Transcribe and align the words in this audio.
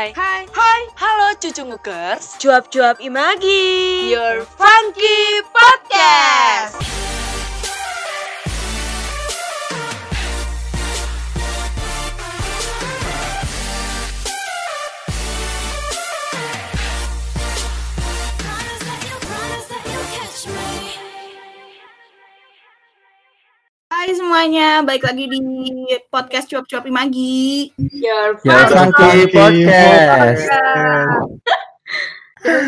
Hai, 0.00 0.16
hai, 0.16 0.48
hai, 0.48 0.82
halo 0.96 1.36
cucu 1.36 1.60
ngukers. 1.60 2.40
Cuap-cuap 2.40 3.04
Imagi. 3.04 4.08
Your 4.08 4.48
Funky 4.48 5.44
Podcast 5.52 6.89
semuanya, 24.30 24.78
balik 24.86 25.02
lagi 25.02 25.26
di 25.26 25.42
podcast 26.06 26.46
cuap-cuap 26.46 26.86
Imagi. 26.86 27.74
Your 27.90 28.38
Funky 28.38 29.26
Podcast. 29.34 30.46
Terus, 32.38 32.66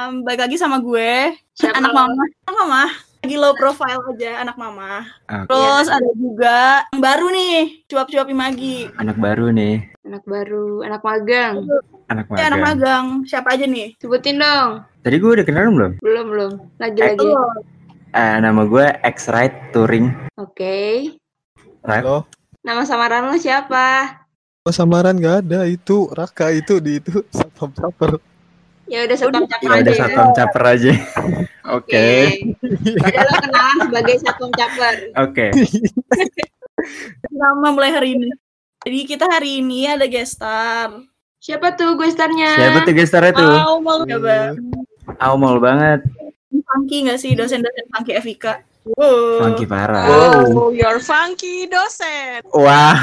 um, 0.00 0.24
balik 0.24 0.48
lagi 0.48 0.56
sama 0.56 0.80
gue, 0.80 1.36
Siapa 1.60 1.76
anak 1.76 1.92
mama. 1.92 2.24
Anak 2.48 2.56
mama, 2.56 2.82
lagi 3.20 3.36
low 3.36 3.52
profile 3.52 4.00
aja 4.16 4.48
anak 4.48 4.56
mama. 4.56 5.04
Oke. 5.28 5.52
Terus 5.52 5.92
ada 5.92 6.10
juga 6.16 6.88
yang 6.96 7.04
baru 7.04 7.26
nih, 7.36 7.84
cuap-cuap 7.84 8.32
Imagi. 8.32 8.88
Anak 8.96 9.20
baru 9.20 9.52
nih, 9.52 9.84
Anak 10.08 10.24
baru, 10.24 10.88
anak 10.88 11.04
magang 11.04 11.68
anak 12.08 12.32
Ya, 12.32 12.48
anak 12.48 12.64
magang. 12.64 12.64
magang. 12.64 13.28
Siapa 13.28 13.60
aja 13.60 13.68
nih? 13.68 13.92
Sebutin 14.00 14.40
dong 14.40 14.80
Tadi 15.04 15.20
gue 15.20 15.30
udah 15.36 15.44
kenal 15.44 15.68
belum? 15.68 15.92
Belum, 16.00 16.26
belum 16.32 16.52
Lagi-lagi 16.80 17.28
Eh, 18.14 18.36
nama 18.38 18.62
gue 18.62 18.86
X-Ride 19.10 19.74
Touring. 19.74 20.06
Oke 20.38 21.10
Right? 21.82 22.06
Halo, 22.06 22.22
Nama 22.62 22.86
samaran 22.86 23.26
lo 23.26 23.34
siapa? 23.34 24.06
oh, 24.62 24.70
samaran 24.70 25.18
nggak 25.18 25.42
ada 25.42 25.66
itu 25.66 26.06
Raka 26.14 26.54
itu 26.54 26.78
di 26.78 27.02
itu 27.02 27.26
satpam 27.34 27.74
caper. 27.74 28.22
Ya 28.86 29.02
udah 29.02 29.16
satpam 29.18 29.44
caper 29.50 29.66
Ya 29.66 29.82
aja 29.82 29.90
ya 29.90 29.98
satpam 29.98 30.30
caper 30.30 30.62
aja. 30.62 30.92
Oke. 31.76 32.06
Udah 33.02 33.22
lo 33.26 33.34
kenalan 33.42 33.78
sebagai 33.82 34.14
satpam 34.22 34.50
caper 34.54 34.94
Oke. 35.18 35.46
Nama 37.34 37.66
mulai 37.74 37.90
hari 37.98 38.14
ini. 38.14 38.30
Jadi 38.86 38.98
kita 39.10 39.26
hari 39.26 39.58
ini 39.58 39.90
ada 39.90 40.06
guest 40.06 40.38
star. 40.38 41.02
Siapa 41.42 41.74
tuh 41.74 41.98
gue 41.98 42.08
starnya? 42.14 42.62
Siapa 42.62 42.86
tuh 42.86 42.94
gestar 42.94 43.26
itu? 43.26 43.42
Mau 43.42 43.82
mau 43.82 44.06
coba. 44.06 44.54
Aumol 45.18 45.58
banget. 45.58 46.00
Funky 46.62 47.10
gak 47.10 47.18
sih 47.18 47.34
dosen-dosen 47.34 47.86
Funky 47.90 48.12
FIK? 48.22 48.46
Wow. 48.94 49.40
Funky 49.40 49.64
parah. 49.64 50.04
Wow, 50.06 50.68
your 50.70 51.00
funky 51.00 51.64
dosen 51.66 52.44
Wah. 52.52 52.94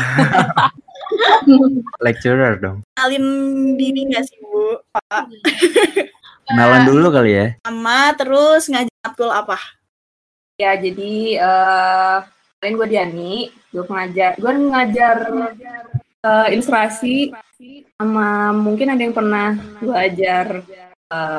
Lecturer 2.05 2.61
dong. 2.61 2.85
Kenalin 2.95 3.25
diri 3.75 4.07
gak 4.13 4.29
sih 4.29 4.37
Bu? 4.39 4.79
Pak? 4.93 5.25
Kenalan 6.47 6.83
dulu 6.87 7.07
kali 7.11 7.31
ya. 7.33 7.47
Nama 7.65 8.13
terus 8.15 8.69
ngajar 8.69 8.95
matkul 9.03 9.31
apa? 9.31 9.57
Ya, 10.59 10.77
jadi 10.77 11.41
eh 11.41 12.17
kalian 12.61 12.77
gue 12.77 12.87
Diani, 12.93 13.35
gue 13.73 13.83
pengajar, 13.87 14.37
gue 14.37 14.51
ngajar 14.53 15.17
eh, 16.21 16.47
ilustrasi 16.53 17.33
sama 17.97 18.53
mungkin 18.53 18.93
ada 18.93 19.01
yang 19.01 19.13
pernah 19.13 19.57
gue 19.81 19.93
ajar 19.93 20.61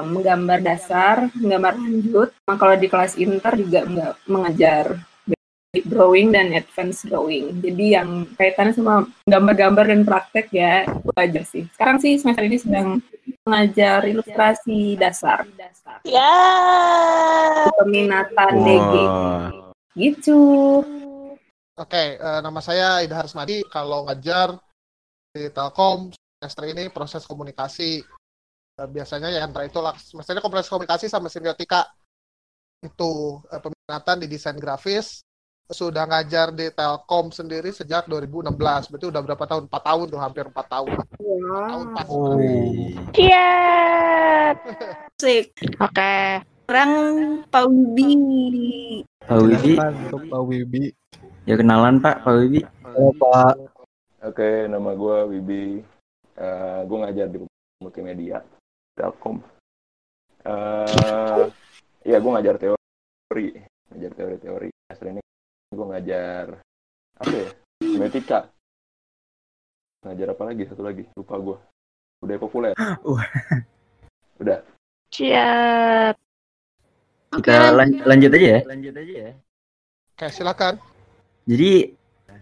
menggambar 0.05 0.59
dasar, 0.61 1.33
menggambar 1.37 1.75
lanjut. 1.81 2.29
Nah, 2.45 2.57
kalau 2.61 2.75
di 2.77 2.89
kelas 2.89 3.17
inter 3.17 3.53
juga 3.57 3.81
nggak 3.89 4.13
mengajar 4.29 4.85
basic 5.73 5.89
drawing 5.89 6.29
dan 6.37 6.53
advance 6.53 7.01
drawing. 7.09 7.65
Jadi 7.65 7.97
yang 7.97 8.29
kaitannya 8.37 8.77
sama 8.77 9.09
gambar-gambar 9.25 9.89
dan 9.89 10.05
praktek 10.05 10.53
ya, 10.53 10.85
gue 10.85 11.17
ajar 11.17 11.45
sih. 11.49 11.65
Sekarang 11.73 11.97
sih 11.97 12.21
semester 12.21 12.45
ini 12.45 12.61
sedang 12.61 13.01
mengajar 13.49 14.05
ilustrasi 14.05 15.01
dasar, 15.01 15.49
Ya 16.05 16.35
peminatan 17.81 18.53
DG 18.61 18.95
Wah. 19.01 19.73
gitu. 19.97 20.41
Oke, 21.73 22.21
eh, 22.21 22.41
nama 22.45 22.61
saya 22.61 23.01
Ida 23.01 23.25
Harsmadi. 23.25 23.65
Kalau 23.73 24.05
ngajar 24.05 24.61
di 25.33 25.49
Telkom 25.49 26.13
semester 26.13 26.69
ini 26.69 26.93
proses 26.93 27.25
komunikasi. 27.25 28.05
Eh, 28.73 28.89
biasanya 28.89 29.29
ya 29.29 29.45
antara 29.45 29.69
itu 29.69 29.77
lah 29.85 29.93
semesternya 30.01 30.41
proses 30.41 30.73
komunikasi 30.73 31.05
sama 31.05 31.29
semiotika. 31.29 31.85
Itu 32.81 33.45
eh, 33.53 33.61
peminatan 33.61 34.17
di 34.25 34.27
desain 34.33 34.57
grafis. 34.57 35.21
Sudah 35.73 36.05
ngajar 36.05 36.53
di 36.53 36.69
Telkom 36.73 37.33
sendiri 37.33 37.73
sejak 37.73 38.05
2016. 38.09 38.93
Berarti 38.93 39.07
udah 39.09 39.23
berapa 39.25 39.45
tahun? 39.49 39.63
4 39.73 39.89
tahun 39.89 40.05
tuh, 40.09 40.21
hampir 40.21 40.45
4 40.49 40.57
tahun. 40.69 40.89
Tahun 41.17 41.87
pas. 41.97 42.09
Sik. 45.17 45.47
Oke 45.81 46.17
Sekarang 46.65 46.93
Pak 47.53 47.65
Wibi. 47.69 49.05
Pak 49.29 49.39
Wibi. 49.45 49.73
Untuk 49.77 50.23
Pak 50.29 50.43
Wibi. 50.49 50.85
Ya 51.45 51.55
kenalan 51.61 52.01
Pak, 52.01 52.25
Pak 52.25 52.33
Wibi. 52.41 52.61
Halo 52.85 53.13
Pak. 53.21 53.55
Oke, 54.25 54.51
nama 54.69 54.97
gue 54.97 55.17
Wibi. 55.37 55.65
Eh 56.37 56.81
gue 56.89 56.97
ngajar 56.97 57.29
di 57.29 57.39
multimedia, 57.83 58.41
Telkom. 58.97 59.37
Eh 60.45 61.45
Iya, 62.03 62.19
gue 62.19 62.31
ngajar 62.35 62.59
teori, 62.59 63.49
ngajar 63.95 64.11
teori-teori. 64.19 64.71
Asli 64.91 65.15
ini 65.15 65.23
gue 65.71 65.87
ngajar 65.87 66.59
apa 67.15 67.31
ya? 67.31 67.49
Semiotika. 67.79 68.39
Ngajar 70.03 70.35
apa 70.35 70.43
lagi? 70.51 70.63
Satu 70.67 70.83
lagi, 70.83 71.07
lupa 71.15 71.39
gue. 71.39 71.57
Udah 72.27 72.37
populer. 72.43 72.75
Udah. 74.43 74.59
Siap 75.15 76.19
Oke 77.33 77.49
Kita 77.49 77.71
lan- 77.71 78.03
lanjut 78.03 78.31
aja 78.35 78.49
ya. 78.59 78.61
Lanjut 78.67 78.95
aja 78.99 79.15
ya. 79.15 79.31
Oke, 80.19 80.27
silakan. 80.35 80.75
Jadi 81.47 81.95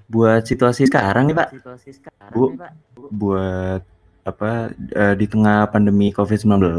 buat 0.09 0.43
situasi 0.49 0.89
sekarang 0.89 1.31
nih 1.31 1.37
Pak, 1.37 1.49
Bu, 2.33 2.57
buat 3.13 3.85
apa 4.31 4.71
eh, 4.75 5.15
di 5.19 5.27
tengah 5.27 5.69
pandemi 5.69 6.15
COVID-19, 6.15 6.79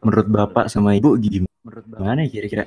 menurut 0.00 0.26
Bapak 0.28 0.66
sama 0.72 0.96
Ibu 0.96 1.20
gimana 1.20 2.24
ya 2.24 2.28
kira-kira? 2.28 2.64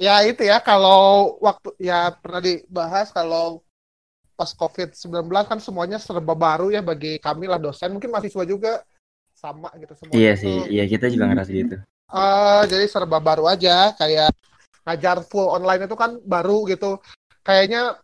Ya 0.00 0.24
itu 0.24 0.48
ya 0.48 0.56
kalau 0.64 1.36
waktu 1.44 1.76
ya 1.76 2.08
pernah 2.16 2.40
dibahas 2.40 3.12
kalau 3.12 3.60
pas 4.32 4.56
COVID-19 4.56 5.28
kan 5.44 5.60
semuanya 5.60 6.00
serba 6.00 6.32
baru 6.32 6.72
ya 6.72 6.80
bagi 6.80 7.20
kami 7.20 7.44
lah 7.44 7.60
dosen 7.60 7.92
mungkin 7.92 8.08
mahasiswa 8.08 8.44
juga 8.48 8.80
sama 9.36 9.68
gitu 9.76 9.92
semua. 10.00 10.16
Iya 10.16 10.32
sih, 10.40 10.56
iya 10.72 10.88
kita 10.88 11.12
juga 11.12 11.28
ngerasa 11.28 11.52
gitu. 11.52 11.76
Eh, 12.10 12.62
jadi 12.66 12.84
serba 12.88 13.20
baru 13.20 13.44
aja 13.46 13.92
kayak 13.94 14.32
ngajar 14.88 15.20
full 15.28 15.52
online 15.52 15.84
itu 15.84 15.96
kan 15.96 16.16
baru 16.24 16.64
gitu. 16.72 16.96
Kayaknya 17.44 18.00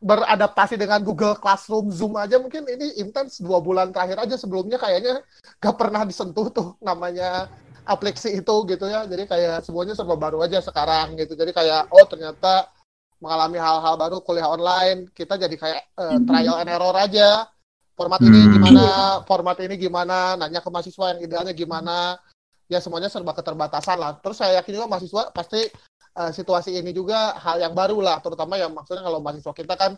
beradaptasi 0.00 0.76
dengan 0.76 1.00
Google 1.00 1.36
Classroom, 1.40 1.88
Zoom 1.88 2.20
aja 2.20 2.36
mungkin 2.36 2.68
ini 2.68 3.00
intens 3.00 3.40
dua 3.40 3.64
bulan 3.64 3.90
terakhir 3.90 4.28
aja 4.28 4.36
sebelumnya 4.36 4.76
kayaknya 4.76 5.24
gak 5.56 5.76
pernah 5.76 6.04
disentuh 6.04 6.52
tuh 6.52 6.68
namanya 6.84 7.48
aplikasi 7.86 8.36
itu 8.36 8.54
gitu 8.68 8.84
ya. 8.90 9.08
Jadi 9.08 9.24
kayak 9.24 9.64
semuanya 9.64 9.96
serba 9.96 10.18
baru 10.18 10.44
aja 10.44 10.60
sekarang 10.60 11.16
gitu. 11.16 11.32
Jadi 11.38 11.54
kayak 11.54 11.88
oh 11.94 12.04
ternyata 12.04 12.68
mengalami 13.16 13.56
hal-hal 13.56 13.96
baru 13.96 14.20
kuliah 14.20 14.52
online, 14.52 15.08
kita 15.16 15.40
jadi 15.40 15.56
kayak 15.56 15.82
eh, 15.96 16.18
trial 16.28 16.60
and 16.60 16.68
error 16.68 16.92
aja. 16.92 17.48
Format 17.96 18.20
ini 18.20 18.36
Hmm. 18.44 18.52
gimana, 18.60 18.86
format 19.24 19.56
ini 19.64 19.74
gimana, 19.80 20.36
nanya 20.36 20.60
ke 20.60 20.68
mahasiswa 20.68 21.16
yang 21.16 21.20
idealnya 21.24 21.56
gimana. 21.56 22.20
Ya 22.68 22.76
semuanya 22.82 23.08
serba 23.08 23.32
keterbatasan 23.32 23.96
lah. 23.96 24.20
Terus 24.20 24.36
saya 24.36 24.60
yakin 24.60 24.72
juga 24.76 24.86
mahasiswa 24.92 25.32
pasti 25.32 25.64
eh, 26.16 26.32
situasi 26.32 26.80
ini 26.80 26.90
juga 26.96 27.36
hal 27.36 27.60
yang 27.60 27.76
baru 27.76 28.00
lah, 28.00 28.18
terutama 28.24 28.56
yang 28.56 28.72
maksudnya 28.72 29.04
kalau 29.04 29.20
mahasiswa 29.20 29.52
kita 29.52 29.74
kan 29.76 29.92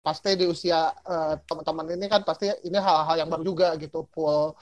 pasti 0.00 0.38
di 0.38 0.46
usia 0.46 0.94
eh, 1.02 1.34
teman-teman 1.44 1.98
ini 1.98 2.06
kan 2.06 2.22
pasti 2.22 2.46
ini 2.62 2.78
hal-hal 2.78 3.26
yang 3.26 3.28
baru 3.30 3.42
juga 3.42 3.74
gitu, 3.76 4.06
full 4.14 4.54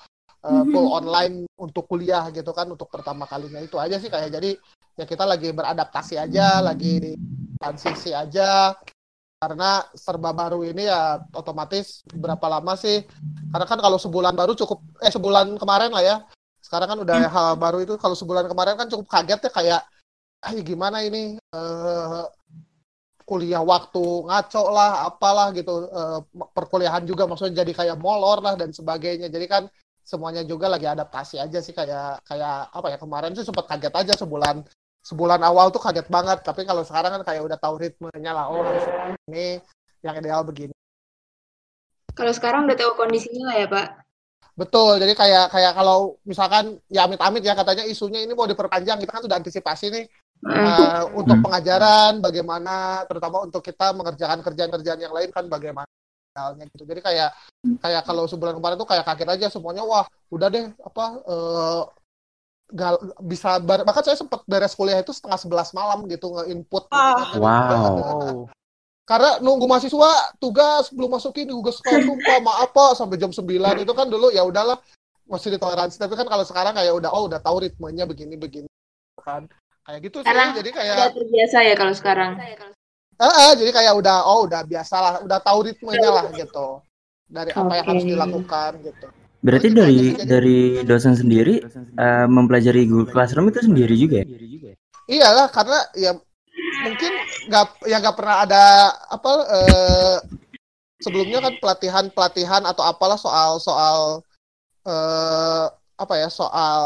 eh, 0.44 0.64
full 0.72 0.88
online 0.88 1.44
untuk 1.60 1.84
kuliah 1.84 2.28
gitu 2.32 2.50
kan 2.56 2.66
untuk 2.68 2.88
pertama 2.88 3.28
kalinya 3.28 3.60
itu 3.60 3.76
aja 3.76 4.00
sih 4.00 4.08
kayak 4.08 4.32
jadi 4.32 4.56
ya 4.94 5.04
kita 5.04 5.24
lagi 5.28 5.52
beradaptasi 5.52 6.16
aja, 6.16 6.62
lagi 6.64 6.92
di 7.02 7.12
transisi 7.60 8.14
aja 8.14 8.72
karena 9.44 9.84
serba 9.92 10.32
baru 10.32 10.64
ini 10.64 10.88
ya 10.88 11.20
otomatis 11.36 12.00
berapa 12.08 12.48
lama 12.48 12.80
sih? 12.80 13.04
Karena 13.52 13.66
kan 13.68 13.76
kalau 13.76 14.00
sebulan 14.00 14.32
baru 14.32 14.56
cukup 14.56 14.80
eh 15.04 15.12
sebulan 15.12 15.60
kemarin 15.60 15.92
lah 15.92 16.00
ya. 16.00 16.16
Sekarang 16.64 16.88
kan 16.88 16.98
udah 17.04 17.28
hal 17.28 17.48
baru 17.60 17.84
itu 17.84 18.00
kalau 18.00 18.16
sebulan 18.16 18.48
kemarin 18.48 18.80
kan 18.80 18.88
cukup 18.88 19.04
kaget 19.04 19.40
ya 19.44 19.50
kayak 19.52 19.80
ah 20.44 20.52
gimana 20.60 21.00
ini? 21.00 21.40
Eh 21.40 22.24
kuliah 23.24 23.64
waktu 23.64 24.04
ngaco 24.28 24.62
lah 24.68 25.08
apalah 25.08 25.48
gitu. 25.56 25.88
Eh, 25.88 26.20
perkuliahan 26.52 27.08
juga 27.08 27.24
maksudnya 27.24 27.64
jadi 27.64 27.72
kayak 27.72 27.96
molor 27.96 28.44
lah 28.44 28.54
dan 28.60 28.70
sebagainya. 28.70 29.32
Jadi 29.32 29.46
kan 29.48 29.62
semuanya 30.04 30.44
juga 30.44 30.68
lagi 30.68 30.84
adaptasi 30.84 31.40
aja 31.40 31.58
sih 31.64 31.72
kayak 31.72 32.20
kayak 32.28 32.68
apa 32.68 32.86
ya 32.92 32.98
kemarin 33.00 33.32
sih 33.32 33.40
sempat 33.48 33.64
kaget 33.64 33.94
aja 33.96 34.12
sebulan 34.20 34.60
sebulan 35.00 35.40
awal 35.40 35.72
tuh 35.72 35.80
kaget 35.80 36.06
banget. 36.12 36.44
Tapi 36.44 36.68
kalau 36.68 36.84
sekarang 36.84 37.16
kan 37.20 37.22
kayak 37.24 37.42
udah 37.48 37.56
tahu 37.56 37.80
ritmenya 37.80 38.32
lah 38.36 38.52
oh 38.52 38.60
harus 38.60 38.84
ini 39.32 39.56
yang 40.04 40.14
ideal 40.20 40.44
begini. 40.44 40.76
Kalau 42.14 42.30
sekarang 42.30 42.68
udah 42.68 42.76
tahu 42.78 42.94
kondisinya 42.94 43.50
lah 43.50 43.56
ya, 43.58 43.66
Pak. 43.66 43.88
Betul, 44.54 45.02
jadi 45.02 45.18
kayak 45.18 45.50
kayak 45.50 45.72
kalau 45.74 46.14
misalkan 46.22 46.78
ya 46.86 47.10
amit-amit 47.10 47.42
ya 47.42 47.58
katanya 47.58 47.82
isunya 47.90 48.22
ini 48.22 48.38
mau 48.38 48.46
diperpanjang, 48.46 49.02
kita 49.02 49.10
kan 49.10 49.22
sudah 49.26 49.36
antisipasi 49.42 49.90
nih 49.90 50.04
uh, 50.44 51.02
untuk 51.16 51.36
Hmm. 51.40 51.44
pengajaran 51.44 52.12
bagaimana, 52.20 53.02
terutama 53.08 53.42
untuk 53.42 53.60
kita 53.60 53.90
mengerjakan 53.92 54.44
kerjaan-kerjaan 54.44 55.00
yang 55.00 55.12
lain 55.12 55.32
kan 55.32 55.48
bagaimana 55.48 55.88
halnya 56.34 56.66
gitu. 56.68 56.84
Jadi 56.84 57.00
kayak 57.00 57.30
kayak 57.80 58.02
kalau 58.04 58.26
sebulan 58.26 58.58
kemarin 58.58 58.76
tuh 58.76 58.88
kayak 58.88 59.06
kaget 59.06 59.28
aja 59.30 59.46
semuanya, 59.48 59.86
wah 59.86 60.04
udah 60.28 60.48
deh 60.50 60.66
apa 60.82 61.04
eh, 61.24 61.82
gal- 62.74 63.02
bisa 63.22 63.62
bar- 63.62 63.86
bahkan 63.86 64.02
saya 64.02 64.18
sempat 64.18 64.42
beres 64.44 64.74
kuliah 64.74 64.98
itu 64.98 65.14
setengah 65.14 65.38
sebelas 65.38 65.70
malam 65.70 66.04
gitu 66.06 66.34
nge-input. 66.34 66.90
Wow. 67.38 68.48
karena 69.04 69.36
nunggu 69.44 69.68
mahasiswa 69.68 70.10
tugas 70.40 70.88
belum 70.88 71.20
masukin 71.20 71.44
tugas 71.44 71.76
sekolah 71.76 72.00
sumpah 72.08 72.40
ma 72.40 72.64
apa 72.64 72.96
sampai 72.96 73.20
jam 73.20 73.28
9 73.28 73.44
itu 73.76 73.92
kan 73.92 74.08
dulu 74.08 74.32
ya 74.32 74.40
udahlah 74.48 74.80
masih 75.28 75.52
ditoleransi 75.52 76.00
tapi 76.00 76.16
kan 76.16 76.24
kalau 76.24 76.40
sekarang 76.40 76.72
kayak 76.72 76.88
udah 76.88 77.12
oh 77.12 77.28
udah 77.28 77.36
tahu 77.36 77.68
ritmenya 77.68 78.08
begini 78.08 78.40
begini 78.40 78.64
kan 79.20 79.44
kayak 79.84 80.00
gitu 80.02 80.16
sih 80.18 80.24
Sekarang 80.24 80.48
jadi 80.54 80.70
kayak 80.70 80.94
Udah 80.94 81.10
terbiasa 81.12 81.56
ya 81.60 81.74
kalau 81.74 81.94
sekarang. 81.94 82.30
Eh, 83.14 83.32
eh, 83.38 83.52
jadi 83.54 83.70
kayak 83.70 83.94
udah 83.94 84.16
oh 84.24 84.40
udah 84.44 84.60
biasa 84.62 84.96
lah 84.96 85.14
udah 85.20 85.38
tahu 85.38 85.58
ritmenya 85.62 86.10
lah 86.10 86.24
gitu 86.30 86.82
dari 87.24 87.50
apa 87.50 87.72
yang 87.72 87.86
harus 87.86 88.04
dilakukan 88.04 88.70
gitu 88.82 89.06
Berarti 89.38 89.66
Gitu 89.66 89.76
dari 89.76 89.94
jadi- 89.94 90.24
dari 90.24 90.58
dosen 90.82 91.14
sendiri 91.14 91.60
eh, 91.94 92.26
mempelajari 92.26 92.84
Google 92.84 93.08
Classroom 93.08 93.48
itu 93.48 93.60
sendiri 93.62 93.94
juga 93.94 94.16
ya? 94.18 94.26
iyalah 95.06 95.46
karena 95.48 95.78
ya 95.94 96.10
mungkin 96.80 97.12
nggak 97.44 97.66
ya 97.84 97.96
nggak 97.98 98.16
pernah 98.16 98.36
ada 98.40 98.62
apa 99.06 99.32
eh, 99.52 100.16
sebelumnya 100.98 101.38
kan 101.38 101.54
pelatihan 101.60 102.04
pelatihan 102.08 102.62
atau 102.64 102.82
apalah 102.82 103.14
soal 103.14 103.58
soal 103.58 104.24
eh, 104.82 105.66
apa 105.94 106.18
ya 106.18 106.26
soal 106.26 106.82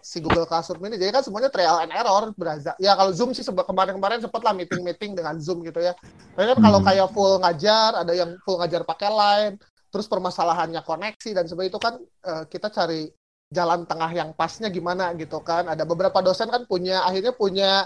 si 0.00 0.16
Google 0.18 0.48
Classroom 0.48 0.80
ini. 0.88 0.96
Jadi 0.96 1.12
kan 1.12 1.20
semuanya 1.20 1.52
trial 1.52 1.76
and 1.84 1.92
error 1.92 2.32
beraza 2.32 2.72
ya 2.80 2.96
kalau 2.96 3.12
Zoom 3.12 3.36
sih 3.36 3.44
sebe- 3.44 3.64
kemarin-kemarin 3.64 4.24
sempet 4.24 4.40
lah 4.40 4.56
meeting 4.56 4.80
meeting 4.80 5.12
dengan 5.12 5.36
Zoom 5.36 5.60
gitu 5.60 5.76
ya. 5.78 5.92
Tapi 6.32 6.56
kan 6.56 6.58
kalau 6.58 6.80
Hmm. 6.80 6.88
kayak 6.88 7.08
full 7.12 7.36
ngajar 7.36 7.90
ada 8.00 8.12
yang 8.16 8.32
full 8.42 8.56
ngajar 8.56 8.82
pakai 8.82 9.08
line 9.12 9.54
terus 9.92 10.08
permasalahannya 10.08 10.80
koneksi 10.82 11.30
dan 11.32 11.44
sebagainya 11.44 11.72
itu 11.72 11.80
kan 11.80 11.94
eh, 12.00 12.44
kita 12.48 12.68
cari 12.68 13.08
jalan 13.46 13.84
tengah 13.84 14.10
yang 14.10 14.32
pasnya 14.32 14.72
gimana 14.72 15.12
gitu 15.14 15.38
kan. 15.44 15.68
Ada 15.68 15.84
beberapa 15.84 16.18
dosen 16.18 16.48
kan 16.48 16.64
punya 16.64 17.04
akhirnya 17.04 17.36
punya 17.36 17.84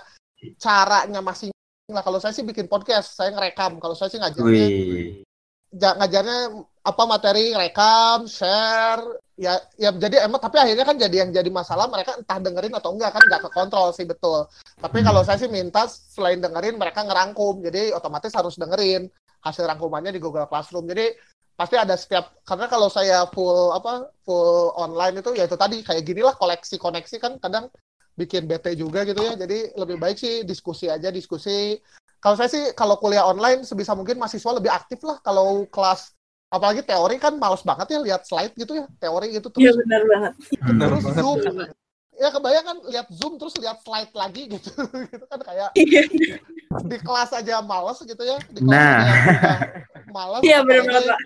caranya 0.57 1.21
masing 1.21 1.51
lah. 1.91 2.01
Kalau 2.01 2.23
saya 2.23 2.31
sih 2.31 2.47
bikin 2.47 2.65
podcast 2.65 3.19
saya 3.19 3.35
ngerekam. 3.35 3.83
Kalau 3.83 3.93
saya 3.93 4.09
sih 4.09 4.23
ngajarnya 4.23 4.47
Wih. 4.47 5.27
ja- 5.75 5.99
ngajarnya 5.99 6.39
apa 6.81 7.03
materi 7.05 7.53
rekam 7.53 8.25
share 8.25 9.05
ya 9.41 9.57
ya 9.81 9.89
jadi 9.97 10.29
emang 10.29 10.37
tapi 10.37 10.61
akhirnya 10.61 10.85
kan 10.85 11.01
jadi 11.01 11.17
yang 11.25 11.31
jadi 11.33 11.49
masalah 11.49 11.89
mereka 11.89 12.13
entah 12.21 12.37
dengerin 12.37 12.77
atau 12.77 12.93
enggak 12.93 13.17
kan 13.17 13.23
nggak 13.25 13.43
kekontrol 13.49 13.89
sih 13.97 14.05
betul. 14.05 14.45
Tapi 14.77 15.01
kalau 15.01 15.25
saya 15.25 15.41
sih 15.41 15.49
minta 15.49 15.89
selain 15.89 16.45
dengerin 16.45 16.77
mereka 16.77 17.01
ngerangkum. 17.09 17.65
Jadi 17.65 17.97
otomatis 17.97 18.37
harus 18.37 18.61
dengerin 18.61 19.09
hasil 19.41 19.65
rangkumannya 19.65 20.13
di 20.13 20.21
Google 20.21 20.45
Classroom. 20.45 20.85
Jadi 20.93 21.17
pasti 21.57 21.81
ada 21.81 21.97
setiap 21.97 22.37
karena 22.45 22.69
kalau 22.69 22.93
saya 22.93 23.25
full 23.33 23.73
apa 23.73 24.13
full 24.29 24.77
online 24.77 25.25
itu 25.25 25.33
ya 25.33 25.49
itu 25.49 25.57
tadi 25.57 25.81
kayak 25.81 26.05
gini 26.05 26.21
lah 26.21 26.37
koleksi 26.37 26.77
koneksi 26.77 27.17
kan 27.17 27.33
kadang 27.41 27.73
bikin 28.21 28.45
bete 28.45 28.77
juga 28.77 29.09
gitu 29.09 29.25
ya. 29.25 29.41
Jadi 29.41 29.73
lebih 29.73 29.97
baik 29.97 30.21
sih 30.21 30.45
diskusi 30.45 30.93
aja 30.93 31.09
diskusi. 31.09 31.81
Kalau 32.21 32.37
saya 32.37 32.53
sih 32.53 32.77
kalau 32.77 33.01
kuliah 33.01 33.25
online 33.25 33.65
sebisa 33.65 33.97
mungkin 33.97 34.21
mahasiswa 34.21 34.53
lebih 34.53 34.69
aktif 34.69 35.01
lah 35.01 35.17
kalau 35.25 35.65
kelas 35.73 36.13
apalagi 36.51 36.83
teori 36.83 37.17
kan 37.17 37.39
males 37.39 37.63
banget 37.63 37.87
ya 37.89 37.99
lihat 38.03 38.23
slide 38.27 38.53
gitu 38.53 38.75
ya 38.75 38.85
teori 38.99 39.31
Iya 39.31 39.41
terus. 39.41 39.77
Benar 39.79 40.03
banget. 40.05 40.33
terus 40.77 41.05
zoom. 41.15 41.39
Ya 42.21 42.29
kebayang 42.29 42.67
kan 42.67 42.77
lihat 42.85 43.07
zoom 43.09 43.39
terus 43.39 43.57
lihat 43.57 43.81
slide 43.81 44.13
lagi 44.13 44.45
gitu. 44.47 44.69
Gitu 45.09 45.25
kan 45.25 45.41
kayak 45.41 45.71
di 46.85 46.97
kelas 46.99 47.31
aja 47.33 47.59
males 47.61 47.99
gitu 48.01 48.21
ya 48.21 48.37
di 48.47 48.61
kelas 48.61 48.77
Nah. 48.77 48.99
aja 49.01 49.55
males 50.11 50.43
Iya, 50.43 50.59
benar 50.61 50.83
banget, 50.85 51.17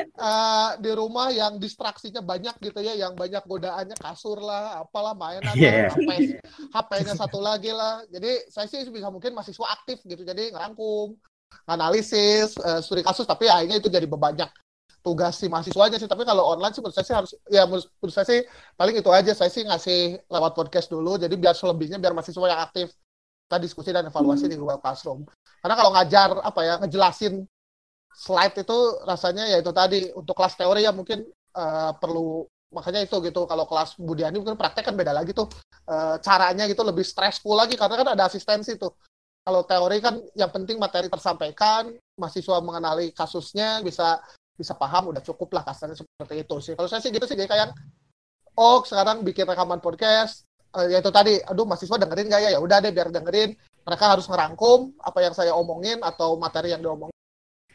eh, 0.00 0.68
di 0.80 0.90
rumah 0.90 1.28
yang 1.28 1.56
distraksinya 1.56 2.20
banyak 2.20 2.56
gitu 2.58 2.80
ya 2.80 2.92
yang 2.94 3.12
banyak 3.12 3.40
godaannya 3.42 3.96
kasur 3.96 4.40
lah 4.40 4.80
apalah 4.80 5.12
mainan 5.12 5.52
Iya. 5.52 5.88
lah 5.88 5.92
HP 5.92 6.10
HP-nya 6.72 7.14
satu 7.14 7.38
lagi 7.38 7.68
lah. 7.70 8.00
Jadi 8.08 8.48
saya 8.48 8.64
sih 8.64 8.84
bisa 8.86 9.08
mungkin 9.08 9.32
mahasiswa 9.32 9.66
aktif 9.70 10.00
gitu 10.02 10.20
jadi 10.20 10.50
ngerangkum 10.50 11.14
analisis 11.66 12.56
eh, 12.56 12.80
studi 12.80 13.00
kasus 13.00 13.24
tapi 13.24 13.46
akhirnya 13.46 13.76
itu 13.76 13.86
jadi 13.86 14.04
banyak 14.04 14.48
tugas 15.00 15.40
si 15.40 15.48
mahasiswanya 15.48 15.96
sih 15.96 16.08
tapi 16.08 16.22
kalau 16.28 16.56
online 16.56 16.72
sih 16.76 16.80
menurut 16.84 16.96
saya 16.96 17.06
sih 17.08 17.16
harus 17.16 17.30
ya 17.48 17.64
menurut, 17.64 18.12
saya 18.12 18.26
sih 18.28 18.40
paling 18.76 18.96
itu 19.00 19.10
aja. 19.10 19.32
Saya 19.32 19.50
sih 19.52 19.64
ngasih 19.64 20.20
lewat 20.28 20.52
podcast 20.52 20.88
dulu 20.92 21.16
jadi 21.16 21.32
biar 21.34 21.56
selebihnya 21.56 21.96
biar 21.96 22.12
mahasiswa 22.12 22.46
yang 22.46 22.60
aktif 22.60 22.92
kita 23.50 23.56
diskusi 23.58 23.90
dan 23.90 24.06
evaluasi 24.06 24.46
di 24.46 24.54
Google 24.54 24.78
Classroom. 24.78 25.26
Karena 25.60 25.74
kalau 25.74 25.90
ngajar 25.90 26.28
apa 26.40 26.60
ya 26.62 26.74
ngejelasin 26.84 27.44
slide 28.14 28.56
itu 28.62 28.78
rasanya 29.08 29.50
ya 29.50 29.58
itu 29.58 29.72
tadi 29.74 30.12
untuk 30.14 30.38
kelas 30.38 30.54
teori 30.54 30.86
ya 30.86 30.92
mungkin 30.94 31.26
eh, 31.56 31.92
perlu 31.98 32.46
makanya 32.70 33.02
itu 33.02 33.18
gitu. 33.24 33.44
Kalau 33.50 33.66
kelas 33.66 33.98
Budiani 33.98 34.38
mungkin 34.38 34.54
praktek 34.54 34.86
kan 34.86 34.94
beda 34.94 35.10
lagi 35.10 35.34
tuh. 35.34 35.50
Eh, 35.90 36.16
caranya 36.22 36.70
gitu 36.70 36.86
lebih 36.86 37.02
stressful 37.02 37.58
lagi 37.58 37.74
karena 37.74 37.98
kan 37.98 38.08
ada 38.14 38.30
asistensi 38.30 38.78
tuh. 38.78 38.94
Kalau 39.40 39.66
teori 39.66 39.98
kan 39.98 40.20
yang 40.36 40.52
penting 40.52 40.76
materi 40.78 41.10
tersampaikan 41.10 41.90
mahasiswa 42.14 42.60
mengenali 42.62 43.10
kasusnya 43.10 43.82
bisa 43.82 44.20
bisa 44.60 44.76
paham 44.76 45.16
udah 45.16 45.24
cukup 45.24 45.56
lah 45.56 45.64
kasarnya 45.64 45.96
seperti 45.96 46.44
itu 46.44 46.56
sih. 46.60 46.72
Kalau 46.76 46.88
saya 46.92 47.00
sih 47.00 47.08
gitu 47.08 47.24
sih 47.24 47.36
kayak 47.40 47.72
oh 48.60 48.84
sekarang 48.84 49.24
bikin 49.24 49.48
rekaman 49.48 49.80
podcast 49.80 50.44
eh, 50.76 50.92
ya 50.92 51.00
itu 51.00 51.08
tadi 51.08 51.40
aduh 51.40 51.64
mahasiswa 51.64 51.96
dengerin 51.96 52.28
nggak 52.28 52.42
ya? 52.44 52.50
Ya 52.52 52.60
udah 52.60 52.78
deh 52.84 52.92
biar 52.92 53.08
dengerin. 53.08 53.56
Mereka 53.80 54.04
harus 54.04 54.28
ngerangkum 54.28 55.00
apa 55.00 55.18
yang 55.24 55.32
saya 55.32 55.56
omongin 55.56 56.04
atau 56.04 56.36
materi 56.36 56.76
yang 56.76 56.84
diomongin 56.84 57.16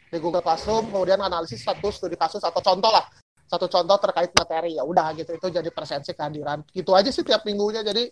di 0.06 0.22
Google 0.22 0.46
Classroom 0.46 0.94
kemudian 0.94 1.18
analisis 1.18 1.66
satu 1.66 1.90
studi 1.90 2.14
kasus 2.14 2.40
atau 2.46 2.62
contoh 2.62 2.94
lah. 2.94 3.02
Satu 3.46 3.70
contoh 3.70 3.98
terkait 3.98 4.30
materi 4.34 4.78
ya 4.78 4.82
udah 4.86 5.14
gitu. 5.18 5.34
Itu 5.34 5.50
jadi 5.50 5.70
presensi 5.74 6.14
kehadiran. 6.14 6.62
Gitu 6.70 6.90
aja 6.94 7.10
sih 7.10 7.22
tiap 7.26 7.42
minggunya. 7.46 7.82
Jadi 7.82 8.10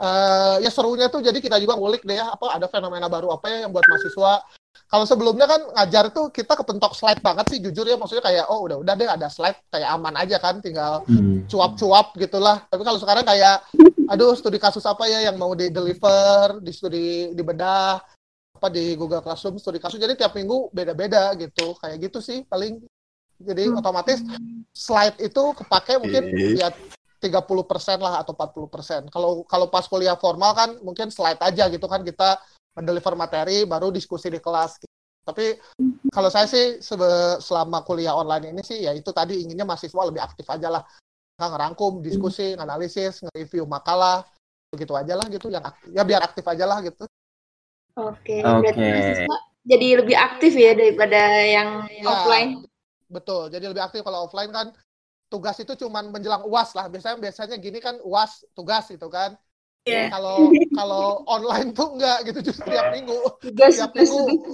eh, 0.00 0.56
ya 0.64 0.70
serunya 0.72 1.06
tuh 1.12 1.22
jadi 1.22 1.38
kita 1.38 1.60
juga 1.62 1.78
ngulik 1.78 2.02
deh 2.02 2.18
ya 2.18 2.34
apa 2.34 2.56
ada 2.56 2.66
fenomena 2.66 3.06
baru 3.06 3.34
apa 3.34 3.46
ya 3.50 3.56
yang 3.66 3.72
buat 3.74 3.86
mahasiswa 3.86 4.42
kalau 4.90 5.06
sebelumnya 5.06 5.46
kan 5.46 5.60
ngajar 5.74 6.10
tuh 6.10 6.28
kita 6.34 6.54
kepentok 6.58 6.94
slide 6.98 7.22
banget 7.22 7.46
sih 7.50 7.58
jujur 7.62 7.86
ya 7.86 7.94
maksudnya 7.94 8.22
kayak 8.26 8.46
oh 8.50 8.66
udah 8.66 8.78
udah 8.82 8.94
deh 8.94 9.06
ada 9.06 9.30
slide 9.30 9.58
kayak 9.70 9.86
aman 9.90 10.14
aja 10.18 10.36
kan 10.42 10.58
tinggal 10.58 11.02
Hmm. 11.06 11.46
cuap-cuap 11.50 12.14
gitulah. 12.16 12.64
Tapi 12.72 12.82
kalau 12.82 12.98
sekarang 12.98 13.24
kayak, 13.26 13.62
aduh 14.08 14.32
studi 14.32 14.56
kasus 14.56 14.82
apa 14.88 15.04
ya 15.06 15.28
yang 15.30 15.36
mau 15.36 15.52
di 15.52 15.68
deliver, 15.68 16.58
di 16.64 16.72
studi 16.72 17.36
di 17.36 17.42
bedah, 17.44 18.00
apa 18.56 18.68
di 18.72 18.96
Google 18.96 19.20
Classroom 19.20 19.60
studi 19.60 19.76
kasus. 19.76 20.00
Jadi 20.00 20.16
tiap 20.16 20.32
minggu 20.32 20.72
beda-beda 20.72 21.36
gitu. 21.36 21.76
Kayak 21.78 22.10
gitu 22.10 22.18
sih 22.24 22.42
paling. 22.48 22.80
Jadi 23.34 23.66
otomatis 23.70 24.22
slide 24.72 25.18
itu 25.20 25.42
kepake 25.58 25.98
mungkin 26.00 26.22
ya 26.54 26.70
30% 27.24 27.98
lah 28.04 28.20
atau 28.20 28.36
40%. 28.36 29.08
Kalau 29.08 29.48
kalau 29.48 29.72
pas 29.72 29.88
kuliah 29.88 30.12
formal 30.20 30.52
kan 30.52 30.76
mungkin 30.84 31.08
slide 31.08 31.40
aja 31.40 31.72
gitu 31.72 31.88
kan 31.88 32.04
kita 32.04 32.36
mendeliver 32.76 33.16
materi 33.16 33.64
baru 33.64 33.88
diskusi 33.88 34.28
di 34.28 34.36
kelas. 34.44 34.76
Tapi 35.24 35.56
kalau 36.12 36.28
saya 36.28 36.44
sih 36.44 36.84
sebe- 36.84 37.40
selama 37.40 37.80
kuliah 37.80 38.12
online 38.12 38.52
ini 38.52 38.60
sih 38.60 38.84
ya 38.84 38.92
itu 38.92 39.08
tadi 39.08 39.40
inginnya 39.40 39.64
mahasiswa 39.64 40.02
lebih 40.04 40.20
aktif 40.20 40.44
aja 40.52 40.68
lah. 40.68 40.82
Nggak 41.40 41.50
ngerangkum, 41.50 41.92
diskusi, 42.04 42.54
nganalisis, 42.54 43.24
nge-review 43.24 43.64
makalah, 43.66 44.22
begitu 44.70 44.92
aja 44.94 45.18
lah 45.18 45.26
gitu 45.26 45.48
yang 45.50 45.64
ak- 45.64 45.82
ya 45.90 46.04
biar 46.04 46.22
aktif 46.22 46.44
aja 46.46 46.68
lah 46.68 46.78
gitu. 46.84 47.08
Oke, 47.94 48.42
berarti 48.42 48.84
mahasiswa 48.84 49.36
jadi 49.64 49.86
lebih 50.04 50.16
aktif 50.18 50.52
ya 50.54 50.76
daripada 50.76 51.20
yang 51.42 51.88
Ya, 51.88 52.10
offline. 52.10 52.50
Betul. 53.08 53.48
Jadi 53.48 53.64
lebih 53.70 53.82
aktif 53.82 54.02
kalau 54.04 54.28
offline 54.28 54.50
kan 54.52 54.74
tugas 55.34 55.58
itu 55.58 55.74
cuman 55.74 56.14
menjelang 56.14 56.46
UAS 56.46 56.78
lah. 56.78 56.86
Biasanya 56.86 57.18
biasanya 57.18 57.56
gini 57.58 57.82
kan 57.82 57.98
UAS 58.06 58.46
tugas 58.54 58.86
itu 58.94 59.10
kan. 59.10 59.34
Iya. 59.82 60.08
Kalau 60.14 60.48
kalau 60.72 61.04
online 61.26 61.74
tuh 61.74 61.98
enggak 61.98 62.18
gitu 62.30 62.38
justru 62.48 62.70
tiap 62.70 62.94
minggu. 62.94 63.18
Tugas 63.42 63.74
Tiap 63.74 63.90
tugas 63.90 64.10
minggu. 64.14 64.52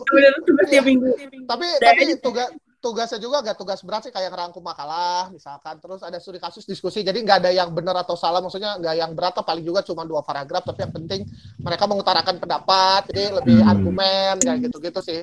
Tugas 0.49 0.67
tiap 0.73 0.85
minggu. 0.89 1.11
Tapi 1.45 1.67
Dan- 1.77 1.85
tapi 1.85 2.03
tugas 2.19 2.49
tugasnya 2.81 3.21
juga 3.21 3.45
agak 3.45 3.61
tugas 3.61 3.85
berat 3.85 4.09
sih 4.09 4.13
kayak 4.17 4.33
ngerangkum 4.33 4.65
makalah 4.65 5.29
misalkan 5.29 5.77
terus 5.85 6.01
ada 6.01 6.17
studi 6.17 6.41
kasus 6.41 6.65
diskusi 6.65 7.05
jadi 7.05 7.13
nggak 7.21 7.45
ada 7.45 7.53
yang 7.53 7.77
benar 7.77 7.93
atau 8.01 8.17
salah 8.17 8.41
maksudnya 8.41 8.81
nggak 8.81 8.97
yang 8.97 9.13
berat 9.13 9.37
lah, 9.37 9.45
paling 9.45 9.61
juga 9.61 9.85
cuma 9.85 10.09
dua 10.09 10.25
paragraf 10.25 10.65
tapi 10.65 10.89
yang 10.89 10.95
penting 10.97 11.29
mereka 11.61 11.85
mengutarakan 11.85 12.41
pendapat 12.41 13.05
jadi 13.13 13.37
lebih 13.37 13.61
Hmm. 13.61 13.69
argumen 13.69 14.35
kayak 14.41 14.59
gitu-gitu 14.65 15.01
sih 15.05 15.21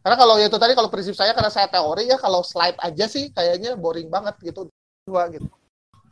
karena 0.00 0.16
kalau 0.16 0.40
itu 0.40 0.56
tadi 0.56 0.72
kalau 0.72 0.88
prinsip 0.88 1.12
saya 1.12 1.36
karena 1.36 1.52
saya 1.52 1.68
teori 1.68 2.08
ya 2.08 2.16
kalau 2.16 2.40
slide 2.40 2.80
aja 2.80 3.04
sih 3.04 3.28
kayaknya 3.36 3.76
boring 3.76 4.08
banget 4.08 4.40
gitu 4.40 4.72
dua 5.08 5.32
gitu 5.32 5.48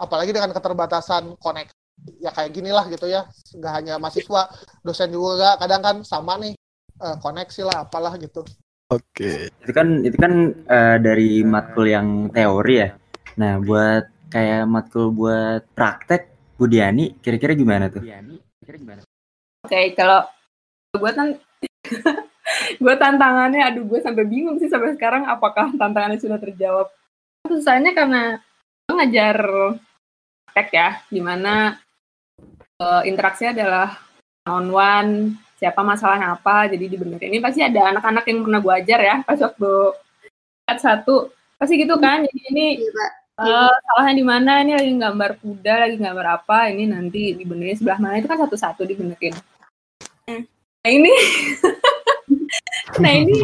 apalagi 0.01 0.33
dengan 0.33 0.57
keterbatasan 0.57 1.37
koneksi 1.37 1.77
ya 2.21 2.33
kayak 2.33 2.53
gini 2.53 2.73
lah 2.73 2.89
gitu 2.89 3.09
ya 3.09 3.29
nggak 3.57 3.73
hanya 3.73 3.95
mahasiswa 4.01 4.49
dosen 4.81 5.13
juga 5.13 5.61
kadang 5.61 5.81
kan 5.85 5.97
sama 6.05 6.41
nih 6.41 6.57
eh, 7.01 7.17
koneksi 7.21 7.61
lah 7.69 7.85
apalah 7.85 8.17
gitu 8.17 8.45
Oke. 8.87 9.51
Itu 9.51 9.73
kan 9.75 10.07
itu 10.07 10.15
kan 10.15 10.55
eh, 10.63 10.97
dari 11.03 11.43
matkul 11.43 11.91
yang 11.91 12.31
teori 12.31 12.75
ya. 12.79 12.95
Nah, 13.35 13.59
buat 13.59 14.31
kayak 14.31 14.63
matkul 14.71 15.11
buat 15.11 15.67
praktek 15.75 16.55
Bu 16.55 16.71
Diani 16.71 17.19
kira-kira 17.19 17.59
gimana 17.59 17.91
tuh? 17.91 18.07
Oke, 19.67 19.81
kalau 19.99 20.23
gue 20.95 21.11
tan 21.11 21.35
gue 22.83 22.95
tantangannya, 22.95 23.63
aduh 23.67 23.85
gue 23.91 23.99
sampai 23.99 24.23
bingung 24.23 24.57
sih 24.63 24.71
sampai 24.71 24.95
sekarang 24.95 25.27
apakah 25.27 25.75
tantangannya 25.75 26.23
sudah 26.23 26.39
terjawab. 26.39 26.87
Susahnya 27.51 27.91
karena 27.91 28.39
ngajar 28.95 29.37
praktek 30.47 30.69
ya, 30.73 30.89
di 31.11 31.21
mana 31.21 31.77
uh, 32.81 33.03
interaksinya 33.03 33.53
adalah 33.53 33.89
on 34.47 34.71
one, 34.71 35.13
siapa 35.59 35.83
masalahnya 35.83 36.39
apa, 36.39 36.71
jadi 36.71 36.87
dibenerin. 36.87 37.35
Ini 37.35 37.41
pasti 37.43 37.61
ada 37.61 37.93
anak-anak 37.93 38.25
yang 38.31 38.39
pernah 38.47 38.61
gue 38.63 38.73
ajar 38.73 39.01
ya, 39.03 39.17
pas 39.27 39.39
waktu 39.43 39.73
satu, 40.79 41.35
pasti 41.59 41.75
gitu 41.77 41.99
kan. 41.99 42.25
Jadi 42.25 42.41
ini 42.55 42.67
uh, 43.37 43.75
salahnya 43.75 44.15
di 44.17 44.25
mana, 44.25 44.53
ini 44.63 44.73
lagi 44.79 44.93
gambar 44.97 45.31
kuda, 45.43 45.75
lagi 45.89 45.97
gambar 45.99 46.27
apa, 46.41 46.59
ini 46.71 46.85
nanti 46.89 47.35
dibenerin 47.35 47.77
sebelah 47.77 47.99
mana, 47.99 48.23
itu 48.23 48.29
kan 48.31 48.39
satu-satu 48.39 48.87
dibenerin. 48.87 49.35
Nah 50.31 50.91
ini, 50.91 51.13
nah 53.03 53.13
ini, 53.13 53.39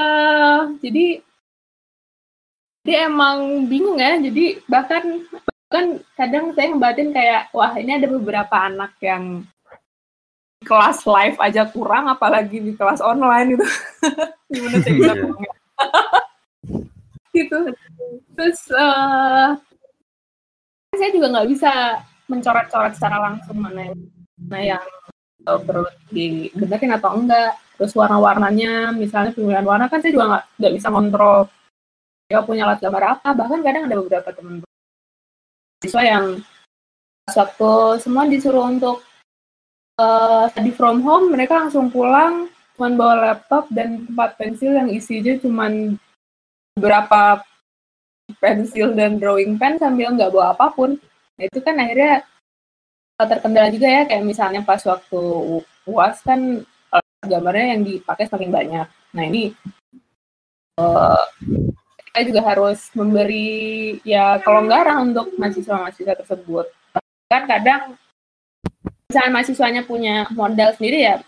uh, 0.00 0.60
jadi 0.80 1.20
dia 2.84 3.08
emang 3.08 3.64
bingung 3.64 3.96
ya, 3.96 4.20
jadi 4.20 4.60
bahkan 4.68 5.24
kan 5.72 5.98
kadang 6.14 6.52
saya 6.54 6.70
ngebatin 6.70 7.10
kayak 7.10 7.50
wah 7.50 7.72
ini 7.74 7.96
ada 7.96 8.06
beberapa 8.06 8.54
anak 8.54 8.94
yang 9.00 9.42
kelas 10.64 11.02
live 11.04 11.36
aja 11.40 11.66
kurang 11.68 12.06
apalagi 12.06 12.60
di 12.60 12.72
kelas 12.76 13.00
online 13.00 13.56
gitu. 13.56 13.66
Gimana 14.54 14.76
saya 14.84 14.94
bisa 14.94 15.12
ngomongnya 15.16 15.52
gitu. 17.34 17.58
Terus 18.38 18.60
uh, 18.70 19.58
saya 20.94 21.10
juga 21.10 21.26
nggak 21.34 21.48
bisa 21.50 21.72
mencoret-coret 22.30 22.94
secara 22.94 23.18
langsung 23.18 23.58
mana 23.58 23.90
yang, 23.90 23.98
mana 24.38 24.60
yang 24.78 24.86
uh, 25.50 25.58
perlu 25.58 25.90
dibenerin 26.14 26.94
atau 26.94 27.18
enggak. 27.18 27.58
Terus 27.74 27.92
warna-warnanya 27.98 28.94
misalnya 28.94 29.34
pemilihan 29.34 29.66
warna 29.66 29.90
kan 29.90 29.98
saya 29.98 30.14
juga 30.14 30.46
nggak 30.62 30.74
bisa 30.78 30.88
kontrol 30.94 31.50
dia 32.34 32.42
punya 32.42 32.66
alat 32.66 32.82
gambar 32.82 33.04
apa 33.14 33.30
bahkan 33.30 33.62
kadang 33.62 33.86
ada 33.86 33.96
beberapa 34.02 34.34
teman 34.34 34.66
siswa 35.78 36.02
yang 36.02 36.42
waktu 37.30 37.70
semua 38.02 38.26
disuruh 38.26 38.66
untuk 38.66 39.04
uh, 40.00 40.50
study 40.50 40.72
from 40.74 41.00
home, 41.04 41.32
mereka 41.32 41.60
langsung 41.60 41.88
pulang, 41.88 42.48
cuma 42.74 42.90
bawa 42.92 43.14
laptop 43.32 43.68
dan 43.70 44.04
tempat 44.08 44.36
pensil 44.40 44.74
yang 44.74 44.88
isinya 44.90 45.36
cuma 45.38 45.70
beberapa 46.74 47.44
pensil 48.40 48.96
dan 48.96 49.20
drawing 49.20 49.60
pen 49.60 49.76
sambil 49.76 50.10
nggak 50.12 50.32
bawa 50.32 50.56
apa 50.56 50.72
pun. 50.72 50.96
Nah, 51.36 51.44
itu 51.44 51.60
kan 51.60 51.76
akhirnya 51.76 52.24
terkendala 53.14 53.68
juga 53.70 53.88
ya, 53.88 54.02
kayak 54.08 54.24
misalnya 54.26 54.60
pas 54.66 54.82
waktu 54.82 55.20
UAS 55.86 56.24
kan 56.24 56.64
gambarnya 57.24 57.66
yang 57.76 57.82
dipakai 57.84 58.28
semakin 58.28 58.52
banyak. 58.52 58.88
Nah 59.14 59.24
ini 59.24 59.54
kita 62.14 62.30
juga 62.30 62.46
harus 62.46 62.78
memberi 62.94 63.98
ya 64.06 64.38
kelonggaran 64.38 65.10
untuk 65.10 65.34
mahasiswa-mahasiswa 65.34 66.14
tersebut. 66.22 66.70
Kan 67.26 67.42
kadang 67.50 67.98
misalnya 69.10 69.30
mahasiswanya 69.34 69.82
punya 69.82 70.30
modal 70.30 70.70
sendiri 70.78 71.02
ya 71.02 71.18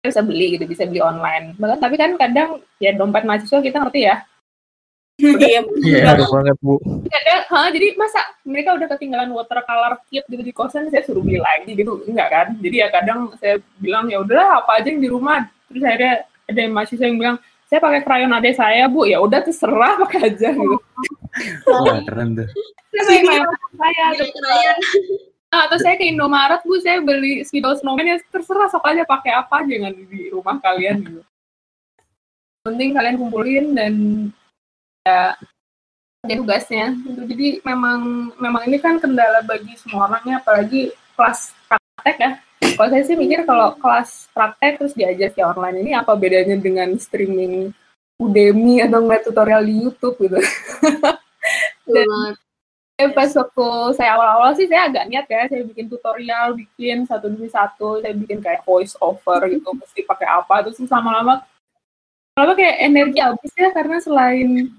bisa 0.00 0.24
beli 0.24 0.56
gitu, 0.56 0.64
bisa 0.64 0.88
beli 0.88 1.04
online. 1.04 1.52
Bahkan 1.60 1.76
tapi 1.84 2.00
kan 2.00 2.16
kadang 2.16 2.64
ya 2.80 2.96
dompet 2.96 3.28
mahasiswa 3.28 3.60
kita 3.60 3.84
ngerti 3.84 4.08
ya. 4.08 4.24
Iya, 5.20 5.60
Iya, 5.84 6.16
banget 6.16 6.56
Bu. 6.64 6.80
Kadang, 7.12 7.42
ha, 7.52 7.68
jadi 7.68 7.92
masa 8.00 8.24
mereka 8.48 8.72
udah 8.72 8.88
ketinggalan 8.88 9.28
watercolor 9.36 10.00
kit 10.08 10.24
gitu 10.32 10.40
di 10.40 10.56
kosan 10.56 10.88
saya 10.88 11.04
suruh 11.04 11.20
beli 11.20 11.44
lagi 11.44 11.76
gitu 11.76 12.08
enggak 12.08 12.32
kan? 12.32 12.46
Jadi 12.56 12.76
ya 12.80 12.88
kadang 12.88 13.36
saya 13.36 13.60
bilang 13.76 14.08
ya 14.08 14.24
udahlah 14.24 14.64
apa 14.64 14.80
aja 14.80 14.88
yang 14.88 15.04
di 15.04 15.12
rumah. 15.12 15.44
Terus 15.68 15.84
akhirnya 15.84 16.24
ada 16.24 16.62
mahasiswa 16.72 17.04
yang 17.04 17.20
bilang 17.20 17.36
saya 17.72 17.80
pakai 17.80 18.04
krayon 18.04 18.36
adek 18.36 18.52
saya 18.52 18.84
bu. 18.84 19.08
Ya 19.08 19.16
udah 19.24 19.40
terserah 19.40 19.96
pakai 20.04 20.28
aja 20.28 20.52
gitu. 20.52 20.76
Wah, 21.72 22.04
keren 22.04 22.36
tuh. 22.36 22.48
saya 23.08 23.20
krayon 23.24 23.48
saya 23.80 24.04
krayon. 24.12 24.78
Atau 25.48 25.80
saya 25.80 25.96
ke 25.96 26.04
Indomaret 26.04 26.60
bu. 26.68 26.76
Saya 26.84 27.00
beli 27.00 27.40
spidol 27.48 27.72
snowman 27.80 28.12
ya 28.12 28.20
terserah 28.28 28.68
sok 28.68 28.84
aja 28.84 29.08
pakai 29.08 29.32
apa 29.32 29.64
jangan 29.64 29.96
di 29.96 30.28
rumah 30.28 30.60
kalian 30.60 31.00
gitu. 31.00 31.24
Penting 32.60 32.92
kalian 32.92 33.16
kumpulin 33.16 33.72
dan 33.72 33.94
ya 35.08 35.32
ada 36.28 36.34
tugasnya. 36.36 36.92
Gitu. 36.92 37.20
jadi 37.24 37.48
memang 37.64 38.30
memang 38.36 38.62
ini 38.68 38.76
kan 38.84 39.00
kendala 39.00 39.40
bagi 39.48 39.80
semua 39.80 40.12
orangnya 40.12 40.44
apalagi 40.44 40.92
kelas 41.16 41.56
praktek 41.72 42.16
ya 42.20 42.32
kalau 42.76 42.88
saya 42.90 43.04
sih 43.06 43.16
mikir 43.16 43.44
kalau 43.46 43.74
kelas 43.78 44.28
praktek 44.32 44.80
terus 44.80 44.94
diajar 44.96 45.30
via 45.32 45.46
online 45.50 45.78
ini 45.84 45.90
apa 45.96 46.12
bedanya 46.16 46.56
dengan 46.58 46.92
streaming 46.98 47.74
Udemy 48.22 48.84
atau 48.86 49.02
nggak 49.02 49.26
tutorial 49.26 49.62
di 49.66 49.74
YouTube 49.82 50.14
gitu. 50.22 50.38
Dan 51.94 52.38
eh, 53.02 53.10
pas 53.10 53.30
waktu 53.34 53.66
saya 53.98 54.14
awal-awal 54.14 54.54
sih 54.54 54.70
saya 54.70 54.86
agak 54.86 55.10
niat 55.10 55.26
ya, 55.26 55.42
saya 55.50 55.62
bikin 55.66 55.90
tutorial, 55.90 56.54
bikin 56.54 57.02
satu 57.02 57.26
demi 57.26 57.50
satu, 57.50 57.98
saya 57.98 58.14
bikin 58.14 58.38
kayak 58.38 58.62
voice 58.62 58.94
over 59.02 59.42
gitu, 59.50 59.74
mesti 59.74 60.06
pakai 60.06 60.28
apa, 60.30 60.62
terus 60.62 60.78
lama-lama 60.86 61.42
lama 62.32 62.52
kayak 62.56 62.76
energi 62.80 63.20
habis 63.20 63.52
ya 63.52 63.68
karena 63.76 64.00
selain 64.00 64.72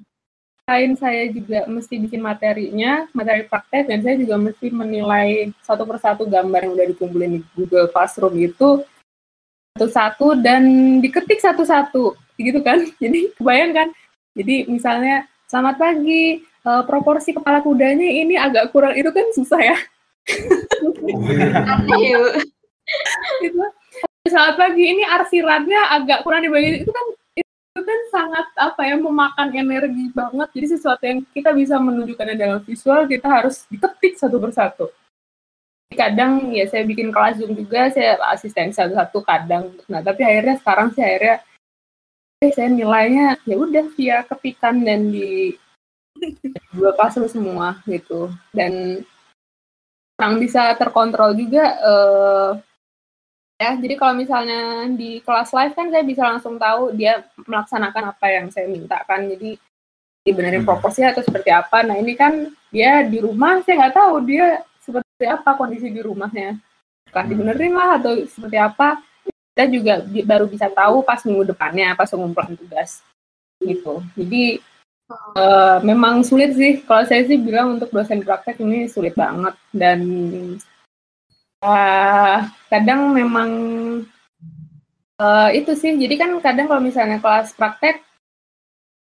selain 0.63 0.96
saya 0.96 1.27
juga 1.27 1.67
mesti 1.67 2.00
bikin 2.00 2.24
materinya, 2.24 3.03
materi 3.12 3.43
praktek, 3.43 3.91
dan 3.91 4.00
saya 4.00 4.15
juga 4.15 4.39
mesti 4.39 4.72
menilai 4.72 5.51
satu 5.60 5.84
persatu 5.84 6.24
gambar 6.24 6.63
yang 6.63 6.74
udah 6.79 6.88
dikumpulin 6.96 7.32
di 7.36 7.39
Google 7.51 7.91
Classroom 7.91 8.32
itu 8.39 8.79
satu-satu 9.75 10.39
dan 10.39 10.63
diketik 11.03 11.43
satu-satu, 11.43 12.15
gitu 12.39 12.60
kan? 12.63 12.79
Jadi 13.03 13.36
kebayang 13.36 13.72
kan? 13.75 13.88
Jadi 14.39 14.72
misalnya, 14.72 15.27
selamat 15.51 15.75
pagi, 15.75 16.48
uh, 16.63 16.88
proporsi 16.88 17.36
kepala 17.36 17.60
kudanya 17.60 18.08
ini 18.08 18.39
agak 18.39 18.72
kurang, 18.72 18.96
itu 18.96 19.12
kan 19.12 19.27
susah 19.36 19.60
ya? 19.60 19.77
itu, 23.43 23.63
selamat 24.32 24.55
pagi, 24.55 24.84
ini 24.96 25.03
arsirannya 25.03 25.91
agak 25.91 26.24
kurang 26.24 26.48
dibagi, 26.48 26.88
itu 26.88 26.91
kan 26.96 27.05
kan 27.81 27.99
sangat 28.13 28.45
apa 28.53 28.81
ya 28.85 28.95
memakan 29.01 29.49
energi 29.49 30.13
banget. 30.13 30.49
Jadi 30.53 30.67
sesuatu 30.77 31.01
yang 31.01 31.25
kita 31.33 31.49
bisa 31.57 31.81
menunjukkannya 31.81 32.37
dalam 32.37 32.59
visual 32.61 33.09
kita 33.09 33.25
harus 33.25 33.65
diketik 33.65 34.13
satu 34.21 34.37
persatu. 34.37 34.85
Kadang 35.89 36.53
ya 36.53 36.69
saya 36.69 36.85
bikin 36.85 37.09
kelas 37.09 37.41
zoom 37.41 37.57
juga 37.57 37.89
saya 37.89 38.21
asisten 38.29 38.69
satu-satu 38.69 39.25
kadang. 39.25 39.73
Nah 39.89 40.05
tapi 40.05 40.21
akhirnya 40.21 40.61
sekarang 40.61 40.93
sih 40.93 41.01
akhirnya 41.01 41.41
eh, 42.45 42.51
saya 42.53 42.69
nilainya 42.69 43.41
ya 43.45 43.55
udah 43.57 43.85
via 43.97 44.17
ketikan 44.21 44.85
dan 44.85 45.09
di 45.09 45.57
dua 46.77 46.93
pasal 46.93 47.25
semua 47.25 47.81
gitu. 47.89 48.29
Dan 48.53 49.01
orang 50.21 50.37
bisa 50.37 50.77
terkontrol 50.77 51.33
juga 51.33 51.65
eh, 51.81 52.49
ya 53.62 53.77
jadi 53.77 53.95
kalau 53.95 54.13
misalnya 54.17 54.89
di 54.91 55.22
kelas 55.24 55.53
live 55.53 55.74
kan 55.77 55.88
saya 55.93 56.03
bisa 56.03 56.22
langsung 56.25 56.55
tahu 56.60 56.91
dia 56.98 57.24
melaksanakan 57.48 58.13
apa 58.15 58.25
yang 58.29 58.48
saya 58.50 58.67
minta 58.67 59.00
kan. 59.05 59.25
Jadi 59.25 59.55
dibenerin 60.24 60.63
proporsi 60.63 61.03
atau 61.03 61.19
seperti 61.19 61.51
apa. 61.51 61.83
Nah 61.83 62.00
ini 62.00 62.15
kan 62.15 62.48
dia 62.72 63.03
di 63.03 63.19
rumah 63.19 63.60
saya 63.62 63.88
nggak 63.88 63.95
tahu 63.95 64.13
dia 64.24 64.63
seperti 64.79 65.25
apa 65.27 65.50
kondisi 65.55 65.88
di 65.91 66.01
rumahnya. 66.01 66.60
Apakah 67.12 67.25
dibenerin 67.29 67.74
lah 67.75 68.00
atau 68.01 68.17
seperti 68.25 68.57
apa 68.57 69.03
kita 69.53 69.63
juga 69.69 69.93
baru 70.25 70.50
bisa 70.50 70.65
tahu 70.72 71.05
pas 71.05 71.22
minggu 71.22 71.53
depannya 71.53 71.93
pas 71.93 72.10
pengumpulan 72.10 72.57
tugas. 72.57 73.03
Gitu. 73.62 74.01
Jadi 74.17 74.63
uh, 75.38 75.77
memang 75.83 76.25
sulit 76.25 76.55
sih. 76.57 76.81
Kalau 76.81 77.05
saya 77.05 77.22
sih 77.27 77.38
bilang 77.38 77.77
untuk 77.77 77.93
dosen 77.93 78.24
praktek 78.24 78.57
ini 78.63 78.89
sulit 78.89 79.13
banget. 79.13 79.53
Dan 79.69 80.00
Uh, 81.63 82.43
kadang 82.67 83.15
memang 83.15 83.50
uh, 85.15 85.50
itu 85.55 85.72
sih. 85.79 85.96
Jadi 85.96 86.20
kan 86.20 86.36
kadang 86.43 86.67
kalau 86.67 86.84
misalnya 86.84 87.24
kelas 87.24 87.55
praktek 87.55 88.03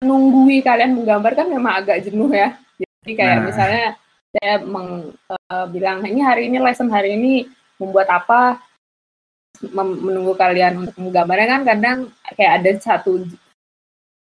nunggui 0.04 0.60
kalian 0.60 0.96
menggambar 0.96 1.39
kan 1.39 1.48
memang 1.48 1.80
agak 1.80 2.04
jenuh 2.04 2.28
ya. 2.32 2.60
Jadi 2.75 3.13
kayak 3.16 3.38
nah. 3.39 3.46
misalnya 3.48 3.86
saya 4.36 4.54
meng, 4.62 5.16
uh, 5.32 5.66
bilang 5.72 6.04
ini 6.04 6.22
hari 6.22 6.51
ini 6.51 6.60
lesson 6.60 6.92
hari 6.92 7.16
ini 7.16 7.48
membuat 7.80 8.12
apa 8.12 8.62
menunggu 9.74 10.38
kalian 10.38 10.88
untuk 10.88 10.96
menggambarnya 11.00 11.48
kan 11.48 11.62
kadang 11.68 11.98
kayak 12.38 12.51
ada 12.62 12.70
satu 12.80 13.28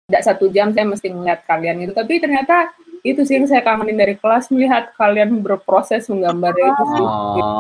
tidak 0.09 0.23
satu 0.27 0.51
jam 0.51 0.75
saya 0.75 0.89
mesti 0.89 1.15
melihat 1.15 1.47
kalian 1.47 1.87
itu 1.87 1.93
tapi 1.95 2.19
ternyata 2.19 2.75
itu 3.03 3.21
sih 3.27 3.35
yang 3.39 3.47
saya 3.51 3.63
kangenin 3.67 3.99
dari 3.99 4.15
kelas 4.15 4.47
melihat 4.55 4.95
kalian 4.95 5.43
berproses 5.43 6.07
menggambar 6.07 6.55
itu 6.55 6.83
sih 6.97 7.05
Oh. 7.05 7.35
gitu. 7.37 7.53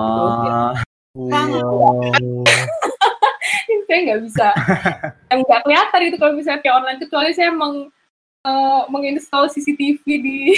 Wow. 1.12 2.40
saya 3.84 3.98
nggak 4.00 4.20
bisa 4.24 4.48
yang 5.28 5.44
nggak 5.44 5.60
kelihatan 5.60 6.00
itu 6.08 6.16
kalau 6.16 6.32
misalnya 6.32 6.64
kayak 6.64 6.76
online 6.80 7.00
kecuali 7.04 7.30
saya 7.36 7.52
meng 7.52 7.92
uh, 8.48 8.82
menginstall 8.88 9.44
CCTV 9.52 10.00
di 10.08 10.56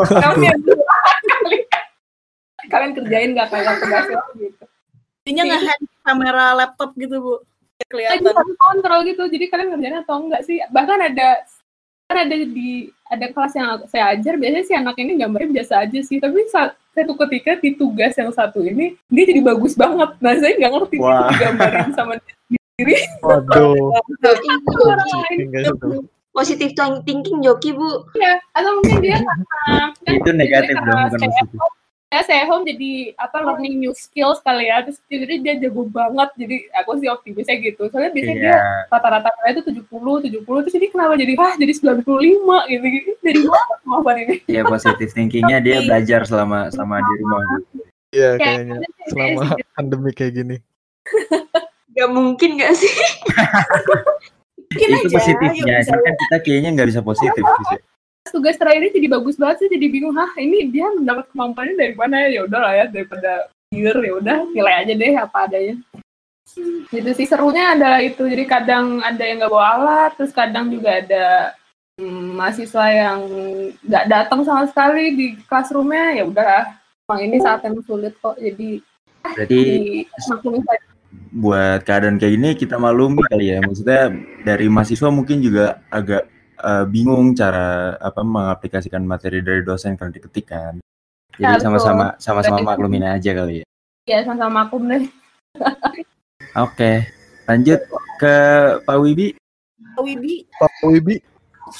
Kami 0.00 0.48
yang 0.48 0.60
kalian, 0.64 1.64
kalian 2.72 2.92
kerjain 2.96 3.30
nggak 3.36 3.48
kayak 3.52 3.76
tugasnya 3.84 4.16
gitu. 4.40 4.64
Jadinya 5.24 5.44
nge-hack 5.52 5.80
kamera 6.04 6.44
laptop 6.56 6.90
gitu, 6.96 7.16
Bu. 7.20 7.34
Lagi 7.36 7.84
kelihatan. 7.92 8.32
satu 8.32 8.52
kontrol 8.56 9.00
gitu, 9.04 9.22
jadi 9.28 9.44
kalian 9.52 9.68
ngerjain 9.76 10.00
atau 10.04 10.16
enggak 10.24 10.42
sih? 10.48 10.60
Bahkan 10.72 10.98
ada 11.12 11.28
kan 12.04 12.16
ada 12.20 12.36
di 12.36 12.92
ada 13.08 13.26
kelas 13.32 13.52
yang 13.56 13.68
saya 13.88 14.04
ajar 14.12 14.36
biasanya 14.36 14.64
si 14.64 14.72
anak 14.76 14.96
ini 15.00 15.16
gambarnya 15.16 15.50
biasa 15.62 15.88
aja 15.88 15.98
sih 16.04 16.20
tapi 16.20 16.44
saat 16.52 16.76
satu 16.94 17.16
ketika 17.26 17.56
di 17.58 17.74
tugas 17.74 18.12
yang 18.14 18.30
satu 18.30 18.60
ini 18.60 18.94
dia 19.08 19.24
jadi 19.24 19.40
bagus 19.40 19.72
banget 19.72 20.12
nah 20.20 20.34
saya 20.36 20.52
nggak 20.60 20.72
ngerti 20.72 20.96
dia 21.00 21.08
Wah. 21.08 21.28
digambarin 21.32 21.90
sama 21.96 22.14
diri 22.76 22.96
Waduh. 23.24 23.72
orang 23.94 25.08
lain 25.08 25.38
Enggak 25.48 25.62
sih 25.64 25.76
tuh. 25.80 26.02
Positif 26.34 26.74
thinking 27.06 27.46
Joki, 27.46 27.70
Bu. 27.70 28.10
ya 28.18 28.42
atau 28.58 28.82
mungkin 28.82 29.06
dia 29.06 29.22
karena 29.22 29.94
kan 30.02 30.18
Itu 30.18 30.30
negatif 30.34 30.74
dong, 30.82 30.98
bukan 31.06 31.20
positif. 31.30 31.62
Ya 32.14 32.22
saya 32.22 32.46
home 32.46 32.62
jadi 32.62 32.90
apa 33.16 33.42
learning 33.42 33.74
new 33.76 33.90
skills 33.90 34.38
kali 34.40 34.70
ya 34.70 34.86
terus 34.86 35.02
jadi 35.04 35.34
dia 35.42 35.54
jago 35.58 35.82
banget 35.84 36.30
jadi 36.38 36.56
aku 36.78 36.94
sih 36.96 37.10
optimisnya 37.10 37.58
gitu 37.58 37.90
soalnya 37.90 38.14
biasanya 38.14 38.38
dia 38.38 38.54
Iya. 38.54 38.62
rata-rata 38.86 39.28
nilai 39.34 39.50
itu 39.52 39.62
70, 39.66 39.82
70 40.22 40.62
terus 40.62 40.72
jadi 40.72 40.86
kenapa 40.88 41.12
jadi 41.18 41.32
ah 41.34 41.52
jadi 41.54 41.72
95 41.74 42.70
gitu 42.70 42.84
gitu 42.86 43.10
dari 43.18 43.40
mana 43.42 43.74
kemampuan 43.82 44.16
ini 44.22 44.36
Iya 44.46 44.62
positif 44.62 45.08
thinkingnya 45.10 45.58
dia 45.58 45.82
belajar 45.82 46.20
selama 46.22 46.70
selama 46.70 47.02
di 47.02 47.12
rumah. 47.18 47.42
Iya 48.14 48.30
Kayak 48.32 48.38
kayaknya 48.38 48.74
ada 48.74 48.86
sih, 48.86 49.04
selama 49.10 49.42
pandemi 49.74 50.10
kayak 50.14 50.32
gini. 50.32 50.56
Gak 51.90 52.08
mungkin 52.10 52.50
gak 52.56 52.72
sih? 52.74 52.94
Mungkin 54.74 54.90
Itu 54.90 55.06
aja, 55.06 55.14
positifnya. 55.14 55.76
kan 55.86 56.14
kita 56.18 56.36
kayaknya 56.42 56.70
nggak 56.74 56.88
bisa 56.90 57.00
positif. 57.00 57.42
Bisa. 57.46 57.76
Tugas 58.32 58.56
terakhirnya 58.56 58.92
jadi 58.94 59.08
bagus 59.12 59.36
banget 59.36 59.64
sih 59.64 59.68
jadi 59.68 59.86
bingung 59.92 60.16
hah 60.16 60.32
ini 60.40 60.72
dia 60.72 60.88
mendapat 60.92 61.28
kemampuannya 61.32 61.74
dari 61.76 61.94
mana 61.96 62.16
ya 62.28 62.40
udah 62.48 62.60
lah 62.60 62.72
ya 62.72 62.84
daripada 62.88 63.32
year 63.68 63.96
ya 64.00 64.12
udah 64.16 64.38
nilai 64.52 64.74
aja 64.80 64.92
deh 64.96 65.14
apa 65.18 65.38
adanya 65.44 65.76
gitu 66.88 67.10
sih 67.16 67.26
serunya 67.28 67.74
adalah 67.76 68.00
itu 68.00 68.24
jadi 68.24 68.44
kadang 68.46 69.00
ada 69.04 69.22
yang 69.24 69.42
nggak 69.42 69.52
bawa 69.52 69.66
alat 69.76 70.10
terus 70.16 70.32
kadang 70.32 70.70
juga 70.72 71.02
ada 71.02 71.52
hmm, 72.00 72.38
mahasiswa 72.38 72.84
yang 72.88 73.20
nggak 73.84 74.04
datang 74.08 74.40
sama 74.46 74.64
sekali 74.70 75.04
di 75.16 75.26
classroomnya 75.44 76.20
ya 76.20 76.24
udah 76.24 76.78
emang 77.04 77.20
ini 77.20 77.36
saat 77.40 77.60
yang 77.64 77.76
sulit 77.84 78.14
kok 78.20 78.40
jadi 78.40 78.80
Berarti 79.24 79.60
maklumi 80.28 80.60
saja 80.60 80.86
buat 81.34 81.82
keadaan 81.82 82.18
kayak 82.20 82.32
gini 82.38 82.50
kita 82.54 82.76
maklumi 82.78 83.22
kali 83.26 83.56
ya. 83.56 83.58
Maksudnya 83.64 84.12
dari 84.44 84.66
mahasiswa 84.70 85.08
mungkin 85.10 85.42
juga 85.42 85.82
agak 85.88 86.30
eh, 86.64 86.84
bingung 86.88 87.36
cara 87.36 87.94
apa 88.00 88.24
mengaplikasikan 88.24 89.04
materi 89.04 89.44
dari 89.44 89.60
dosen 89.60 90.00
kalau 90.00 90.08
diketik 90.08 90.48
kan. 90.48 90.80
Ya, 91.36 91.58
Jadi 91.58 91.68
sama-sama 91.68 92.14
sama-sama 92.16 92.62
maklumin 92.62 93.04
aja 93.04 93.34
kali 93.34 93.60
ya. 93.60 93.66
ya 94.06 94.18
sama-sama 94.22 94.64
maklum 94.64 94.86
deh 94.86 95.02
Oke, 96.54 97.10
lanjut 97.50 97.82
ke 98.22 98.34
Pak 98.86 98.98
Wibi. 99.02 99.34
Wibi, 99.98 100.46
Pak 100.54 100.70
Wibi, 100.86 101.18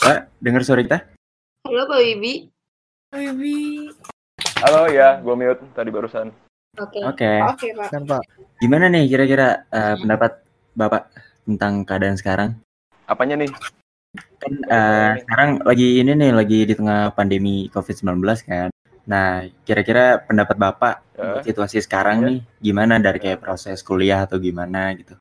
Pak, 0.02 0.30
dengar 0.42 0.62
suara 0.66 0.82
kita? 0.82 0.98
Halo 1.66 1.86
Pak 1.86 1.98
Wibi. 2.02 2.50
Wibi. 3.14 3.90
Halo 4.62 4.90
ya, 4.90 5.22
gue 5.22 5.34
mute 5.38 5.62
tadi 5.74 5.90
barusan. 5.94 6.34
Oke. 6.74 6.98
Oke. 7.06 7.32
Oke, 7.46 7.68
Pak. 7.78 7.88
kan 7.94 8.02
Pak. 8.02 8.22
Gimana 8.58 8.90
nih 8.90 9.06
kira-kira 9.06 9.66
eh, 9.70 9.94
pendapat 9.98 10.42
Bapak 10.74 11.06
tentang 11.46 11.86
keadaan 11.86 12.18
sekarang? 12.18 12.50
Apanya 13.06 13.38
nih? 13.38 13.50
Kan 14.44 14.52
eh, 14.68 15.12
sekarang 15.24 15.50
lagi 15.64 15.88
ini 16.04 16.12
nih 16.12 16.30
lagi 16.36 16.58
di 16.68 16.74
tengah 16.76 17.16
pandemi 17.16 17.72
COVID-19 17.72 18.20
kan. 18.44 18.68
Nah, 19.04 19.44
kira-kira 19.64 20.20
pendapat 20.20 20.56
Bapak 20.56 20.94
buat 21.16 21.44
situasi 21.44 21.80
sekarang 21.84 22.16
Ya. 22.20 22.26
nih 22.28 22.38
gimana 22.60 23.00
dari 23.00 23.20
kayak 23.20 23.40
proses 23.40 23.80
kuliah 23.80 24.24
atau 24.24 24.36
gimana 24.40 24.92
gitu? 24.96 25.16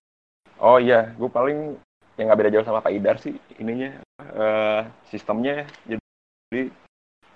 Oh 0.59 0.79
iya, 0.79 1.11
gue 1.15 1.27
paling 1.27 1.75
yang 2.15 2.25
nggak 2.29 2.39
beda 2.39 2.51
jauh 2.53 2.67
sama 2.67 2.79
Pak 2.83 2.93
Idar 2.95 3.19
sih 3.19 3.35
ininya 3.59 3.99
eh, 4.19 4.81
sistemnya. 5.07 5.67
Jadi 5.87 6.71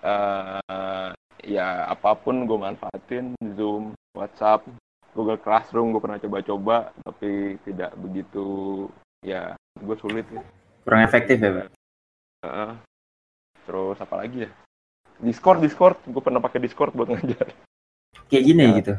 eh, 0.04 1.10
ya 1.48 1.68
apa 1.88 2.16
pun 2.16 2.48
gue 2.48 2.58
manfaatin 2.60 3.36
Zoom, 3.56 3.96
WhatsApp, 4.16 4.64
Google 5.16 5.40
Classroom 5.40 5.92
gue 5.92 6.02
pernah 6.04 6.20
coba-coba 6.20 6.92
tapi 7.04 7.60
tidak 7.68 7.92
begitu 8.00 8.88
ya 9.24 9.52
gue 9.80 9.96
sulit 10.00 10.24
ya. 10.32 10.44
Kurang 10.88 11.04
efektif 11.04 11.44
ya, 11.44 11.52
Pak? 11.52 11.77
Terus 13.68 13.98
apa 14.00 14.16
lagi 14.24 14.48
ya? 14.48 14.52
Discord, 15.18 15.60
Discord, 15.66 15.98
gue 16.06 16.22
pernah 16.22 16.40
pakai 16.40 16.62
Discord 16.62 16.94
buat 16.94 17.10
ngajar. 17.10 17.52
Kayak 18.30 18.44
gini 18.46 18.64
Ya. 18.64 18.74
gitu. 18.80 18.94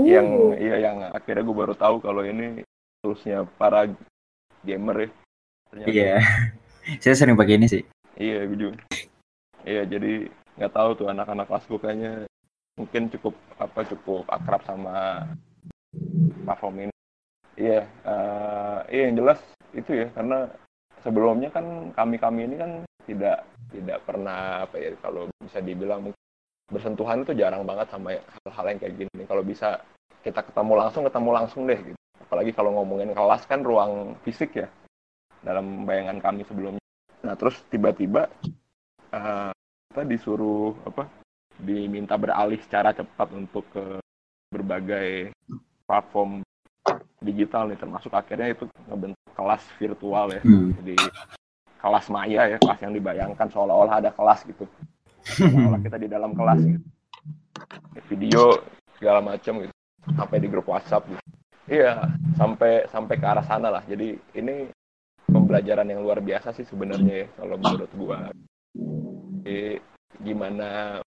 Yang 0.00 0.28
iya 0.62 0.76
yang 0.90 0.96
akhirnya 1.10 1.42
gue 1.42 1.56
baru 1.56 1.74
tahu 1.74 1.98
kalau 2.00 2.22
ini 2.22 2.62
toolsnya 3.02 3.44
para 3.58 3.90
gamer 4.62 4.96
ya. 5.04 5.08
Ternyata. 5.70 5.90
Iya. 5.90 6.16
Saya 7.02 7.14
sering 7.14 7.36
pakai 7.36 7.58
ini 7.60 7.66
sih. 7.68 7.82
Iya, 8.16 8.46
gue 8.48 8.58
juga. 8.58 8.76
Iya, 9.66 9.82
jadi 9.84 10.30
nggak 10.56 10.72
tahu 10.72 10.90
tuh 10.96 11.06
anak-anak 11.12 11.46
kelas 11.48 11.64
gue 11.68 11.78
kayaknya 11.80 12.12
mungkin 12.78 13.02
cukup 13.12 13.34
apa 13.60 13.80
cukup 13.84 14.24
akrab 14.32 14.62
sama 14.64 15.28
platform 16.46 16.88
ini. 16.88 16.94
Iya, 17.60 17.84
eh, 17.84 18.78
iya 18.88 19.02
yang 19.12 19.16
jelas 19.20 19.40
itu 19.76 19.92
ya 19.92 20.08
karena 20.16 20.48
sebelumnya 21.04 21.50
kan 21.52 21.92
kami-kami 21.96 22.46
ini 22.46 22.56
kan 22.56 22.70
tidak 23.04 23.44
tidak 23.70 23.98
pernah 24.04 24.66
apa 24.66 24.76
ya 24.76 24.90
kalau 25.00 25.26
bisa 25.40 25.58
dibilang 25.62 26.12
bersentuhan 26.70 27.26
itu 27.26 27.34
jarang 27.34 27.66
banget 27.66 27.90
sama 27.90 28.14
hal-hal 28.14 28.66
yang 28.70 28.78
kayak 28.78 28.94
gini. 28.96 29.22
Kalau 29.26 29.42
bisa 29.42 29.82
kita 30.22 30.40
ketemu 30.46 30.72
langsung, 30.78 31.02
ketemu 31.02 31.30
langsung 31.34 31.62
deh 31.66 31.80
gitu. 31.82 32.00
Apalagi 32.22 32.54
kalau 32.54 32.70
ngomongin 32.78 33.10
kelas 33.10 33.42
kan 33.50 33.60
ruang 33.66 34.14
fisik 34.22 34.54
ya 34.54 34.68
dalam 35.42 35.82
bayangan 35.88 36.22
kami 36.22 36.46
sebelumnya. 36.46 36.84
Nah 37.26 37.34
terus 37.34 37.58
tiba-tiba 37.72 38.30
eh, 39.10 39.50
kita 39.90 40.02
disuruh 40.06 40.78
apa 40.86 41.10
diminta 41.58 42.14
beralih 42.16 42.56
secara 42.62 42.94
cepat 42.94 43.28
untuk 43.34 43.66
ke 43.74 43.98
berbagai 44.54 45.34
platform 45.84 46.40
digital 47.20 47.68
nih 47.68 47.76
termasuk 47.76 48.14
akhirnya 48.16 48.54
itu 48.54 48.64
ngebentuk 48.88 49.19
kelas 49.34 49.62
virtual 49.78 50.26
ya. 50.34 50.40
Hmm. 50.42 50.74
jadi 50.82 50.96
kelas 51.80 52.06
maya 52.12 52.40
ya 52.44 52.56
kelas 52.60 52.78
yang 52.84 52.92
dibayangkan 52.92 53.48
seolah-olah 53.48 53.94
ada 54.04 54.10
kelas 54.12 54.44
gitu. 54.44 54.64
Seolah 55.24 55.80
kita 55.86 55.96
di 55.96 56.08
dalam 56.08 56.36
kelas 56.36 56.60
gitu. 56.60 56.86
Video 58.12 58.44
segala 59.00 59.24
macam 59.24 59.64
gitu. 59.64 59.74
Sampai 60.16 60.38
di 60.40 60.48
grup 60.48 60.68
WhatsApp 60.68 61.08
gitu. 61.08 61.24
iya 61.70 62.02
sampai 62.34 62.84
sampai 62.90 63.14
ke 63.16 63.26
arah 63.26 63.44
sana 63.46 63.72
lah. 63.72 63.82
Jadi 63.86 64.18
ini 64.36 64.68
pembelajaran 65.30 65.86
yang 65.86 66.02
luar 66.02 66.18
biasa 66.20 66.52
sih 66.52 66.66
sebenarnya 66.66 67.24
ya 67.24 67.26
kalau 67.38 67.56
menurut 67.56 67.90
gua. 67.94 68.18
Jadi, 69.40 69.80
gimana 70.20 71.00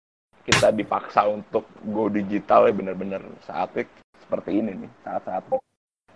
kita 0.43 0.75
dipaksa 0.75 1.27
untuk 1.27 1.67
go 1.87 2.11
digital 2.11 2.67
ya 2.67 2.73
bener-bener 2.75 3.23
saatnya 3.47 3.87
seperti 4.19 4.59
ini 4.59 4.71
nih 4.83 4.91
saat-saat 5.03 5.43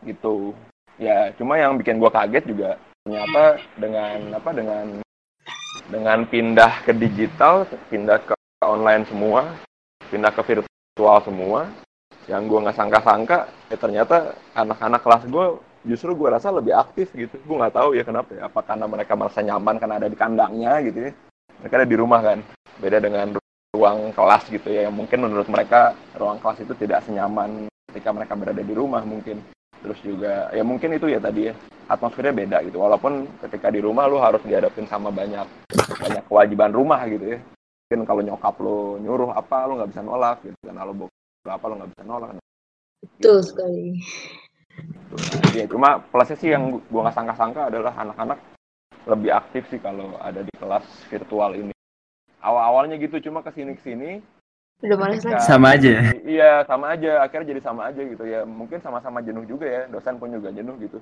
gitu 0.04 0.52
ya 0.97 1.31
cuma 1.38 1.57
yang 1.57 1.77
bikin 1.77 2.01
gua 2.01 2.12
kaget 2.13 2.43
juga 2.45 2.77
ternyata 3.05 3.62
dengan 3.77 4.17
apa 4.36 4.49
dengan 4.53 4.86
dengan 5.88 6.19
pindah 6.27 6.73
ke 6.83 6.91
digital 6.91 7.69
pindah 7.88 8.19
ke 8.21 8.33
online 8.65 9.07
semua 9.07 9.55
pindah 10.10 10.33
ke 10.33 10.41
virtual 10.43 11.17
semua 11.23 11.69
yang 12.27 12.43
gua 12.51 12.67
nggak 12.67 12.77
sangka-sangka 12.77 13.47
ya 13.71 13.77
ternyata 13.79 14.36
anak-anak 14.51 15.01
kelas 15.01 15.23
gua 15.31 15.45
justru 15.88 16.12
gua 16.12 16.36
rasa 16.36 16.51
lebih 16.51 16.75
aktif 16.75 17.07
gitu. 17.15 17.39
Gua 17.47 17.63
nggak 17.63 17.75
tahu 17.79 17.95
ya 17.95 18.03
kenapa 18.03 18.29
ya 18.36 18.51
apa 18.51 18.60
karena 18.67 18.86
mereka 18.91 19.13
merasa 19.15 19.39
nyaman 19.39 19.75
karena 19.79 19.95
ada 19.95 20.10
di 20.12 20.17
kandangnya 20.19 20.71
gitu 20.83 20.99
ya. 21.07 21.12
Mereka 21.63 21.73
ada 21.79 21.88
di 21.88 21.97
rumah 21.97 22.19
kan 22.19 22.39
beda 22.77 22.97
dengan 22.99 23.27
ruang 23.73 24.12
kelas 24.12 24.43
gitu 24.51 24.67
ya 24.69 24.89
yang 24.89 24.95
mungkin 24.95 25.23
menurut 25.23 25.47
mereka 25.47 25.95
ruang 26.19 26.38
kelas 26.43 26.67
itu 26.67 26.73
tidak 26.77 27.01
senyaman 27.07 27.71
ketika 27.89 28.10
mereka 28.13 28.33
berada 28.36 28.62
di 28.62 28.73
rumah 28.75 29.01
mungkin 29.07 29.41
terus 29.83 29.99
juga 30.01 30.49
ya 30.53 30.63
mungkin 30.65 30.97
itu 30.97 31.07
ya 31.11 31.19
tadi 31.21 31.51
ya 31.51 31.53
atmosfernya 31.87 32.33
beda 32.33 32.57
gitu 32.67 32.77
walaupun 32.81 33.29
ketika 33.45 33.71
di 33.71 33.79
rumah 33.79 34.09
lu 34.09 34.19
harus 34.19 34.41
dihadapin 34.43 34.89
sama 34.89 35.13
banyak 35.13 35.45
banyak 35.97 36.23
kewajiban 36.27 36.73
rumah 36.73 37.01
gitu 37.07 37.37
ya 37.37 37.39
mungkin 37.87 38.01
kalau 38.03 38.21
nyokap 38.25 38.55
lu 38.59 38.99
nyuruh 38.99 39.31
apa 39.31 39.57
lu 39.69 39.79
nggak 39.79 39.91
bisa 39.95 40.01
nolak 40.03 40.37
gitu 40.43 40.57
kan 40.67 40.75
kalau 40.75 40.93
bokap 40.93 41.53
apa 41.53 41.65
lu 41.69 41.73
nggak 41.79 41.91
bisa 41.95 42.03
nolak 42.03 42.29
Betul 43.01 43.45
sekali. 43.45 44.01
Nah, 45.13 45.53
ya, 45.53 45.65
cuma 45.69 46.01
plusnya 46.01 46.37
sih 46.37 46.49
yang 46.53 46.81
gua 46.89 47.09
nggak 47.09 47.17
sangka-sangka 47.17 47.61
adalah 47.69 47.93
anak-anak 47.97 48.39
lebih 49.07 49.31
aktif 49.33 49.63
sih 49.69 49.79
kalau 49.81 50.17
ada 50.21 50.41
di 50.41 50.53
kelas 50.57 50.85
virtual 51.09 51.53
ini. 51.57 51.73
Awal-awalnya 52.41 53.01
gitu, 53.01 53.17
cuma 53.29 53.41
ke 53.41 53.49
sini-kesini. 53.53 54.21
Udah 54.77 54.97
males 54.97 55.25
lagi. 55.25 55.41
Sama 55.41 55.73
aja 55.73 55.89
ya? 55.89 56.03
Iya, 56.21 56.51
sama 56.69 56.85
aja. 56.93 57.25
Akhirnya 57.25 57.49
jadi 57.55 57.61
sama 57.65 57.89
aja 57.89 58.01
gitu 58.01 58.23
ya. 58.29 58.45
Mungkin 58.45 58.77
sama-sama 58.81 59.25
jenuh 59.25 59.45
juga 59.49 59.65
ya. 59.65 59.81
Dosen 59.89 60.21
pun 60.21 60.29
juga 60.29 60.53
jenuh 60.53 60.77
gitu. 60.77 61.01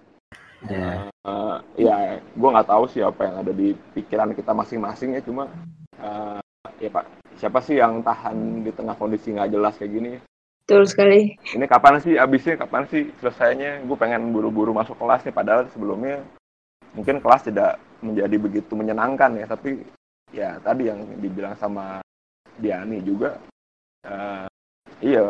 Ya. 0.71 1.11
Eh, 1.11 1.57
ya, 1.83 2.23
gua 2.39 2.49
nggak 2.55 2.69
tahu 2.71 2.87
sih 2.87 3.03
apa 3.03 3.27
yang 3.27 3.35
ada 3.43 3.51
di 3.51 3.75
pikiran 3.91 4.31
kita 4.31 4.55
masing-masing 4.55 5.19
ya. 5.19 5.21
Cuma 5.21 5.51
eh, 5.99 6.39
ya 6.79 6.89
pak 6.91 7.05
siapa 7.35 7.59
sih 7.63 7.79
yang 7.79 8.03
tahan 8.03 8.63
di 8.63 8.71
tengah 8.71 8.95
kondisi 8.95 9.35
nggak 9.35 9.51
jelas 9.51 9.75
kayak 9.75 9.91
gini 9.91 10.11
Betul 10.65 10.89
sekali. 10.89 11.37
ini 11.53 11.65
kapan 11.69 12.01
sih 12.01 12.17
abisnya 12.17 12.57
kapan 12.57 12.89
sih 12.89 13.13
selesainya 13.21 13.85
gue 13.85 13.97
pengen 13.99 14.33
buru-buru 14.33 14.73
masuk 14.73 14.97
kelas 14.97 15.21
nih 15.21 15.35
padahal 15.35 15.69
sebelumnya 15.69 16.25
mungkin 16.97 17.21
kelas 17.21 17.45
tidak 17.45 17.77
menjadi 18.01 18.35
begitu 18.39 18.73
menyenangkan 18.73 19.37
ya 19.37 19.45
tapi 19.45 19.85
ya 20.33 20.57
tadi 20.65 20.89
yang 20.89 21.05
dibilang 21.21 21.53
sama 21.59 22.01
Diani 22.57 23.03
juga 23.03 23.37
eh, 24.05 24.45
iya. 25.01 25.25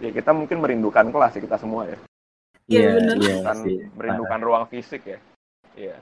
Ya 0.00 0.10
kita 0.10 0.32
mungkin 0.32 0.64
merindukan 0.64 1.12
kelas 1.12 1.36
ya 1.36 1.40
kita 1.44 1.56
semua 1.60 1.84
ya. 1.86 1.98
Iya, 2.70 3.02
iya 3.18 3.42
bukan 3.42 3.56
sih. 3.66 3.76
merindukan 3.98 4.40
ruang 4.40 4.64
fisik 4.70 5.02
ya. 5.04 5.18
Iya. 5.74 5.96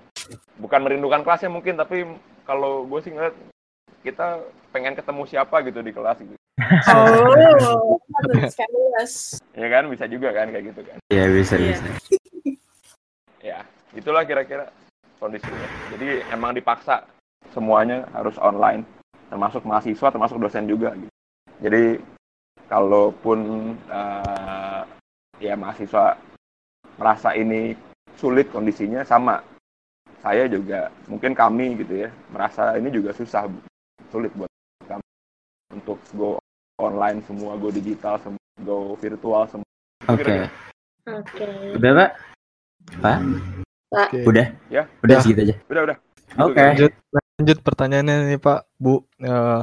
Bukan 0.61 0.81
merindukan 0.85 1.25
kelasnya 1.25 1.49
mungkin 1.49 1.81
tapi 1.81 2.05
kalau 2.45 2.85
gue 2.85 3.01
sih 3.01 3.13
ngeliat 3.13 3.35
kita 4.05 4.41
pengen 4.71 4.95
ketemu 4.95 5.23
siapa 5.27 5.65
gitu 5.65 5.81
di 5.81 5.93
kelas 5.93 6.19
gitu. 6.21 6.37
Oh, 6.93 7.97
ya 9.61 9.67
kan? 9.71 9.85
Bisa 9.89 10.05
juga 10.11 10.29
kan 10.35 10.51
kayak 10.53 10.65
gitu 10.75 10.81
kan? 10.85 10.99
Iya 11.09 11.25
bisa 11.33 11.55
Iya. 11.57 11.75
bisa. 11.75 11.85
ya 13.49 13.59
itulah 13.97 14.23
kira-kira 14.27 14.69
kondisinya. 15.19 15.69
Jadi 15.97 16.23
emang 16.29 16.53
dipaksa 16.53 17.07
semuanya 17.51 18.05
harus 18.13 18.37
online. 18.39 18.85
Termasuk 19.33 19.65
mahasiswa 19.65 20.09
termasuk 20.13 20.37
dosen 20.41 20.69
juga 20.69 20.93
gitu. 20.97 21.13
Jadi 21.59 21.99
kalaupun 22.69 23.39
eh, 23.91 24.83
ya 25.43 25.55
mahasiswa 25.55 26.19
merasa 26.99 27.35
ini 27.35 27.75
sulit 28.19 28.51
kondisinya 28.51 29.07
sama 29.07 29.43
saya 30.19 30.51
juga 30.51 30.91
mungkin 31.07 31.33
kami 31.33 31.79
gitu 31.79 32.07
ya 32.07 32.11
merasa 32.35 32.75
ini 32.75 32.91
juga 32.91 33.15
susah 33.15 33.47
sulit 34.11 34.35
buat 34.35 34.51
kami 34.91 35.07
untuk 35.71 35.99
go 36.19 36.43
online 36.83 37.23
semua 37.23 37.55
go 37.55 37.71
digital 37.71 38.19
semua 38.19 38.43
go 38.67 38.99
virtual 38.99 39.47
semua 39.47 39.67
Oke. 40.09 40.49
Oke. 41.05 41.49
Udah 41.77 41.91
pak? 41.93 42.11
Pak? 43.05 43.19
Oke. 43.93 44.19
Udah? 44.25 44.47
Ya. 44.73 44.89
Udah 45.05 45.17
Ya. 45.17 45.21
segitu 45.21 45.41
aja. 45.45 45.57
udah 45.69 45.83
udah 45.85 45.97
Oke. 46.49 46.61
Lanjut, 46.61 46.93
lanjut 47.13 47.59
pertanyaannya 47.61 48.15
nih 48.33 48.41
Pak, 48.41 48.61
Bu. 48.81 49.05
Eh, 49.21 49.63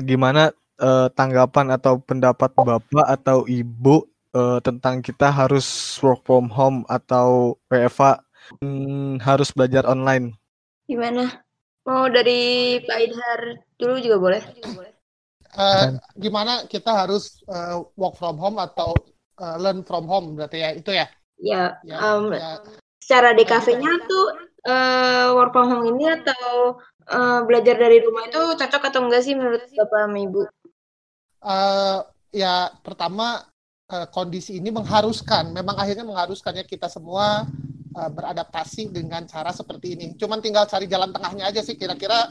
gimana 0.00 0.54
eh, 0.80 1.08
tanggapan 1.12 1.76
atau 1.76 2.00
pendapat 2.00 2.50
Bapak 2.56 3.06
atau 3.06 3.44
Ibu 3.44 4.08
eh, 4.34 4.58
tentang 4.64 5.04
kita 5.04 5.28
harus 5.28 5.66
work 6.00 6.24
from 6.24 6.48
home 6.48 6.82
atau 6.88 7.60
WFA 7.68 8.24
hmm, 8.58 9.20
harus 9.22 9.52
belajar 9.52 9.84
online? 9.86 10.34
Gimana? 10.88 11.44
Mau 11.86 12.08
dari 12.12 12.76
Pak 12.84 12.98
Idhar 13.00 13.40
dulu 13.80 13.96
juga 14.00 14.16
boleh? 14.20 14.42
Eh, 15.50 15.86
gimana 16.14 16.64
kita 16.70 17.04
harus 17.04 17.42
eh, 17.50 17.76
work 17.98 18.14
from 18.16 18.38
home 18.38 18.58
atau 18.62 18.94
eh, 19.40 19.56
learn 19.58 19.82
from 19.82 20.06
home 20.06 20.38
berarti 20.38 20.58
ya 20.62 20.70
itu 20.76 20.90
ya? 20.94 21.06
Ya, 21.40 21.80
Ya, 21.88 21.96
em, 21.96 22.36
ya. 22.36 22.60
secara 23.00 23.32
DKV-nya 23.32 23.92
tuh 24.06 24.26
eh, 24.68 25.26
work 25.32 25.50
from 25.56 25.66
home 25.72 25.86
ini 25.88 26.04
atau 26.20 26.78
eh, 27.08 27.40
belajar 27.48 27.80
dari 27.80 27.98
rumah 28.04 28.28
itu 28.28 28.40
cocok 28.60 28.82
atau 28.92 29.00
enggak 29.08 29.22
sih 29.24 29.34
menurut 29.34 29.64
Bapak 29.74 29.98
sama 30.06 30.18
Ibu? 30.20 30.42
Eh, 31.40 31.98
ya 32.36 32.68
pertama 32.84 33.40
eh, 33.88 34.06
kondisi 34.12 34.60
ini 34.60 34.68
mengharuskan, 34.68 35.56
memang 35.56 35.76
akhirnya 35.80 36.04
mengharuskannya 36.04 36.68
kita 36.68 36.92
semua 36.92 37.48
eh, 37.96 38.10
beradaptasi 38.12 38.92
dengan 38.92 39.24
cara 39.24 39.50
seperti 39.56 39.96
ini. 39.96 40.06
Cuman 40.20 40.44
tinggal 40.44 40.68
cari 40.68 40.84
jalan 40.84 41.10
tengahnya 41.12 41.48
aja 41.48 41.64
sih 41.64 41.80
kira-kira 41.80 42.28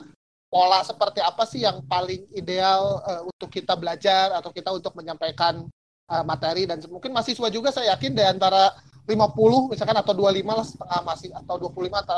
pola 0.50 0.82
seperti 0.82 1.22
apa 1.22 1.46
sih 1.46 1.62
yang 1.66 1.86
paling 1.86 2.26
ideal 2.38 3.02
eh, 3.06 3.22
untuk 3.26 3.50
kita 3.50 3.74
belajar 3.78 4.34
atau 4.38 4.50
kita 4.54 4.70
untuk 4.74 4.94
menyampaikan 4.94 5.66
eh, 6.10 6.24
materi 6.26 6.70
dan 6.70 6.78
mungkin 6.90 7.10
mahasiswa 7.14 7.50
juga 7.50 7.70
saya 7.74 7.98
yakin 7.98 8.14
di 8.14 8.22
antara 8.26 8.74
50 9.10 9.74
misalkan 9.74 9.98
atau 9.98 10.14
25 10.14 10.46
lah 10.46 10.66
setengah 10.66 11.02
masih 11.02 11.30
atau 11.34 11.56
25 11.58 11.98
atau 11.98 12.18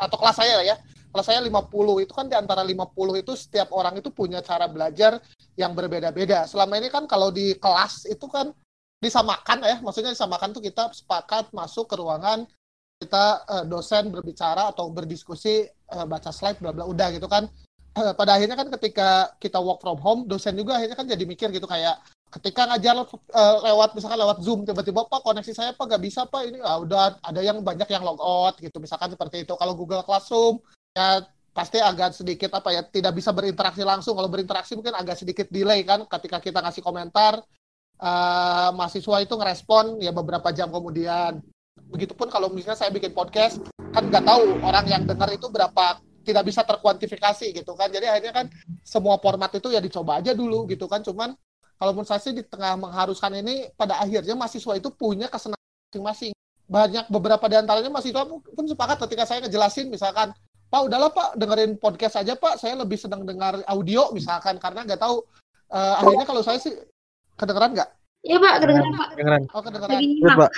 atau 0.00 0.16
kelas 0.16 0.36
saya 0.40 0.54
lah 0.56 0.66
ya. 0.72 0.76
Kelas 1.14 1.30
saya 1.30 1.38
50 1.46 2.02
itu 2.02 2.10
kan 2.10 2.26
di 2.26 2.34
antara 2.34 2.66
50 2.66 3.22
itu 3.22 3.32
setiap 3.38 3.70
orang 3.70 3.94
itu 4.02 4.10
punya 4.10 4.42
cara 4.42 4.66
belajar 4.66 5.22
yang 5.54 5.70
berbeda-beda. 5.70 6.42
Selama 6.50 6.74
ini 6.74 6.90
kan 6.90 7.06
kalau 7.06 7.30
di 7.30 7.54
kelas 7.54 8.10
itu 8.10 8.26
kan 8.26 8.50
disamakan 8.98 9.62
ya, 9.62 9.76
maksudnya 9.78 10.10
disamakan 10.10 10.50
tuh 10.50 10.58
kita 10.58 10.90
sepakat 10.90 11.54
masuk 11.54 11.86
ke 11.86 11.94
ruangan 11.94 12.42
kita 12.98 13.46
eh, 13.46 13.64
dosen 13.70 14.10
berbicara 14.10 14.74
atau 14.74 14.90
berdiskusi 14.90 15.70
eh, 15.70 16.06
baca 16.10 16.34
slide 16.34 16.58
bla 16.58 16.74
bla 16.74 16.82
udah 16.82 17.14
gitu 17.14 17.30
kan. 17.30 17.46
Eh, 17.94 18.10
pada 18.18 18.34
akhirnya 18.34 18.58
kan 18.58 18.68
ketika 18.74 19.38
kita 19.38 19.62
work 19.62 19.78
from 19.78 20.02
home, 20.02 20.26
dosen 20.26 20.58
juga 20.58 20.82
akhirnya 20.82 20.98
kan 20.98 21.06
jadi 21.06 21.22
mikir 21.22 21.54
gitu 21.54 21.70
kayak 21.70 21.94
ketika 22.34 22.66
ngajar 22.66 23.06
eh, 23.06 23.56
lewat 23.70 23.94
misalkan 23.94 24.18
lewat 24.18 24.42
Zoom 24.42 24.66
tiba-tiba 24.66 25.06
Pak 25.06 25.22
koneksi 25.22 25.52
saya 25.54 25.70
Pak 25.78 25.86
nggak 25.86 26.02
bisa 26.02 26.26
Pak 26.26 26.42
ini 26.42 26.58
ah, 26.58 26.82
udah 26.82 27.22
ada 27.22 27.38
yang 27.38 27.62
banyak 27.62 27.86
yang 27.86 28.02
log 28.02 28.18
out 28.18 28.58
gitu 28.58 28.82
misalkan 28.82 29.14
seperti 29.14 29.46
itu. 29.46 29.54
Kalau 29.54 29.78
Google 29.78 30.02
Classroom 30.02 30.58
ya 30.94 31.26
pasti 31.50 31.78
agak 31.82 32.14
sedikit 32.14 32.54
apa 32.54 32.70
ya 32.70 32.82
tidak 32.86 33.18
bisa 33.18 33.34
berinteraksi 33.34 33.82
langsung. 33.82 34.14
Kalau 34.14 34.30
berinteraksi 34.30 34.78
mungkin 34.78 34.94
agak 34.94 35.18
sedikit 35.18 35.50
delay 35.50 35.82
kan 35.82 36.06
ketika 36.06 36.38
kita 36.38 36.62
ngasih 36.62 36.82
komentar 36.86 37.42
eh, 37.98 38.70
mahasiswa 38.70 39.18
itu 39.22 39.34
ngerespon 39.34 39.98
ya 39.98 40.14
beberapa 40.14 40.54
jam 40.54 40.70
kemudian. 40.70 41.42
Begitupun 41.90 42.30
kalau 42.30 42.50
misalnya 42.50 42.78
saya 42.78 42.90
bikin 42.94 43.10
podcast 43.10 43.58
kan 43.90 44.06
nggak 44.06 44.22
tahu 44.22 44.42
orang 44.62 44.86
yang 44.86 45.02
dengar 45.06 45.30
itu 45.34 45.46
berapa 45.50 45.98
tidak 46.24 46.46
bisa 46.46 46.62
terkuantifikasi 46.62 47.46
gitu 47.50 47.74
kan. 47.74 47.90
Jadi 47.90 48.06
akhirnya 48.06 48.32
kan 48.32 48.46
semua 48.86 49.18
format 49.18 49.50
itu 49.54 49.74
ya 49.74 49.82
dicoba 49.82 50.22
aja 50.22 50.30
dulu 50.30 50.70
gitu 50.70 50.86
kan. 50.86 51.02
Cuman 51.02 51.34
kalau 51.74 51.90
menurut 51.90 52.06
saya 52.06 52.22
sih 52.22 52.30
di 52.30 52.46
tengah 52.46 52.78
mengharuskan 52.78 53.34
ini 53.34 53.74
pada 53.74 53.98
akhirnya 53.98 54.38
mahasiswa 54.38 54.78
itu 54.78 54.94
punya 54.94 55.26
kesenangan 55.26 55.90
masing-masing. 55.90 56.32
Banyak 56.64 57.10
beberapa 57.10 57.44
di 57.50 57.56
antaranya 57.58 57.90
mahasiswa 57.90 58.22
pun 58.30 58.64
sepakat 58.64 58.96
ketika 59.10 59.22
saya 59.26 59.38
ngejelasin 59.44 59.90
misalkan 59.90 60.30
Pak 60.74 60.90
udahlah 60.90 61.10
Pak 61.14 61.38
dengerin 61.38 61.78
podcast 61.78 62.18
aja 62.18 62.34
Pak 62.34 62.58
saya 62.58 62.74
lebih 62.74 62.98
senang 62.98 63.22
dengar 63.22 63.62
audio 63.70 64.10
misalkan 64.10 64.58
karena 64.58 64.82
nggak 64.82 64.98
tahu 64.98 65.22
eh, 65.70 65.94
akhirnya 66.02 66.26
kalau 66.26 66.42
saya 66.42 66.58
sih 66.58 66.74
kedengeran 67.38 67.78
nggak 67.78 67.90
Iya 68.24 68.40
Pak, 68.40 68.52
kedengeran 68.64 68.92
Pak. 68.96 69.08
Kedengeran. 69.12 69.42
oh 69.52 69.62
kedengeran 69.62 70.00
nyimak. 70.00 70.36
Pak. 70.48 70.50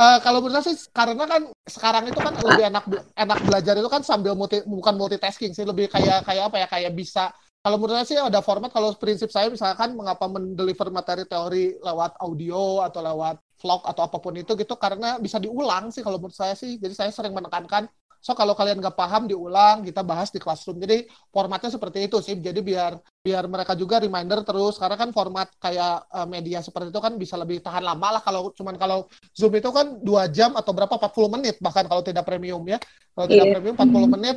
Eh, 0.00 0.18
kalau 0.26 0.38
menurut 0.42 0.58
saya 0.58 0.74
sih 0.74 0.76
karena 0.90 1.24
kan 1.24 1.42
sekarang 1.70 2.04
itu 2.10 2.18
kan 2.18 2.34
lebih 2.34 2.64
enak 2.66 2.84
enak 3.14 3.38
belajar 3.46 3.74
itu 3.78 3.88
kan 3.88 4.02
sambil 4.02 4.34
multi, 4.34 4.58
bukan 4.66 4.98
multitasking 4.98 5.54
sih 5.54 5.62
lebih 5.62 5.86
kayak 5.86 6.26
kayak 6.26 6.50
apa 6.50 6.56
ya 6.60 6.66
kayak 6.66 6.92
bisa 6.98 7.30
kalau 7.60 7.76
menurut 7.76 8.00
saya 8.00 8.06
sih 8.08 8.16
ada 8.18 8.40
format 8.40 8.72
kalau 8.72 8.96
prinsip 8.96 9.28
saya 9.28 9.52
misalkan 9.52 9.92
mengapa 9.92 10.24
mendeliver 10.26 10.88
materi 10.88 11.28
teori 11.28 11.76
lewat 11.78 12.16
audio 12.24 12.80
atau 12.80 13.00
lewat 13.04 13.36
vlog 13.60 13.84
atau 13.84 14.02
apa 14.08 14.16
pun 14.16 14.32
itu 14.34 14.56
gitu 14.56 14.74
karena 14.80 15.20
bisa 15.20 15.36
diulang 15.36 15.92
sih 15.92 16.00
kalau 16.00 16.16
menurut 16.16 16.34
saya 16.34 16.56
sih 16.56 16.80
jadi 16.80 16.96
saya 16.96 17.10
sering 17.12 17.36
menekankan 17.36 17.86
so 18.20 18.36
kalau 18.36 18.52
kalian 18.52 18.78
nggak 18.78 18.94
paham 18.94 19.24
diulang 19.26 19.80
kita 19.80 20.04
bahas 20.04 20.28
di 20.28 20.38
classroom. 20.38 20.76
Jadi 20.78 21.08
formatnya 21.32 21.72
seperti 21.72 22.06
itu 22.06 22.20
sih. 22.20 22.36
Jadi 22.36 22.60
biar 22.60 23.00
biar 23.24 23.44
mereka 23.48 23.72
juga 23.74 23.98
reminder 23.98 24.44
terus. 24.44 24.76
Karena 24.76 24.94
kan 25.00 25.10
format 25.10 25.48
kayak 25.56 26.06
eh, 26.12 26.26
media 26.28 26.60
seperti 26.60 26.92
itu 26.92 27.00
kan 27.00 27.16
bisa 27.16 27.34
lebih 27.40 27.64
tahan 27.64 27.82
lama 27.82 28.20
lah. 28.20 28.22
Kalau 28.22 28.52
cuman 28.52 28.76
kalau 28.76 29.08
Zoom 29.32 29.56
itu 29.56 29.72
kan 29.72 29.98
dua 30.04 30.28
jam 30.28 30.52
atau 30.54 30.70
berapa? 30.76 30.92
40 31.00 31.32
menit 31.40 31.56
bahkan 31.64 31.88
kalau 31.88 32.04
tidak 32.04 32.28
premium 32.28 32.62
ya. 32.68 32.76
Kalau 33.16 33.26
tidak 33.26 33.46
Iya. 33.48 33.52
premium 33.58 33.74
40 33.74 34.06
menit 34.14 34.36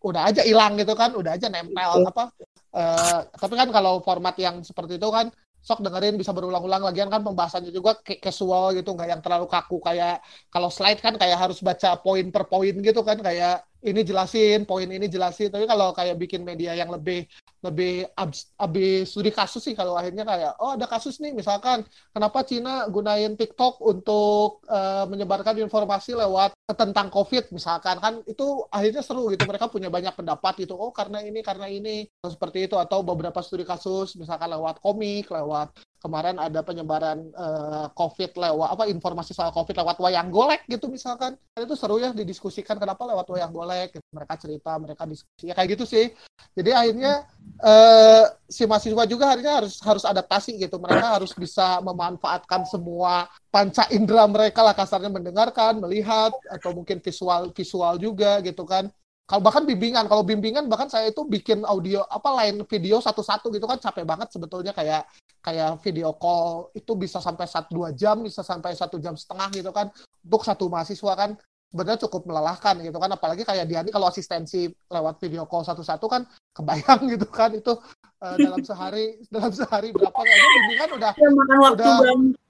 udah 0.00 0.22
aja 0.30 0.46
hilang 0.46 0.78
gitu 0.78 0.94
kan. 0.94 1.10
Udah 1.18 1.34
aja 1.34 1.50
nempel 1.50 2.06
apa 2.06 2.30
Eh, 2.76 3.20
tapi 3.32 3.54
kan 3.56 3.72
kalau 3.72 4.04
format 4.04 4.36
yang 4.36 4.60
seperti 4.60 5.00
itu 5.00 5.08
kan 5.08 5.32
sok 5.68 5.78
dengerin 5.84 6.14
bisa 6.20 6.32
berulang-ulang. 6.36 6.82
Lagian 6.88 7.08
kan 7.14 7.20
pembahasannya 7.26 7.70
juga 7.78 7.90
casual 8.24 8.64
gitu 8.78 8.88
nggak 8.94 9.08
yang 9.12 9.22
terlalu 9.24 9.46
kaku 9.54 9.76
kayak 9.86 10.12
kalau 10.52 10.68
slide 10.76 11.00
kan 11.04 11.14
kayak 11.20 11.36
harus 11.42 11.58
baca 11.68 11.88
poin 12.04 12.26
per 12.34 12.44
poin 12.50 12.74
gitu 12.86 13.00
kan 13.08 13.18
kayak 13.26 13.52
ini 13.86 14.02
jelasin 14.02 14.66
poin 14.66 14.90
ini 14.90 15.06
jelasin. 15.06 15.48
Tapi 15.54 15.64
kalau 15.64 15.94
kayak 15.94 16.18
bikin 16.18 16.42
media 16.42 16.74
yang 16.74 16.90
lebih 16.90 17.24
lebih 17.62 18.06
abs, 18.14 18.52
abis 18.58 19.10
studi 19.10 19.30
kasus 19.34 19.62
sih 19.62 19.74
kalau 19.74 19.98
akhirnya 19.98 20.22
kayak 20.22 20.52
oh 20.62 20.74
ada 20.78 20.86
kasus 20.86 21.18
nih 21.18 21.34
misalkan 21.34 21.82
kenapa 22.14 22.46
Cina 22.46 22.86
gunain 22.90 23.34
TikTok 23.34 23.82
untuk 23.82 24.62
eh, 24.66 25.04
menyebarkan 25.06 25.62
informasi 25.62 26.18
lewat 26.18 26.54
tentang 26.74 27.08
COVID? 27.10 27.54
Misalkan 27.54 27.96
kan 28.02 28.14
itu 28.26 28.66
akhirnya 28.70 29.02
seru 29.06 29.30
gitu 29.30 29.46
mereka 29.46 29.70
punya 29.70 29.88
banyak 29.88 30.14
pendapat 30.14 30.66
gitu. 30.66 30.74
Oh 30.74 30.90
karena 30.90 31.22
ini 31.22 31.40
karena 31.40 31.70
ini 31.70 32.06
seperti 32.22 32.66
itu 32.66 32.76
atau 32.76 33.06
beberapa 33.06 33.38
studi 33.40 33.62
kasus 33.62 34.18
misalkan 34.18 34.50
lewat 34.50 34.82
komik 34.82 35.30
lewat 35.30 35.70
kemarin 36.06 36.38
ada 36.38 36.62
penyebaran 36.62 37.26
eh, 37.34 37.86
COVID 37.90 38.38
lewat 38.38 38.68
apa 38.78 38.84
informasi 38.86 39.34
soal 39.34 39.50
COVID 39.50 39.74
lewat 39.82 39.98
wayang 39.98 40.30
golek 40.30 40.62
gitu 40.70 40.86
misalkan. 40.86 41.34
Kan 41.34 41.60
itu 41.66 41.74
seru 41.74 41.98
ya 41.98 42.14
didiskusikan 42.14 42.78
kenapa 42.78 43.02
lewat 43.02 43.26
wayang 43.26 43.50
golek 43.50 43.98
gitu. 43.98 44.06
mereka 44.14 44.38
cerita 44.38 44.78
mereka 44.78 45.02
diskusi 45.10 45.50
ya 45.50 45.54
kayak 45.58 45.74
gitu 45.74 45.84
sih. 45.84 46.14
Jadi 46.54 46.70
akhirnya 46.70 47.26
eh, 47.58 48.24
si 48.46 48.62
mahasiswa 48.62 49.04
juga 49.10 49.34
akhirnya 49.34 49.66
harus 49.66 49.82
harus 49.82 50.04
adaptasi 50.06 50.62
gitu. 50.62 50.78
Mereka 50.78 51.18
harus 51.18 51.34
bisa 51.34 51.82
memanfaatkan 51.82 52.62
semua 52.70 53.26
panca 53.50 53.90
indera 53.90 54.30
mereka 54.30 54.62
lah 54.62 54.78
kasarnya 54.78 55.10
mendengarkan 55.10 55.82
melihat 55.82 56.30
atau 56.46 56.70
mungkin 56.70 57.02
visual 57.02 57.50
visual 57.50 57.98
juga 57.98 58.38
gitu 58.46 58.62
kan 58.62 58.86
kalau 59.26 59.42
bahkan 59.42 59.66
bimbingan 59.66 60.06
kalau 60.06 60.22
bimbingan 60.22 60.70
bahkan 60.70 60.86
saya 60.86 61.10
itu 61.10 61.26
bikin 61.26 61.66
audio 61.66 62.06
apa 62.06 62.30
lain 62.42 62.62
video 62.70 63.02
satu-satu 63.02 63.50
gitu 63.50 63.66
kan 63.66 63.82
capek 63.82 64.06
banget 64.06 64.30
sebetulnya 64.30 64.70
kayak 64.70 65.02
kayak 65.42 65.82
video 65.82 66.14
call 66.14 66.70
itu 66.78 66.94
bisa 66.94 67.18
sampai 67.18 67.50
satu 67.50 67.74
dua 67.74 67.90
jam 67.90 68.22
bisa 68.22 68.46
sampai 68.46 68.78
satu 68.78 69.02
jam 69.02 69.18
setengah 69.18 69.50
gitu 69.50 69.70
kan 69.74 69.90
untuk 70.22 70.46
satu 70.46 70.70
mahasiswa 70.70 71.12
kan 71.18 71.34
sebenarnya 71.66 72.00
cukup 72.06 72.22
melelahkan 72.30 72.78
gitu 72.78 72.96
kan 73.02 73.10
apalagi 73.10 73.42
kayak 73.42 73.66
Diani 73.66 73.90
kalau 73.90 74.06
asistensi 74.06 74.70
lewat 74.70 75.18
video 75.18 75.44
call 75.50 75.66
satu-satu 75.66 76.06
kan 76.06 76.22
kebayang 76.54 77.04
gitu 77.18 77.26
kan 77.26 77.50
itu 77.50 77.74
uh, 78.22 78.36
dalam 78.38 78.62
sehari 78.62 79.18
dalam 79.34 79.50
sehari 79.50 79.90
berapa 79.90 80.14
aja 80.14 80.46
bimbingan 80.54 80.90
udah 81.02 81.12
ya, 81.18 81.28
makan 81.34 81.56
waktu 81.60 81.82
udah, 81.82 81.94
banget 81.98 82.45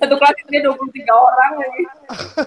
satu 0.00 0.14
kelas 0.20 0.36
dia 0.52 0.60
23 0.64 0.72
orang 1.12 1.52
lagi. 1.60 1.82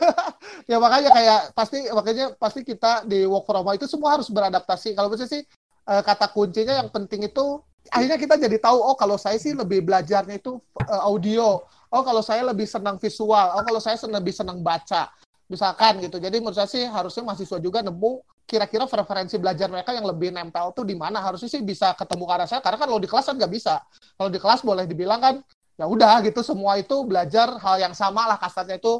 ya 0.71 0.77
makanya 0.77 1.09
kayak 1.09 1.41
pasti 1.57 1.79
makanya 1.89 2.25
pasti 2.37 2.61
kita 2.61 3.05
di 3.05 3.25
work 3.25 3.45
from 3.49 3.65
home 3.65 3.77
itu 3.77 3.89
semua 3.89 4.17
harus 4.17 4.29
beradaptasi. 4.29 4.93
Kalau 4.93 5.09
bisa 5.09 5.25
sih 5.25 5.41
uh, 5.89 6.01
kata 6.05 6.29
kuncinya 6.29 6.77
yang 6.81 6.89
penting 6.93 7.25
itu 7.25 7.61
akhirnya 7.89 8.19
kita 8.21 8.35
jadi 8.37 8.57
tahu 8.61 8.77
oh 8.77 8.93
kalau 8.93 9.17
saya 9.17 9.39
sih 9.41 9.57
lebih 9.57 9.81
belajarnya 9.85 10.37
itu 10.37 10.61
uh, 10.85 11.01
audio. 11.09 11.63
Oh 11.89 12.01
kalau 12.05 12.21
saya 12.21 12.45
lebih 12.45 12.69
senang 12.69 13.01
visual. 13.01 13.57
Oh 13.57 13.63
kalau 13.65 13.81
saya 13.81 13.97
lebih 14.05 14.33
senang 14.35 14.61
baca. 14.61 15.09
Misalkan 15.49 15.97
gitu. 16.05 16.21
Jadi 16.21 16.37
menurut 16.37 16.57
saya 16.57 16.69
sih 16.69 16.85
harusnya 16.85 17.25
mahasiswa 17.25 17.57
juga 17.57 17.81
nemu 17.81 18.21
kira-kira 18.49 18.89
preferensi 18.89 19.37
belajar 19.37 19.69
mereka 19.69 19.93
yang 19.93 20.09
lebih 20.09 20.33
nempel 20.33 20.73
tuh 20.73 20.81
di 20.81 20.97
mana 20.97 21.21
harusnya 21.21 21.45
sih 21.45 21.61
bisa 21.61 21.93
ketemu 21.93 22.25
ke 22.25 22.33
arah 22.33 22.47
saya 22.49 22.61
karena 22.65 22.81
kan 22.81 22.89
kalau 22.89 22.97
di 22.97 23.05
kelas 23.05 23.25
kan 23.29 23.37
nggak 23.37 23.53
bisa 23.53 23.77
kalau 24.17 24.29
di 24.33 24.39
kelas 24.41 24.65
boleh 24.65 24.89
dibilang 24.89 25.21
kan 25.21 25.35
ya 25.79 25.87
udah 25.87 26.19
gitu 26.27 26.43
semua 26.43 26.75
itu 26.75 27.07
belajar 27.07 27.55
hal 27.55 27.79
yang 27.79 27.95
sama 27.95 28.27
lah 28.27 28.35
kasarnya 28.35 28.75
itu 28.75 28.99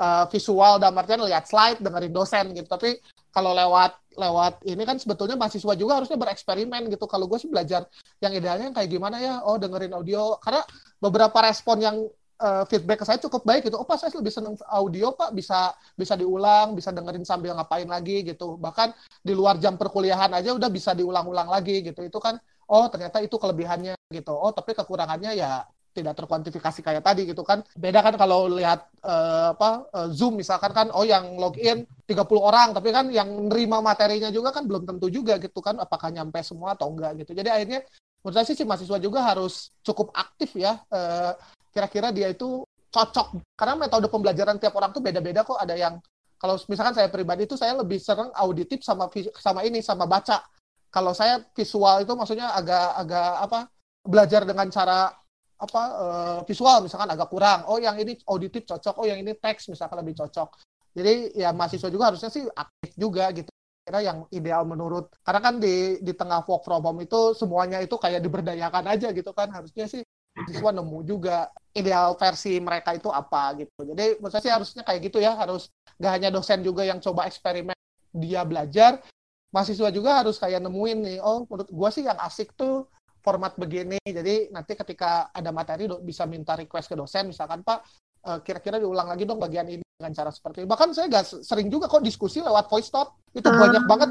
uh, 0.00 0.24
visual 0.30 0.78
dan 0.78 0.94
artian 0.94 1.20
lihat 1.26 1.50
slide 1.50 1.82
dengerin 1.82 2.14
dosen 2.14 2.44
gitu. 2.56 2.70
Tapi 2.70 3.02
kalau 3.34 3.50
lewat 3.50 3.98
lewat 4.14 4.62
ini 4.66 4.82
kan 4.82 4.98
sebetulnya 4.98 5.34
mahasiswa 5.34 5.74
juga 5.74 6.00
harusnya 6.00 6.14
bereksperimen 6.14 6.86
gitu. 6.90 7.04
Kalau 7.10 7.26
gue 7.26 7.38
sih 7.38 7.50
belajar 7.50 7.86
yang 8.22 8.30
idealnya 8.30 8.70
kayak 8.70 8.90
gimana 8.90 9.18
ya? 9.18 9.34
Oh 9.42 9.60
dengerin 9.60 9.92
audio. 9.94 10.38
Karena 10.38 10.62
beberapa 10.98 11.38
respon 11.42 11.76
yang 11.82 11.96
uh, 12.42 12.64
feedback 12.66 13.02
ke 13.02 13.06
saya 13.06 13.18
cukup 13.22 13.42
baik 13.42 13.70
gitu. 13.70 13.76
Oh 13.78 13.86
pak 13.86 14.00
saya 14.00 14.14
lebih 14.18 14.30
seneng 14.30 14.54
audio 14.70 15.14
pak. 15.14 15.30
Bisa 15.36 15.74
bisa 15.94 16.14
diulang 16.14 16.74
bisa 16.74 16.90
dengerin 16.90 17.22
sambil 17.22 17.54
ngapain 17.54 17.86
lagi 17.86 18.22
gitu. 18.26 18.54
Bahkan 18.58 18.94
di 19.22 19.34
luar 19.36 19.58
jam 19.62 19.74
perkuliahan 19.78 20.32
aja 20.34 20.56
udah 20.56 20.70
bisa 20.72 20.94
diulang-ulang 20.94 21.46
lagi 21.50 21.86
gitu. 21.86 22.02
Itu 22.02 22.18
kan 22.18 22.38
oh 22.70 22.86
ternyata 22.90 23.22
itu 23.22 23.34
kelebihannya 23.38 23.94
gitu. 24.10 24.34
Oh 24.34 24.50
tapi 24.50 24.74
kekurangannya 24.74 25.38
ya 25.38 25.62
tidak 25.90 26.14
terkuantifikasi 26.16 26.80
kayak 26.80 27.02
tadi 27.02 27.26
gitu 27.26 27.42
kan. 27.42 27.62
Beda 27.74 28.00
kan 28.00 28.14
kalau 28.14 28.46
lihat 28.50 28.90
uh, 29.02 29.52
apa 29.54 29.90
uh, 29.90 30.08
Zoom 30.10 30.38
misalkan 30.38 30.70
kan 30.70 30.86
oh 30.94 31.02
yang 31.02 31.36
login 31.36 31.86
30 32.06 32.26
orang 32.38 32.74
tapi 32.74 32.90
kan 32.94 33.10
yang 33.10 33.28
nerima 33.50 33.82
materinya 33.82 34.30
juga 34.30 34.54
kan 34.54 34.66
belum 34.66 34.86
tentu 34.86 35.10
juga 35.10 35.38
gitu 35.42 35.58
kan 35.62 35.78
apakah 35.78 36.10
nyampe 36.10 36.40
semua 36.42 36.74
atau 36.78 36.90
enggak 36.90 37.22
gitu. 37.22 37.34
Jadi 37.34 37.48
akhirnya 37.50 37.80
menurut 38.22 38.34
saya 38.36 38.46
sih 38.46 38.56
si 38.56 38.64
mahasiswa 38.68 38.98
juga 39.00 39.24
harus 39.24 39.72
cukup 39.80 40.12
aktif 40.12 40.52
ya 40.56 40.76
uh, 40.92 41.32
kira-kira 41.72 42.12
dia 42.12 42.28
itu 42.28 42.66
cocok 42.90 43.38
karena 43.54 43.74
metode 43.86 44.10
pembelajaran 44.10 44.58
tiap 44.58 44.74
orang 44.74 44.90
tuh 44.90 45.00
beda-beda 45.00 45.46
kok 45.46 45.56
ada 45.56 45.78
yang 45.78 46.02
kalau 46.40 46.56
misalkan 46.72 46.96
saya 46.96 47.12
pribadi 47.12 47.44
itu 47.44 47.52
saya 47.54 47.76
lebih 47.76 48.00
sering 48.00 48.32
auditif 48.32 48.80
sama 48.80 49.12
sama 49.36 49.60
ini 49.60 49.84
sama 49.84 50.08
baca. 50.08 50.40
Kalau 50.88 51.12
saya 51.12 51.44
visual 51.52 52.00
itu 52.02 52.16
maksudnya 52.16 52.56
agak 52.56 52.96
agak 52.96 53.30
apa 53.44 53.60
belajar 54.00 54.42
dengan 54.48 54.72
cara 54.72 55.12
apa 55.60 55.82
uh, 55.92 56.38
visual 56.48 56.80
misalkan 56.88 57.12
agak 57.12 57.28
kurang. 57.28 57.68
Oh 57.68 57.76
yang 57.76 58.00
ini 58.00 58.16
auditif 58.24 58.64
cocok. 58.64 58.96
Oh 58.96 59.06
yang 59.06 59.20
ini 59.20 59.36
teks 59.36 59.68
misalkan 59.68 60.00
lebih 60.00 60.16
cocok. 60.16 60.56
Jadi 60.96 61.36
ya 61.36 61.52
mahasiswa 61.52 61.92
juga 61.92 62.10
harusnya 62.10 62.32
sih 62.32 62.48
aktif 62.48 62.90
juga 62.96 63.28
gitu. 63.36 63.52
Kira 63.84 64.00
yang 64.00 64.24
ideal 64.32 64.64
menurut 64.64 65.12
karena 65.20 65.40
kan 65.44 65.54
di 65.60 66.00
di 66.00 66.12
tengah 66.16 66.42
work 66.48 66.64
from 66.64 66.80
home 66.80 67.04
itu 67.04 67.36
semuanya 67.36 67.78
itu 67.84 67.94
kayak 68.00 68.24
diberdayakan 68.24 68.84
aja 68.88 69.12
gitu 69.12 69.30
kan. 69.36 69.52
Harusnya 69.52 69.84
sih 69.86 70.02
siswa 70.48 70.72
nemu 70.72 71.04
juga 71.04 71.52
ideal 71.76 72.16
versi 72.16 72.56
mereka 72.58 72.96
itu 72.96 73.12
apa 73.12 73.60
gitu. 73.60 73.92
Jadi 73.92 74.16
menurut 74.18 74.32
saya 74.32 74.42
sih 74.42 74.52
harusnya 74.52 74.82
kayak 74.82 75.00
gitu 75.12 75.20
ya. 75.20 75.36
Harus 75.36 75.68
gak 76.00 76.12
hanya 76.16 76.32
dosen 76.32 76.64
juga 76.64 76.88
yang 76.88 76.98
coba 77.04 77.28
eksperimen 77.28 77.76
dia 78.16 78.42
belajar. 78.48 79.04
Mahasiswa 79.50 79.90
juga 79.90 80.22
harus 80.22 80.38
kayak 80.38 80.62
nemuin 80.62 80.98
nih 81.04 81.18
oh 81.20 81.42
menurut 81.44 81.68
gua 81.74 81.90
sih 81.90 82.06
yang 82.06 82.18
asik 82.22 82.54
tuh 82.54 82.86
format 83.20 83.54
begini. 83.56 84.00
Jadi 84.00 84.50
nanti 84.50 84.72
ketika 84.74 85.30
ada 85.30 85.52
materi 85.52 85.86
bisa 86.02 86.24
minta 86.24 86.56
request 86.56 86.90
ke 86.90 86.96
dosen, 86.96 87.28
misalkan 87.30 87.60
Pak, 87.62 87.78
eh, 88.26 88.38
kira-kira 88.42 88.80
diulang 88.80 89.08
lagi 89.08 89.24
dong 89.28 89.38
bagian 89.38 89.68
ini 89.68 89.84
dengan 89.84 90.12
cara 90.16 90.32
seperti 90.32 90.64
ini. 90.64 90.68
Bahkan 90.68 90.88
saya 90.96 91.06
gak 91.12 91.44
sering 91.44 91.68
juga 91.68 91.86
kok 91.86 92.00
diskusi 92.00 92.40
lewat 92.40 92.66
voice 92.72 92.90
note. 92.90 93.12
Itu 93.36 93.52
uh. 93.52 93.56
banyak 93.56 93.84
banget. 93.84 94.10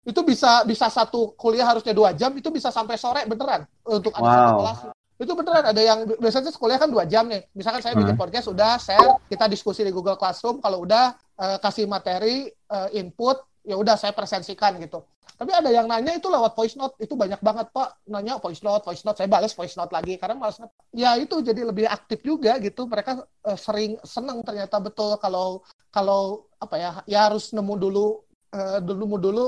Itu 0.00 0.24
bisa 0.24 0.64
bisa 0.64 0.88
satu 0.88 1.36
kuliah 1.36 1.68
harusnya 1.68 1.92
dua 1.92 2.16
jam, 2.16 2.32
itu 2.32 2.48
bisa 2.48 2.72
sampai 2.72 2.96
sore 2.96 3.28
beneran 3.28 3.68
untuk 3.84 4.16
ada 4.16 4.24
wow. 4.24 4.32
satu 4.32 4.54
kelas. 4.56 4.78
Itu 5.20 5.32
beneran 5.36 5.64
ada 5.68 5.82
yang 5.84 5.98
biasanya 6.16 6.48
kuliah 6.56 6.80
kan 6.80 6.88
dua 6.88 7.04
jam 7.04 7.28
nih. 7.28 7.44
Misalkan 7.52 7.84
saya 7.84 7.92
bikin 7.92 8.16
podcast, 8.16 8.48
udah 8.48 8.80
share, 8.80 9.20
kita 9.28 9.44
diskusi 9.52 9.84
di 9.84 9.92
Google 9.92 10.16
Classroom. 10.16 10.64
Kalau 10.64 10.88
udah 10.88 11.12
uh, 11.36 11.60
kasih 11.60 11.84
materi, 11.84 12.48
uh, 12.72 12.88
input, 12.96 13.36
ya 13.64 13.76
udah 13.76 13.96
saya 13.96 14.12
presensikan 14.16 14.80
gitu. 14.80 15.04
Tapi 15.40 15.56
ada 15.56 15.72
yang 15.72 15.88
nanya 15.88 16.12
itu 16.12 16.28
lewat 16.28 16.52
voice 16.52 16.76
note, 16.76 17.00
itu 17.00 17.16
banyak 17.16 17.40
banget 17.40 17.72
Pak 17.72 18.04
nanya 18.12 18.36
voice 18.36 18.60
note, 18.60 18.84
voice 18.84 19.00
note, 19.08 19.16
saya 19.16 19.28
balas 19.28 19.56
voice 19.56 19.72
note 19.72 19.88
lagi 19.88 20.20
karena 20.20 20.36
malas 20.36 20.60
ya 20.92 21.16
itu 21.16 21.40
jadi 21.40 21.64
lebih 21.64 21.88
aktif 21.88 22.20
juga 22.20 22.60
gitu. 22.60 22.84
Mereka 22.84 23.24
uh, 23.48 23.58
sering 23.58 23.96
senang 24.04 24.44
ternyata 24.44 24.76
betul 24.84 25.16
kalau 25.16 25.64
kalau 25.88 26.44
apa 26.60 26.76
ya 26.76 26.90
ya 27.08 27.20
harus 27.32 27.56
nemu 27.56 27.74
dulu 27.80 28.20
uh, 28.52 28.78
dulu 28.84 29.16
dulu 29.16 29.46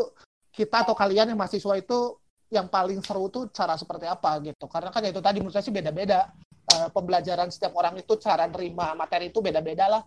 kita 0.53 0.85
atau 0.85 0.96
kalian 0.96 1.33
yang 1.33 1.38
mahasiswa 1.40 1.77
itu 1.77 2.16
yang 2.53 2.68
paling 2.68 3.01
seru 3.01 3.33
tuh 3.33 3.48
cara 3.53 3.77
seperti 3.77 4.09
apa 4.09 4.40
gitu. 4.44 4.68
Karena 4.68 4.88
kan 4.92 5.05
ya 5.05 5.12
itu 5.12 5.20
tadi 5.25 5.40
menurut 5.40 5.57
saya 5.57 5.64
sih 5.64 5.75
beda-beda. 5.75 6.33
Uh, 6.62 6.88
pembelajaran 6.94 7.51
setiap 7.51 7.75
orang 7.75 7.98
itu 8.01 8.16
cara 8.16 8.46
nerima 8.48 8.94
materi 8.96 9.29
itu 9.29 9.44
beda-beda 9.44 9.92
lah. 9.92 10.03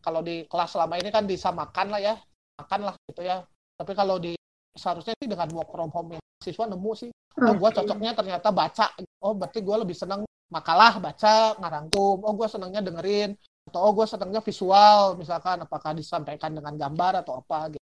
Kalau 0.00 0.22
di 0.22 0.46
kelas 0.46 0.70
selama 0.70 1.02
ini 1.02 1.10
kan 1.10 1.26
disamakan 1.26 1.90
lah 1.90 1.98
ya, 1.98 2.14
makan 2.56 2.80
lah 2.88 2.94
gitu 3.08 3.22
ya. 3.22 3.44
Tapi 3.76 3.92
kalau 3.92 4.16
di 4.16 4.32
seharusnya 4.76 5.12
sih 5.20 5.28
dengan 5.28 5.48
work 5.52 5.68
from 5.72 5.92
home 5.92 6.16
siswa 6.40 6.64
nemu 6.68 6.92
sih. 6.96 7.10
Oh 7.36 7.52
gue 7.52 7.70
cocoknya 7.70 8.16
ternyata 8.16 8.48
baca. 8.48 8.96
Oh 9.20 9.36
berarti 9.36 9.60
gue 9.60 9.76
lebih 9.76 9.96
seneng 9.96 10.24
makalah 10.48 10.96
baca 11.02 11.58
ngarangkum 11.60 12.24
oh 12.24 12.32
gue 12.32 12.48
senengnya 12.48 12.80
dengerin. 12.80 13.36
Atau 13.68 13.80
oh 13.82 13.92
gue 13.92 14.06
senengnya 14.08 14.40
visual 14.40 15.20
misalkan 15.20 15.60
apakah 15.60 15.92
disampaikan 15.92 16.56
dengan 16.56 16.74
gambar 16.76 17.26
atau 17.26 17.44
apa 17.44 17.76
gitu. 17.76 17.86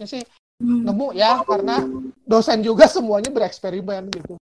Ya 0.00 0.06
sih 0.08 0.22
hmm. 0.60 0.84
nemu 0.84 1.06
ya 1.16 1.40
karena 1.44 1.80
dosen 2.28 2.60
juga 2.60 2.88
semuanya 2.88 3.32
bereksperimen 3.32 4.12
gitu. 4.12 4.36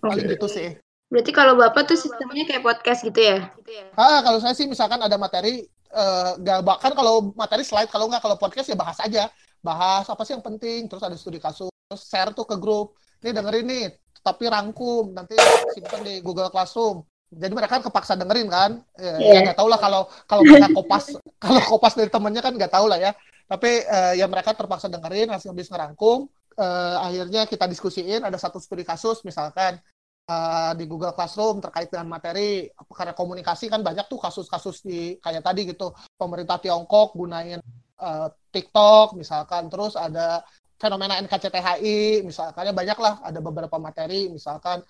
Paling 0.00 0.26
gitu 0.32 0.48
sih. 0.48 0.80
Berarti 1.08 1.32
kalau 1.32 1.56
bapak 1.56 1.88
tuh 1.88 1.96
sistemnya 1.96 2.44
kayak 2.44 2.60
podcast 2.60 3.00
gitu 3.00 3.16
ya? 3.16 3.48
Ah 3.96 4.20
kalau 4.20 4.40
saya 4.44 4.52
sih 4.52 4.68
misalkan 4.68 5.00
ada 5.00 5.16
materi 5.16 5.64
uh, 5.92 6.36
gak 6.40 6.60
bahkan 6.64 6.92
kalau 6.92 7.32
materi 7.36 7.64
slide 7.64 7.88
kalau 7.88 8.08
nggak 8.08 8.20
kalau 8.20 8.36
podcast 8.36 8.68
ya 8.68 8.76
bahas 8.76 8.98
aja. 9.00 9.30
Bahas 9.58 10.06
apa 10.06 10.22
sih 10.22 10.38
yang 10.38 10.44
penting 10.44 10.86
terus 10.86 11.02
ada 11.02 11.18
studi 11.18 11.42
kasus 11.42 11.68
terus 11.88 12.02
share 12.04 12.32
tuh 12.36 12.44
ke 12.44 12.56
grup. 12.60 12.94
Ini 13.24 13.34
dengerin 13.34 13.66
nih 13.66 13.84
tapi 14.22 14.44
rangkum 14.50 15.14
nanti 15.14 15.34
simpan 15.72 16.04
di 16.04 16.20
Google 16.20 16.52
Classroom. 16.52 17.02
Jadi 17.28 17.52
mereka 17.52 17.80
kan 17.80 17.84
kepaksa 17.84 18.16
dengerin 18.16 18.48
kan? 18.48 18.70
Ya, 18.96 19.20
yeah. 19.20 19.34
ya 19.36 19.38
nggak 19.50 19.58
tahu 19.60 19.68
lah 19.68 19.80
kalau 19.80 20.02
kalau 20.24 20.42
mereka 20.44 20.68
kopas 20.78 21.04
kalau 21.36 21.60
kopas 21.64 21.92
dari 21.96 22.08
temennya 22.08 22.40
kan 22.40 22.52
nggak 22.56 22.72
tahu 22.72 22.86
lah 22.88 22.98
ya. 23.00 23.12
Tapi 23.48 23.84
uh, 23.88 24.12
ya 24.16 24.28
mereka 24.28 24.52
terpaksa 24.52 24.88
dengerin 24.92 25.32
hasil 25.32 25.52
habis 25.52 25.68
ngerangkum. 25.72 26.28
Uh, 26.58 26.96
akhirnya 27.06 27.46
kita 27.46 27.70
diskusiin 27.70 28.26
ada 28.26 28.34
satu 28.34 28.58
studi 28.58 28.82
kasus 28.82 29.22
misalkan 29.22 29.78
uh, 30.28 30.72
di 30.76 30.84
Google 30.84 31.16
Classroom 31.16 31.64
terkait 31.64 31.88
dengan 31.88 32.12
materi 32.12 32.68
karena 32.92 33.16
komunikasi 33.16 33.72
kan 33.72 33.80
banyak 33.80 34.06
tuh 34.06 34.20
kasus-kasus 34.20 34.84
di 34.84 35.16
kayak 35.18 35.42
tadi 35.42 35.72
gitu. 35.72 35.90
Pemerintah 36.14 36.60
Tiongkok 36.60 37.16
gunain 37.16 37.58
uh, 37.98 38.28
TikTok 38.52 39.16
misalkan 39.16 39.72
terus 39.72 39.96
ada 39.96 40.44
fenomena 40.78 41.18
NKCTHI 41.18 42.22
misalkan 42.22 42.70
ya 42.70 42.74
banyak 42.76 42.98
lah 43.02 43.18
ada 43.26 43.42
beberapa 43.42 43.76
materi 43.82 44.30
misalkan 44.30 44.84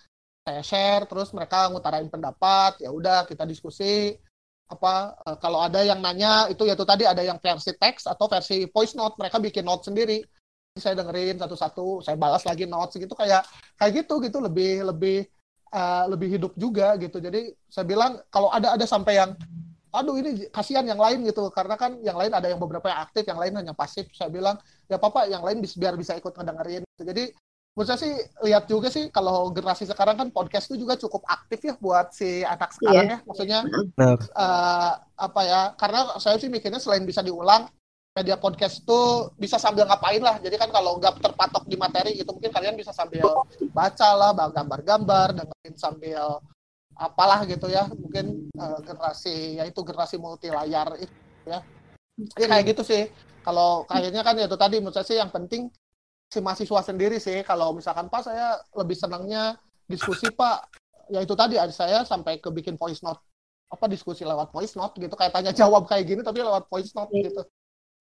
saya 0.44 0.62
share 0.64 1.04
terus 1.08 1.32
mereka 1.32 1.68
ngutarain 1.72 2.08
pendapat 2.08 2.84
ya 2.84 2.92
udah 2.92 3.24
kita 3.24 3.48
diskusi 3.48 4.12
apa 4.68 5.16
uh, 5.24 5.36
kalau 5.40 5.64
ada 5.64 5.80
yang 5.80 6.04
nanya 6.04 6.52
itu 6.52 6.68
ya 6.68 6.76
itu 6.76 6.84
tadi 6.84 7.08
ada 7.08 7.24
yang 7.24 7.40
versi 7.40 7.72
teks 7.72 8.04
atau 8.04 8.28
versi 8.28 8.68
voice 8.68 8.92
note 8.92 9.16
mereka 9.16 9.40
bikin 9.40 9.64
note 9.64 9.88
sendiri 9.88 10.20
saya 10.80 10.98
dengerin 10.98 11.36
satu-satu 11.38 12.00
saya 12.00 12.16
balas 12.16 12.42
lagi 12.46 12.64
notes 12.64 12.96
gitu 12.96 13.14
kayak 13.14 13.44
kayak 13.78 14.04
gitu 14.04 14.22
gitu. 14.22 14.38
Lebih 14.38 14.86
lebih 14.88 15.26
uh, 15.74 16.04
lebih 16.10 16.28
hidup 16.38 16.52
juga 16.58 16.96
gitu. 16.96 17.18
Jadi 17.18 17.52
saya 17.68 17.84
bilang 17.84 18.22
kalau 18.32 18.48
ada 18.50 18.74
ada 18.74 18.86
sampai 18.88 19.20
yang 19.20 19.36
aduh 19.88 20.20
ini 20.20 20.48
kasihan 20.48 20.86
yang 20.86 20.98
lain 20.98 21.26
gitu. 21.26 21.50
Karena 21.52 21.74
kan 21.74 21.98
yang 22.00 22.16
lain 22.16 22.32
ada 22.32 22.48
yang 22.48 22.60
beberapa 22.62 22.88
yang 22.88 23.00
aktif 23.04 23.24
yang 23.26 23.38
lain 23.40 23.54
hanya 23.58 23.74
pasif. 23.74 24.08
Saya 24.14 24.30
bilang 24.30 24.56
ya 24.86 24.96
papa 24.96 25.28
yang 25.28 25.42
lain 25.44 25.60
biar 25.60 25.94
bisa 25.98 26.16
ikut 26.16 26.32
ngedengerin. 26.32 26.82
Gitu. 26.96 27.04
jadi 27.06 27.24
menurut 27.78 27.94
saya 27.94 28.10
sih 28.10 28.14
lihat 28.42 28.66
juga 28.66 28.90
sih 28.90 29.06
kalau 29.14 29.54
generasi 29.54 29.86
sekarang 29.86 30.18
kan 30.18 30.28
podcast 30.34 30.66
itu 30.66 30.82
juga 30.82 30.98
cukup 30.98 31.22
aktif 31.30 31.62
ya 31.62 31.74
buat 31.78 32.10
si 32.10 32.42
anak 32.42 32.74
sekarang 32.74 33.06
yeah. 33.06 33.20
ya. 33.22 33.26
Maksudnya 33.30 33.58
uh, 34.34 34.92
apa 35.14 35.40
ya 35.46 35.60
karena 35.78 36.18
saya 36.18 36.42
sih 36.42 36.50
mikirnya 36.50 36.82
selain 36.82 37.06
bisa 37.06 37.22
diulang 37.22 37.70
media 38.18 38.34
podcast 38.34 38.82
tuh 38.82 39.30
bisa 39.38 39.56
sambil 39.62 39.86
ngapain 39.86 40.18
lah. 40.18 40.42
Jadi 40.42 40.58
kan 40.58 40.74
kalau 40.74 40.98
nggak 40.98 41.22
terpatok 41.22 41.64
di 41.70 41.78
materi 41.78 42.18
gitu 42.18 42.34
mungkin 42.34 42.50
kalian 42.50 42.74
bisa 42.74 42.90
sambil 42.90 43.22
baca 43.70 44.08
lah, 44.18 44.34
gambar-gambar, 44.34 45.38
dengerin 45.38 45.74
sambil 45.78 46.42
apalah 46.98 47.46
gitu 47.46 47.70
ya. 47.70 47.86
Mungkin 47.86 48.50
uh, 48.58 48.82
generasi 48.82 49.62
yaitu 49.62 49.80
generasi 49.86 50.18
multi 50.18 50.50
layar 50.50 50.98
itu 50.98 51.14
ya. 51.46 51.62
Jadi 52.34 52.44
kayak 52.50 52.64
gitu 52.74 52.82
sih. 52.82 53.02
Kalau 53.46 53.86
kayaknya 53.86 54.26
kan 54.26 54.34
ya 54.34 54.50
itu 54.50 54.58
tadi 54.58 54.82
menurut 54.82 54.98
saya 54.98 55.06
sih 55.06 55.16
yang 55.16 55.30
penting 55.30 55.70
si 56.28 56.42
mahasiswa 56.42 56.82
sendiri 56.82 57.22
sih. 57.22 57.46
Kalau 57.46 57.70
misalkan 57.70 58.10
Pak 58.10 58.26
saya 58.26 58.58
lebih 58.74 58.98
senangnya 58.98 59.54
diskusi 59.86 60.28
Pak. 60.34 60.74
Ya 61.08 61.22
itu 61.24 61.32
tadi 61.38 61.56
saya 61.70 62.04
sampai 62.04 62.42
ke 62.42 62.50
bikin 62.52 62.76
voice 62.76 63.00
note 63.00 63.22
apa 63.68 63.84
diskusi 63.84 64.24
lewat 64.24 64.48
voice 64.48 64.74
note 64.80 64.96
gitu 64.96 65.12
kayak 65.12 65.32
tanya 65.32 65.52
jawab 65.52 65.84
kayak 65.84 66.08
gini 66.08 66.24
tapi 66.24 66.40
lewat 66.40 66.64
voice 66.72 66.92
note 66.96 67.12
Iya. 67.12 67.28
gitu. 67.28 67.42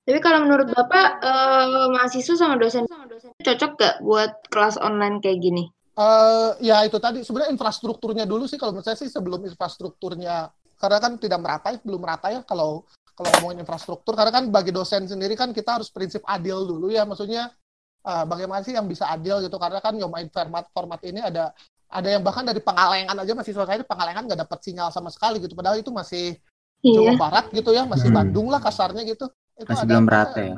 Tapi 0.08 0.24
kalau 0.24 0.48
menurut 0.48 0.72
Bapak, 0.72 1.20
eh, 1.20 1.88
mahasiswa 1.92 2.40
sama 2.40 2.56
dosen 2.56 2.88
cocok 3.44 3.72
gak 3.76 3.96
buat 4.00 4.32
kelas 4.48 4.80
online 4.80 5.20
kayak 5.20 5.40
gini? 5.44 5.68
eh 5.98 6.52
ya 6.62 6.86
itu 6.86 7.02
tadi 7.02 7.26
sebenarnya 7.26 7.58
infrastrukturnya 7.58 8.30
dulu 8.30 8.46
sih 8.46 8.62
kalau 8.62 8.70
menurut 8.70 8.86
saya 8.86 8.94
sih 9.02 9.10
sebelum 9.10 9.42
infrastrukturnya 9.50 10.46
karena 10.78 10.98
kan 11.02 11.18
tidak 11.18 11.42
merata 11.42 11.74
ya, 11.74 11.82
belum 11.82 11.98
merata 12.06 12.30
ya 12.30 12.46
kalau 12.46 12.86
kalau 13.18 13.30
ngomongin 13.42 13.66
infrastruktur 13.66 14.14
karena 14.14 14.30
kan 14.30 14.46
bagi 14.54 14.70
dosen 14.70 15.10
sendiri 15.10 15.34
kan 15.34 15.50
kita 15.58 15.82
harus 15.82 15.90
prinsip 15.90 16.22
adil 16.30 16.70
dulu 16.70 16.94
ya 16.94 17.02
maksudnya 17.02 17.50
eh, 18.06 18.24
bagaimana 18.30 18.62
sih 18.62 18.78
yang 18.78 18.86
bisa 18.86 19.10
adil 19.10 19.42
gitu 19.42 19.58
karena 19.58 19.82
kan 19.82 19.98
yang 19.98 20.14
main 20.14 20.30
format 20.30 20.70
format 20.70 21.02
ini 21.02 21.18
ada 21.18 21.50
ada 21.90 22.10
yang 22.14 22.22
bahkan 22.22 22.46
dari 22.46 22.62
Pengalengan 22.62 23.18
aja 23.18 23.34
mahasiswa 23.34 23.66
saya 23.66 23.82
Pengalengan 23.82 24.30
nggak 24.30 24.40
dapat 24.46 24.60
sinyal 24.62 24.94
sama 24.94 25.10
sekali 25.10 25.42
gitu 25.42 25.58
padahal 25.58 25.82
itu 25.82 25.90
masih 25.90 26.38
Jawa 26.86 27.10
Iya. 27.10 27.14
Barat 27.18 27.46
gitu 27.50 27.74
ya 27.74 27.90
masih 27.90 28.14
Hmm. 28.14 28.22
Bandung 28.22 28.54
lah 28.54 28.62
kasarnya 28.62 29.02
gitu 29.02 29.34
itu 29.58 29.70
Masih 29.70 29.86
ada 29.86 29.94
belum 29.94 30.08
rata 30.08 30.40
ya. 30.40 30.56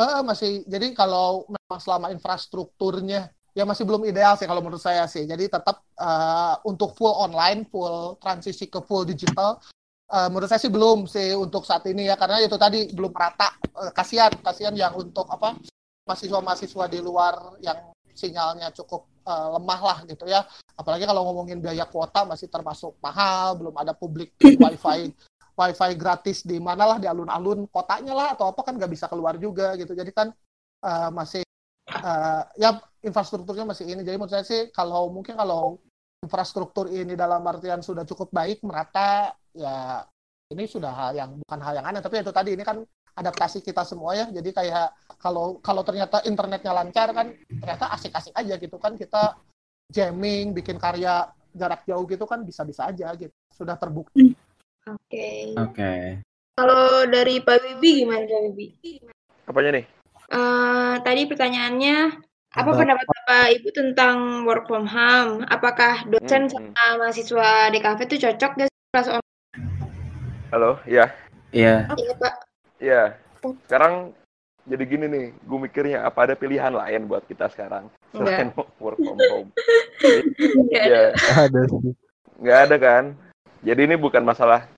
Eh, 0.00 0.20
masih 0.24 0.50
jadi 0.64 0.96
kalau 0.96 1.44
memang 1.50 1.80
selama 1.82 2.06
infrastrukturnya 2.14 3.28
ya 3.52 3.66
masih 3.66 3.82
belum 3.82 4.06
ideal 4.06 4.38
sih 4.38 4.46
kalau 4.46 4.62
menurut 4.62 4.80
saya 4.80 5.04
sih. 5.10 5.26
Jadi 5.26 5.50
tetap 5.50 5.82
eh, 5.98 6.54
untuk 6.64 6.94
full 6.94 7.12
online, 7.12 7.66
full 7.68 8.16
transisi 8.22 8.70
ke 8.70 8.80
full 8.86 9.04
digital 9.04 9.58
eh, 10.08 10.28
menurut 10.30 10.48
saya 10.48 10.62
sih 10.62 10.72
belum 10.72 11.10
sih 11.10 11.34
untuk 11.34 11.66
saat 11.66 11.84
ini 11.90 12.08
ya 12.08 12.14
karena 12.14 12.40
itu 12.40 12.56
tadi 12.56 12.88
belum 12.94 13.12
rata. 13.12 13.50
Eh, 13.60 13.92
kasihan, 13.92 14.30
kasihan 14.40 14.72
yang 14.72 14.94
untuk 14.94 15.26
apa 15.26 15.58
mahasiswa-mahasiswa 16.06 16.84
di 16.90 16.98
luar 17.02 17.60
yang 17.60 17.92
sinyalnya 18.14 18.70
cukup 18.72 19.10
eh, 19.26 19.48
lemah 19.58 19.80
lah 19.82 19.98
gitu 20.06 20.24
ya. 20.30 20.46
Apalagi 20.78 21.04
kalau 21.04 21.28
ngomongin 21.28 21.60
biaya 21.60 21.84
kuota 21.84 22.24
masih 22.24 22.48
termasuk 22.48 22.96
mahal, 23.02 23.58
belum 23.58 23.74
ada 23.76 23.92
publik 23.92 24.32
wifi 24.62 25.12
wifi 25.60 25.92
gratis 26.00 26.40
di 26.40 26.56
mana 26.56 26.96
lah 26.96 26.96
di 26.96 27.04
alun-alun 27.04 27.68
kotanya 27.68 28.16
lah 28.16 28.28
atau 28.32 28.48
apa 28.48 28.64
kan 28.64 28.80
nggak 28.80 28.92
bisa 28.92 29.06
keluar 29.12 29.36
juga 29.36 29.76
gitu. 29.76 29.92
Jadi 29.92 30.10
kan 30.16 30.32
eh, 30.84 31.10
masih 31.12 31.42
eh, 31.92 32.42
ya 32.56 32.80
infrastrukturnya 33.04 33.68
masih 33.68 33.84
ini. 33.92 34.00
Jadi 34.00 34.16
menurut 34.16 34.32
saya 34.32 34.44
sih 34.44 34.72
kalau 34.72 35.12
mungkin 35.12 35.36
kalau 35.36 35.76
infrastruktur 36.24 36.88
ini 36.88 37.12
dalam 37.16 37.44
artian 37.44 37.84
sudah 37.84 38.04
cukup 38.08 38.32
baik 38.32 38.60
merata 38.64 39.32
ya 39.56 40.04
ini 40.52 40.64
sudah 40.66 40.92
hal 40.92 41.12
yang 41.16 41.30
bukan 41.44 41.60
hal 41.60 41.74
yang 41.76 41.86
aneh. 41.86 42.00
Tapi 42.00 42.24
itu 42.24 42.32
tadi 42.32 42.56
ini 42.56 42.64
kan 42.64 42.80
adaptasi 43.16 43.60
kita 43.60 43.84
semua 43.84 44.16
ya. 44.16 44.26
Jadi 44.32 44.50
kayak 44.56 45.16
kalau 45.20 45.60
kalau 45.60 45.84
ternyata 45.84 46.24
internetnya 46.24 46.72
lancar 46.72 47.12
kan 47.12 47.36
ternyata 47.36 47.92
asik-asik 47.92 48.32
aja 48.32 48.54
gitu 48.56 48.76
kan. 48.80 48.96
Kita 48.96 49.36
jamming 49.92 50.56
bikin 50.56 50.80
karya 50.80 51.28
jarak 51.50 51.82
jauh 51.84 52.06
gitu 52.08 52.24
kan 52.24 52.40
bisa-bisa 52.48 52.88
aja 52.88 53.12
gitu. 53.16 53.34
Sudah 53.52 53.76
terbukti 53.76 54.32
Oke. 54.88 55.54
Oke. 55.60 55.92
Kalau 56.56 57.04
dari 57.08 57.40
Pak 57.40 57.56
Wibi 57.60 58.04
gimana 58.04 58.24
Pak 58.24 58.40
Wibi? 58.48 58.68
Apanya 59.44 59.70
nih? 59.76 59.84
Eh, 60.30 60.94
tadi 61.02 61.22
pertanyaannya, 61.26 61.96
apa 62.50 62.70
pendapat 62.70 63.06
Bapak 63.06 63.46
Ibu 63.60 63.68
tentang 63.74 64.46
work 64.46 64.64
from 64.70 64.86
home? 64.86 65.42
Apakah 65.46 66.06
dosen 66.06 66.46
Hmm, 66.46 66.70
sama 66.74 66.86
mahasiswa 67.02 67.70
di 67.70 67.78
kafe 67.82 68.06
itu 68.06 68.16
cocok 68.26 68.50
gak 68.56 68.68
sih 68.70 68.78
kelas 68.90 69.08
online? 69.10 69.28
Halo, 70.50 70.78
ya, 70.86 71.10
Iya. 71.50 71.86
Iya, 71.94 72.12
Pak. 72.18 72.34
ya. 72.78 73.02
Sekarang 73.66 74.14
jadi 74.66 74.84
gini 74.86 75.06
nih, 75.10 75.26
gue 75.34 75.58
mikirnya 75.58 76.06
apa 76.06 76.30
ada 76.30 76.34
pilihan 76.38 76.70
lain 76.70 77.10
buat 77.10 77.26
kita 77.26 77.50
sekarang 77.50 77.90
selain 78.14 78.50
work 78.78 78.98
from 78.98 79.18
home? 79.30 79.48
Nggak 80.70 80.82
ada. 80.86 81.02
Ada 81.46 81.60
sih. 81.68 81.92
nggak 82.40 82.58
ada 82.70 82.76
kan. 82.78 83.04
Jadi 83.60 83.80
ini 83.84 83.96
bukan 84.00 84.24
masalah 84.24 84.68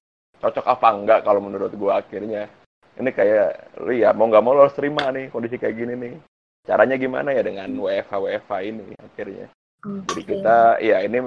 cocok 0.42 0.66
apa 0.66 0.88
enggak 0.90 1.20
kalau 1.22 1.38
menurut 1.38 1.70
gue 1.70 1.92
akhirnya. 1.92 2.50
Ini 2.92 3.08
kayak 3.08 3.78
lu 3.80 3.96
ya 3.96 4.12
mau 4.12 4.28
nggak 4.28 4.42
mau 4.44 4.52
lo 4.52 4.68
harus 4.68 4.76
terima 4.76 5.08
nih 5.14 5.32
kondisi 5.32 5.56
kayak 5.56 5.76
gini 5.78 5.94
nih. 5.96 6.14
Caranya 6.62 6.96
gimana 6.98 7.32
ya 7.32 7.42
dengan 7.42 7.70
WFH 7.72 8.12
WFH 8.12 8.52
ini 8.68 8.86
akhirnya. 9.00 9.46
Jadi 9.82 10.22
Oke. 10.22 10.28
kita 10.28 10.56
ya 10.78 11.02
ini 11.02 11.18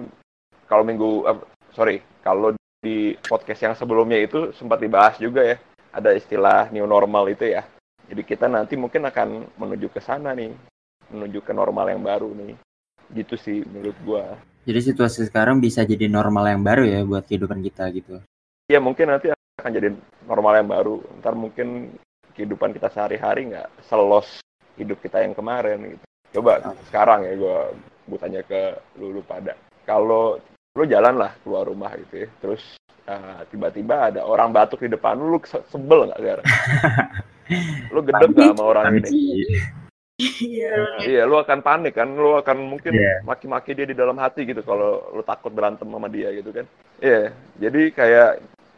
kalau 0.70 0.84
minggu 0.86 1.26
eh, 1.28 1.40
sorry 1.74 1.98
kalau 2.22 2.54
di 2.80 3.18
podcast 3.26 3.66
yang 3.66 3.76
sebelumnya 3.76 4.22
itu 4.22 4.54
sempat 4.54 4.78
dibahas 4.78 5.18
juga 5.18 5.42
ya 5.42 5.58
ada 5.96 6.12
istilah 6.12 6.68
new 6.76 6.84
normal 6.84 7.32
itu 7.32 7.48
ya. 7.48 7.64
Jadi 8.06 8.22
kita 8.22 8.46
nanti 8.52 8.78
mungkin 8.78 9.08
akan 9.08 9.58
menuju 9.58 9.90
ke 9.90 10.04
sana 10.04 10.36
nih, 10.36 10.54
menuju 11.10 11.42
ke 11.42 11.56
normal 11.56 11.90
yang 11.90 12.04
baru 12.04 12.30
nih. 12.36 12.54
Gitu 13.14 13.36
sih 13.38 13.62
menurut 13.68 13.98
gua. 14.02 14.24
Jadi 14.66 14.80
situasi 14.82 15.30
sekarang 15.30 15.62
bisa 15.62 15.86
jadi 15.86 16.10
normal 16.10 16.50
yang 16.50 16.62
baru 16.66 16.84
ya 16.86 17.06
buat 17.06 17.26
kehidupan 17.30 17.62
kita 17.62 17.86
gitu. 17.94 18.18
Ya 18.66 18.82
mungkin 18.82 19.14
nanti 19.14 19.30
akan 19.30 19.72
jadi 19.72 19.94
normal 20.26 20.58
yang 20.58 20.70
baru. 20.70 20.96
Ntar 21.22 21.38
mungkin 21.38 21.94
kehidupan 22.34 22.74
kita 22.74 22.90
sehari-hari 22.90 23.54
nggak 23.54 23.70
selos 23.86 24.42
hidup 24.76 24.98
kita 25.06 25.22
yang 25.22 25.38
kemarin 25.38 25.96
gitu. 25.96 26.06
Coba 26.42 26.74
sekarang 26.90 27.30
ya 27.30 27.34
gua 27.38 27.72
gue 28.06 28.20
tanya 28.22 28.42
ke 28.46 28.78
lu, 29.02 29.14
lu 29.18 29.22
pada. 29.26 29.58
Kalau 29.86 30.38
lu 30.76 30.84
jalan 30.86 31.16
lah 31.18 31.32
keluar 31.42 31.66
rumah 31.66 31.94
gitu 31.96 32.26
ya, 32.26 32.30
terus 32.42 32.62
uh, 33.08 33.42
tiba-tiba 33.50 34.12
ada 34.12 34.22
orang 34.26 34.52
batuk 34.54 34.84
di 34.84 34.92
depan 34.94 35.18
lu, 35.18 35.38
lu 35.38 35.40
se- 35.46 35.66
sebel 35.72 36.10
nggak 36.10 36.22
Gar? 36.22 36.40
lu 37.94 38.00
gedek 38.04 38.30
nggak 38.34 38.54
sama 38.54 38.64
orang 38.66 38.86
ini? 39.00 39.10
Nah, 40.20 41.04
iya, 41.04 41.28
lu 41.28 41.36
akan 41.36 41.60
panik 41.60 41.94
kan, 42.00 42.08
lu 42.16 42.40
akan 42.40 42.58
mungkin 42.72 42.96
Iya. 42.96 43.20
maki-maki 43.28 43.76
dia 43.76 43.88
di 43.88 43.96
dalam 43.96 44.16
hati 44.16 44.48
gitu 44.48 44.64
kalau 44.64 45.12
lu 45.12 45.24
takut 45.28 45.52
berantem 45.52 45.88
sama 45.88 46.08
dia 46.08 46.32
gitu 46.32 46.56
kan. 46.56 46.66
Iya, 47.04 47.36
jadi 47.60 47.82
kayak 47.92 48.30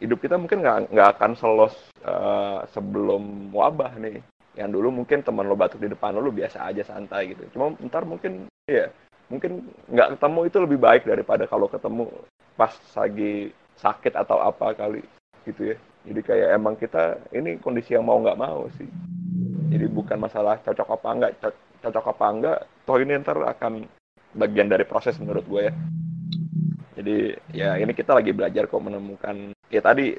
hidup 0.02 0.18
kita 0.18 0.34
mungkin 0.38 0.62
nggak 0.62 0.90
nggak 0.94 1.08
akan 1.18 1.32
selos 1.38 1.74
eh, 2.02 2.58
sebelum 2.74 3.54
wabah 3.54 3.94
nih. 3.98 4.18
Yang 4.58 4.70
dulu 4.74 4.88
mungkin 5.02 5.22
teman 5.22 5.46
lo 5.46 5.54
batuk 5.54 5.78
di 5.78 5.86
depan 5.86 6.18
lo, 6.18 6.22
lu 6.22 6.34
biasa 6.34 6.66
aja 6.66 6.82
santai 6.82 7.30
gitu. 7.34 7.46
Cuma 7.54 7.70
ntar 7.86 8.02
mungkin, 8.02 8.50
iya, 8.66 8.90
mungkin 9.30 9.62
nggak 9.86 10.18
ketemu 10.18 10.40
itu 10.50 10.58
lebih 10.58 10.78
baik 10.82 11.02
daripada 11.06 11.46
kalau 11.46 11.70
ketemu 11.70 12.10
pas 12.58 12.74
lagi 12.98 13.54
sakit 13.78 14.18
atau 14.18 14.42
apa 14.42 14.74
kali 14.74 15.06
gitu 15.46 15.74
ya. 15.74 15.76
Jadi 16.10 16.20
kayak 16.26 16.48
emang 16.58 16.74
kita 16.74 17.22
ini 17.30 17.62
kondisi 17.62 17.94
yang 17.94 18.02
mau 18.02 18.18
nggak 18.18 18.38
mau 18.38 18.66
sih. 18.74 18.90
Jadi 19.68 19.86
bukan 19.88 20.16
masalah 20.16 20.56
cocok 20.64 20.88
apa 20.96 21.08
enggak, 21.12 21.32
co- 21.44 21.60
cocok 21.84 22.06
apa 22.16 22.26
enggak, 22.32 22.58
toh 22.88 22.98
ini 22.98 23.12
ntar 23.20 23.38
akan 23.38 23.84
bagian 24.36 24.68
dari 24.68 24.84
proses 24.88 25.16
menurut 25.20 25.44
gue 25.44 25.62
ya. 25.68 25.72
Jadi 26.98 27.16
ya 27.54 27.78
ini 27.78 27.92
kita 27.94 28.16
lagi 28.16 28.34
belajar 28.34 28.66
kok 28.66 28.82
menemukan 28.82 29.54
ya 29.70 29.80
tadi 29.84 30.18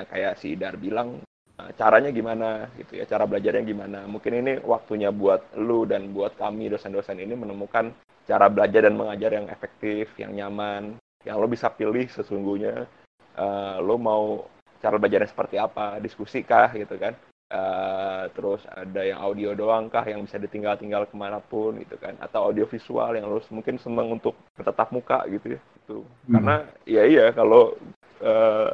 yang 0.00 0.06
kayak 0.08 0.40
si 0.40 0.56
Idar 0.56 0.80
bilang 0.80 1.20
eh, 1.60 1.70
caranya 1.76 2.08
gimana 2.08 2.70
gitu 2.80 2.96
ya, 2.96 3.04
cara 3.04 3.28
belajarnya 3.28 3.62
gimana. 3.66 3.98
Mungkin 4.08 4.32
ini 4.40 4.52
waktunya 4.64 5.12
buat 5.12 5.52
lu 5.60 5.84
dan 5.84 6.14
buat 6.16 6.34
kami 6.40 6.72
dosen-dosen 6.72 7.20
ini 7.20 7.36
menemukan 7.36 7.92
cara 8.24 8.46
belajar 8.48 8.86
dan 8.88 8.96
mengajar 8.96 9.30
yang 9.34 9.46
efektif, 9.50 10.14
yang 10.16 10.32
nyaman, 10.32 10.96
yang 11.26 11.36
lo 11.36 11.50
bisa 11.50 11.68
pilih 11.68 12.08
sesungguhnya 12.08 12.88
eh, 13.36 13.76
lo 13.84 13.96
mau 14.00 14.46
cara 14.80 14.96
belajarnya 14.96 15.28
seperti 15.28 15.60
apa, 15.60 16.00
diskusi 16.00 16.40
kah 16.40 16.72
gitu 16.72 16.96
kan. 16.96 17.12
Eh, 17.50 18.24
terus 18.38 18.62
ada 18.70 19.02
yang 19.02 19.18
audio 19.18 19.58
doang 19.58 19.90
kah 19.90 20.06
yang 20.06 20.22
bisa 20.22 20.38
ditinggal-tinggal 20.38 21.10
ke 21.10 21.18
mana 21.18 21.42
pun 21.42 21.82
gitu 21.82 21.98
kan. 21.98 22.14
Atau 22.22 22.46
audio 22.46 22.62
visual 22.62 23.18
yang 23.18 23.26
lu 23.26 23.42
mungkin 23.50 23.74
seneng 23.82 24.06
untuk 24.14 24.38
bertatap 24.54 24.94
muka 24.94 25.26
gitu 25.26 25.58
ya 25.58 25.60
itu 25.82 26.06
Hmm. 26.30 26.32
karena 26.38 26.56
ya 26.86 27.02
iya 27.10 27.26
kalau 27.34 27.74
eh, 28.22 28.70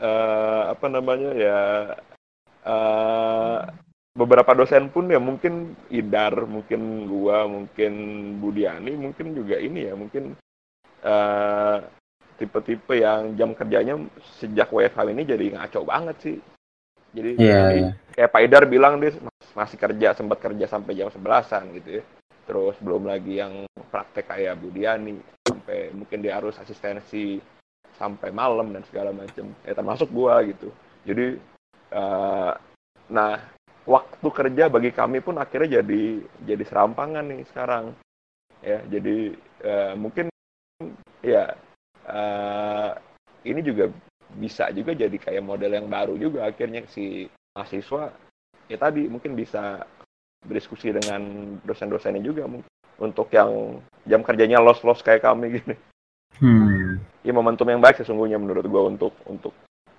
eh, 0.00 0.62
apa 0.72 0.86
namanya 0.88 1.30
ya 1.36 1.60
eh, 2.64 3.58
beberapa 4.16 4.56
dosen 4.56 4.88
pun 4.88 5.12
ya 5.12 5.20
mungkin 5.20 5.76
Idar 5.92 6.48
mungkin 6.48 7.04
gua 7.12 7.44
mungkin 7.44 7.92
Budiani 8.40 8.96
mungkin 8.96 9.36
juga 9.36 9.60
ini 9.60 9.84
ya 9.84 9.92
mungkin 9.92 10.32
eh, 11.04 11.76
tipe-tipe 12.40 13.04
yang 13.04 13.36
jam 13.36 13.52
kerjanya 13.52 14.00
sejak 14.40 14.72
WFH 14.72 15.12
ini 15.12 15.28
jadi 15.28 15.44
ngaco 15.60 15.84
banget 15.84 16.16
sih 16.24 16.36
jadi 17.14 17.30
Iya, 17.36 17.60
jadi 17.64 17.78
iya. 17.78 17.90
kayak 18.14 18.30
Pak 18.32 18.42
Idar 18.44 18.64
bilang 18.68 18.94
dia 19.00 19.12
masih 19.56 19.78
kerja 19.80 20.08
sempat 20.14 20.38
kerja 20.38 20.66
sampai 20.68 20.92
jam 20.96 21.08
11-an 21.08 21.64
gitu 21.80 21.90
ya. 22.00 22.04
Terus 22.48 22.76
belum 22.80 23.04
lagi 23.08 23.40
yang 23.40 23.68
praktek 23.92 24.28
kayak 24.28 24.60
Budiani 24.60 25.20
sampai 25.44 25.92
mungkin 25.92 26.24
dia 26.24 26.40
harus 26.40 26.56
asistensi 26.56 27.40
sampai 27.96 28.32
malam 28.32 28.72
dan 28.72 28.84
segala 28.88 29.12
macam. 29.12 29.52
Ya 29.64 29.72
termasuk 29.76 30.08
gua 30.12 30.40
gitu. 30.44 30.72
Jadi 31.04 31.36
eh, 31.92 32.52
nah 33.08 33.32
waktu 33.88 34.28
kerja 34.28 34.68
bagi 34.68 34.92
kami 34.92 35.24
pun 35.24 35.40
akhirnya 35.40 35.80
jadi 35.80 36.20
jadi 36.44 36.64
serampangan 36.68 37.24
nih 37.32 37.40
sekarang 37.48 37.96
ya 38.60 38.84
jadi 38.84 39.32
uh, 39.64 39.94
mungkin 39.96 40.28
ya 41.24 41.56
uh, 42.04 42.92
ini 43.48 43.60
juga 43.64 43.88
bisa 44.38 44.70
juga 44.70 44.94
jadi 44.94 45.14
kayak 45.18 45.42
model 45.42 45.74
yang 45.74 45.90
baru 45.90 46.14
juga 46.14 46.46
akhirnya 46.46 46.86
si 46.86 47.26
mahasiswa 47.58 48.14
ya 48.70 48.76
tadi 48.78 49.10
mungkin 49.10 49.34
bisa 49.34 49.82
berdiskusi 50.46 50.94
dengan 50.94 51.54
dosen-dosennya 51.66 52.22
juga 52.22 52.46
mungkin 52.46 52.70
untuk 52.98 53.30
yang 53.34 53.82
jam 54.06 54.22
kerjanya 54.22 54.62
los-los 54.62 55.02
kayak 55.02 55.26
kami 55.26 55.58
gini. 55.58 55.74
Hmm. 56.38 57.02
Ya 57.26 57.34
momentum 57.34 57.66
yang 57.66 57.82
baik 57.82 57.98
sesungguhnya 58.02 58.38
menurut 58.38 58.66
gue 58.66 58.82
untuk 58.82 59.14
untuk 59.26 59.54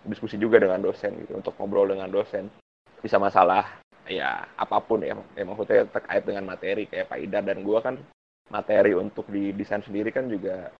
diskusi 0.07 0.39
juga 0.39 0.59
dengan 0.59 0.79
dosen 0.79 1.15
gitu, 1.19 1.35
untuk 1.35 1.55
ngobrol 1.59 1.91
dengan 1.91 2.07
dosen. 2.07 2.47
Bisa 2.99 3.19
masalah 3.19 3.79
ya 4.07 4.47
apa 4.55 4.79
pun 4.83 5.03
ya, 5.03 5.15
ya 5.35 5.43
maksudnya 5.47 5.87
terkait 5.87 6.23
dengan 6.23 6.47
materi 6.47 6.87
kayak 6.87 7.11
Pak 7.11 7.19
Idar 7.19 7.43
dan 7.43 7.63
gue 7.63 7.79
kan 7.79 7.95
materi 8.51 8.95
untuk 8.95 9.27
di 9.29 9.53
desain 9.53 9.83
sendiri 9.83 10.09
kan 10.09 10.25
juga 10.25 10.73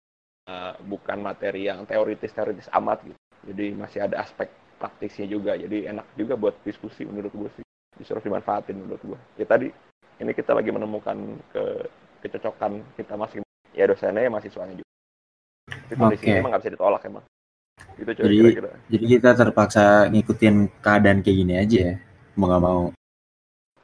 uh, 0.49 0.73
bukan 0.81 1.21
materi 1.21 1.69
yang 1.69 1.85
teoritis 1.85 2.33
teoritis 2.33 2.67
amat 2.73 3.05
gitu 3.05 3.19
jadi 3.47 3.65
masih 3.75 3.99
ada 4.03 4.23
aspek 4.23 4.51
praktisnya 4.79 5.27
juga. 5.27 5.55
Jadi 5.59 5.87
enak 5.87 6.05
juga 6.15 6.39
buat 6.39 6.55
diskusi 6.63 7.03
menurut 7.03 7.31
gue 7.31 7.49
sih. 7.59 7.65
Disuruh 7.99 8.23
dimanfaatin 8.23 8.79
menurut 8.79 9.01
gue 9.03 9.19
ya 9.35 9.43
tadi 9.43 9.67
ini 10.19 10.31
kita 10.31 10.55
lagi 10.55 10.71
menemukan 10.71 11.15
ke 11.51 11.63
kecocokan 12.23 12.83
kita 12.95 13.15
masih 13.15 13.39
ya 13.71 13.87
dosennya 13.87 14.27
ya 14.27 14.31
mahasiswanya 14.31 14.75
juga. 14.79 14.91
Tapi 15.69 15.95
kondisinya 15.95 16.33
okay. 16.35 16.41
emang 16.41 16.51
nggak 16.51 16.61
bisa 16.63 16.73
ditolak 16.75 17.01
emang. 17.07 17.25
Gitu 17.95 18.11
coba 18.15 18.27
jadi, 18.27 18.37
kira-kira. 18.39 18.71
jadi 18.91 19.05
kita 19.07 19.29
terpaksa 19.35 19.83
ngikutin 20.11 20.55
keadaan 20.83 21.19
kayak 21.23 21.37
gini 21.39 21.53
aja 21.55 21.77
ya. 21.79 21.95
Mau 22.35 22.47
nggak 22.47 22.63
mau. 22.63 22.81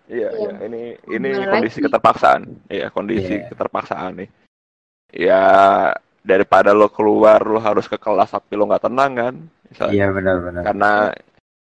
Iya 0.06 0.30
iya. 0.38 0.52
Ya. 0.54 0.58
ini 0.70 0.82
ini 1.10 1.30
kondisi 1.50 1.80
lagi. 1.80 1.86
keterpaksaan. 1.90 2.42
Iya 2.70 2.88
kondisi 2.92 3.34
yeah. 3.36 3.48
keterpaksaan 3.50 4.12
nih. 4.20 4.30
Ya 5.16 5.44
daripada 6.26 6.74
lo 6.74 6.90
keluar 6.90 7.46
lo 7.46 7.62
harus 7.62 7.86
ke 7.86 8.02
kelas 8.02 8.34
tapi 8.34 8.58
lo 8.58 8.66
nggak 8.66 8.86
tenang 8.90 9.12
kan? 9.14 9.36
Iya 9.94 10.10
benar-benar 10.10 10.62
karena 10.66 10.92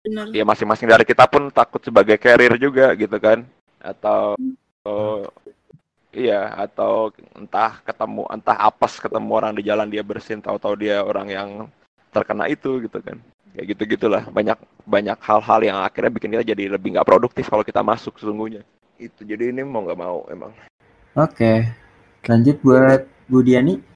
benar. 0.01 0.27
ya 0.33 0.45
masing-masing 0.49 0.89
dari 0.89 1.05
kita 1.05 1.29
pun 1.29 1.53
takut 1.53 1.85
sebagai 1.85 2.17
carrier 2.17 2.57
juga 2.57 2.97
gitu 2.97 3.21
kan? 3.21 3.45
Atau 3.85 4.41
oh, 4.89 5.29
iya 6.17 6.57
atau 6.57 7.13
entah 7.37 7.85
ketemu 7.85 8.25
entah 8.33 8.57
apes 8.57 8.97
ketemu 8.97 9.31
orang 9.37 9.53
di 9.53 9.63
jalan 9.69 9.89
dia 9.93 10.01
bersin 10.01 10.41
tahu-tahu 10.41 10.81
dia 10.81 11.05
orang 11.05 11.29
yang 11.29 11.49
terkena 12.09 12.49
itu 12.49 12.81
gitu 12.81 12.99
kan? 13.05 13.21
Kayak 13.55 13.67
gitu 13.77 13.83
gitulah 13.95 14.25
banyak 14.33 14.59
banyak 14.83 15.19
hal-hal 15.21 15.61
yang 15.63 15.79
akhirnya 15.85 16.11
bikin 16.11 16.33
kita 16.35 16.45
jadi 16.57 16.75
lebih 16.75 16.97
nggak 16.97 17.07
produktif 17.07 17.47
kalau 17.47 17.63
kita 17.63 17.85
masuk 17.85 18.17
sesungguhnya. 18.17 18.65
Itu. 18.97 19.23
Jadi 19.23 19.53
ini 19.53 19.63
mau 19.63 19.85
nggak 19.85 20.01
mau 20.01 20.27
emang. 20.33 20.51
Oke. 21.15 21.69
Lanjut 22.25 22.57
buat 22.65 23.07
Bu 23.29 23.45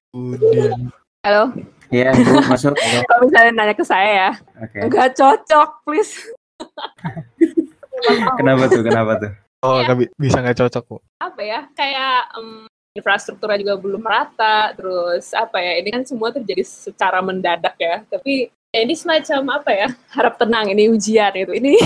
Kemudian. 0.09 0.89
Halo. 1.21 1.53
Iya, 1.93 2.17
Bu, 2.17 2.33
masuk. 2.49 2.73
Kalau 3.09 3.23
misalnya 3.29 3.53
nanya 3.53 3.75
ke 3.77 3.85
saya 3.85 4.09
ya, 4.09 4.31
okay. 4.61 4.89
nggak 4.89 5.13
cocok, 5.17 5.69
please. 5.85 6.33
kenapa 8.41 8.63
tuh? 8.73 8.83
Kenapa 8.85 9.13
tuh? 9.21 9.33
Oh, 9.65 9.81
ya. 9.85 9.93
bisa 10.17 10.41
nggak 10.41 10.59
cocok, 10.65 10.83
Bu. 10.89 10.97
Apa 11.21 11.41
ya? 11.45 11.61
Kayak 11.77 12.33
um, 12.37 12.65
infrastrukturnya 12.97 13.61
juga 13.61 13.75
belum 13.81 14.05
rata, 14.05 14.73
terus 14.77 15.33
apa 15.37 15.61
ya? 15.61 15.81
Ini 15.81 15.89
kan 15.93 16.03
semua 16.09 16.33
terjadi 16.33 16.65
secara 16.65 17.21
mendadak 17.21 17.77
ya. 17.77 18.05
Tapi 18.09 18.49
ya 18.73 18.81
ini 18.85 18.95
semacam 18.97 19.61
apa 19.61 19.71
ya? 19.77 19.89
Harap 20.13 20.41
tenang, 20.41 20.73
ini 20.73 20.89
ujian 20.89 21.33
itu. 21.37 21.53
Ini, 21.53 21.77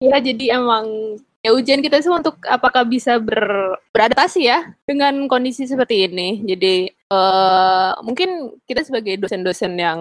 ini 0.00 0.06
ya 0.08 0.18
jadi 0.20 0.56
emang 0.56 1.16
ya 1.42 1.50
ujian 1.50 1.82
kita 1.82 1.98
semua 1.98 2.22
untuk 2.22 2.38
apakah 2.46 2.86
bisa 2.86 3.18
ber, 3.18 3.74
beradaptasi 3.90 4.46
ya 4.46 4.70
dengan 4.86 5.26
kondisi 5.26 5.66
seperti 5.66 6.06
ini. 6.06 6.38
Jadi 6.46 6.86
uh, 7.10 7.98
mungkin 8.06 8.54
kita 8.62 8.86
sebagai 8.86 9.18
dosen-dosen 9.18 9.74
yang 9.74 10.00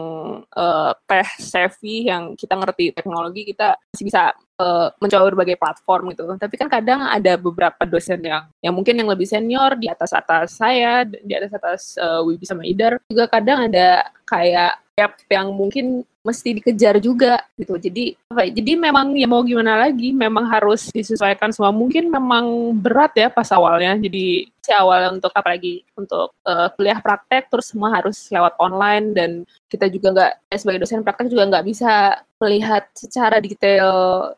uh, 0.53 0.93
savvy, 1.41 2.05
yang 2.05 2.37
kita 2.37 2.53
ngerti 2.53 2.93
teknologi, 2.93 3.49
kita 3.49 3.73
masih 3.89 4.05
bisa 4.05 4.37
uh, 4.61 4.93
mencoba 5.01 5.33
berbagai 5.33 5.57
platform 5.57 6.13
gitu. 6.13 6.29
Tapi 6.37 6.55
kan 6.61 6.69
kadang 6.69 7.09
ada 7.09 7.33
beberapa 7.41 7.89
dosen 7.89 8.21
yang 8.21 8.45
yang 8.61 8.77
mungkin 8.77 9.01
yang 9.01 9.09
lebih 9.09 9.25
senior 9.25 9.73
di 9.81 9.89
atas 9.89 10.13
atas 10.13 10.61
saya, 10.61 11.09
di 11.09 11.33
atas 11.33 11.51
atas 11.57 11.81
uh, 11.97 12.21
Wibi 12.21 12.45
sama 12.45 12.61
Idar, 12.69 13.01
juga 13.09 13.25
kadang 13.25 13.65
ada 13.65 14.05
kayak 14.29 14.77
gap 14.93 15.17
yang 15.33 15.49
mungkin 15.57 16.05
mesti 16.21 16.61
dikejar 16.61 17.01
juga 17.01 17.41
gitu. 17.57 17.77
Jadi 17.77 18.13
apa? 18.29 18.45
Ya, 18.45 18.61
jadi 18.61 18.71
memang 18.77 19.13
ya 19.17 19.25
mau 19.25 19.41
gimana 19.41 19.77
lagi, 19.77 20.13
memang 20.13 20.45
harus 20.49 20.93
disesuaikan 20.93 21.49
semua. 21.49 21.73
Mungkin 21.73 22.09
memang 22.13 22.77
berat 22.77 23.13
ya 23.17 23.27
pas 23.29 23.49
awalnya. 23.49 23.97
Jadi 23.97 24.49
si 24.61 24.71
awal 24.71 25.17
untuk 25.17 25.33
apalagi 25.33 25.81
untuk 25.97 26.37
uh, 26.45 26.69
kuliah 26.77 27.01
praktek 27.01 27.49
terus 27.49 27.73
semua 27.73 27.89
harus 27.89 28.29
lewat 28.29 28.53
online 28.61 29.17
dan 29.17 29.31
kita 29.73 29.89
juga 29.89 30.13
nggak 30.13 30.31
ya 30.53 30.57
sebagai 30.61 30.85
dosen 30.85 31.01
praktek 31.01 31.33
juga 31.33 31.49
nggak 31.49 31.65
bisa 31.65 32.21
melihat 32.37 32.85
secara 32.93 33.41
detail 33.41 33.89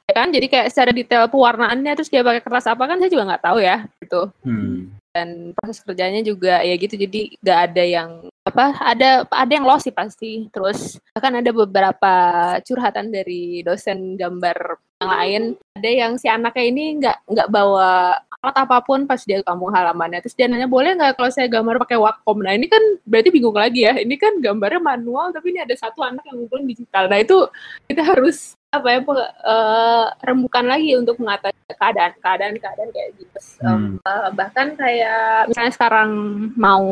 ya 0.07 0.13
kan 0.15 0.31
jadi 0.31 0.47
kayak 0.47 0.67
secara 0.71 0.95
detail 0.95 1.27
pewarnaannya 1.27 1.91
terus 1.99 2.07
dia 2.07 2.23
pakai 2.23 2.39
kertas 2.39 2.71
apa 2.71 2.83
kan 2.87 3.03
saya 3.03 3.11
juga 3.11 3.35
nggak 3.35 3.43
tahu 3.43 3.59
ya 3.59 3.83
gitu 3.99 4.31
hmm 4.47 5.03
dan 5.13 5.53
proses 5.53 5.79
kerjanya 5.85 6.25
juga 6.25 6.65
ya 6.65 6.73
gitu 6.73 6.97
jadi 6.97 7.37
nggak 7.37 7.59
ada 7.69 7.83
yang 7.85 8.09
apa 8.43 8.75
ada 8.83 9.23
ada 9.31 9.51
yang 9.51 9.63
loss 9.63 9.87
sih 9.87 9.95
pasti. 9.95 10.51
Terus 10.51 10.99
akan 11.15 11.39
ada 11.39 11.51
beberapa 11.55 12.13
curhatan 12.61 13.09
dari 13.09 13.63
dosen 13.63 14.19
gambar 14.19 14.77
yang 14.99 15.09
lain. 15.09 15.43
Ada 15.79 15.89
yang 15.89 16.11
si 16.19 16.27
anaknya 16.27 16.65
ini 16.67 16.83
nggak 16.99 17.17
nggak 17.31 17.49
bawa 17.49 18.19
alat 18.43 18.57
apa 18.59 18.83
pun 18.83 19.07
pas 19.07 19.23
dia 19.23 19.39
kamu 19.39 19.71
halamannya. 19.71 20.19
Terus 20.19 20.35
dia 20.35 20.51
nanya 20.51 20.67
boleh 20.67 20.91
nggak 20.99 21.15
kalau 21.15 21.31
saya 21.31 21.47
gambar 21.47 21.79
pakai 21.87 21.95
Wacom? 21.95 22.43
Nah 22.43 22.51
ini 22.51 22.67
kan 22.67 22.83
berarti 23.07 23.29
bingung 23.31 23.55
lagi 23.55 23.87
ya. 23.87 23.95
Ini 23.95 24.15
kan 24.19 24.43
gambarnya 24.43 24.81
manual 24.83 25.31
tapi 25.31 25.55
ini 25.55 25.63
ada 25.63 25.75
satu 25.79 26.03
anak 26.03 26.27
yang 26.27 26.43
ngumpulin 26.43 26.67
digital. 26.67 27.07
Nah 27.07 27.23
itu 27.23 27.47
kita 27.87 28.03
harus 28.03 28.59
apa 28.73 28.87
ya 28.89 28.99
uh, 29.05 30.05
rembukan 30.25 30.65
lagi 30.65 30.97
untuk 30.97 31.21
mengatasi 31.21 31.53
keadaan 31.77 32.11
keadaan 32.17 32.55
keadaan 32.57 32.89
kayak 32.89 33.09
gitu. 33.21 33.39
Hmm. 33.61 34.01
uh, 34.01 34.33
bahkan 34.33 34.73
kayak 34.73 35.45
misalnya 35.45 35.73
sekarang 35.77 36.09
mau 36.57 36.85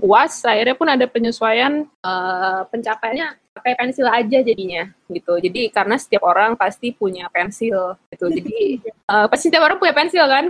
uas 0.00 0.40
akhirnya 0.48 0.72
pun 0.72 0.88
ada 0.88 1.04
penyesuaian 1.04 1.84
uh, 2.00 2.64
pencapaiannya 2.72 3.36
pakai 3.60 3.74
pensil 3.76 4.08
aja 4.08 4.38
jadinya 4.40 4.88
gitu. 5.12 5.36
Jadi 5.36 5.68
karena 5.68 6.00
setiap 6.00 6.24
orang 6.24 6.56
pasti 6.56 6.96
punya 6.96 7.28
pensil 7.28 7.98
gitu. 8.08 8.26
Jadi 8.32 8.80
uh, 9.10 9.28
pasti 9.28 9.52
setiap 9.52 9.68
orang 9.68 9.76
punya 9.76 9.92
pensil 9.92 10.24
kan? 10.24 10.48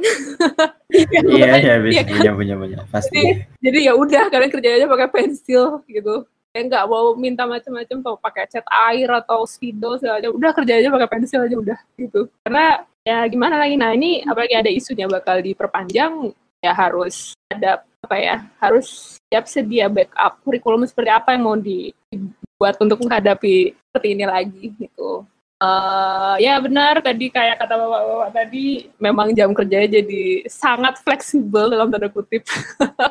Iya 1.26 1.59
iya 1.59 1.74
bisa 1.85 2.07
punya 2.07 2.33
punya 2.39 2.55
punya. 2.55 2.79
Pasti. 2.93 3.18
Jadi, 3.18 3.66
jadi 3.66 3.79
ya 3.91 3.93
udah 3.99 4.24
kalian 4.31 4.51
kerjanya 4.55 4.87
pakai 4.87 5.09
pensil 5.11 5.83
gitu 5.91 6.29
nggak 6.57 6.85
mau 6.89 7.13
minta 7.15 7.45
macam-macam 7.45 7.97
kalau 8.01 8.19
pakai 8.19 8.49
cat 8.49 8.65
air 8.91 9.09
atau 9.13 9.45
spidol 9.45 10.01
segala 10.01 10.33
udah 10.33 10.51
kerja 10.57 10.81
aja 10.81 10.89
pakai 10.89 11.09
pensil 11.09 11.45
aja 11.45 11.57
udah 11.61 11.79
gitu 12.01 12.27
karena 12.43 12.67
ya 13.05 13.19
gimana 13.29 13.61
lagi 13.61 13.77
nah 13.77 13.93
ini 13.93 14.25
apalagi 14.25 14.55
ada 14.57 14.71
isunya 14.73 15.07
bakal 15.07 15.39
diperpanjang 15.45 16.33
ya 16.65 16.73
harus 16.75 17.37
ada 17.53 17.85
apa 18.03 18.17
ya 18.17 18.37
harus 18.59 19.21
siap 19.29 19.45
sedia 19.47 19.87
backup 19.93 20.41
kurikulum 20.43 20.89
seperti 20.89 21.11
apa 21.13 21.37
yang 21.37 21.43
mau 21.45 21.57
dibuat 21.59 22.81
untuk 22.81 23.05
menghadapi 23.05 23.77
seperti 23.77 24.09
ini 24.17 24.25
lagi 24.25 24.73
gitu 24.81 25.29
Uh, 25.59 26.39
ya 26.39 26.55
benar 26.63 27.03
tadi 27.03 27.35
kayak 27.35 27.59
kata 27.59 27.75
bapak-bapak 27.75 28.31
tadi 28.31 28.87
memang 29.03 29.35
jam 29.35 29.51
kerjanya 29.51 29.99
jadi 29.99 30.47
sangat 30.47 31.03
fleksibel 31.03 31.67
dalam 31.67 31.91
tanda 31.91 32.07
kutip. 32.07 32.47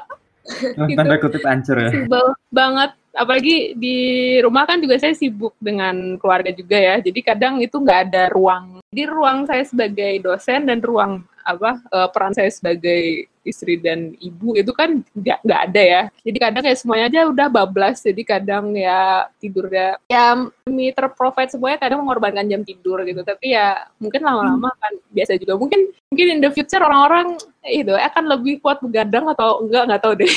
gitu. 0.87 0.95
Tanda 0.95 1.19
kutip 1.19 1.43
ancur 1.43 1.75
ya. 1.75 1.91
Fleksibel 1.91 2.25
banget 2.47 2.95
apalagi 3.17 3.73
di 3.73 3.97
rumah 4.45 4.69
kan 4.69 4.77
juga 4.77 5.01
saya 5.01 5.17
sibuk 5.17 5.57
dengan 5.57 6.15
keluarga 6.21 6.53
juga 6.53 6.77
ya. 6.77 6.95
Jadi 7.01 7.19
kadang 7.25 7.57
itu 7.59 7.75
nggak 7.81 7.99
ada 8.13 8.23
ruang. 8.29 8.79
Di 8.93 9.03
ruang 9.09 9.49
saya 9.49 9.65
sebagai 9.65 10.21
dosen 10.21 10.69
dan 10.69 10.79
ruang 10.79 11.25
apa 11.47 11.79
uh, 11.95 12.11
peran 12.11 12.35
saya 12.35 12.51
sebagai 12.51 13.25
istri 13.47 13.79
dan 13.79 14.11
ibu 14.19 14.59
itu 14.59 14.75
kan 14.75 14.99
nggak 15.15 15.39
nggak 15.47 15.61
ada 15.71 15.81
ya. 15.81 16.01
Jadi 16.21 16.37
kadang 16.37 16.61
kayak 16.67 16.79
semuanya 16.79 17.05
aja 17.07 17.21
udah 17.31 17.47
bablas. 17.47 18.03
Jadi 18.03 18.21
kadang 18.27 18.75
ya 18.75 19.31
tidurnya 19.39 19.95
ya 20.11 20.35
demi 20.67 20.91
terprovide 20.91 21.49
semuanya 21.49 21.79
kadang 21.79 22.03
mengorbankan 22.03 22.45
jam 22.51 22.61
tidur 22.67 23.01
gitu. 23.07 23.23
Tapi 23.23 23.55
ya 23.55 23.87
mungkin 23.97 24.21
lama-lama 24.21 24.69
kan 24.75 24.93
biasa 25.09 25.39
juga. 25.39 25.55
Mungkin 25.55 25.95
mungkin 26.17 26.33
in 26.33 26.41
the 26.41 26.49
future 26.49 26.81
orang-orang 26.81 27.37
itu 27.61 27.93
akan 27.93 28.25
lebih 28.25 28.57
kuat 28.57 28.81
begadang 28.81 29.29
atau 29.29 29.61
enggak 29.61 29.85
nggak 29.85 30.01
tahu 30.01 30.13
deh. 30.17 30.33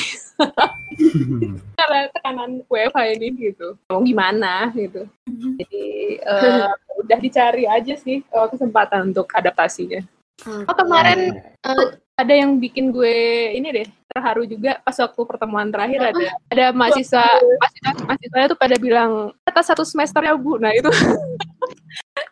Karena 1.81 1.99
tekanan 2.13 2.61
WFH 2.69 3.17
ini 3.17 3.27
gitu. 3.49 3.73
Mau 3.89 4.05
gimana 4.05 4.69
gitu. 4.77 5.09
Jadi 5.25 6.21
uh, 6.21 6.69
udah 7.01 7.17
dicari 7.17 7.65
aja 7.65 7.97
sih 7.97 8.21
uh, 8.29 8.45
kesempatan 8.45 9.09
untuk 9.09 9.25
adaptasinya. 9.33 10.05
Oh 10.45 10.75
kemarin 10.77 11.41
uh, 11.65 11.97
ada 12.13 12.33
yang 12.37 12.61
bikin 12.61 12.93
gue 12.93 13.49
ini 13.57 13.81
deh 13.81 13.87
terharu 14.13 14.45
juga 14.45 14.77
pas 14.85 14.93
waktu 14.93 15.21
pertemuan 15.25 15.73
terakhir 15.73 16.13
ada 16.13 16.25
ada 16.53 16.65
mahasiswa 16.77 17.25
mahasiswa 17.57 17.91
mahasiswa 18.05 18.53
tuh 18.53 18.59
pada 18.61 18.75
bilang 18.77 19.33
atas 19.49 19.65
satu 19.65 19.81
semester 19.81 20.21
ya 20.21 20.37
bu. 20.37 20.61
Nah 20.61 20.77
itu 20.77 20.93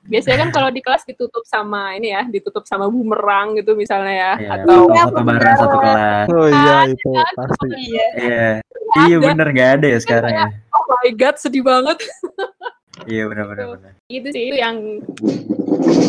Biasanya 0.06 0.38
kan 0.42 0.50
kalau 0.52 0.70
di 0.70 0.82
kelas 0.82 1.06
ditutup 1.06 1.46
sama 1.46 1.94
ini 1.94 2.10
ya, 2.10 2.26
ditutup 2.26 2.66
sama 2.66 2.90
bumerang 2.90 3.54
gitu 3.56 3.74
misalnya 3.74 4.14
ya, 4.14 4.32
Iya, 4.36 4.50
atau 4.66 4.90
foto 4.90 5.22
bareng 5.22 5.56
satu 5.56 5.78
kelas. 5.78 6.26
Oh 6.30 6.48
iya 6.48 6.76
itu 6.88 7.10
kan? 7.10 7.34
pasti. 7.38 7.68
Iya. 7.78 8.06
Iya. 8.18 8.48
Iya 9.06 9.16
bener 9.22 9.48
nggak 9.50 9.70
ada 9.80 9.88
ya 9.88 10.00
sekarang 10.02 10.34
ya. 10.34 10.48
oh 10.74 10.84
my 10.90 11.10
god 11.14 11.36
sedih 11.38 11.62
banget. 11.62 11.98
Iya 13.06 13.30
bener 13.30 13.46
bener 13.48 13.66
bener. 13.72 13.92
itu 14.10 14.28
sih 14.34 14.50
itu 14.50 14.58
yang 14.58 14.76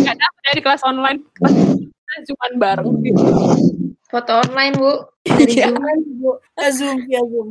nggak 0.00 0.16
dapet 0.16 0.40
ya 0.42 0.52
di 0.56 0.62
kelas 0.64 0.82
online. 0.82 1.18
Kelas 1.36 2.24
cuman 2.26 2.52
bareng 2.56 2.90
gitu. 3.04 3.22
Foto 4.08 4.42
online, 4.42 4.74
Bu. 4.74 4.92
Dari 5.28 5.54
Iya. 5.54 5.70
Zoom. 5.70 5.84
Ya 6.56 6.68
Zoom, 6.76 6.98
ya 7.06 7.20
Zoom. 7.22 7.48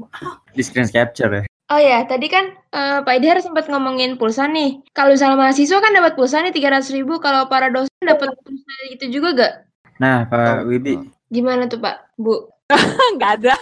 Di 0.52 0.62
screen 0.62 0.90
capture 0.90 1.32
ya. 1.32 1.44
Oh 1.70 1.78
ya, 1.78 2.02
tadi 2.10 2.26
kan 2.34 2.50
eh, 2.74 3.00
Pak 3.06 3.14
Idhar 3.22 3.38
sempat 3.46 3.70
ngomongin 3.70 4.18
pulsa 4.18 4.50
nih. 4.50 4.82
Kalau 4.90 5.14
misalnya 5.14 5.38
mahasiswa 5.38 5.78
kan 5.78 5.94
dapat 5.94 6.18
pulsa 6.18 6.42
nih 6.42 6.50
300 6.50 6.98
ribu, 6.98 7.22
kalau 7.22 7.46
para 7.46 7.70
dosen 7.70 7.94
dapat 8.02 8.34
pulsa 8.42 8.74
itu 8.90 9.06
juga 9.14 9.30
gak? 9.38 9.54
Nah 10.02 10.26
Pak 10.26 10.66
Wibi 10.66 10.98
Gimana 11.30 11.70
tuh 11.70 11.78
Pak, 11.78 12.18
Bu? 12.18 12.50
Nggak 13.18 13.32
ada. 13.42 13.54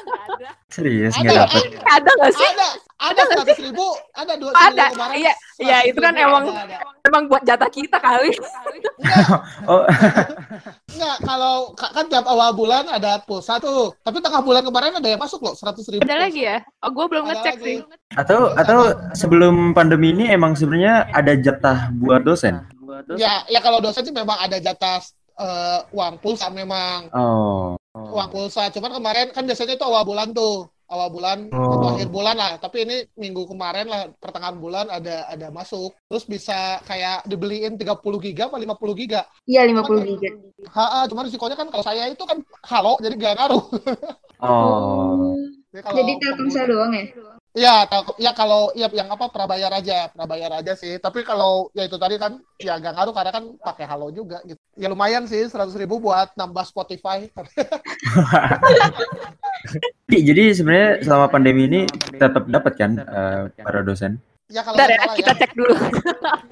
serius 0.71 1.15
Ada, 1.19 1.23
nggak 1.23 1.35
dapet? 1.47 1.63
Ada 1.83 2.09
nggak 2.15 2.33
sih? 2.35 2.49
Ada, 2.55 2.67
ada 2.99 3.21
seratus 3.23 3.59
ribu, 3.59 3.85
ada 4.11 4.33
dua 4.35 4.49
Ada. 4.51 4.65
seminggu 4.89 4.93
kemarin. 4.93 5.15
Iya, 5.15 5.33
iya, 5.59 5.77
100.000 5.79 5.89
itu 5.89 5.99
kan 5.99 6.11
ada, 6.11 6.21
emang- 6.23 6.47
ada. 6.49 6.77
Emang 7.03 7.23
buat 7.25 7.43
jatah 7.43 7.69
kita 7.69 7.97
kali. 7.97 8.31
Oh 9.65 9.85
Enggak, 10.89 11.17
kalau 11.21 11.55
ka- 11.71 11.93
kan 11.93 12.05
tiap 12.07 12.25
awal 12.25 12.51
bulan 12.51 12.83
ada 12.87 13.21
pulsa 13.21 13.57
tuh. 13.57 13.93
Tapi 14.01 14.17
tengah 14.17 14.41
bulan 14.41 14.61
kemarin 14.61 14.91
ada 14.93 15.07
yang 15.07 15.17
masuk 15.17 15.39
loh, 15.39 15.53
seratus 15.53 15.85
ribu. 15.87 16.01
Ada 16.01 16.25
lagi 16.25 16.41
ya? 16.43 16.57
Oh, 16.81 16.89
gue 16.89 17.05
belum 17.07 17.23
Ada 17.23 17.31
ngecek 17.35 17.55
lagi. 17.55 17.63
sih. 17.63 17.77
atau 18.09 18.39
atau 18.51 18.79
sebelum 19.13 19.55
pandemi 19.71 20.09
ini 20.09 20.25
emang 20.27 20.51
sebenarnya 20.51 21.05
ada 21.11 21.33
jatah 21.35 21.93
buat 21.93 22.23
dosen? 22.23 22.65
Ya, 23.13 23.45
ya 23.45 23.59
kalau 23.59 23.77
dosen 23.77 24.01
sih 24.01 24.11
memang 24.11 24.35
ada 24.35 24.57
jatah 24.57 24.97
eh, 25.37 25.79
uang 25.91 26.17
pulsa 26.17 26.49
memang 26.49 27.13
Oh. 27.13 27.77
uang 27.93 28.29
pulsa. 28.31 28.67
Cuman 28.67 28.89
kemarin 28.91 29.29
kan 29.29 29.43
biasanya 29.43 29.75
itu 29.75 29.85
awal 29.85 30.01
bulan 30.01 30.31
tuh, 30.31 30.65
awal 30.87 31.11
bulan 31.11 31.51
Oh. 31.51 31.77
atau 31.77 31.87
akhir 31.95 32.09
bulan 32.09 32.35
lah. 32.35 32.51
Tapi 32.57 32.87
ini 32.87 32.97
minggu 33.15 33.47
kemarin 33.47 33.87
lah 33.87 34.11
pertengahan 34.17 34.57
bulan 34.57 34.87
ada 34.87 35.27
ada 35.27 35.47
masuk. 35.51 35.93
Terus 36.07 36.23
bisa 36.23 36.79
kayak 36.83 37.27
dibeliin 37.27 37.75
30 37.75 38.23
giga 38.23 38.47
apa 38.47 38.57
50 38.59 38.95
giga. 38.95 39.27
Iya, 39.47 39.67
50 39.67 40.07
giga. 40.15 40.29
Ha, 40.73 41.05
cuman 41.05 41.27
risikonya 41.27 41.59
kan 41.59 41.69
kalau 41.69 41.85
saya 41.85 42.09
itu 42.09 42.23
kan 42.23 42.41
halo 42.67 42.97
jadi 42.99 43.15
gak 43.15 43.35
ngaruh. 43.37 43.63
Oh. 44.37 45.33
Jadi, 45.73 45.81
kalau 45.81 45.97
Jadi 45.97 46.13
Telkomsel 46.21 46.69
doang 46.69 46.93
ya? 46.93 47.03
Ya, 47.57 47.89
ya 48.21 48.31
kalau 48.37 48.69
ya 48.77 48.85
yang 48.93 49.09
apa 49.09 49.33
prabayar 49.33 49.73
aja, 49.73 50.13
prabayar 50.13 50.61
aja 50.61 50.77
sih. 50.77 51.01
Tapi 51.01 51.25
kalau 51.25 51.73
ya 51.73 51.89
itu 51.89 51.97
tadi 51.97 52.21
kan 52.21 52.37
ya 52.61 52.77
gak 52.77 52.93
ngaruh 52.93 53.17
karena 53.17 53.33
kan 53.33 53.57
pakai 53.57 53.89
halo 53.89 54.13
juga 54.13 54.37
gitu. 54.45 54.61
Ya 54.77 54.93
lumayan 54.93 55.25
sih 55.25 55.41
100 55.41 55.73
ribu 55.73 55.97
buat 55.97 56.37
nambah 56.37 56.69
Spotify. 56.69 57.33
Jadi- 60.07 60.23
Jadi 60.23 60.43
sebenarnya 60.53 60.91
selama 61.01 61.25
pandemi 61.27 61.65
ini 61.65 61.81
tetap 62.11 62.45
dapat 62.45 62.73
kan 62.73 62.91
eh, 62.95 63.41
para 63.57 63.81
dosen? 63.81 64.17
ya 64.47 64.63
kalau 64.63 64.79
Bentar 64.79 64.89
ya, 64.89 64.99
salah 65.03 65.15
kita 65.15 65.27
ya. 65.29 65.39
cek 65.43 65.51
dulu. 65.53 65.73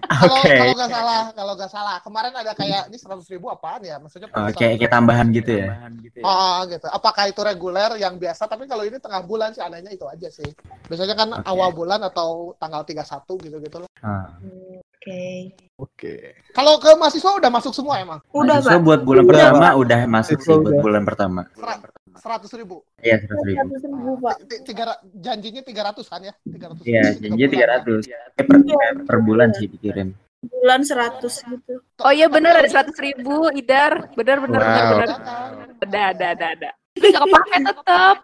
Kalau 0.05 0.37
Oke. 0.37 0.53
kalau 0.53 0.73
nggak 0.77 0.91
salah, 0.91 1.21
kalau 1.33 1.53
nggak 1.57 1.71
salah. 1.71 1.97
Kemarin 1.99 2.31
ada 2.31 2.51
kayak 2.53 2.87
ini 2.87 2.95
100 2.95 3.25
ribu 3.25 3.49
apaan 3.49 3.81
ya? 3.81 3.97
Maksudnya 3.97 4.29
Oh, 4.29 4.47
kayak 4.47 4.77
kayak 4.77 4.91
tambahan 4.93 5.27
gitu 5.33 5.51
ya? 5.59 5.81
Oh, 6.21 6.61
gitu. 6.67 6.87
Apakah 6.87 7.25
itu 7.25 7.41
reguler 7.41 7.89
yang 7.97 8.15
biasa? 8.15 8.45
Tapi 8.45 8.63
kalau 8.63 8.85
ini 8.85 8.95
tengah 8.95 9.25
bulan 9.25 9.51
sih 9.51 9.59
anehnya 9.59 9.89
itu 9.89 10.05
aja 10.05 10.29
sih. 10.29 10.45
Biasanya 10.85 11.15
kan 11.17 11.29
Oke. 11.33 11.49
awal 11.49 11.73
bulan 11.73 11.99
atau 11.99 12.53
tanggal 12.55 12.85
31 12.85 13.01
gitu-gitu 13.41 13.77
loh. 13.81 13.89
Ah. 13.97 14.29
Oke. 15.05 15.53
Oke. 15.77 16.13
Kalau 16.49 16.81
ke 16.81 16.89
mahasiswa 16.97 17.37
udah 17.37 17.51
masuk 17.51 17.77
semua 17.77 18.01
emang? 18.01 18.17
Udah, 18.33 18.57
Mahasiswa 18.57 18.73
Pak. 18.73 18.81
buat 18.81 19.01
bulan 19.03 19.21
Udah, 19.21 19.29
pertama 19.29 19.67
udah 19.77 19.99
masuk 20.09 20.37
sih 20.41 20.55
buat 20.55 20.75
bulan 20.81 21.03
pertama. 21.05 21.41
Seratus 22.15 22.49
ribu. 22.57 22.81
Iya 22.97 23.21
seratus 23.21 23.45
ribu. 23.45 23.69
ribu, 23.85 24.11
Pak. 24.17 24.35
Ti- 24.49 24.61
Tiga, 24.65 24.83
janjinya 25.13 25.61
300 25.61 26.09
kan 26.09 26.21
ya? 26.23 26.33
300. 26.41 26.81
Iya 26.81 27.03
janji 27.13 27.43
tiga 27.45 27.65
ratus. 27.69 28.01
Eh, 28.09 28.41
per, 28.41 28.57
eh, 28.57 28.93
per 29.05 29.17
bulan 29.21 29.53
sih 29.53 29.69
dikirim. 29.69 30.09
Bulan 30.41 30.81
100 30.81 31.21
gitu. 31.43 31.73
Oh 31.99 32.09
iya 32.09 32.25
benar 32.25 32.57
ada 32.57 32.65
seratus 32.65 32.97
ribu, 32.97 33.53
Idar. 33.53 34.09
Benar 34.15 34.41
benar 34.41 34.61
benar 34.63 34.81
Wow. 34.81 34.93
benar. 34.95 35.09
Ada 35.77 35.99
ada 36.09 36.25
ada 36.33 36.45
ada. 36.49 36.69
Tapi 36.95 37.07
kepake 37.11 37.57
tetap. 37.61 38.15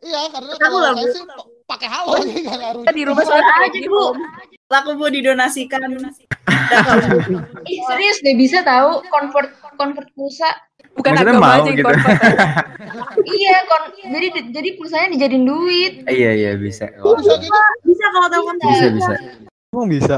Iya, 0.00 0.20
karena 0.34 0.52
kalau 0.56 0.78
saya 0.96 1.06
sih 1.12 1.22
pakai 1.68 1.88
halo 1.92 2.16
ngaruh. 2.16 2.82
Kita 2.82 2.92
di 2.96 3.04
rumah 3.04 3.24
soalnya 3.28 3.52
aja, 3.68 3.78
Bu. 3.84 4.04
Laku 4.72 4.90
Bu 4.96 5.06
didonasikan. 5.12 5.84
Ih, 7.68 7.78
serius 7.92 8.16
gak 8.24 8.36
bisa 8.40 8.58
tahu 8.64 9.04
convert 9.12 9.52
convert 9.76 10.08
pulsa. 10.16 10.48
Bukan 10.96 11.14
Maksudnya 11.14 11.30
agama 11.36 11.46
mau 11.46 11.62
aja 11.62 11.70
gitu. 11.76 11.84
convert. 11.84 12.18
iya, 13.38 13.56
kon 13.68 13.82
jadi 14.08 14.28
jadi 14.50 14.68
pulsanya 14.80 15.08
dijadiin 15.14 15.44
duit. 15.44 15.94
Iya 16.08 16.30
iya 16.34 16.50
bisa. 16.56 16.88
Oh, 17.04 17.14
bisa 17.20 17.36
gitu. 17.36 17.52
Bisa 17.84 18.04
kalau 18.16 18.28
telepon 18.32 18.56
Bisa 18.64 18.86
bisa. 18.90 19.14
Emang 19.68 19.88
bisa? 19.92 20.16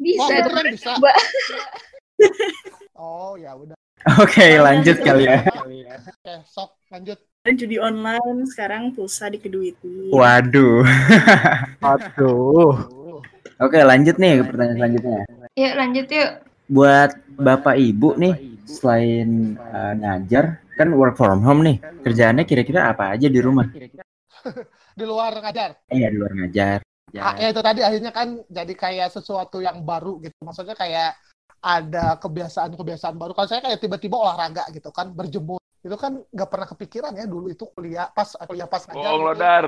Bisa. 0.00 0.24
Wah, 0.24 0.64
bisa. 0.64 0.90
Coba. 0.96 1.12
Oh, 2.98 3.38
ya 3.38 3.54
udah. 3.54 3.76
Oke 4.18 4.58
lanjut 4.58 4.96
kali 5.04 5.28
ya. 5.28 5.44
Oke, 5.44 6.32
sok 6.48 6.80
lanjut. 6.90 7.27
Dan 7.46 7.54
judi 7.54 7.76
online 7.78 8.44
sekarang 8.50 8.92
pulsa 8.92 9.30
dikeduitin. 9.30 10.10
Waduh. 10.10 10.82
Aduh. 11.94 12.74
Oke 13.58 13.78
lanjut 13.82 14.16
nih 14.22 14.42
ke 14.42 14.44
pertanyaan 14.46 14.76
selanjutnya. 14.78 15.20
Yuk 15.58 15.74
lanjut 15.74 16.06
yuk. 16.06 16.30
Buat 16.68 17.10
bapak 17.38 17.74
ibu 17.78 18.14
nih 18.14 18.34
selain 18.68 19.56
eh, 19.58 19.92
ngajar 19.98 20.62
kan 20.78 20.94
work 20.94 21.18
from 21.18 21.42
home 21.42 21.66
nih 21.66 21.82
kerjaannya 22.06 22.46
kira-kira 22.46 22.90
apa 22.92 23.14
aja 23.16 23.26
di 23.26 23.40
rumah? 23.42 23.66
Di 24.98 25.06
luar 25.06 25.30
ngajar. 25.38 25.78
Iya 25.94 26.10
di 26.10 26.16
luar 26.18 26.34
ngajar. 26.34 26.82
Ah, 27.16 27.38
ya 27.38 27.54
itu 27.54 27.62
tadi 27.62 27.86
akhirnya 27.86 28.10
kan 28.10 28.42
jadi 28.50 28.74
kayak 28.74 29.08
sesuatu 29.14 29.62
yang 29.62 29.86
baru 29.86 30.18
gitu. 30.20 30.34
Maksudnya 30.42 30.74
kayak 30.74 31.14
ada 31.62 32.18
kebiasaan-kebiasaan 32.18 33.14
baru. 33.14 33.30
Kalau 33.32 33.46
saya 33.46 33.62
kayak 33.62 33.78
tiba-tiba 33.78 34.18
olahraga 34.18 34.66
gitu 34.74 34.90
kan, 34.90 35.14
berjemur. 35.14 35.62
Itu 35.82 35.96
kan 35.96 36.22
nggak 36.30 36.48
pernah 36.50 36.66
kepikiran 36.66 37.12
ya 37.14 37.24
dulu 37.26 37.46
itu 37.50 37.64
kuliah 37.72 38.10
pas 38.10 38.28
kuliah 38.46 38.68
pas 38.68 38.82
ngajar. 38.86 38.98
Bohong 38.98 39.22
lo, 39.22 39.32
gitu. 39.32 39.42
Dar. 39.42 39.66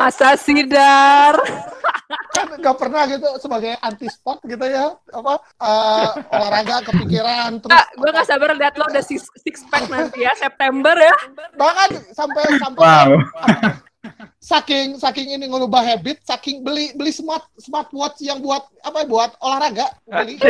Masa 0.00 0.28
sih 0.38 0.64
Dar? 0.64 1.36
kan 2.08 2.46
nggak 2.56 2.76
pernah 2.78 3.02
gitu 3.04 3.28
sebagai 3.36 3.76
anti 3.84 4.08
sport 4.08 4.40
gitu 4.48 4.64
ya 4.64 4.96
apa 5.12 5.34
eh, 5.60 6.08
olahraga 6.32 6.76
kepikiran 6.88 7.60
terus 7.60 7.72
Kak, 7.74 7.86
gue 7.98 8.10
gak 8.14 8.28
sabar 8.28 8.48
lihat 8.56 8.74
lo 8.80 8.84
udah 8.88 9.04
six, 9.04 9.28
six 9.42 9.60
pack 9.68 9.90
nanti 9.92 10.24
ya 10.24 10.32
September 10.38 10.96
ya. 10.96 11.14
bahkan 11.58 11.90
sampai 12.16 12.42
sampai 12.56 12.80
Wow. 12.80 13.10
saking 14.38 14.94
saking 14.96 15.34
ini 15.34 15.44
ngubah 15.44 15.82
habit 15.82 16.22
saking 16.22 16.62
beli 16.62 16.94
beli 16.94 17.10
smart 17.10 17.42
smartwatch 17.56 18.22
yang 18.22 18.38
buat 18.38 18.62
apa 18.80 19.02
ya 19.02 19.06
buat 19.06 19.30
olahraga 19.38 19.90
beli 20.06 20.38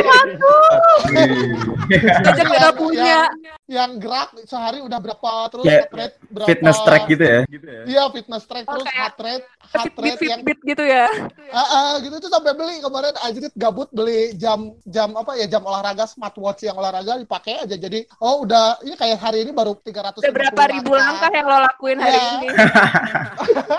gak 1.89 2.29
ada 2.29 2.69
punya. 2.71 3.25
yang 3.65 3.97
gerak 3.97 4.29
sehari 4.45 4.79
udah 4.79 4.97
berapa 4.97 5.29
terus 5.49 5.65
Kayak 5.65 5.79
heart 5.79 5.93
rate 5.95 6.15
berapa 6.27 6.47
Fitness 6.47 6.77
track 6.81 7.03
gitu 7.07 7.23
ya? 7.23 7.41
iya 7.85 8.03
fitness 8.09 8.43
track 8.45 8.65
terus 8.65 8.81
Oke. 8.83 8.93
heart 8.93 9.17
rate 9.19 9.45
heart 9.67 9.93
rate 9.95 10.21
yang 10.23 10.39
Fitbit 10.41 10.59
gitu 10.63 10.83
ya. 10.83 11.05
ah, 11.49 11.67
ah, 11.67 11.91
gitu 11.99 12.15
tuh 12.19 12.29
sampai 12.29 12.53
beli 12.53 12.77
kemarin 12.79 13.13
Ajrit 13.21 13.53
gabut 13.55 13.89
beli 13.89 14.33
jam 14.35 14.73
jam 14.85 15.13
apa 15.13 15.33
ya 15.33 15.45
jam 15.47 15.61
olahraga 15.61 16.05
smartwatch 16.05 16.61
yang 16.61 16.77
olahraga 16.77 17.17
dipakai 17.17 17.57
aja 17.59 17.73
jadi 17.73 18.05
oh 18.19 18.45
udah 18.45 18.81
ini 18.81 18.93
kayak 18.93 19.17
hari 19.17 19.41
ini 19.41 19.51
baru 19.51 19.73
300 19.75 20.17
Udah 20.19 20.31
berapa 20.31 20.61
ribu 20.71 20.93
langkah 20.93 21.29
yang 21.29 21.45
lo 21.45 21.57
lakuin 21.59 21.97
hari 21.97 22.13
Iya. 22.13 22.29
ini? 22.37 22.47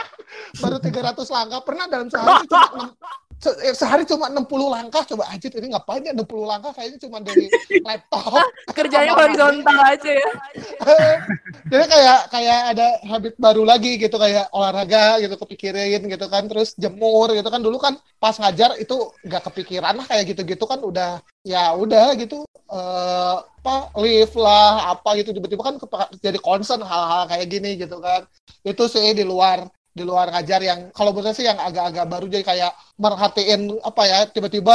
baru 0.58 0.76
300 0.78 1.26
langkah. 1.30 1.60
Pernah 1.62 1.86
dalam 1.86 2.08
sehari 2.08 2.46
cuma 2.46 2.68
enam- 2.76 2.96
se- 3.40 3.58
eh, 3.64 3.74
sehari 3.74 4.04
cuma 4.04 4.26
60 4.28 4.68
langkah? 4.68 5.02
Coba 5.08 5.32
Ajit 5.32 5.52
ini 5.56 5.72
ngapain 5.72 6.04
ya 6.04 6.12
60 6.12 6.44
langkah? 6.44 6.72
Kayaknya 6.76 6.98
cuma 7.08 7.18
dari 7.24 7.46
laptop. 7.80 8.44
Kerjanya 8.76 9.12
horizontal 9.16 9.78
aja 9.80 10.10
ya. 10.12 10.32
jadi 11.70 11.84
kayak 11.86 12.20
kayak 12.28 12.58
ada 12.76 12.86
habit 13.06 13.34
baru 13.40 13.62
lagi 13.64 13.96
gitu 13.96 14.16
kayak 14.20 14.50
olahraga 14.52 15.18
gitu 15.24 15.34
kepikirin 15.40 16.04
gitu 16.08 16.26
kan 16.28 16.44
terus 16.50 16.76
jemur 16.76 17.32
gitu 17.32 17.48
kan. 17.48 17.60
Dulu 17.64 17.78
kan 17.80 17.94
pas 18.20 18.36
ngajar 18.36 18.76
itu 18.76 18.96
nggak 19.24 19.42
kepikiran 19.50 19.94
lah 19.96 20.06
kayak 20.06 20.36
gitu-gitu 20.36 20.64
kan 20.68 20.80
udah 20.84 21.24
ya 21.40 21.72
udah 21.72 22.12
gitu 22.20 22.44
eh 22.70 23.36
apa 23.60 23.92
lift 24.00 24.36
lah 24.36 24.92
apa 24.96 25.16
gitu. 25.16 25.32
Tiba-tiba 25.32 25.62
kan 25.64 25.74
jadi 26.20 26.38
concern 26.40 26.84
hal-hal 26.84 27.24
kayak 27.28 27.46
gini 27.48 27.80
gitu 27.80 27.98
kan. 28.04 28.28
Itu 28.60 28.84
sih 28.86 29.16
di 29.16 29.24
luar 29.24 29.64
di 29.90 30.02
luar 30.06 30.30
ngajar 30.30 30.62
yang 30.62 30.80
kalau 30.94 31.10
menurut 31.10 31.34
saya 31.34 31.36
sih 31.36 31.46
yang 31.50 31.58
agak-agak 31.58 32.06
baru 32.06 32.26
jadi 32.30 32.44
kayak 32.46 32.72
merhatiin 32.94 33.74
apa 33.82 34.02
ya 34.06 34.18
tiba-tiba 34.30 34.74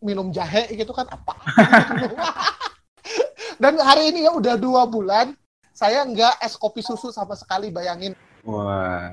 minum 0.00 0.32
jahe 0.32 0.72
gitu 0.72 0.92
kan 0.96 1.04
apa 1.12 1.36
dan 3.62 3.76
hari 3.76 4.08
ini 4.08 4.24
ya 4.24 4.32
udah 4.32 4.56
dua 4.56 4.88
bulan 4.88 5.36
saya 5.76 6.06
nggak 6.08 6.40
es 6.40 6.56
kopi 6.56 6.80
susu 6.80 7.12
sama 7.12 7.36
sekali 7.36 7.68
bayangin 7.68 8.16
Wah. 8.44 9.12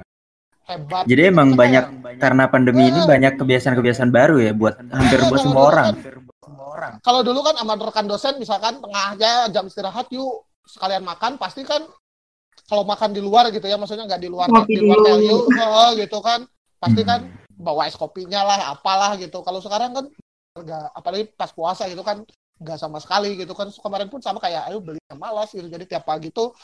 hebat 0.67 1.03
Jadi 1.03 1.21
emang 1.27 1.57
banyak 1.57 1.83
kayak, 1.99 2.19
karena 2.21 2.43
pandemi 2.47 2.87
ini 2.87 3.03
banyak 3.03 3.35
kebiasaan-kebiasaan 3.35 4.11
baru 4.11 4.39
ya 4.39 4.51
buat 4.55 4.79
hampir 4.79 5.19
buat 5.27 5.41
semua 5.41 5.63
orang. 5.67 5.87
semua 6.39 6.65
orang. 6.69 6.93
Kalau 7.01 7.21
dulu 7.25 7.39
kan 7.43 7.55
sama 7.59 7.73
rekan 7.75 8.07
dosen 8.07 8.35
misalkan 8.39 8.79
tengah 8.79 9.03
aja 9.17 9.49
jam 9.51 9.67
istirahat 9.67 10.07
yuk 10.13 10.47
sekalian 10.69 11.03
makan 11.03 11.35
pasti 11.35 11.65
kan 11.65 11.81
kalau 12.71 12.87
makan 12.87 13.11
di 13.11 13.19
luar 13.19 13.51
gitu 13.51 13.67
ya 13.67 13.75
maksudnya 13.75 14.07
nggak 14.07 14.23
di 14.23 14.31
luar 14.31 14.47
Ngopi 14.47 14.79
di 14.79 14.79
luar 14.79 15.03
dulu. 15.03 15.51
TLU 15.51 15.59
oh, 15.59 15.89
gitu 15.99 16.17
kan. 16.23 16.47
Pasti 16.79 17.03
kan 17.03 17.27
Hmm. 17.27 17.67
bawa 17.67 17.91
es 17.91 17.99
kopinya 17.99 18.47
lah 18.47 18.71
apalah 18.71 19.19
gitu. 19.19 19.43
Kalau 19.43 19.59
sekarang 19.59 19.91
kan 19.91 20.05
nggak 20.55 20.85
apalagi 20.95 21.27
pas 21.35 21.51
puasa 21.51 21.91
gitu 21.91 21.99
kan 21.99 22.23
nggak 22.63 22.79
sama 22.79 23.03
sekali 23.03 23.35
gitu 23.35 23.51
kan. 23.51 23.67
Kemarin 23.67 24.07
pun 24.07 24.23
sama 24.23 24.39
kayak 24.39 24.71
ayo 24.71 24.79
beli 24.79 25.03
malas 25.19 25.51
gitu. 25.51 25.67
Jadi 25.67 25.83
tiap 25.83 26.07
pagi 26.07 26.31
tuh 26.31 26.55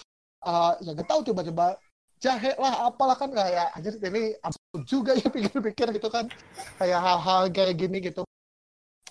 eh, 0.48 0.72
ya 0.88 0.96
nggak 0.96 1.12
tahu 1.12 1.28
tiba-tiba 1.28 1.76
jahe 2.24 2.56
lah 2.56 2.88
apalah 2.88 3.20
kan. 3.20 3.28
Kayak 3.28 3.76
anjir 3.76 4.00
ini 4.00 4.32
absurd 4.40 4.84
juga 4.88 5.12
ya 5.12 5.28
pikir-pikir 5.36 5.92
gitu 5.92 6.08
kan. 6.08 6.32
Kayak 6.80 7.04
hal-hal 7.04 7.52
kayak 7.52 7.76
gini 7.76 8.00
gitu. 8.00 8.24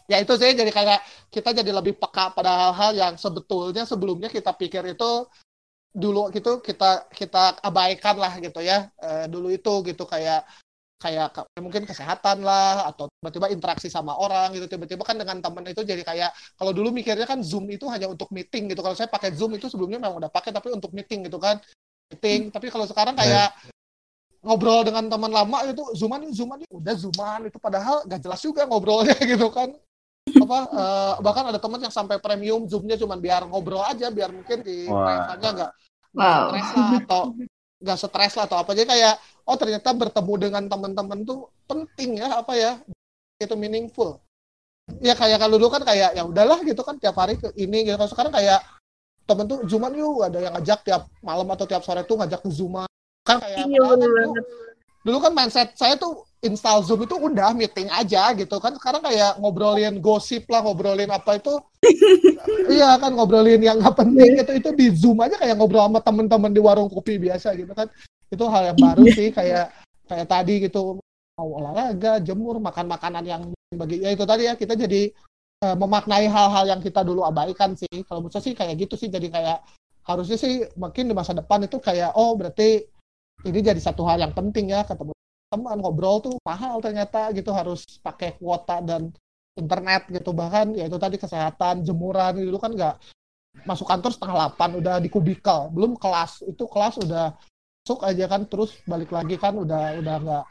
Ya 0.09 0.17
itu 0.23 0.33
sih 0.41 0.57
jadi 0.57 0.73
kayak 0.73 1.29
kita 1.29 1.53
jadi 1.61 1.77
lebih 1.77 2.01
peka 2.01 2.33
pada 2.33 2.73
hal-hal 2.73 2.97
yang 2.97 3.15
sebetulnya 3.21 3.85
sebelumnya 3.85 4.33
kita 4.33 4.57
pikir 4.57 4.97
itu 4.97 5.29
dulu 5.97 6.29
gitu 6.29 6.61
kita 6.61 7.09
kita 7.09 7.57
abaikan 7.65 8.17
lah 8.21 8.37
gitu 8.37 8.61
ya 8.61 8.93
Eh, 9.01 9.25
dulu 9.33 9.49
itu 9.49 9.73
gitu 9.89 10.05
kayak 10.05 10.45
kayak 10.97 11.29
mungkin 11.61 11.85
kesehatan 11.85 12.41
lah 12.41 12.89
atau 12.89 13.09
tiba-tiba 13.21 13.53
interaksi 13.53 13.89
sama 13.93 14.17
orang 14.17 14.57
gitu 14.57 14.65
tiba-tiba 14.69 15.05
kan 15.05 15.17
dengan 15.21 15.41
temen 15.45 15.65
itu 15.69 15.85
jadi 15.85 16.01
kayak 16.01 16.31
kalau 16.57 16.73
dulu 16.73 16.89
mikirnya 16.89 17.29
kan 17.29 17.45
zoom 17.45 17.69
itu 17.69 17.85
hanya 17.93 18.09
untuk 18.09 18.29
meeting 18.33 18.73
gitu 18.73 18.81
kalau 18.81 18.97
saya 18.97 19.09
pakai 19.09 19.33
zoom 19.37 19.53
itu 19.57 19.69
sebelumnya 19.69 20.01
memang 20.01 20.21
udah 20.25 20.33
pakai 20.33 20.57
tapi 20.57 20.73
untuk 20.73 20.93
meeting 20.97 21.29
gitu 21.29 21.37
kan 21.37 21.61
meeting. 22.13 22.51
Tapi 22.55 22.67
kalau 22.71 22.87
sekarang 22.87 23.15
kayak 23.19 23.51
ngobrol 24.47 24.87
dengan 24.87 25.11
teman 25.11 25.33
lama 25.33 25.67
itu 25.67 25.83
zooman 25.99 26.31
zooman 26.31 26.63
udah 26.71 26.95
zooman 26.95 27.41
itu 27.51 27.59
padahal 27.59 28.07
gak 28.07 28.23
jelas 28.23 28.41
juga 28.43 28.63
ngobrolnya 28.69 29.17
gitu 29.33 29.51
kan. 29.51 29.75
Apa 30.27 30.59
eh, 30.71 31.15
bahkan 31.23 31.45
ada 31.51 31.59
teman 31.59 31.79
yang 31.83 31.95
sampai 31.95 32.19
premium 32.19 32.67
zoomnya 32.67 32.99
cuma 32.99 33.15
biar 33.15 33.47
ngobrol 33.47 33.83
aja 33.87 34.11
biar 34.11 34.35
mungkin 34.35 34.63
di 34.63 34.87
nggak 34.91 35.71
Wow. 36.17 36.49
stres 36.49 36.73
lah 36.73 36.89
atau 37.05 37.23
nggak 37.77 37.99
stres 38.01 38.33
lah 38.41 38.45
atau 38.49 38.57
apa. 38.57 38.71
Jadi 38.73 38.89
kayak 38.89 39.15
oh 39.45 39.57
ternyata 39.61 39.89
bertemu 39.93 40.35
dengan 40.49 40.63
teman-teman 40.65 41.19
tuh 41.29 41.53
penting 41.69 42.25
ya 42.25 42.41
apa 42.41 42.53
ya 42.57 42.73
itu 43.37 43.55
meaningful. 43.55 44.19
Ya 45.05 45.13
kayak 45.13 45.43
kalau 45.43 45.61
dulu 45.61 45.69
kan 45.69 45.85
kayak 45.85 46.17
ya 46.17 46.25
udahlah 46.25 46.63
gitu 46.65 46.81
kan 46.81 46.97
tiap 46.97 47.21
hari 47.21 47.37
ke 47.37 47.53
ini 47.61 47.85
gitu. 47.85 48.01
Kalau 48.01 48.11
sekarang 48.11 48.33
kayak 48.33 48.65
temen 49.27 49.45
tuh 49.45 49.59
zooman 49.67 49.93
yuk 49.99 50.23
ada 50.23 50.39
yang 50.39 50.55
ngajak 50.55 50.87
tiap 50.87 51.03
malam 51.21 51.51
atau 51.51 51.67
tiap 51.67 51.83
sore 51.83 52.07
tuh 52.07 52.15
ngajak 52.23 52.41
ke 52.47 52.51
zooman 52.55 52.87
kan 53.27 53.43
kayak 53.43 53.67
Iya, 53.67 53.83
bener 53.83 54.09
dulu, 55.07 55.23
kan 55.23 55.31
mindset 55.31 55.71
saya 55.79 55.95
tuh 55.95 56.27
install 56.43 56.83
zoom 56.83 57.07
itu 57.07 57.15
udah 57.15 57.55
meeting 57.55 57.87
aja 57.95 58.35
gitu 58.35 58.59
kan. 58.59 58.75
Sekarang 58.75 59.07
kayak 59.07 59.39
ngobrolin 59.39 60.03
gosip 60.03 60.45
lah 60.51 60.67
ngobrolin 60.67 61.11
apa 61.15 61.39
itu. 61.39 61.55
Iya 62.67 62.99
kan 62.99 63.15
ngobrolin 63.15 63.63
yang 63.63 63.79
nggak 63.79 63.95
penting 63.95 64.43
itu 64.43 64.53
itu 64.59 64.71
di 64.75 64.87
zoom 64.91 65.23
aja 65.23 65.39
kayak 65.39 65.55
ngobrol 65.59 65.87
sama 65.87 66.03
temen-temen 66.03 66.51
di 66.51 66.59
warung 66.63 66.91
kopi 66.91 67.19
biasa 67.19 67.55
gitu 67.55 67.71
kan. 67.75 67.87
Itu 68.27 68.51
hal 68.51 68.75
yang 68.75 68.79
baru 68.79 69.07
sih 69.15 69.31
kayak 69.31 69.71
kayak 70.11 70.27
tadi 70.27 70.67
gitu. 70.67 70.99
Mau 71.39 71.49
olahraga 71.63 72.19
jemur 72.23 72.59
makan 72.59 72.87
makanan 72.91 73.25
yang 73.27 73.43
bagi 73.75 74.03
ya 74.03 74.15
itu 74.15 74.23
tadi 74.27 74.51
ya 74.51 74.55
kita 74.59 74.75
jadi 74.79 75.11
eh, 75.63 75.77
memaknai 75.79 76.27
hal-hal 76.27 76.65
yang 76.67 76.81
kita 76.83 77.07
dulu 77.07 77.23
abaikan 77.23 77.79
sih. 77.79 78.03
Kalau 78.07 78.23
menurut 78.23 78.35
saya 78.35 78.47
sih 78.47 78.55
kayak 78.55 78.75
gitu 78.83 78.95
sih 78.99 79.11
jadi 79.11 79.27
kayak 79.31 79.59
harusnya 80.07 80.39
sih 80.39 80.63
mungkin 80.79 81.11
di 81.11 81.15
masa 81.15 81.35
depan 81.35 81.67
itu 81.67 81.83
kayak 81.83 82.15
oh 82.15 82.39
berarti 82.39 82.87
ini 83.45 83.61
jadi 83.61 83.81
satu 83.83 84.07
hal 84.09 84.23
yang 84.23 84.33
penting 84.33 84.73
ya 84.73 84.87
ketemu 84.87 85.13
teman 85.53 85.79
ngobrol 85.79 86.19
tuh 86.25 86.35
mahal 86.43 86.83
ternyata 86.83 87.31
gitu 87.37 87.55
harus 87.55 87.85
pakai 88.03 88.35
kuota 88.41 88.81
dan 88.83 89.13
internet 89.57 90.09
gitu. 90.13 90.31
Bahkan 90.33 90.77
ya 90.77 90.89
itu 90.89 90.99
tadi 91.01 91.17
kesehatan 91.17 91.83
jemuran 91.83 92.37
dulu 92.37 92.59
kan 92.61 92.73
nggak 92.77 92.95
masuk 93.65 93.89
kantor 93.89 94.13
setengah 94.13 94.35
delapan 94.37 94.71
udah 94.79 94.95
di 95.01 95.09
kubikel. 95.09 95.73
Belum 95.73 95.97
kelas 95.97 96.45
itu 96.45 96.65
kelas 96.69 97.01
udah 97.03 97.33
masuk 97.87 98.01
aja 98.03 98.25
kan 98.27 98.43
terus 98.51 98.77
balik 98.85 99.11
lagi 99.15 99.39
kan 99.39 99.55
udah 99.55 99.97
udah 100.03 100.15
nggak 100.23 100.45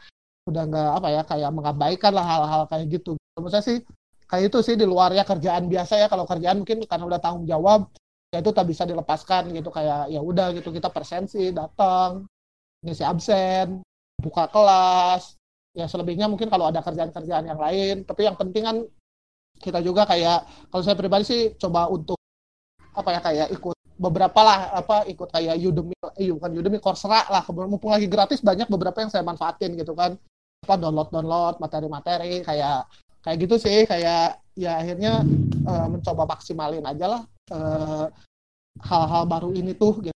udah 0.46 0.64
nggak 0.70 0.90
apa 1.02 1.08
ya 1.10 1.22
kayak 1.26 1.52
mengabaikan 1.52 2.12
lah 2.16 2.26
hal-hal 2.26 2.64
kayak 2.72 2.86
gitu. 2.90 3.20
Menurut 3.38 3.52
saya 3.52 3.64
sih 3.66 3.78
kayak 4.26 4.50
itu 4.50 4.58
sih 4.64 4.76
di 4.80 4.86
luarnya 4.88 5.28
kerjaan 5.28 5.68
biasa 5.68 6.02
ya. 6.02 6.08
Kalau 6.08 6.26
kerjaan 6.26 6.64
mungkin 6.64 6.88
karena 6.88 7.06
udah 7.06 7.20
tanggung 7.22 7.46
jawab 7.46 7.92
ya 8.32 8.40
itu 8.42 8.52
tak 8.56 8.66
bisa 8.72 8.88
dilepaskan 8.88 9.54
gitu. 9.54 9.70
Kayak 9.70 10.10
ya 10.10 10.24
udah 10.24 10.56
gitu 10.56 10.72
kita 10.72 10.90
presensi 10.90 11.52
datang 11.52 12.26
ngisi 12.86 13.02
absen 13.02 13.82
buka 14.22 14.46
kelas. 14.54 15.36
Ya 15.76 15.90
selebihnya 15.92 16.32
mungkin 16.32 16.48
kalau 16.48 16.72
ada 16.72 16.80
kerjaan-kerjaan 16.80 17.52
yang 17.52 17.60
lain. 17.60 18.06
Tapi 18.08 18.22
yang 18.24 18.38
penting 18.40 18.64
kan 18.64 18.78
kita 19.60 19.82
juga 19.84 20.06
kayak 20.08 20.70
kalau 20.72 20.84
saya 20.86 20.96
pribadi 20.96 21.26
sih 21.28 21.42
coba 21.60 21.90
untuk 21.90 22.16
apa 22.96 23.10
ya 23.12 23.20
kayak 23.20 23.48
ikut 23.52 23.76
beberapa 23.96 24.40
lah 24.44 24.60
apa 24.76 25.08
ikut 25.08 25.32
kayak 25.32 25.56
Udemy 25.60 25.96
eh, 26.16 26.32
bukan 26.32 26.52
Udemy 26.56 26.80
Coursera 26.80 27.28
lah. 27.28 27.44
Mumpung 27.52 27.92
lagi 27.92 28.08
gratis 28.08 28.40
banyak 28.40 28.72
beberapa 28.72 29.04
yang 29.04 29.12
saya 29.12 29.26
manfaatin 29.28 29.76
gitu 29.76 29.92
kan. 29.92 30.16
Apa 30.64 30.80
download 30.80 31.12
download 31.12 31.56
materi-materi 31.60 32.40
kayak 32.46 32.88
kayak 33.20 33.38
gitu 33.44 33.56
sih. 33.60 33.84
Kayak 33.84 34.40
ya 34.56 34.80
akhirnya 34.80 35.28
eh, 35.68 35.88
mencoba 35.92 36.24
maksimalin 36.24 36.88
aja 36.88 37.06
lah 37.20 37.22
eh, 37.52 38.08
hal-hal 38.80 39.24
baru 39.28 39.52
ini 39.52 39.76
tuh 39.76 40.00
gitu. 40.00 40.15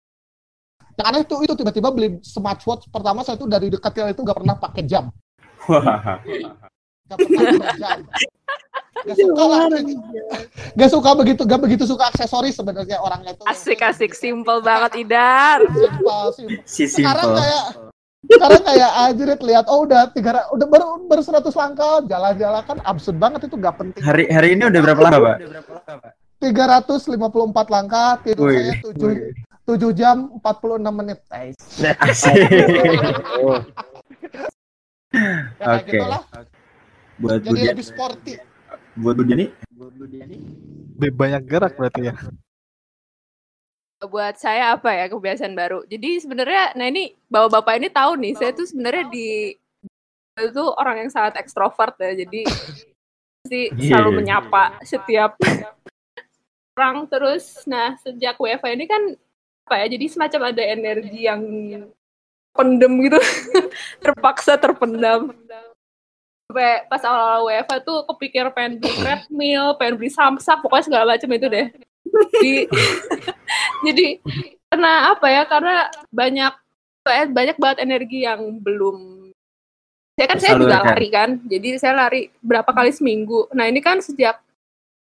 Yang 0.97 1.07
aneh 1.13 1.23
tuh 1.29 1.39
itu 1.45 1.53
tiba-tiba 1.53 1.89
beli 1.93 2.09
smartwatch 2.25 2.89
pertama 2.89 3.21
saya 3.21 3.37
tuh 3.37 3.45
dari 3.45 3.69
dekat 3.69 3.93
itu 4.17 4.21
nggak 4.25 4.39
pernah 4.41 4.57
pakai 4.57 4.83
jam. 4.89 5.13
Gak 7.07 7.19
pernah 7.21 7.43
pakai 7.53 7.77
jam. 7.77 7.99
Gak 9.05 9.17
suka 9.21 9.43
lah. 9.45 9.61
Gak 10.73 10.91
suka 10.91 11.11
begitu, 11.15 11.43
gak 11.45 11.61
begitu 11.61 11.85
suka 11.85 12.09
aksesoris 12.09 12.57
sebenarnya 12.57 12.97
orangnya 12.99 13.37
itu. 13.37 13.45
Asik 13.45 13.85
asik 13.85 14.17
simple 14.17 14.65
banget 14.65 15.05
Idar. 15.05 15.61
Simpel, 15.69 16.25
simpel. 16.33 16.65
Si 16.65 16.85
Sekarang 16.89 17.37
simple. 17.37 17.45
kayak 17.45 17.65
sekarang 18.27 18.63
kayak 18.67 18.91
anjrit 19.07 19.41
lihat 19.47 19.65
oh 19.71 19.87
udah 19.87 20.11
tiga 20.11 20.51
udah 20.51 20.67
baru 20.67 20.99
baru 21.07 21.23
100 21.23 21.47
langkah 21.55 22.03
jalan-jalan 22.11 22.63
kan 22.67 22.79
absurd 22.83 23.21
banget 23.21 23.47
itu 23.47 23.55
gak 23.61 23.77
penting. 23.79 24.03
Hari 24.03 24.25
hari 24.33 24.49
ini 24.57 24.67
udah 24.67 24.81
berapa 24.81 25.01
lama, 25.07 25.19
Pak? 25.21 25.37
354 26.41 27.69
langkah 27.69 28.19
tidur 28.25 28.49
saya 28.51 28.75
7 28.81 29.56
7 29.67 29.91
jam 29.99 30.31
46 30.39 30.79
menit. 30.95 31.19
Asik. 31.27 32.35
Ya 35.11 35.59
kayak 35.59 35.83
Oke. 35.83 35.91
gitulah. 35.99 36.23
Buat 37.17 37.39
Jadi 37.41 37.49
Budian, 37.49 37.73
lebih 37.75 37.87
sporty. 37.87 38.33
buat 38.95 39.15
Budian 39.17 39.39
Lebih 40.97 41.13
banyak 41.17 41.43
gerak 41.49 41.73
berarti 41.75 42.13
ya. 42.13 42.15
Buat 44.07 44.37
saya 44.37 44.77
apa 44.77 44.93
ya 44.93 45.09
kebiasaan 45.09 45.57
baru. 45.57 45.83
Jadi 45.89 46.21
sebenarnya, 46.21 46.77
nah 46.77 46.87
ini 46.87 47.17
bapak-bapak 47.27 47.75
ini 47.81 47.89
tahu 47.89 48.13
nih, 48.21 48.33
saya 48.37 48.53
tuh 48.53 48.69
sebenarnya 48.69 49.09
di 49.09 49.57
itu 50.37 50.65
orang 50.77 51.09
yang 51.09 51.11
sangat 51.11 51.41
ekstrovert 51.41 51.97
ya. 51.97 52.13
Jadi 52.13 52.45
pasti 53.41 53.61
selalu 53.89 54.11
Iya. 54.13 54.17
menyapa 54.21 54.63
setiap 54.85 55.33
orang 56.77 57.09
terus. 57.09 57.65
Nah 57.65 57.97
sejak 58.05 58.37
WFH 58.37 58.69
ini 58.77 58.85
kan 58.85 59.03
apa 59.67 59.83
ya? 59.83 59.87
Jadi 59.99 60.07
semacam 60.07 60.55
ada 60.55 60.63
energi 60.63 61.27
yang 61.27 61.43
pendem 62.55 62.93
gitu, 63.03 63.19
terpaksa 64.05 64.55
terpendam. 64.57 65.35
Sampai 66.47 66.87
pas 66.87 67.03
awal-awal 67.03 67.51
WFH 67.51 67.75
tuh 67.83 67.99
kepikir 68.15 68.47
pengen 68.55 68.79
beli 68.79 68.95
treadmill, 69.03 69.75
pengen 69.75 69.99
beli 69.99 70.11
samsak, 70.15 70.63
pokoknya 70.63 70.87
segala 70.87 71.05
macam 71.19 71.31
itu 71.35 71.47
deh. 71.51 71.67
Jadi, 72.39 72.55
jadi 73.91 74.07
karena 74.71 74.93
apa 75.11 75.27
ya? 75.27 75.43
Karena 75.51 75.91
banyak 76.15 76.53
kayak 77.03 77.27
banyak 77.35 77.57
banget 77.59 77.79
energi 77.83 78.19
yang 78.23 78.41
belum. 78.63 79.29
Saya 80.17 80.27
kan 80.33 80.39
saya 80.41 80.55
juga 80.57 80.81
lari 80.81 81.09
kan, 81.13 81.31
jadi 81.45 81.77
saya 81.77 81.93
lari 81.93 82.33
berapa 82.41 82.71
kali 82.73 82.89
seminggu. 82.89 83.53
Nah 83.53 83.69
ini 83.69 83.85
kan 83.85 84.01
sejak 84.01 84.41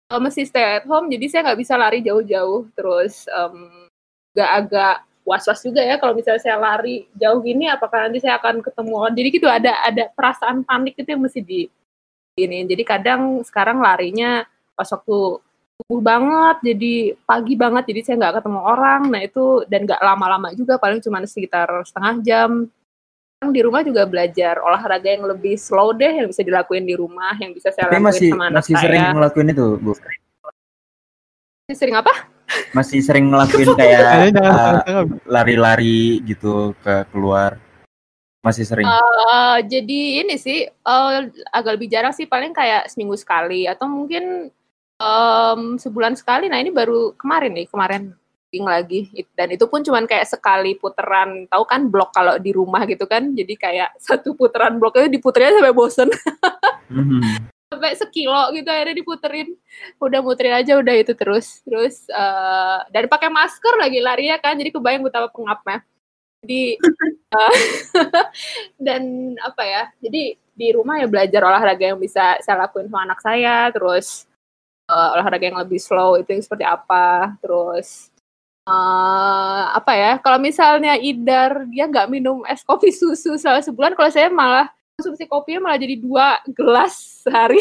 eh, 0.08 0.20
masih 0.22 0.48
stay 0.48 0.80
at 0.80 0.88
home, 0.88 1.12
jadi 1.12 1.26
saya 1.28 1.40
nggak 1.50 1.60
bisa 1.60 1.74
lari 1.76 2.00
jauh-jauh. 2.00 2.70
Terus 2.72 3.28
nggak 3.28 3.91
agak 4.40 5.04
was-was 5.22 5.62
juga 5.62 5.84
ya 5.84 6.00
kalau 6.02 6.18
misalnya 6.18 6.42
saya 6.42 6.58
lari 6.58 7.06
jauh 7.14 7.38
gini, 7.44 7.70
apakah 7.70 8.08
nanti 8.08 8.18
saya 8.18 8.40
akan 8.40 8.64
ketemu 8.64 8.92
orang. 8.96 9.14
Jadi 9.14 9.28
gitu 9.30 9.46
ada 9.46 9.72
ada 9.84 10.04
perasaan 10.10 10.66
panik 10.66 10.98
itu 10.98 11.08
yang 11.12 11.22
mesti 11.22 11.40
di 11.44 11.68
ini. 12.38 12.64
Jadi 12.64 12.82
kadang 12.82 13.44
sekarang 13.44 13.78
larinya 13.84 14.42
pas 14.72 14.88
waktu 14.88 15.38
subuh 15.82 16.00
banget, 16.00 16.74
jadi 16.74 16.94
pagi 17.26 17.54
banget, 17.58 17.84
jadi 17.90 18.00
saya 18.02 18.16
nggak 18.18 18.34
ketemu 18.42 18.60
orang. 18.62 19.00
Nah 19.10 19.20
itu 19.22 19.44
dan 19.68 19.84
nggak 19.84 20.02
lama-lama 20.02 20.48
juga, 20.54 20.78
paling 20.78 21.02
cuma 21.02 21.22
sekitar 21.26 21.68
setengah 21.86 22.14
jam. 22.22 22.50
Di 23.42 23.58
rumah 23.58 23.82
juga 23.82 24.06
belajar 24.06 24.62
olahraga 24.62 25.18
yang 25.18 25.26
lebih 25.26 25.58
slow 25.58 25.90
deh, 25.90 26.22
yang 26.22 26.30
bisa 26.30 26.46
dilakuin 26.46 26.86
di 26.86 26.94
rumah, 26.94 27.34
yang 27.42 27.50
bisa 27.50 27.74
saya 27.74 27.90
Tapi 27.90 27.98
lakuin 27.98 28.06
masih 28.06 28.28
sama 28.30 28.44
anak 28.46 28.58
masih 28.62 28.74
saya. 28.78 28.82
sering 28.86 29.02
ngelakuin 29.18 29.48
itu, 29.50 29.66
Bu. 29.82 29.92
Masih 31.66 31.78
sering 31.78 31.96
apa? 31.98 32.12
Masih 32.72 33.00
sering 33.04 33.28
ngelakuin 33.32 33.68
kayak 33.76 34.00
uh, 34.00 34.28
jangan. 34.32 35.06
lari-lari 35.28 36.20
gitu 36.24 36.72
ke 36.80 37.04
keluar. 37.12 37.60
Masih 38.42 38.66
sering. 38.66 38.90
Eh, 38.90 39.58
jadi 39.70 40.26
ini 40.26 40.34
sih 40.34 40.66
eh, 40.66 41.18
agak 41.54 41.78
lebih 41.78 41.86
jarang 41.86 42.10
sih, 42.10 42.26
paling 42.26 42.50
kayak 42.50 42.90
seminggu 42.90 43.14
sekali 43.14 43.70
atau 43.70 43.86
mungkin 43.86 44.50
em, 44.98 45.60
sebulan 45.78 46.18
sekali. 46.18 46.50
Nah 46.50 46.58
ini 46.58 46.74
baru 46.74 47.14
kemarin 47.14 47.54
nih, 47.54 47.70
kemarin 47.70 48.10
syuting 48.52 48.68
lagi. 48.68 49.00
Dan 49.32 49.56
itu 49.56 49.64
pun 49.64 49.80
cuman 49.80 50.04
kayak 50.04 50.28
sekali 50.28 50.76
puteran. 50.76 51.48
Tahu 51.48 51.64
kan 51.64 51.88
blok 51.88 52.12
kalau 52.12 52.36
di 52.36 52.52
rumah 52.52 52.84
gitu 52.84 53.08
kan. 53.08 53.32
Jadi 53.32 53.56
kayak 53.56 53.96
satu 54.06 54.36
puteran 54.36 54.76
blok 54.76 55.00
itu 55.00 55.08
diputerin 55.08 55.56
sampai 55.56 55.72
bosen. 55.72 56.12
Mhm. 56.92 57.51
Sampai 57.82 57.98
sekilo 57.98 58.54
gitu 58.54 58.70
akhirnya 58.70 58.94
diputerin. 58.94 59.58
Udah 59.98 60.22
muterin 60.22 60.54
aja 60.54 60.78
udah 60.78 60.94
itu 60.94 61.18
terus. 61.18 61.66
Terus 61.66 62.06
eh, 62.06 62.78
dan 62.94 63.10
pakai 63.10 63.26
masker 63.26 63.74
lagi 63.74 63.98
lari 63.98 64.30
ya 64.30 64.38
kan. 64.38 64.54
Jadi 64.54 64.70
kebayang 64.70 65.02
betapa 65.02 65.26
pengapnya. 65.34 65.82
Jadi 66.46 66.78
eh, 67.34 67.56
dan 68.86 69.34
apa 69.42 69.62
ya 69.66 69.82
jadi 69.98 70.38
di 70.38 70.68
rumah 70.70 71.02
ya 71.02 71.10
belajar 71.10 71.42
olahraga 71.42 71.90
yang 71.90 71.98
bisa 71.98 72.38
saya 72.38 72.62
lakuin 72.62 72.86
sama 72.86 73.02
anak 73.02 73.18
saya. 73.18 73.66
Terus 73.74 74.30
eh, 74.86 75.08
olahraga 75.18 75.42
yang 75.42 75.58
lebih 75.58 75.82
slow 75.82 76.22
itu 76.22 76.30
yang 76.30 76.42
seperti 76.46 76.62
apa. 76.62 77.34
Terus 77.42 78.14
eh, 78.70 79.64
apa 79.74 79.92
ya 79.98 80.12
kalau 80.22 80.38
misalnya 80.38 80.94
Idar 81.02 81.66
dia 81.66 81.90
nggak 81.90 82.06
minum 82.06 82.46
es 82.46 82.62
kopi 82.62 82.94
susu 82.94 83.34
selama 83.34 83.58
sebulan 83.58 83.98
kalau 83.98 84.10
saya 84.14 84.30
malah 84.30 84.70
konsumsi 84.96 85.24
kopinya 85.26 85.66
malah 85.66 85.80
jadi 85.80 85.96
dua 85.98 86.38
gelas 86.52 86.94
sehari. 87.24 87.60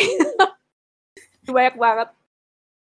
Banyak 1.47 1.75
banget. 1.79 2.09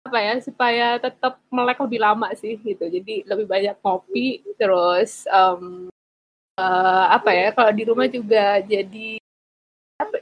Apa 0.07 0.19
ya 0.23 0.35
supaya 0.39 0.87
tetap 1.03 1.43
melek 1.51 1.83
lebih 1.83 1.99
lama 1.99 2.31
sih 2.39 2.55
gitu. 2.63 2.87
Jadi 2.87 3.27
lebih 3.27 3.51
banyak 3.51 3.75
kopi 3.83 4.39
terus 4.55 5.27
em, 5.27 5.91
eh, 6.55 7.07
apa 7.11 7.35
ya 7.35 7.51
kalau 7.51 7.75
di 7.75 7.83
rumah 7.83 8.07
juga 8.07 8.63
jadi 8.63 9.19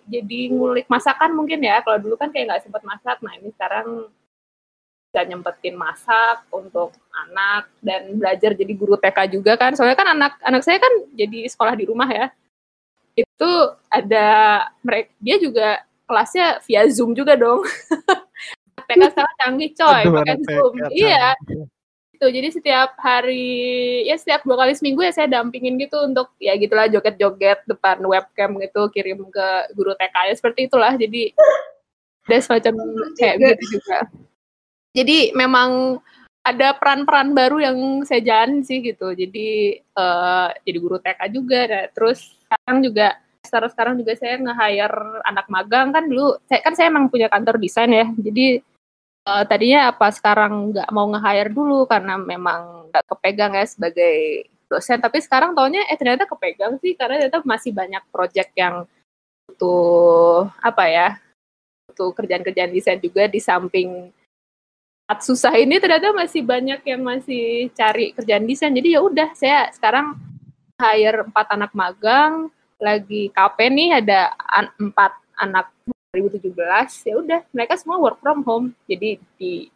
jadi 0.09 0.41
ngulik 0.57 0.89
masakan 0.89 1.37
mungkin 1.37 1.61
ya. 1.61 1.85
Kalau 1.85 2.01
dulu 2.01 2.17
kan 2.17 2.33
kayak 2.33 2.49
nggak 2.49 2.63
sempat 2.65 2.81
masak. 2.81 3.21
Nah 3.21 3.37
ini 3.37 3.53
sekarang 3.53 4.09
bisa 5.05 5.21
nyempetin 5.29 5.77
masak 5.77 6.49
untuk 6.49 6.97
anak 7.29 7.69
dan 7.85 8.09
belajar 8.17 8.57
jadi 8.57 8.73
guru 8.73 8.97
TK 8.97 9.37
juga 9.37 9.61
kan. 9.61 9.77
Soalnya 9.77 10.01
kan 10.01 10.09
anak 10.17 10.41
anak 10.41 10.65
saya 10.65 10.81
kan 10.81 11.13
jadi 11.13 11.45
sekolah 11.45 11.77
di 11.77 11.85
rumah 11.85 12.09
ya 12.09 12.33
itu 13.15 13.51
ada 13.91 14.29
mereka 14.83 15.11
dia 15.23 15.37
juga 15.39 15.69
kelasnya 16.05 16.61
via 16.67 16.83
Zoom 16.91 17.15
juga 17.15 17.39
dong. 17.39 17.63
TK 18.85 19.01
sekarang 19.17 19.37
canggih 19.41 19.71
coy, 19.73 20.03
Aduh, 20.05 20.13
pakai 20.21 20.37
Zoom. 20.45 20.73
Iya, 20.93 21.33
canggih. 21.41 21.67
itu 22.15 22.27
jadi 22.31 22.49
setiap 22.53 22.91
hari 23.01 24.07
ya 24.07 24.15
setiap 24.15 24.47
dua 24.47 24.61
kali 24.61 24.73
seminggu 24.77 25.03
ya 25.03 25.11
saya 25.11 25.27
dampingin 25.27 25.75
gitu 25.81 25.99
untuk 26.05 26.31
ya 26.39 26.55
gitulah 26.55 26.87
joget-joget 26.87 27.65
depan 27.67 27.99
webcam 28.07 28.55
gitu 28.63 28.83
kirim 28.95 29.25
ke 29.35 29.49
guru 29.75 29.99
TK 29.99 30.15
ya 30.31 30.35
seperti 30.39 30.71
itulah 30.71 30.95
jadi 30.95 31.35
ada 32.25 32.39
semacam 32.39 32.75
kayak 33.19 33.35
begitu 33.43 33.83
juga 33.83 33.99
jadi 34.95 35.35
memang 35.35 35.99
ada 36.45 36.77
peran-peran 36.77 37.33
baru 37.33 37.57
yang 37.57 37.77
saya 38.05 38.21
jalan 38.21 38.61
sih 38.61 38.85
gitu. 38.85 39.17
Jadi 39.17 39.81
eh, 39.81 40.49
jadi 40.69 40.79
guru 40.79 41.01
TK 41.01 41.21
juga. 41.33 41.61
Nah, 41.65 41.85
terus 41.97 42.37
sekarang 42.45 42.79
juga 42.85 43.07
sekarang 43.45 43.71
sekarang 43.73 43.95
juga 44.01 44.13
saya 44.21 44.35
nge-hire 44.37 45.25
anak 45.25 45.47
magang. 45.49 45.89
Kan 45.91 46.05
dulu 46.07 46.37
saya 46.45 46.61
kan 46.61 46.77
saya 46.77 46.93
emang 46.93 47.09
punya 47.09 47.33
kantor 47.33 47.57
desain 47.57 47.89
ya. 47.89 48.07
Jadi 48.13 48.61
eh, 49.25 49.45
tadinya 49.49 49.89
apa 49.89 50.13
sekarang 50.13 50.77
nggak 50.77 50.89
mau 50.93 51.09
nge-hire 51.17 51.51
dulu 51.51 51.89
karena 51.89 52.21
memang 52.21 52.93
nggak 52.93 53.05
kepegang 53.09 53.53
ya 53.57 53.65
sebagai 53.65 54.17
dosen. 54.69 55.01
Tapi 55.01 55.19
sekarang 55.25 55.57
taunya 55.57 55.81
eh 55.89 55.97
ternyata 55.97 56.29
kepegang 56.29 56.77
sih. 56.85 56.93
Karena 56.93 57.25
ternyata 57.25 57.41
masih 57.49 57.73
banyak 57.73 58.05
project 58.13 58.53
yang 58.53 58.85
butuh 59.49 60.53
apa 60.61 60.85
ya 60.89 61.09
butuh 61.89 62.11
kerjaan-kerjaan 62.17 62.73
desain 62.73 62.99
juga 62.99 63.29
di 63.29 63.39
samping 63.39 64.11
saat 65.05 65.21
susah 65.21 65.53
ini 65.61 65.77
ternyata 65.77 66.17
masih 66.17 66.41
banyak 66.41 66.81
yang 66.81 67.05
masih 67.05 67.69
cari 67.77 68.17
kerjaan 68.17 68.49
desain. 68.49 68.73
Jadi 68.73 68.97
ya 68.97 69.05
udah 69.05 69.29
saya 69.37 69.69
sekarang 69.77 70.17
hire 70.81 71.29
empat 71.29 71.47
anak 71.53 71.77
magang 71.77 72.49
lagi 72.81 73.29
KP 73.29 73.59
nih 73.69 74.01
ada 74.01 74.33
an- 74.49 74.73
empat 74.81 75.13
anak 75.37 75.69
2017 76.17 77.05
ya 77.05 77.15
udah 77.21 77.41
mereka 77.53 77.75
semua 77.77 78.01
work 78.01 78.19
from 78.25 78.41
home 78.49 78.67
jadi 78.89 79.21
di 79.37 79.69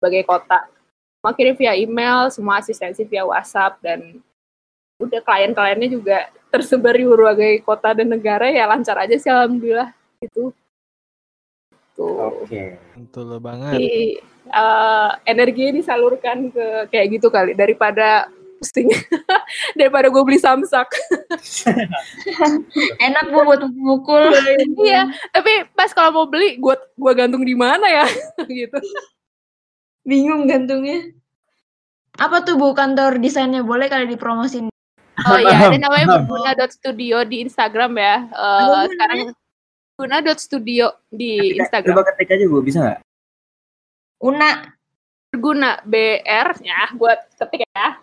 berbagai 0.00 0.24
kota. 0.24 0.64
Semua 1.20 1.36
kirim 1.36 1.54
via 1.60 1.76
email 1.76 2.32
semua 2.32 2.64
asistensi 2.64 3.04
via 3.04 3.28
WhatsApp 3.28 3.76
dan 3.84 4.16
udah 4.96 5.20
klien-kliennya 5.20 5.88
juga 5.92 6.32
tersebar 6.48 6.96
di 6.96 7.04
berbagai 7.04 7.60
kota 7.68 7.92
dan 7.92 8.08
negara 8.08 8.48
ya 8.48 8.64
lancar 8.64 8.96
aja 8.96 9.12
sih 9.20 9.28
alhamdulillah. 9.28 9.92
Itu 10.24 10.56
tuh 12.00 12.32
Oke. 12.40 12.80
Betul 12.96 13.36
banget. 13.44 13.76
Jadi, 13.76 14.16
eh, 14.48 15.10
energinya 15.28 15.72
disalurkan 15.76 16.48
ke 16.48 16.88
kayak 16.88 17.20
gitu 17.20 17.28
kali 17.28 17.52
daripada 17.52 18.24
pusing 18.60 18.92
daripada 19.78 20.12
gue 20.12 20.20
beli 20.20 20.36
samsak 20.36 20.84
Enak 23.08 23.32
bu 23.32 23.40
buat 23.48 23.64
mukul. 23.72 24.28
iya 24.84 25.08
tapi 25.32 25.64
pas 25.72 25.88
kalau 25.96 26.12
mau 26.12 26.26
beli 26.28 26.60
gue 26.60 26.76
gua 27.00 27.12
gantung 27.16 27.40
di 27.40 27.56
mana 27.56 27.88
ya 27.88 28.06
gitu 28.44 28.76
Bingung 30.04 30.48
gantungnya. 30.48 31.12
Apa 32.16 32.40
tuh 32.44 32.56
bu 32.60 32.72
kantor 32.76 33.16
desainnya 33.20 33.60
boleh 33.64 33.88
kali 33.88 34.08
dipromosin? 34.08 34.68
oh 35.20 35.38
iya 35.40 35.68
ada 35.68 35.76
namanya 35.76 36.20
paham. 36.20 36.28
guna.studio 36.28 37.16
di 37.28 37.44
Instagram 37.44 37.92
ya 38.00 38.16
Eh, 38.28 38.60
Bu 38.64 38.88
sekarang 38.96 39.18
guna.studio 40.00 40.86
di 41.12 41.60
Instagram 41.60 41.92
Coba 41.92 42.08
ketik 42.12 42.32
aja 42.32 42.44
bu, 42.48 42.58
bisa 42.64 42.78
nggak? 42.80 42.98
Una. 44.24 44.50
guna 45.30 45.78
BR 45.86 46.58
ya 46.58 46.90
buat 46.98 47.22
ketik 47.38 47.62
ya 47.62 48.02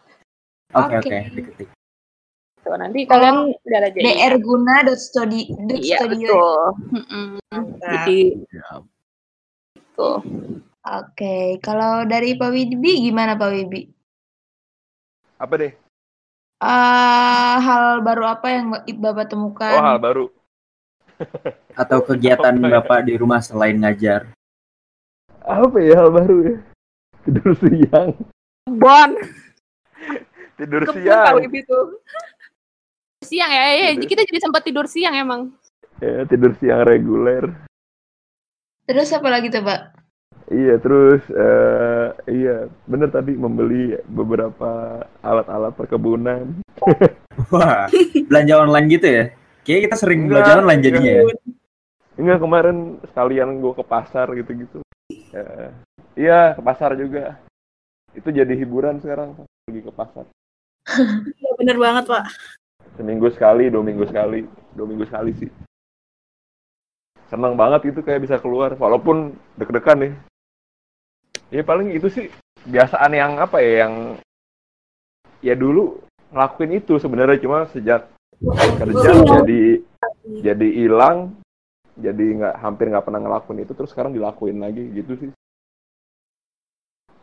Oke 0.79 0.95
Oke. 1.03 1.11
oke, 1.11 1.17
diketik. 1.35 1.67
Tuh, 2.63 2.75
nanti 2.79 3.03
kalian 3.03 3.51
udah 3.51 3.79
aja 3.83 3.99
dr 3.99 4.33
guna 4.39 4.75
dot 4.87 4.99
iya 5.75 5.97
studio. 5.99 6.15
betul 6.15 6.59
Mm-mm. 6.95 7.27
jadi 7.83 8.19
tuh 9.95 10.19
Oke, 10.87 11.59
kalau 11.59 12.07
dari 12.07 12.39
Pak 12.39 12.47
Wibi 12.47 13.11
gimana 13.11 13.35
Pak 13.35 13.51
Wibi? 13.51 13.91
Apa 15.35 15.59
deh? 15.59 15.75
Eh, 16.63 17.55
hal 17.59 17.99
baru 18.07 18.23
apa 18.23 18.47
yang 18.55 18.71
Bapak 18.95 19.27
temukan? 19.27 19.75
Oh, 19.75 19.83
hal 19.83 19.99
baru. 19.99 20.31
Atau 21.81 21.99
kegiatan 22.01 22.53
Apa 22.53 22.67
ya? 22.67 22.73
bapak 22.79 22.99
di 23.05 23.13
rumah 23.15 23.39
selain 23.39 23.77
ngajar? 23.77 24.29
Apa 25.41 25.77
ya 25.79 25.93
hal 25.95 26.09
baru 26.11 26.37
ya? 26.43 26.57
Tidur 27.23 27.51
siang. 27.57 28.09
Bon 28.67 29.11
Tidur 30.55 30.81
kebun 30.83 31.03
siang. 31.03 31.25
kalau 31.27 31.41
itu 31.43 31.79
siang 33.21 33.51
ya, 33.51 33.63
ya 33.71 33.87
Tidur. 33.93 34.07
kita 34.07 34.21
jadi 34.23 34.39
sempat 34.41 34.61
tidur 34.63 34.85
siang 34.85 35.13
emang 35.13 35.41
Ya, 35.97 36.23
tidur 36.25 36.53
siang 36.57 36.85
reguler. 36.85 37.49
Terus 38.85 39.09
apa 39.11 39.27
lagi 39.27 39.49
tuh 39.49 39.65
Pak? 39.65 39.97
Iya, 40.47 40.79
terus 40.79 41.19
eh 41.27 42.07
iya, 42.29 42.69
bener 42.87 43.09
tadi 43.09 43.35
membeli 43.35 43.97
beberapa 44.07 45.01
alat-alat 45.19 45.73
perkebunan. 45.75 46.61
Wah, 47.51 47.89
belanja 48.29 48.53
online 48.55 48.87
gitu 48.87 49.07
ya? 49.09 49.25
Kayaknya 49.67 49.83
kita 49.91 49.97
sering 49.99 50.19
Enggak, 50.23 50.47
belanja 50.47 50.53
online 50.63 50.79
jadinya 50.79 51.11
ya. 51.11 51.23
Enggak 52.15 52.39
kemarin 52.39 52.77
sekalian 53.11 53.59
gue 53.59 53.73
ke 53.75 53.83
pasar 53.83 54.31
gitu-gitu. 54.31 54.79
Eh, 55.11 55.69
iya, 56.15 56.55
ke 56.55 56.63
pasar 56.63 56.95
juga. 56.95 57.35
Itu 58.15 58.31
jadi 58.31 58.47
hiburan 58.55 59.03
sekarang 59.03 59.35
pergi 59.67 59.81
ke 59.83 59.91
pasar. 59.91 60.23
Iya, 61.35 61.51
bener 61.59 61.75
banget, 61.75 62.07
Pak. 62.07 62.23
Seminggu 62.95 63.27
sekali, 63.35 63.67
dua 63.67 63.83
minggu 63.83 64.07
sekali, 64.07 64.47
dua 64.71 64.87
minggu 64.87 65.03
sekali 65.03 65.35
sih. 65.35 65.51
Senang 67.27 67.59
banget 67.59 67.91
gitu 67.91 67.99
kayak 67.99 68.23
bisa 68.23 68.39
keluar, 68.39 68.71
walaupun 68.79 69.35
deg-degan 69.59 69.99
nih. 69.99 70.13
Ya 71.51 71.59
paling 71.67 71.91
itu 71.91 72.07
sih 72.07 72.31
kebiasaan 72.63 73.11
yang 73.11 73.35
apa 73.35 73.59
ya, 73.59 73.83
yang 73.83 74.15
ya 75.43 75.59
dulu 75.59 75.99
ngelakuin 76.31 76.79
itu 76.79 76.95
sebenarnya 77.03 77.43
cuma 77.43 77.67
sejak 77.75 78.07
kerja 78.77 79.09
jadi 79.25 79.61
jadi 80.27 80.67
hilang, 80.69 81.33
jadi 81.97 82.25
nggak 82.37 82.55
hampir 82.61 82.91
nggak 82.91 83.05
pernah 83.05 83.21
ngelakuin 83.23 83.63
itu, 83.65 83.73
terus 83.73 83.89
sekarang 83.95 84.13
dilakuin 84.13 84.61
lagi 84.61 84.83
gitu 84.93 85.13
sih. 85.17 85.29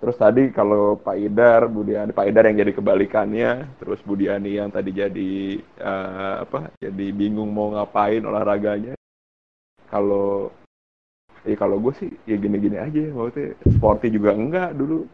Terus 0.05 0.21
tadi 0.21 0.53
kalau 0.53 1.01
Pak 1.01 1.17
Idar, 1.17 1.65
Budiani, 1.65 2.13
Pak 2.13 2.29
Idar 2.29 2.45
yang 2.45 2.61
jadi 2.61 2.77
kebalikannya, 2.77 3.81
terus 3.81 4.05
Budiani 4.05 4.61
yang 4.61 4.69
tadi 4.69 4.93
jadi 4.93 5.57
eh, 5.81 6.35
apa? 6.45 6.77
Jadi 6.77 7.09
bingung 7.09 7.49
mau 7.49 7.73
ngapain 7.73 8.21
olahraganya. 8.21 8.93
Kalau 9.89 10.53
ya 11.41 11.57
kalau 11.57 11.81
gue 11.81 11.97
sih 11.97 12.11
ya 12.29 12.37
gini-gini 12.37 12.77
aja, 12.77 13.01
maksudnya 13.17 13.57
sporty 13.65 14.13
juga 14.13 14.37
enggak 14.37 14.77
dulu. 14.77 15.09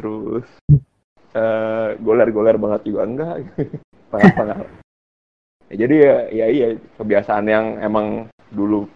Terus 0.00 0.48
eh, 1.36 1.88
goler-goler 2.00 2.56
banget 2.56 2.88
juga 2.88 3.04
enggak. 3.04 3.44
Tengah-tengah. 4.08 4.87
Ya, 5.68 5.84
jadi 5.84 5.94
ya, 6.00 6.16
ya 6.32 6.46
iya 6.48 6.68
kebiasaan 6.96 7.44
yang 7.44 7.66
emang 7.84 8.32
dulu 8.48 8.88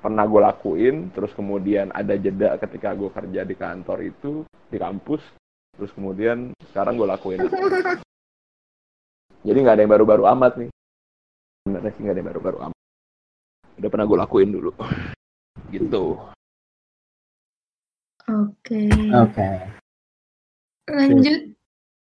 pernah 0.00 0.24
gue 0.28 0.40
lakuin 0.40 0.96
terus 1.12 1.32
kemudian 1.32 1.92
ada 1.92 2.16
jeda 2.16 2.56
ketika 2.60 2.92
gue 2.96 3.08
kerja 3.12 3.44
di 3.44 3.56
kantor 3.56 3.98
itu 4.04 4.44
di 4.68 4.76
kampus 4.80 5.20
terus 5.76 5.92
kemudian 5.96 6.52
sekarang 6.72 6.96
gue 6.96 7.08
lakuin 7.08 7.40
jadi 9.44 9.58
nggak 9.60 9.76
ada 9.76 9.82
yang 9.84 9.92
baru-baru 9.92 10.24
amat 10.36 10.52
nih 10.60 10.70
sebenarnya 11.64 11.92
sih 11.92 12.00
nggak 12.00 12.14
ada 12.16 12.20
yang 12.20 12.30
baru-baru 12.32 12.58
amat 12.68 12.80
udah 13.80 13.90
pernah 13.92 14.06
gue 14.08 14.18
lakuin 14.20 14.50
dulu 14.52 14.72
gitu 15.72 16.20
Oke. 18.30 18.86
Oke. 19.10 19.50
Lanjut. 20.86 21.50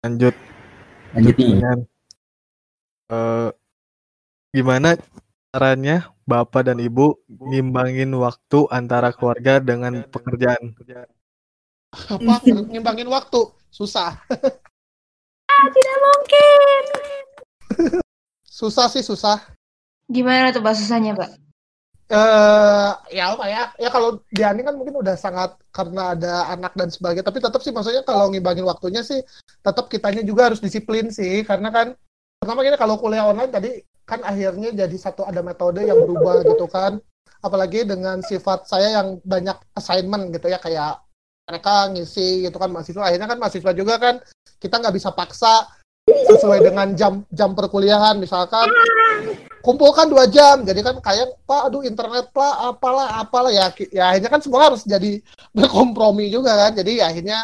Lanjut. 0.01 0.35
Lanjut 1.13 1.35
nih. 1.37 1.61
Pertanyaan. 1.61 3.64
Gimana 4.55 4.95
caranya 5.51 6.15
Bapak 6.23 6.71
dan 6.71 6.79
Ibu 6.79 7.27
ngimbangin 7.27 8.15
waktu 8.15 8.71
antara 8.71 9.11
keluarga 9.11 9.59
dengan 9.59 10.07
pekerjaan? 10.07 10.71
Apa 11.91 12.39
ngimbangin 12.47 13.11
waktu 13.11 13.51
susah. 13.67 14.15
Tidak 15.51 15.97
mungkin. 15.99 16.81
susah 18.63 18.87
sih 18.87 19.03
susah. 19.03 19.43
Gimana 20.07 20.55
tuh 20.55 20.63
Pak 20.63 20.79
susahnya, 20.79 21.19
Pak? 21.19 21.35
eh 22.05 22.91
ya 23.17 23.33
apa 23.33 23.49
ya 23.49 23.73
ya 23.81 23.89
kalau 23.89 24.21
Diani 24.29 24.61
kan 24.61 24.77
mungkin 24.77 24.93
udah 25.01 25.17
sangat 25.17 25.57
karena 25.73 26.13
ada 26.13 26.53
anak 26.53 26.77
dan 26.77 26.93
sebagainya 26.93 27.25
tapi 27.25 27.41
tetap 27.41 27.65
sih 27.65 27.73
maksudnya 27.73 28.05
kalau 28.05 28.29
ngimbangin 28.29 28.61
waktunya 28.61 29.01
sih 29.01 29.25
tetap 29.65 29.89
kitanya 29.89 30.21
juga 30.21 30.53
harus 30.53 30.61
disiplin 30.61 31.09
sih 31.09 31.41
karena 31.41 31.73
kan 31.73 31.97
pertama 32.37 32.61
gini 32.61 32.77
kalau 32.77 33.01
kuliah 33.01 33.25
online 33.25 33.49
tadi 33.49 33.81
kan 34.05 34.21
akhirnya 34.21 34.69
jadi 34.71 34.97
satu 34.97 35.25
ada 35.25 35.41
metode 35.41 35.81
yang 35.81 35.97
berubah 36.05 36.45
gitu 36.45 36.69
kan. 36.69 37.01
Apalagi 37.41 37.85
dengan 37.85 38.21
sifat 38.25 38.65
saya 38.65 39.01
yang 39.01 39.21
banyak 39.21 39.57
assignment 39.77 40.33
gitu 40.33 40.49
ya 40.49 40.57
kayak 40.57 41.01
mereka 41.45 41.89
ngisi 41.93 42.45
gitu 42.45 42.57
kan 42.57 42.69
mahasiswa. 42.69 43.05
Akhirnya 43.05 43.29
kan 43.29 43.37
mahasiswa 43.41 43.71
juga 43.73 43.97
kan 44.01 44.15
kita 44.61 44.81
nggak 44.81 44.95
bisa 44.95 45.09
paksa 45.13 45.69
sesuai 46.05 46.61
dengan 46.61 46.93
jam 46.93 47.25
jam 47.33 47.53
perkuliahan. 47.53 48.17
Misalkan 48.17 48.69
kumpulkan 49.65 50.09
dua 50.09 50.29
jam. 50.29 50.61
Jadi 50.65 50.81
kan 50.85 51.01
kayak 51.01 51.37
pak 51.45 51.69
aduh 51.69 51.81
internet 51.85 52.29
pak 52.29 52.53
apalah 52.61 53.21
apalah. 53.21 53.53
Ya 53.53 53.69
ya 53.89 54.13
akhirnya 54.13 54.29
kan 54.29 54.41
semua 54.41 54.69
harus 54.69 54.85
jadi 54.85 55.21
berkompromi 55.57 56.29
juga 56.29 56.53
kan. 56.53 56.77
Jadi 56.77 57.01
ya 57.01 57.09
akhirnya 57.13 57.41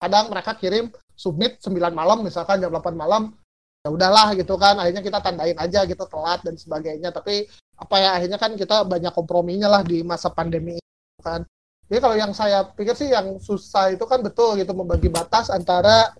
kadang 0.00 0.30
mereka 0.30 0.56
kirim 0.56 0.90
submit 1.12 1.60
9 1.60 1.76
malam 1.92 2.24
misalkan 2.24 2.64
jam 2.64 2.72
8 2.72 2.96
malam 2.96 3.36
ya 3.80 3.88
udahlah 3.88 4.36
gitu 4.36 4.54
kan 4.60 4.76
akhirnya 4.76 5.00
kita 5.00 5.18
tandain 5.24 5.56
aja 5.56 5.84
gitu 5.88 6.04
telat 6.08 6.40
dan 6.44 6.54
sebagainya. 6.56 7.10
Tapi 7.12 7.48
apa 7.80 7.96
ya 7.96 8.10
akhirnya 8.16 8.38
kan 8.40 8.52
kita 8.56 8.84
banyak 8.84 9.12
komprominya 9.16 9.68
lah 9.68 9.82
di 9.84 10.04
masa 10.04 10.28
pandemi 10.32 10.76
ini 10.76 11.20
kan. 11.22 11.44
Jadi 11.90 11.98
kalau 11.98 12.16
yang 12.16 12.32
saya 12.36 12.62
pikir 12.70 12.94
sih 12.94 13.10
yang 13.10 13.40
susah 13.42 13.90
itu 13.90 14.04
kan 14.06 14.22
betul 14.22 14.54
gitu 14.54 14.70
membagi 14.76 15.10
batas 15.10 15.50
antara 15.50 16.14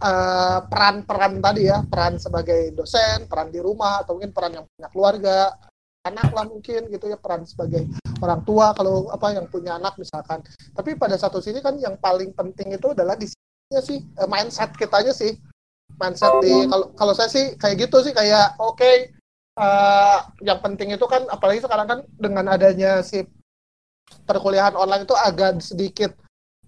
Eh, 0.00 0.58
peran-peran 0.72 1.36
uh, 1.36 1.42
tadi 1.44 1.68
ya, 1.68 1.84
peran 1.84 2.16
sebagai 2.16 2.72
dosen, 2.72 3.28
peran 3.28 3.52
di 3.52 3.60
rumah, 3.60 4.00
atau 4.00 4.16
mungkin 4.16 4.32
peran 4.32 4.56
yang 4.56 4.64
punya 4.64 4.88
keluarga, 4.88 5.52
anak 6.08 6.32
lah 6.32 6.48
mungkin 6.48 6.88
gitu 6.88 7.04
ya, 7.12 7.20
peran 7.20 7.44
sebagai 7.44 7.84
orang 8.24 8.40
tua 8.48 8.72
kalau 8.72 9.12
apa 9.12 9.36
yang 9.36 9.44
punya 9.52 9.76
anak 9.76 10.00
misalkan. 10.00 10.40
Tapi 10.72 10.96
pada 10.96 11.20
satu 11.20 11.44
sini 11.44 11.60
kan 11.60 11.76
yang 11.76 12.00
paling 12.00 12.32
penting 12.32 12.72
itu 12.72 12.96
adalah 12.96 13.12
di 13.12 13.28
sih 13.68 14.00
uh, 14.16 14.24
mindset 14.24 14.72
kitanya 14.72 15.12
sih, 15.12 15.36
mindset 15.98 16.32
di 16.44 16.68
kalau 16.68 16.86
kalau 16.94 17.12
saya 17.16 17.30
sih 17.32 17.56
kayak 17.58 17.88
gitu 17.88 18.04
sih 18.04 18.14
kayak 18.14 18.54
oke 18.60 18.78
okay, 18.78 19.10
uh, 19.58 20.22
yang 20.44 20.60
penting 20.62 20.94
itu 20.94 21.06
kan 21.08 21.26
apalagi 21.32 21.64
sekarang 21.64 21.86
kan 21.88 22.00
dengan 22.16 22.46
adanya 22.52 23.00
si 23.02 23.24
perkuliahan 24.26 24.74
online 24.74 25.06
itu 25.06 25.14
agak 25.14 25.62
sedikit 25.62 26.12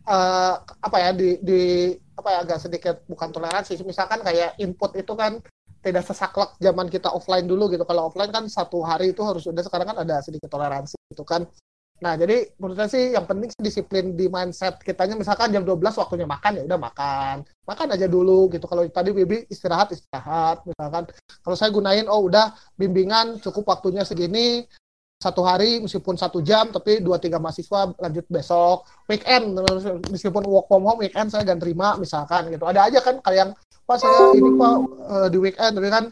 uh, 0.06 0.62
apa 0.62 0.96
ya 0.98 1.10
di, 1.14 1.38
di 1.42 1.62
apa 2.14 2.28
ya 2.28 2.38
agak 2.46 2.58
sedikit 2.62 3.02
bukan 3.10 3.34
toleransi 3.34 3.78
misalkan 3.82 4.22
kayak 4.22 4.54
input 4.62 4.94
itu 4.94 5.12
kan 5.14 5.42
tidak 5.82 6.06
sesaklek 6.06 6.54
zaman 6.62 6.86
kita 6.86 7.10
offline 7.10 7.42
dulu 7.50 7.66
gitu. 7.66 7.82
Kalau 7.82 8.06
offline 8.06 8.30
kan 8.30 8.46
satu 8.46 8.86
hari 8.86 9.10
itu 9.10 9.22
harus 9.26 9.42
udah 9.50 9.66
sekarang 9.66 9.90
kan 9.90 9.98
ada 10.06 10.22
sedikit 10.22 10.46
toleransi 10.46 10.94
gitu 11.10 11.26
kan 11.26 11.42
nah 12.02 12.18
jadi 12.18 12.50
menurut 12.58 12.76
saya 12.82 12.90
sih 12.90 13.04
yang 13.14 13.22
penting 13.30 13.54
sih 13.54 13.62
disiplin 13.62 14.18
di 14.18 14.26
mindset 14.26 14.82
kitanya. 14.82 15.14
Misalkan 15.14 15.54
jam 15.54 15.62
12 15.62 15.78
waktunya 16.02 16.26
makan 16.26 16.58
ya 16.58 16.62
udah 16.66 16.80
makan. 16.82 17.46
Makan 17.62 17.86
aja 17.94 18.10
dulu 18.10 18.50
gitu. 18.50 18.66
Kalau 18.66 18.82
tadi 18.90 19.14
Bibi 19.14 19.46
istirahat 19.46 19.94
istirahat 19.94 20.66
misalkan. 20.66 21.06
Kalau 21.14 21.54
saya 21.54 21.70
gunain 21.70 22.10
oh 22.10 22.26
udah 22.26 22.50
bimbingan 22.74 23.38
cukup 23.38 23.70
waktunya 23.70 24.02
segini 24.02 24.66
satu 25.22 25.46
hari 25.46 25.78
meskipun 25.78 26.18
satu 26.18 26.42
jam 26.42 26.74
tapi 26.74 26.98
dua 26.98 27.22
tiga 27.22 27.38
mahasiswa 27.38 27.94
lanjut 27.94 28.26
besok. 28.26 28.82
Weekend 29.06 29.62
meskipun 30.10 30.42
work 30.50 30.66
from 30.66 30.82
home 30.82 31.06
weekend 31.06 31.30
saya 31.30 31.46
gak 31.46 31.62
terima 31.62 31.94
misalkan 31.94 32.50
gitu. 32.50 32.66
Ada 32.66 32.90
aja 32.90 32.98
kan 32.98 33.22
kayak 33.22 33.38
yang 33.38 33.50
pak 33.86 33.96
saya 34.02 34.34
ini 34.34 34.50
pak 34.58 34.74
uh, 35.06 35.28
di 35.30 35.38
weekend 35.38 35.72
tapi 35.78 35.86
kan 35.86 36.04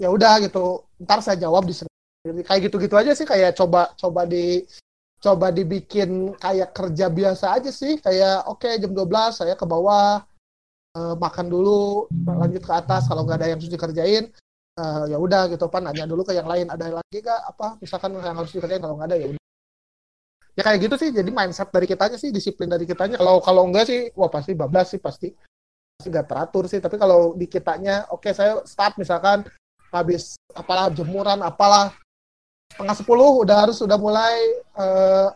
ya 0.00 0.08
udah 0.08 0.40
gitu. 0.40 0.88
Ntar 1.04 1.20
saya 1.20 1.36
jawab 1.36 1.68
di 1.68 1.76
kayak 2.24 2.72
gitu-gitu 2.72 2.96
aja 2.96 3.12
sih 3.12 3.28
kayak 3.28 3.52
coba 3.52 3.92
coba 4.00 4.24
di 4.24 4.64
coba 5.24 5.48
dibikin 5.48 6.36
kayak 6.36 6.76
kerja 6.76 7.08
biasa 7.08 7.56
aja 7.56 7.72
sih. 7.72 7.96
Kayak 7.96 8.44
oke 8.44 8.68
okay, 8.68 8.76
jam 8.76 8.92
12 8.92 9.08
saya 9.40 9.54
ke 9.56 9.64
bawah 9.64 10.20
uh, 11.00 11.14
makan 11.16 11.48
dulu 11.48 12.04
lanjut 12.28 12.60
ke 12.60 12.72
atas 12.76 13.08
kalau 13.08 13.24
nggak 13.24 13.40
ada 13.40 13.46
yang 13.48 13.58
harus 13.58 13.72
dikerjain 13.72 14.24
uh, 14.76 15.08
ya 15.08 15.16
udah 15.16 15.48
gitu. 15.48 15.64
Pan 15.72 15.88
nanya 15.88 16.04
dulu 16.04 16.28
ke 16.28 16.36
yang 16.36 16.44
lain 16.44 16.68
ada 16.68 17.00
lagi 17.00 17.18
gak 17.24 17.40
apa 17.56 17.80
misalkan 17.80 18.12
yang 18.20 18.36
harus 18.36 18.52
dikerjain 18.52 18.84
kalau 18.84 19.00
nggak 19.00 19.08
ada 19.08 19.16
ya 19.16 19.26
ya 20.54 20.62
kayak 20.62 20.86
gitu 20.86 20.94
sih 21.00 21.10
jadi 21.10 21.30
mindset 21.34 21.66
dari 21.74 21.88
kitanya 21.88 22.14
sih 22.14 22.30
disiplin 22.30 22.70
dari 22.70 22.86
kitanya 22.86 23.18
kalau 23.18 23.42
kalau 23.42 23.66
enggak 23.66 23.90
sih 23.90 24.12
wah 24.14 24.28
pasti 24.28 24.52
bablas 24.52 24.92
sih 24.92 25.00
pasti. 25.00 25.32
Pasti 25.94 26.10
nggak 26.10 26.26
teratur 26.26 26.68
sih 26.68 26.82
tapi 26.84 27.00
kalau 27.00 27.38
di 27.38 27.46
kitanya 27.48 28.10
oke 28.12 28.28
okay, 28.28 28.32
saya 28.36 28.60
start 28.66 28.98
misalkan 29.00 29.46
habis 29.94 30.34
apalah 30.52 30.90
jemuran 30.90 31.38
apalah 31.38 31.94
setengah 32.72 32.96
sepuluh 32.96 33.44
udah 33.44 33.56
harus 33.66 33.76
sudah 33.76 33.98
mulai 34.00 34.34
uh, 34.78 35.28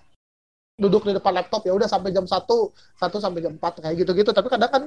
duduk 0.79 1.05
di 1.11 1.13
depan 1.13 1.35
laptop. 1.35 1.67
Ya 1.67 1.75
udah 1.75 1.91
sampai 1.91 2.15
jam 2.15 2.25
satu 2.25 2.73
satu 2.97 3.19
sampai 3.19 3.45
jam 3.45 3.59
empat 3.59 3.83
kayak 3.83 3.99
gitu 4.01 4.11
gitu 4.15 4.31
tapi 4.33 4.49
kadang 4.49 4.71
kan 4.71 4.83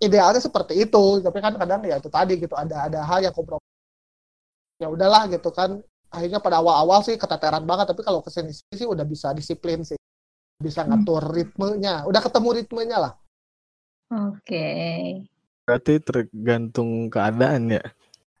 idealnya 0.00 0.40
seperti 0.40 0.86
itu. 0.86 1.20
Tapi 1.20 1.38
kan 1.42 1.54
kadang 1.58 1.80
ya 1.84 1.98
itu 1.98 2.08
tadi 2.08 2.40
gitu 2.40 2.54
ada 2.54 2.88
ada 2.88 3.00
hal 3.04 3.20
yang 3.20 3.34
kompromi. 3.34 3.66
Ya 4.80 4.88
udahlah 4.88 5.28
gitu 5.28 5.50
kan. 5.52 5.82
Akhirnya 6.14 6.38
pada 6.38 6.62
awal-awal 6.62 7.02
sih 7.02 7.18
keteteran 7.18 7.66
banget. 7.66 7.90
Tapi 7.90 8.06
kalau 8.06 8.22
ke 8.22 8.30
sini 8.30 8.54
sih 8.54 8.86
udah 8.86 9.02
bisa 9.02 9.34
disiplin 9.34 9.82
sih. 9.82 9.98
Bisa 10.62 10.86
hmm. 10.86 10.90
ngatur 10.94 11.22
ritmenya. 11.34 12.06
Udah 12.06 12.22
ketemu 12.22 12.48
ritmenya 12.62 12.98
lah. 13.02 13.12
Oke. 14.14 14.38
Okay. 14.46 15.00
berarti 15.64 15.96
tergantung 16.04 17.08
keadaan 17.08 17.72
ya 17.72 17.80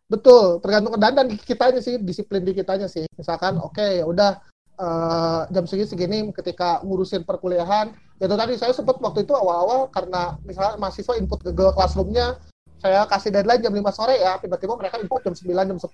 betul 0.08 0.60
tergantung 0.60 0.94
dan 1.00 1.26
kitanya 1.40 1.80
sih 1.80 1.96
disiplin 1.96 2.44
di 2.44 2.52
kitanya 2.52 2.86
sih 2.86 3.08
misalkan 3.16 3.56
oke 3.56 3.72
okay, 3.72 4.00
ya 4.00 4.04
udah 4.04 4.36
uh, 4.76 5.48
jam 5.48 5.64
segini 5.64 5.88
segini 5.88 6.18
ketika 6.30 6.84
ngurusin 6.84 7.24
perkuliahan 7.24 7.96
ya 8.20 8.28
itu 8.28 8.36
tadi 8.36 8.54
saya 8.60 8.76
sempat 8.76 9.00
waktu 9.00 9.24
itu 9.24 9.32
awal-awal 9.32 9.88
karena 9.88 10.36
misalnya 10.44 10.76
mahasiswa 10.76 11.16
input 11.16 11.40
ke 11.40 11.50
Google 11.56 11.74
Classroom-nya 11.74 12.36
saya 12.84 13.08
kasih 13.08 13.32
deadline 13.32 13.64
jam 13.64 13.72
5 13.72 13.80
sore 13.96 14.20
ya, 14.20 14.36
tiba-tiba 14.36 14.76
mereka 14.76 15.00
input 15.00 15.24
jam 15.24 15.32
9, 15.32 15.72
jam 15.72 15.80
10. 15.80 15.88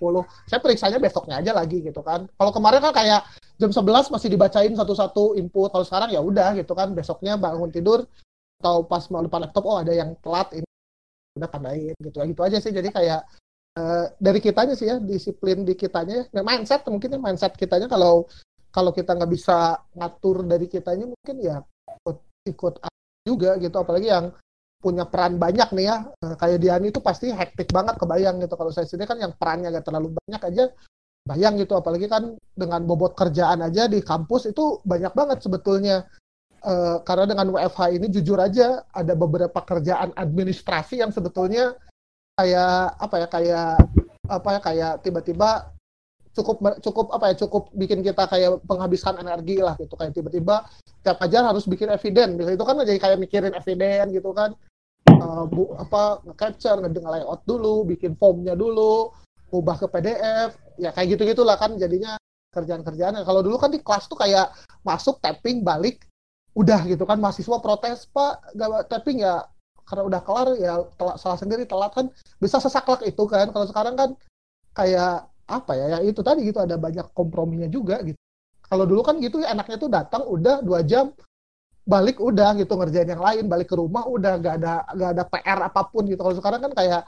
Saya 0.51 0.59
periksanya 0.59 0.99
besoknya 0.99 1.39
aja 1.39 1.55
lagi 1.55 1.87
gitu 1.87 2.03
kan. 2.03 2.27
Kalau 2.35 2.51
kemarin 2.51 2.83
kan 2.83 2.91
kayak 2.91 3.31
jam 3.63 3.71
11 3.71 4.11
masih 4.11 4.27
dibacain 4.27 4.75
satu-satu 4.75 5.39
input. 5.39 5.71
Kalau 5.71 5.87
sekarang 5.87 6.11
ya 6.11 6.19
udah 6.19 6.51
gitu 6.59 6.75
kan, 6.75 6.91
besoknya 6.91 7.39
bangun 7.39 7.71
tidur 7.71 8.11
atau 8.59 8.83
pas 8.83 9.07
mau 9.15 9.23
lupa 9.23 9.39
laptop, 9.39 9.71
oh 9.71 9.79
ada 9.79 9.95
yang 9.95 10.19
telat 10.19 10.51
ini 10.51 10.67
udah 11.39 11.47
tandain 11.47 11.95
gitu. 11.95 12.19
Gitu 12.27 12.41
aja 12.43 12.59
sih. 12.59 12.75
Jadi 12.75 12.91
kayak 12.91 13.23
uh, 13.77 14.07
dari 14.19 14.41
kitanya 14.43 14.75
sih 14.75 14.89
ya, 14.89 14.97
disiplin 14.99 15.63
di 15.63 15.75
kitanya. 15.77 16.27
Ya, 16.33 16.43
mindset 16.43 16.83
mungkin 16.89 17.15
ya 17.15 17.21
mindset 17.21 17.55
kitanya. 17.55 17.87
Kalau 17.87 18.27
kalau 18.71 18.95
kita 18.95 19.19
nggak 19.19 19.31
bisa 19.31 19.79
ngatur 19.99 20.47
dari 20.47 20.67
kitanya 20.71 21.11
mungkin 21.11 21.37
ya 21.43 21.63
ikut 22.03 22.19
ikut 22.47 22.75
juga 23.27 23.59
gitu. 23.59 23.77
Apalagi 23.77 24.09
yang 24.11 24.33
punya 24.81 25.05
peran 25.05 25.37
banyak 25.37 25.69
nih 25.77 25.87
ya. 25.87 25.97
Eh, 26.25 26.35
kayak 26.41 26.59
Diani 26.59 26.89
itu 26.89 27.01
pasti 27.05 27.29
hektik 27.31 27.69
banget 27.71 28.01
kebayang 28.01 28.41
gitu. 28.41 28.55
Kalau 28.57 28.73
saya 28.73 28.89
sendiri 28.89 29.07
kan 29.07 29.19
yang 29.21 29.33
perannya 29.37 29.69
gak 29.77 29.87
terlalu 29.87 30.17
banyak 30.17 30.43
aja 30.55 30.65
bayang 31.29 31.55
gitu. 31.61 31.77
Apalagi 31.77 32.09
kan 32.09 32.35
dengan 32.57 32.81
bobot 32.89 33.13
kerjaan 33.13 33.61
aja 33.61 33.87
di 33.87 34.01
kampus 34.01 34.49
itu 34.49 34.81
banyak 34.83 35.13
banget 35.13 35.39
sebetulnya. 35.45 36.09
Uh, 36.61 37.01
karena 37.09 37.25
dengan 37.25 37.57
WFH 37.57 37.89
ini 37.97 38.13
jujur 38.13 38.37
aja 38.37 38.85
ada 38.93 39.17
beberapa 39.17 39.65
kerjaan 39.65 40.13
administrasi 40.13 41.01
yang 41.01 41.09
sebetulnya 41.09 41.73
kayak 42.41 42.97
apa 42.97 43.15
ya 43.21 43.29
kayak 43.29 43.71
apa 44.31 44.49
ya 44.57 44.61
kayak 44.63 44.93
tiba-tiba 45.05 45.51
cukup 46.31 46.57
cukup 46.81 47.07
apa 47.11 47.35
ya 47.35 47.35
cukup 47.45 47.69
bikin 47.75 48.01
kita 48.01 48.25
kayak 48.31 48.63
penghabisan 48.65 49.21
energi 49.21 49.61
lah 49.61 49.77
gitu. 49.77 49.93
Kayak 49.99 50.17
tiba-tiba 50.17 50.65
tiap 51.05 51.19
ajar 51.21 51.43
harus 51.45 51.65
bikin 51.69 51.93
eviden 51.93 52.39
itu 52.41 52.65
kan 52.65 52.77
jadi 52.81 52.99
kayak 53.01 53.19
mikirin 53.21 53.53
eviden 53.53 54.15
gitu 54.15 54.33
kan. 54.33 54.57
Uh, 55.21 55.45
bu, 55.45 55.75
apa 55.77 56.25
nge-capture, 56.25 56.81
nge-layout 56.81 57.45
dulu, 57.45 57.85
bikin 57.85 58.17
formnya 58.17 58.57
dulu, 58.57 59.13
ubah 59.53 59.77
ke 59.77 59.87
PDF, 59.91 60.57
ya 60.81 60.97
kayak 60.97 61.17
gitu-gitulah 61.17 61.61
kan 61.61 61.77
jadinya 61.77 62.17
kerjaan-kerjaan. 62.57 63.21
Kalau 63.25 63.41
dulu 63.45 63.61
kan 63.61 63.69
di 63.69 63.85
kelas 63.85 64.09
tuh 64.09 64.17
kayak 64.17 64.49
masuk 64.81 65.21
tapping 65.21 65.61
balik 65.61 66.09
udah 66.57 66.89
gitu 66.89 67.05
kan. 67.05 67.21
Mahasiswa 67.21 67.59
protes 67.61 68.09
pak 68.09 68.55
gak 68.57 68.89
tapping 68.89 69.21
ya 69.25 69.45
karena 69.91 70.07
udah 70.07 70.21
kelar 70.23 70.49
ya 70.55 70.87
telat 70.95 71.17
salah 71.19 71.39
sendiri 71.43 71.67
telat 71.67 71.91
kan. 71.91 72.07
Bisa 72.39 72.63
sesaklek 72.63 73.03
itu 73.11 73.27
kan. 73.27 73.51
Kalau 73.51 73.67
sekarang 73.67 73.95
kan 73.99 74.11
kayak 74.79 75.27
apa 75.51 75.73
ya 75.75 75.99
ya 75.99 76.07
itu 76.07 76.23
tadi 76.23 76.47
gitu 76.47 76.63
ada 76.63 76.79
banyak 76.79 77.11
komprominya 77.11 77.67
juga 77.67 77.99
gitu. 78.07 78.19
Kalau 78.71 78.87
dulu 78.87 79.03
kan 79.03 79.19
gitu 79.19 79.43
ya 79.43 79.51
enaknya 79.51 79.77
tuh 79.83 79.91
datang 79.91 80.23
udah 80.31 80.63
dua 80.63 80.87
jam 80.87 81.11
balik 81.83 82.23
udah 82.23 82.55
gitu 82.55 82.79
ngerjain 82.79 83.11
yang 83.11 83.19
lain 83.19 83.51
balik 83.51 83.67
ke 83.67 83.75
rumah 83.75 84.07
udah 84.07 84.39
gak 84.39 84.55
ada 84.63 84.75
gak 84.95 85.11
ada 85.19 85.25
PR 85.27 85.59
apa 85.67 85.83
pun 85.91 86.07
gitu. 86.07 86.23
Kalau 86.23 86.37
sekarang 86.39 86.63
kan 86.71 86.73
kayak 86.79 87.03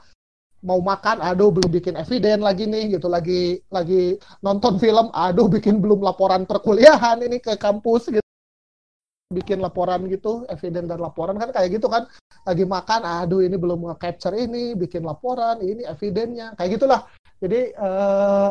mau 0.63 0.79
makan 0.79 1.19
aduh 1.19 1.51
belum 1.51 1.71
bikin 1.71 1.99
eviden 1.99 2.39
lagi 2.39 2.63
nih 2.63 2.95
gitu 2.95 3.11
lagi 3.11 3.59
lagi 3.67 4.15
nonton 4.39 4.79
film 4.79 5.11
aduh 5.11 5.51
bikin 5.51 5.83
belum 5.83 5.99
laporan 5.99 6.47
perkuliahan 6.47 7.19
ini 7.19 7.43
ke 7.43 7.59
kampus 7.59 8.07
gitu 8.07 8.22
bikin 9.33 9.59
laporan 9.59 10.05
gitu 10.07 10.45
eviden 10.47 10.85
dan 10.85 11.01
laporan 11.01 11.35
kan 11.41 11.49
kayak 11.49 11.75
gitu 11.81 11.89
kan 11.89 12.05
lagi 12.45 12.63
makan 12.63 13.01
aduh 13.01 13.41
ini 13.41 13.57
belum 13.57 13.89
nge-capture 13.89 14.37
ini 14.37 14.77
bikin 14.77 15.01
laporan 15.01 15.59
ini 15.59 15.83
evidennya 15.89 16.53
kayak 16.55 16.77
gitulah 16.79 17.09
jadi 17.41 17.73
eh, 17.73 18.49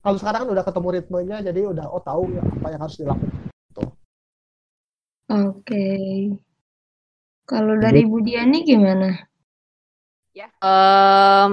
kalau 0.00 0.16
sekarang 0.18 0.48
kan 0.48 0.50
udah 0.56 0.64
ketemu 0.64 0.88
ritmenya 0.96 1.36
jadi 1.44 1.60
udah 1.70 1.86
oh 1.92 2.02
tahu 2.02 2.32
ya 2.32 2.42
apa 2.42 2.66
yang 2.72 2.80
harus 2.82 2.96
dilakukan 2.96 3.44
Oke. 5.24 5.86
Kalau 7.48 7.74
dari 7.80 8.04
Bu 8.04 8.20
Diani 8.20 8.60
gimana? 8.60 9.08
Em, 10.60 11.52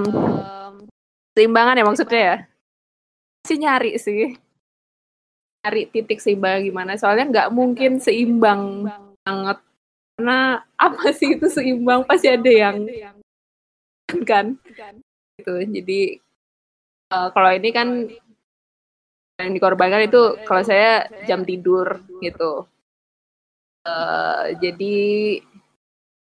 seimbangan 1.32 1.78
ya 1.80 1.84
maksudnya 1.84 2.20
ya? 2.20 2.36
Sih 3.48 3.56
nyari 3.56 3.96
sih. 3.96 4.36
Nyari 5.62 5.82
titik 5.94 6.18
seimbang 6.18 6.66
gimana. 6.66 6.98
Soalnya 6.98 7.30
nggak 7.30 7.48
mungkin 7.54 8.02
seimbang 8.02 8.90
banget. 9.22 9.58
Karena 10.18 10.58
apa 10.74 11.14
sih 11.14 11.38
itu 11.38 11.46
seimbang? 11.46 12.02
Pasti 12.02 12.26
ada 12.26 12.50
yang 12.50 12.82
kan. 14.26 14.58
Gitu. 15.38 15.54
Jadi 15.70 16.00
eh, 17.14 17.28
kalau 17.30 17.50
ini 17.54 17.70
kan 17.70 17.88
yang 19.38 19.50
dikorbankan 19.54 20.06
itu 20.06 20.42
kalau 20.42 20.62
saya 20.66 21.06
jam 21.30 21.46
tidur 21.46 22.02
gitu. 22.18 22.66
Eh, 23.86 24.44
jadi 24.58 24.98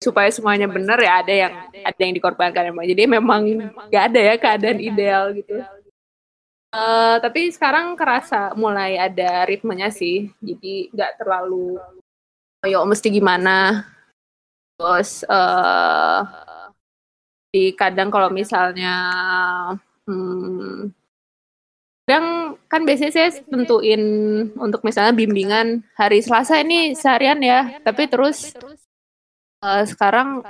supaya 0.02 0.28
semuanya 0.34 0.66
benar 0.66 0.98
ya 0.98 1.22
ada 1.22 1.32
yang 1.32 1.52
ada 1.72 2.00
yang 2.04 2.14
dikorbankan 2.16 2.68
emang. 2.68 2.84
Jadi 2.84 3.02
memang 3.08 3.42
nggak 3.88 4.04
ada 4.12 4.20
ya 4.20 4.34
keadaan 4.36 4.78
ideal 4.80 5.32
gitu. 5.32 5.56
Eh, 6.72 7.16
tapi 7.20 7.52
sekarang 7.52 7.92
kerasa 8.00 8.56
mulai 8.56 8.96
ada 8.96 9.44
ritmenya 9.44 9.92
sih. 9.92 10.32
Jadi 10.40 10.88
nggak 10.88 11.20
terlalu 11.20 11.76
yuk 12.64 12.88
mesti 12.88 13.12
gimana. 13.12 13.84
Terus 14.80 15.20
eh 15.28 16.20
di 17.52 17.76
kadang 17.76 18.08
kalau 18.08 18.32
misalnya 18.32 18.96
hmm, 20.08 20.88
kadang 22.08 22.56
kan 22.72 22.80
biasanya 22.88 23.12
saya 23.12 23.28
tentuin 23.44 24.02
untuk 24.56 24.80
misalnya 24.80 25.12
bimbingan 25.12 25.84
hari 25.92 26.24
Selasa 26.24 26.64
ini 26.64 26.96
seharian 26.96 27.44
ya, 27.44 27.84
tapi 27.84 28.08
terus 28.08 28.56
eh, 29.60 29.84
sekarang 29.84 30.40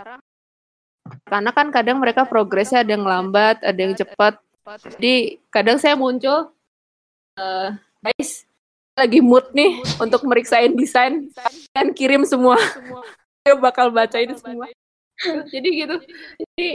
karena 1.27 1.51
kan 1.51 1.75
kadang 1.75 1.99
mereka 1.99 2.23
progresnya 2.31 2.87
ada 2.87 2.95
yang 2.95 3.03
lambat, 3.03 3.59
ada 3.66 3.81
yang 3.83 3.99
cepat. 3.99 4.39
Jadi 4.63 5.43
kadang 5.51 5.79
saya 5.83 5.99
muncul, 5.99 6.55
eh, 7.35 7.69
guys 7.99 8.47
lagi 8.93 9.19
mood 9.25 9.49
nih 9.57 9.81
untuk 9.99 10.23
meriksain 10.29 10.71
desain 10.77 11.33
dan 11.73 11.91
kirim 11.97 12.23
semua. 12.29 12.61
Saya 13.43 13.59
bakal 13.59 13.91
baca 13.91 14.15
ini 14.23 14.39
semua. 14.39 14.71
Jadi 15.51 15.69
gitu. 15.83 15.97
Jadi 16.39 16.69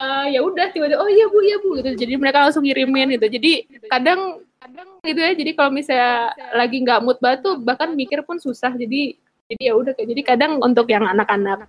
eh, 0.00 0.24
ya 0.32 0.40
udah 0.40 0.72
tiba-tiba 0.72 0.96
oh 0.96 1.10
iya 1.10 1.26
bu 1.28 1.38
iya 1.44 1.56
bu 1.60 1.76
gitu. 1.76 1.90
Jadi 1.92 2.12
mereka 2.16 2.48
langsung 2.48 2.64
ngirimin 2.64 3.20
gitu. 3.20 3.26
Jadi 3.28 3.68
kadang 3.90 4.40
kadang 4.62 4.88
gitu 5.04 5.20
ya. 5.20 5.32
Jadi 5.36 5.50
kalau 5.52 5.70
misalnya 5.74 6.32
lagi 6.56 6.76
nggak 6.80 7.02
mood 7.04 7.18
banget 7.20 7.44
tuh 7.44 7.60
bahkan 7.60 7.92
mikir 7.92 8.24
pun 8.24 8.40
susah. 8.40 8.72
Jadi 8.72 9.18
jadi 9.50 9.62
ya 9.68 9.72
udah 9.76 9.92
jadi 9.92 10.22
kadang 10.24 10.62
untuk 10.62 10.86
yang 10.88 11.04
anak-anak 11.04 11.68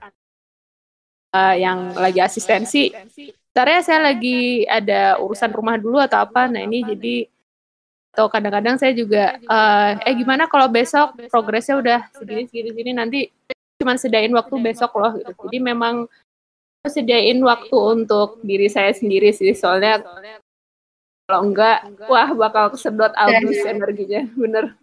eh, 1.35 1.55
yang 1.59 1.91
lagi 1.97 2.21
asistensi 2.23 2.93
Ntar 3.51 3.67
ya 3.67 3.79
saya 3.83 3.99
lagi 4.11 4.63
ada 4.63 5.19
urusan 5.19 5.51
rumah 5.51 5.75
dulu 5.75 5.99
atau 5.99 6.23
apa. 6.23 6.47
Nah 6.47 6.63
ini 6.63 6.83
jadi 6.87 7.15
atau 8.11 8.27
kadang-kadang 8.27 8.75
saya 8.75 8.91
juga 8.91 9.39
eh, 9.39 9.91
eh 10.03 10.15
gimana 10.15 10.47
kalau 10.47 10.67
besok 10.67 11.15
progresnya 11.31 11.79
udah 11.79 11.99
segini 12.11 12.43
segini 12.47 12.69
segini 12.75 12.91
nanti 12.91 13.19
cuma 13.79 13.95
sedain 13.95 14.31
waktu 14.31 14.55
besok 14.59 14.91
loh 14.99 15.11
gitu. 15.15 15.31
Jadi 15.47 15.57
memang 15.59 16.07
harus 16.81 16.93
sediain 16.97 17.37
waktu 17.45 17.77
untuk 17.77 18.41
diri 18.41 18.65
saya 18.65 18.89
sendiri 18.89 19.29
sih 19.29 19.53
soalnya 19.53 20.01
kalau 21.29 21.45
enggak 21.45 21.85
wah 22.09 22.33
bakal 22.33 22.73
kesedot 22.73 23.13
habis 23.13 23.61
energinya 23.61 24.25
bener 24.33 24.73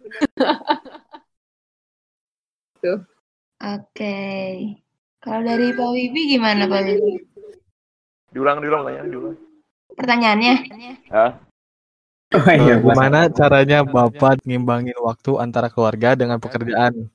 tuh 2.79 3.03
Oke. 3.59 4.15
Kalau 5.19 5.43
dari 5.43 5.75
Pak 5.75 5.89
Wibi 5.91 6.21
gimana 6.31 6.63
Pak 6.63 6.79
Wibi? 6.79 7.27
Diulang, 8.33 8.57
diulang, 8.61 8.81
tanya, 8.85 9.01
diulang. 9.09 9.35
Pertanyaannya? 9.97 10.53
Hah? 11.13 11.31
Oh 12.37 12.45
iya, 12.53 12.77
Eh, 12.77 12.77
gimana 12.85 13.19
caranya 13.33 13.81
Bapak 13.81 14.45
ngimbangin 14.45 14.97
waktu 15.01 15.31
antara 15.41 15.67
keluarga 15.73 16.13
dengan 16.13 16.37
pekerjaan? 16.37 17.09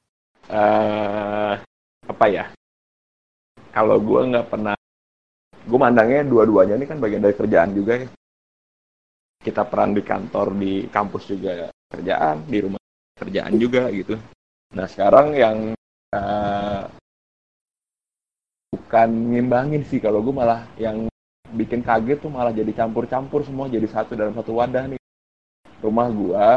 eh 0.50 1.54
apa 2.10 2.24
ya? 2.28 2.44
Kalau 3.74 3.96
gue 3.98 4.20
nggak 4.30 4.46
pernah, 4.50 4.74
gue 5.66 5.78
mandangnya 5.78 6.22
dua-duanya 6.26 6.74
ini 6.78 6.86
kan 6.90 6.98
bagian 7.02 7.22
dari 7.22 7.34
kerjaan 7.34 7.70
juga 7.78 7.92
ya. 8.02 8.08
Kita 9.44 9.62
peran 9.70 9.92
di 9.94 10.02
kantor, 10.02 10.46
di 10.56 10.72
kampus 10.88 11.22
juga 11.30 11.68
kerjaan, 11.92 12.36
di 12.48 12.58
rumah 12.64 12.80
kerjaan 13.14 13.54
juga 13.60 13.86
gitu. 13.94 14.14
Nah 14.74 14.86
sekarang 14.90 15.26
yang 15.38 15.56
eh, 16.14 16.82
bukan 18.74 19.08
ngimbangin 19.30 19.86
sih, 19.86 20.02
kalau 20.02 20.18
gue 20.18 20.34
malah 20.34 20.66
yang 20.74 21.06
bikin 21.54 21.86
kaget 21.86 22.18
tuh 22.18 22.34
malah 22.34 22.50
jadi 22.50 22.74
campur-campur 22.74 23.46
semua 23.46 23.70
jadi 23.70 23.86
satu 23.86 24.18
dalam 24.18 24.34
satu 24.34 24.58
wadah 24.58 24.90
nih. 24.90 25.00
Rumah 25.78 26.08
gua, 26.10 26.48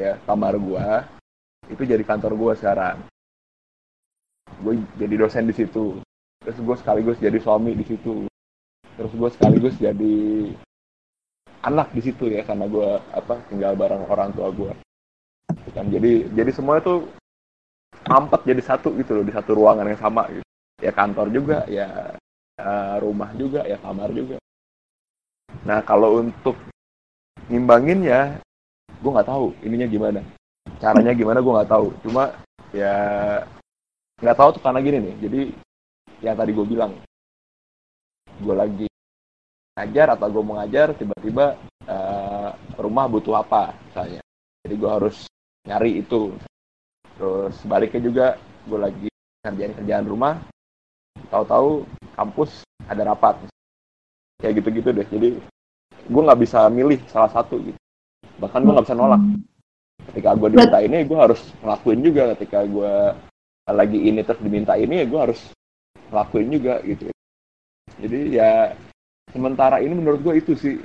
ya 0.00 0.16
kamar 0.24 0.56
gua, 0.56 1.04
itu 1.68 1.84
jadi 1.84 2.00
kantor 2.00 2.32
gua 2.32 2.52
sekarang. 2.56 3.04
Gue 4.64 4.80
jadi 4.96 5.14
dosen 5.20 5.44
di 5.44 5.54
situ. 5.54 6.00
Terus 6.40 6.58
gue 6.64 6.76
sekaligus 6.80 7.20
jadi 7.20 7.36
suami 7.36 7.76
di 7.76 7.84
situ. 7.84 8.24
Terus 8.96 9.12
gue 9.12 9.30
sekaligus 9.36 9.76
jadi 9.76 10.16
anak 11.60 11.92
di 11.92 12.00
situ 12.00 12.32
ya 12.32 12.40
karena 12.46 12.64
gue 12.64 12.88
apa 13.12 13.36
tinggal 13.52 13.76
bareng 13.76 14.08
orang 14.08 14.32
tua 14.32 14.48
gue. 14.48 14.72
Kan 15.76 15.92
jadi 15.92 16.24
jadi 16.32 16.50
semua 16.56 16.80
itu 16.80 17.04
mampet 18.08 18.40
jadi 18.48 18.62
satu 18.64 18.96
gitu 18.96 19.20
loh 19.20 19.24
di 19.28 19.34
satu 19.36 19.52
ruangan 19.52 19.84
yang 19.84 20.00
sama 20.00 20.24
gitu. 20.32 20.47
Ya 20.78 20.94
kantor 20.94 21.26
juga, 21.34 21.66
ya 21.66 22.14
eh, 22.58 22.96
rumah 23.02 23.34
juga, 23.34 23.66
ya 23.66 23.78
kamar 23.82 24.14
juga. 24.14 24.38
Nah 25.66 25.82
kalau 25.82 26.22
untuk 26.22 26.54
ngimbangin 27.50 28.06
ya, 28.06 28.38
gue 29.02 29.10
nggak 29.10 29.26
tahu 29.26 29.54
ininya 29.66 29.88
gimana, 29.90 30.20
caranya 30.78 31.12
gimana 31.16 31.42
gue 31.42 31.52
nggak 31.52 31.70
tahu. 31.70 31.86
Cuma 32.06 32.30
ya 32.70 32.94
nggak 34.22 34.38
tahu 34.38 34.48
tuh 34.54 34.62
karena 34.62 34.80
gini 34.84 34.98
nih. 35.02 35.14
Jadi 35.18 35.40
yang 36.22 36.36
tadi 36.38 36.50
gue 36.54 36.66
bilang, 36.66 36.92
gue 38.38 38.54
lagi 38.54 38.86
ngajar 39.78 40.14
atau 40.14 40.26
gue 40.30 40.42
mau 40.42 40.62
ngajar, 40.62 40.94
tiba-tiba 40.94 41.58
eh, 41.86 42.50
rumah 42.78 43.10
butuh 43.10 43.42
apa 43.42 43.74
misalnya. 43.90 44.22
Jadi 44.62 44.74
gue 44.78 44.90
harus 44.90 45.26
nyari 45.66 46.06
itu. 46.06 46.38
Terus 47.18 47.54
sebaliknya 47.58 48.00
juga 48.02 48.26
gue 48.68 48.78
lagi 48.78 49.08
ngerjain 49.42 49.74
kerjaan 49.74 50.06
rumah, 50.06 50.34
tahu-tahu 51.28 51.84
kampus 52.16 52.64
ada 52.88 53.14
rapat. 53.14 53.36
Kayak 54.38 54.62
gitu-gitu 54.62 54.88
deh. 54.94 55.06
Jadi 55.08 55.28
gue 56.08 56.22
nggak 56.22 56.40
bisa 56.40 56.68
milih 56.70 56.98
salah 57.10 57.30
satu 57.30 57.58
gitu. 57.62 57.78
Bahkan 58.38 58.60
gue 58.64 58.72
nggak 58.72 58.86
bisa 58.86 58.96
nolak. 58.96 59.22
Ketika 60.08 60.30
gue 60.38 60.48
diminta 60.54 60.78
ini 60.80 61.04
gue 61.04 61.18
harus 61.18 61.40
ngelakuin 61.60 62.00
juga. 62.00 62.22
Ketika 62.36 62.58
gue 62.64 62.92
lagi 63.68 63.98
ini 63.98 64.20
terus 64.24 64.40
diminta 64.40 64.74
ini 64.78 65.04
ya 65.04 65.06
gue 65.06 65.20
harus 65.20 65.40
ngelakuin 66.08 66.48
juga 66.48 66.74
gitu. 66.86 67.10
Jadi 67.98 68.20
ya 68.38 68.72
sementara 69.34 69.82
ini 69.82 69.92
menurut 69.92 70.20
gue 70.22 70.34
itu 70.38 70.52
sih. 70.54 70.76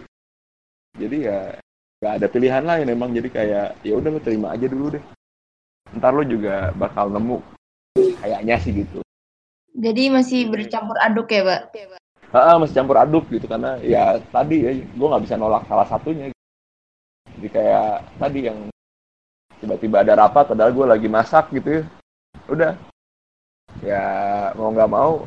Jadi 0.97 1.17
ya 1.29 1.53
nggak 2.01 2.13
ada 2.19 2.27
pilihan 2.27 2.63
lain 2.65 2.87
emang. 2.89 3.13
Jadi 3.13 3.29
kayak 3.29 3.79
ya 3.85 3.93
udah 3.95 4.09
lo 4.11 4.19
terima 4.19 4.51
aja 4.51 4.65
dulu 4.65 4.97
deh. 4.97 5.03
Ntar 5.93 6.09
lo 6.09 6.25
juga 6.25 6.73
bakal 6.73 7.13
nemu 7.13 7.37
kayaknya 7.93 8.57
sih 8.57 8.73
gitu 8.73 9.02
Jadi 9.73 10.03
masih 10.09 10.47
bercampur 10.47 10.97
aduk 11.01 11.27
ya, 11.27 11.41
Pak? 11.43 11.61
Ah, 12.29 12.57
masih 12.57 12.73
campur 12.73 12.97
aduk 12.97 13.29
gitu 13.29 13.45
karena 13.45 13.77
ya 13.77 14.17
tadi 14.29 14.65
ya 14.65 14.71
gue 14.73 15.07
nggak 15.09 15.23
bisa 15.23 15.35
nolak 15.35 15.65
salah 15.65 15.85
satunya. 15.85 16.29
Jadi 17.37 17.47
kayak 17.49 17.89
tadi 18.17 18.39
yang 18.45 18.57
tiba-tiba 19.57 20.01
ada 20.01 20.13
rapat 20.17 20.49
padahal 20.49 20.75
gue 20.75 20.85
lagi 20.85 21.07
masak 21.07 21.47
gitu 21.49 21.79
ya 21.79 21.83
udah 22.51 22.75
ya 23.79 24.03
mau 24.53 24.69
nggak 24.69 24.91
mau 24.91 25.23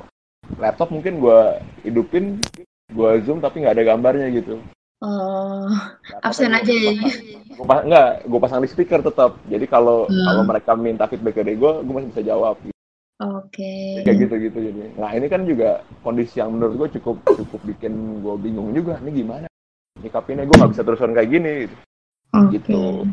laptop 0.61 0.93
mungkin 0.93 1.17
gue 1.17 1.41
hidupin 1.83 2.37
gue 2.93 3.11
zoom 3.25 3.41
tapi 3.41 3.65
nggak 3.65 3.81
ada 3.81 3.85
gambarnya 3.87 4.29
gitu 4.31 4.61
Oh, 5.01 5.69
Laptopnya 6.09 6.25
absen 6.25 6.53
aja 6.53 6.73
ya. 6.73 6.93
gua 7.53 7.65
pas- 7.65 7.85
nggak 7.85 8.09
gue 8.29 8.39
pasang 8.41 8.61
di 8.61 8.69
speaker 8.69 9.01
tetap 9.01 9.41
jadi 9.45 9.65
kalau 9.65 10.05
Hmm. 10.05 10.25
kalau 10.25 10.43
mereka 10.45 10.73
minta 10.73 11.05
feedback 11.05 11.37
dari 11.37 11.57
gue 11.57 11.73
gue 11.81 11.93
masih 11.93 12.11
bisa 12.13 12.23
jawab 12.23 12.61
gitu. 12.61 12.76
Oke. 13.17 14.05
kayak 14.05 14.29
gitu 14.29 14.35
gitu 14.37 14.59
jadi 14.61 14.93
nah 15.01 15.09
ini 15.17 15.27
kan 15.33 15.49
juga 15.49 15.81
kondisi 16.05 16.37
yang 16.37 16.53
menurut 16.53 16.77
gue 16.77 16.89
cukup 17.01 17.17
cukup 17.33 17.61
bikin 17.65 18.21
gue 18.21 18.35
bingung 18.37 18.77
juga 18.77 19.01
ini 19.01 19.25
gimana 19.25 19.49
nyikapinnya 20.05 20.45
gue 20.45 20.53
nggak 20.53 20.73
bisa 20.77 20.85
terusan 20.85 21.17
kayak 21.17 21.33
gini 21.33 21.55
Oke. 22.37 22.61
gitu 22.61 23.09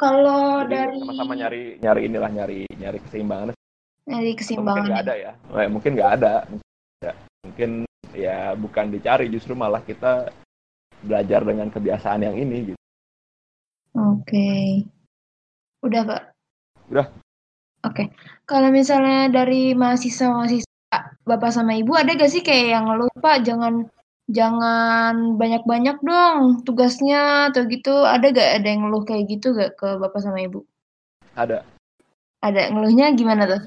Kalau 0.00 0.66
Jadi 0.66 0.72
dari 0.74 0.96
sama-sama 0.98 1.32
nyari 1.38 1.62
nyari 1.78 2.00
inilah 2.08 2.30
nyari 2.32 2.60
nyari 2.80 2.98
keseimbangan 3.08 3.52
dari 3.52 3.60
Atau 4.08 4.16
mungkin 4.16 4.36
keseimbangan 4.40 4.84
nggak 4.88 5.02
ada 5.04 5.14
ya 5.14 5.32
Eh, 5.36 5.68
mungkin 5.68 5.90
nggak 5.92 6.12
ada 6.18 6.34
Ya, 7.02 7.12
mungkin 7.44 7.70
ya 8.14 8.38
bukan 8.56 8.86
dicari 8.88 9.26
justru 9.28 9.52
malah 9.52 9.82
kita 9.84 10.32
belajar 11.02 11.44
dengan 11.44 11.68
kebiasaan 11.68 12.24
yang 12.24 12.36
ini 12.40 12.72
gitu 12.72 12.80
Oke. 13.92 14.80
Udah, 15.84 16.00
Pak. 16.08 16.22
Udah. 16.88 17.06
Oke. 17.82 18.14
Kalau 18.46 18.68
misalnya 18.70 19.28
dari 19.30 19.74
mahasiswa-mahasiswa 19.74 20.70
Bapak 21.24 21.50
sama 21.54 21.72
Ibu 21.78 21.92
ada 21.96 22.12
gak 22.14 22.30
sih 22.30 22.42
kayak 22.44 22.66
yang 22.78 22.84
ngeluh, 22.90 23.08
Pak, 23.18 23.42
jangan 23.46 23.86
jangan 24.30 25.34
banyak-banyak 25.40 25.98
dong 26.02 26.62
tugasnya 26.62 27.50
atau 27.50 27.64
gitu. 27.66 28.06
Ada 28.06 28.30
gak 28.30 28.50
ada 28.62 28.66
yang 28.68 28.86
ngeluh 28.86 29.02
kayak 29.02 29.26
gitu 29.30 29.54
gak 29.54 29.74
ke 29.78 29.98
Bapak 29.98 30.20
sama 30.22 30.42
Ibu? 30.42 30.62
ada 31.32 31.64
Ada 32.44 32.68
ngeluhnya 32.74 33.14
gimana 33.16 33.48
tuh? 33.48 33.62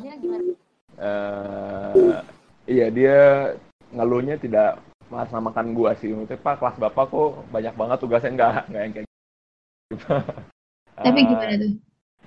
eh 0.95 2.15
iya 2.71 2.87
dia 2.87 3.17
ngeluhnya 3.91 4.39
tidak 4.39 4.79
mengatasnamakan 5.11 5.75
gua 5.75 5.91
sih 5.99 6.13
maksudnya 6.15 6.39
pak 6.39 6.55
kelas 6.61 6.79
bapak 6.79 7.11
kok 7.11 7.43
banyak 7.51 7.73
banget 7.75 7.97
tugasnya 7.99 8.31
nggak 8.31 8.51
nggak 8.71 8.81
yang 8.81 8.93
kayak 8.95 9.07
gitu 9.91 10.05
Tapi 10.95 11.19
Eh, 11.19 11.27
gimana 11.27 11.53
tuh? 11.59 11.71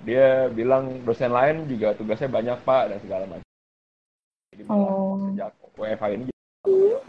Dia 0.07 0.47
bilang 0.51 1.03
dosen 1.03 1.31
lain 1.31 1.67
juga 1.67 1.91
tugasnya 1.95 2.31
banyak 2.31 2.57
pak 2.63 2.83
dan 2.91 2.97
segala 3.03 3.23
macam 3.27 3.47
jadi 4.49 4.63
Oh. 4.69 5.19
sejak 5.29 5.51
WFH 5.77 6.05
ini 6.15 6.25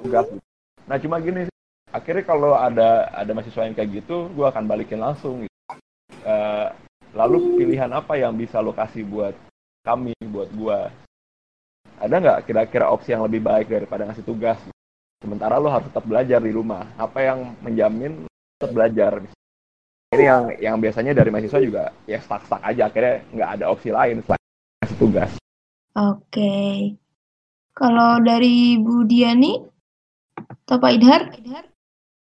tugas 0.01 0.26
gitu. 0.28 0.43
nah 0.86 0.97
cuma 0.99 1.16
gini 1.22 1.47
akhirnya 1.91 2.24
kalau 2.26 2.55
ada 2.55 3.11
ada 3.11 3.30
mahasiswa 3.34 3.66
yang 3.66 3.74
kayak 3.74 4.03
gitu 4.03 4.30
gua 4.34 4.51
akan 4.55 4.64
balikin 4.66 5.03
langsung 5.03 5.45
gitu. 5.47 5.57
Eh, 6.20 6.68
lalu 7.16 7.59
pilihan 7.59 7.91
apa 7.91 8.14
yang 8.14 8.34
bisa 8.38 8.62
lo 8.62 8.70
kasih 8.70 9.03
buat 9.07 9.34
kami 9.82 10.14
buat 10.30 10.51
gua 10.55 10.91
ada 12.01 12.14
nggak 12.16 12.38
kira-kira 12.47 12.86
opsi 12.93 13.12
yang 13.12 13.24
lebih 13.26 13.43
baik 13.43 13.66
daripada 13.68 14.07
ngasih 14.07 14.24
tugas 14.24 14.61
sementara 15.20 15.59
lo 15.61 15.68
harus 15.68 15.88
tetap 15.91 16.05
belajar 16.07 16.41
di 16.41 16.53
rumah 16.53 16.86
apa 16.97 17.18
yang 17.24 17.38
menjamin 17.61 18.24
tetap 18.57 18.70
belajar 18.72 19.12
ini 20.11 20.27
yang 20.27 20.43
yang 20.59 20.77
biasanya 20.83 21.15
dari 21.15 21.31
mahasiswa 21.31 21.63
juga 21.63 21.95
ya 22.03 22.19
stuck-stuck 22.19 22.59
aja 22.67 22.91
akhirnya 22.91 23.23
nggak 23.31 23.51
ada 23.59 23.65
opsi 23.71 23.95
lain 23.95 24.19
selain 24.27 24.95
tugas. 24.99 25.31
Oke. 25.95 26.55
Kalau 27.71 28.19
dari 28.19 28.75
Bu 28.83 29.07
Diani? 29.07 29.55
Atau 30.67 30.83
Pak 30.83 30.93
Idhar? 30.99 31.23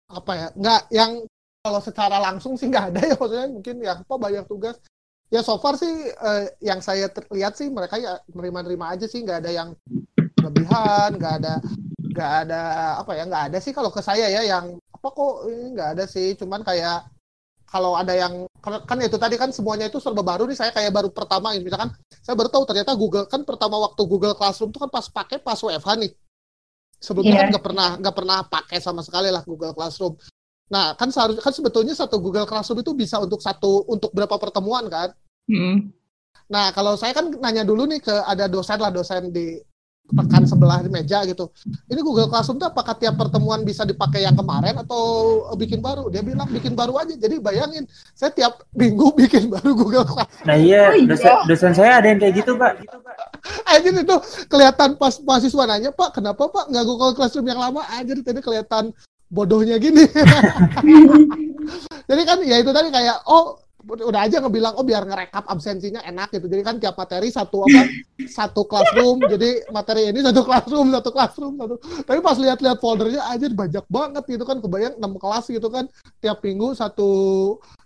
apa 0.07 0.31
ya? 0.35 0.47
Nggak 0.55 0.81
yang 0.91 1.11
kalau 1.63 1.79
secara 1.79 2.19
langsung 2.19 2.59
sih 2.59 2.67
nggak 2.67 2.95
ada 2.95 3.01
ya 3.07 3.15
maksudnya 3.15 3.47
mungkin 3.51 3.75
ya 3.79 3.93
apa 4.03 4.15
banyak 4.19 4.45
tugas. 4.51 4.75
Ya 5.31 5.39
so 5.43 5.55
far 5.59 5.79
sih 5.79 6.11
eh, 6.11 6.43
yang 6.59 6.83
saya 6.83 7.07
lihat 7.31 7.55
sih 7.55 7.71
mereka 7.71 7.99
ya 7.99 8.19
nerima-nerima 8.35 8.95
aja 8.95 9.07
sih 9.07 9.23
nggak 9.23 9.47
ada 9.47 9.51
yang 9.51 9.69
berlebihan 10.35 11.15
nggak 11.19 11.33
ada 11.43 11.53
nggak 11.99 12.31
ada 12.47 12.61
apa 13.03 13.11
ya 13.15 13.23
nggak 13.27 13.43
ada 13.51 13.57
sih 13.59 13.71
kalau 13.75 13.91
ke 13.91 13.99
saya 13.99 14.27
ya 14.31 14.43
yang 14.43 14.75
apa 14.75 15.07
kok 15.07 15.47
ini 15.47 15.71
nggak 15.71 15.89
ada 15.95 16.03
sih. 16.03 16.35
Cuman 16.35 16.67
kayak 16.67 17.16
kalau 17.67 17.99
ada 17.99 18.15
yang 18.15 18.47
kan 18.63 18.79
kan 18.87 18.97
itu 19.03 19.19
tadi 19.19 19.35
kan 19.35 19.51
semuanya 19.51 19.91
itu 19.91 19.99
serba 19.99 20.23
baru 20.23 20.47
nih 20.47 20.55
saya 20.55 20.71
kayak 20.71 20.91
baru 20.91 21.11
pertama 21.11 21.51
ini 21.51 21.67
misalkan 21.67 21.91
saya 22.23 22.35
baru 22.39 22.47
tahu 22.47 22.63
ternyata 22.63 22.95
Google 22.95 23.27
kan 23.27 23.43
pertama 23.43 23.75
waktu 23.83 24.01
Google 24.07 24.35
Classroom 24.39 24.71
tuh 24.71 24.87
kan 24.87 24.91
pas 24.91 25.05
pakai 25.11 25.37
pas 25.43 25.59
WFH 25.59 25.89
nih 25.99 26.11
sebelumnya 26.97 27.33
Iya. 27.35 27.39
kan 27.43 27.47
nggak 27.53 27.65
pernah 27.67 27.89
nggak 27.99 28.15
pernah 28.15 28.37
pakai 28.47 28.79
sama 28.79 29.03
sekali 29.03 29.29
lah 29.29 29.43
Google 29.43 29.75
Classroom 29.75 30.15
nah 30.67 30.95
kan 30.95 31.11
seharusnya 31.11 31.43
kan 31.43 31.53
sebetulnya 31.55 31.93
satu 31.95 32.19
Google 32.19 32.47
Classroom 32.47 32.83
itu 32.83 32.91
bisa 32.95 33.19
untuk 33.19 33.39
satu 33.39 33.83
untuk 33.87 34.11
berapa 34.15 34.35
pertemuan 34.39 34.87
kan 34.87 35.11
Hmm. 35.47 35.95
Nah, 36.51 36.75
kalau 36.75 36.99
saya 36.99 37.15
kan 37.15 37.31
nanya 37.39 37.63
dulu 37.63 37.87
nih 37.87 38.03
ke 38.03 38.11
ada 38.11 38.51
dosen 38.51 38.75
lah, 38.79 38.91
dosen 38.91 39.31
di 39.31 39.59
rekan 40.07 40.47
sebelah 40.47 40.79
di 40.79 40.89
meja 40.91 41.19
gitu. 41.27 41.51
Ini 41.91 41.99
Google 41.99 42.31
Classroom 42.31 42.61
tuh 42.61 42.71
apakah 42.71 42.95
tiap 42.95 43.19
pertemuan 43.19 43.67
bisa 43.67 43.83
dipakai 43.83 44.23
yang 44.23 44.39
kemarin 44.39 44.79
atau 44.79 45.43
bikin 45.59 45.83
baru? 45.83 46.07
Dia 46.07 46.23
bilang 46.23 46.47
bikin 46.47 46.73
baru 46.79 46.95
aja. 46.95 47.11
Jadi 47.11 47.43
bayangin, 47.43 47.83
saya 48.15 48.31
tiap 48.31 48.63
minggu 48.71 49.11
bikin 49.21 49.51
baru 49.51 49.75
Google 49.75 50.07
Classroom. 50.07 50.47
Nah 50.47 50.55
iya, 50.55 50.91
Oh, 50.91 50.95
iya. 50.95 51.07
dosen, 51.11 51.33
dosen 51.49 51.73
saya 51.75 51.99
ada 51.99 52.07
yang 52.07 52.19
kayak 52.23 52.39
gitu 52.39 52.55
pak. 52.55 52.79
Aja 53.67 53.89
itu 53.91 54.17
kelihatan 54.47 54.95
pas 54.95 55.13
mahasiswa 55.19 55.63
nanya, 55.67 55.91
Pak, 55.91 56.19
kenapa 56.19 56.47
Pak 56.47 56.71
nggak 56.71 56.85
Google 56.87 57.13
Classroom 57.15 57.47
yang 57.47 57.59
lama? 57.59 57.83
Aja 57.91 58.11
tadi 58.15 58.39
kelihatan 58.39 58.95
bodohnya 59.27 59.75
gini. 59.75 60.07
Jadi 62.09 62.21
kan 62.23 62.37
ya 62.47 62.63
itu 62.63 62.71
tadi 62.71 62.87
kayak 62.87 63.27
oh 63.27 63.59
udah 63.87 64.21
aja 64.27 64.43
ngebilang 64.43 64.75
oh 64.75 64.83
biar 64.83 65.07
ngerekap 65.07 65.47
absensinya 65.47 66.03
enak 66.03 66.35
gitu. 66.35 66.51
Jadi 66.51 66.61
kan 66.61 66.75
tiap 66.77 66.99
materi 66.99 67.31
satu 67.31 67.63
apa 67.63 67.81
satu 68.27 68.67
classroom. 68.67 69.23
Jadi 69.23 69.71
materi 69.71 70.11
ini 70.11 70.19
satu 70.19 70.43
classroom, 70.43 70.91
satu 70.91 71.09
classroom, 71.15 71.53
satu. 71.55 71.75
Tapi 72.03 72.19
pas 72.19 72.35
lihat-lihat 72.35 72.77
foldernya 72.83 73.23
aja 73.31 73.47
banyak 73.47 73.85
banget 73.87 74.23
gitu 74.27 74.43
kan 74.43 74.59
kebayang 74.59 74.99
6 74.99 75.23
kelas 75.23 75.45
gitu 75.47 75.67
kan 75.71 75.85
tiap 76.19 76.43
minggu 76.43 76.75
satu 76.75 77.09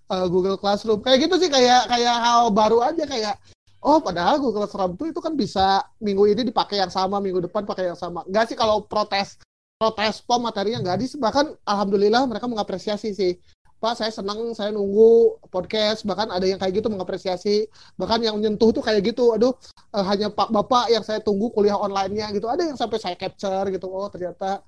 uh, 0.10 0.28
Google 0.28 0.58
Classroom. 0.58 1.06
Kayak 1.06 1.30
gitu 1.30 1.36
sih 1.46 1.50
kayak 1.54 1.88
kayak 1.88 2.16
hal 2.18 2.50
baru 2.50 2.82
aja 2.82 3.06
kayak 3.06 3.38
oh 3.86 4.02
padahal 4.02 4.42
Google 4.42 4.66
Classroom 4.66 4.98
tuh 4.98 5.14
itu 5.14 5.20
kan 5.22 5.38
bisa 5.38 5.86
minggu 6.02 6.26
ini 6.26 6.42
dipakai 6.50 6.82
yang 6.82 6.90
sama, 6.90 7.22
minggu 7.22 7.46
depan 7.46 7.64
pakai 7.64 7.94
yang 7.94 8.00
sama. 8.00 8.26
Enggak 8.26 8.50
sih 8.50 8.58
kalau 8.58 8.84
protes 8.90 9.38
protes 9.82 10.22
pom 10.22 10.46
materinya 10.46 10.78
enggak 10.82 10.98
di 11.02 11.10
bahkan 11.18 11.58
alhamdulillah 11.66 12.26
mereka 12.30 12.46
mengapresiasi 12.46 13.14
sih. 13.14 13.34
Pak, 13.82 13.98
saya 13.98 14.14
senang, 14.14 14.54
saya 14.54 14.70
nunggu 14.70 15.42
podcast, 15.50 16.06
bahkan 16.06 16.30
ada 16.30 16.46
yang 16.46 16.62
kayak 16.62 16.78
gitu 16.78 16.88
mengapresiasi, 16.94 17.66
bahkan 17.98 18.22
yang 18.22 18.38
menyentuh 18.38 18.70
tuh 18.70 18.86
kayak 18.86 19.02
gitu, 19.02 19.34
aduh, 19.34 19.58
eh, 19.98 20.06
hanya 20.06 20.30
Pak 20.30 20.54
Bapak 20.54 20.94
yang 20.94 21.02
saya 21.02 21.18
tunggu 21.18 21.50
kuliah 21.50 21.74
online-nya 21.74 22.30
gitu, 22.30 22.46
ada 22.46 22.62
yang 22.62 22.78
sampai 22.78 23.02
saya 23.02 23.18
capture 23.18 23.66
gitu, 23.74 23.90
oh 23.90 24.06
ternyata 24.14 24.62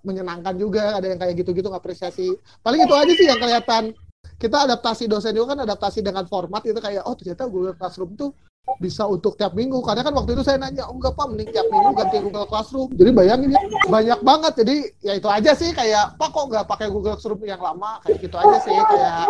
menyenangkan 0.00 0.56
juga, 0.56 0.96
ada 0.96 1.04
yang 1.04 1.20
kayak 1.20 1.36
gitu-gitu 1.44 1.68
ngapresiasi. 1.68 2.32
Paling 2.64 2.88
itu 2.88 2.94
aja 2.96 3.12
sih 3.12 3.26
yang 3.28 3.40
kelihatan. 3.40 3.92
Kita 4.40 4.64
adaptasi 4.64 5.04
dosen 5.04 5.36
juga 5.36 5.52
kan 5.52 5.68
adaptasi 5.68 6.00
dengan 6.00 6.24
format 6.24 6.64
itu 6.64 6.80
kayak, 6.80 7.04
oh 7.04 7.12
ternyata 7.12 7.44
Google 7.44 7.76
Classroom 7.76 8.16
tuh 8.16 8.32
bisa 8.80 9.04
untuk 9.06 9.36
tiap 9.36 9.52
minggu. 9.52 9.78
Karena 9.84 10.02
kan 10.02 10.14
waktu 10.16 10.34
itu 10.34 10.42
saya 10.42 10.58
nanya, 10.58 10.88
oh 10.88 10.96
enggak 10.96 11.14
Pak, 11.14 11.26
mending 11.30 11.50
tiap 11.52 11.66
minggu 11.68 11.90
ganti 11.94 12.16
Google 12.20 12.48
Classroom. 12.48 12.88
Jadi 12.96 13.10
bayangin 13.12 13.50
ya, 13.54 13.60
banyak 13.86 14.20
banget. 14.24 14.52
Jadi 14.64 14.76
ya 15.04 15.12
itu 15.16 15.28
aja 15.28 15.50
sih 15.52 15.70
kayak, 15.70 16.16
Pak 16.16 16.28
kok 16.32 16.44
nggak 16.48 16.66
pakai 16.66 16.86
Google 16.88 17.16
Classroom 17.16 17.40
yang 17.44 17.60
lama? 17.60 18.00
Kayak 18.02 18.16
gitu 18.24 18.36
aja 18.40 18.56
sih, 18.64 18.76
kayak 18.76 19.24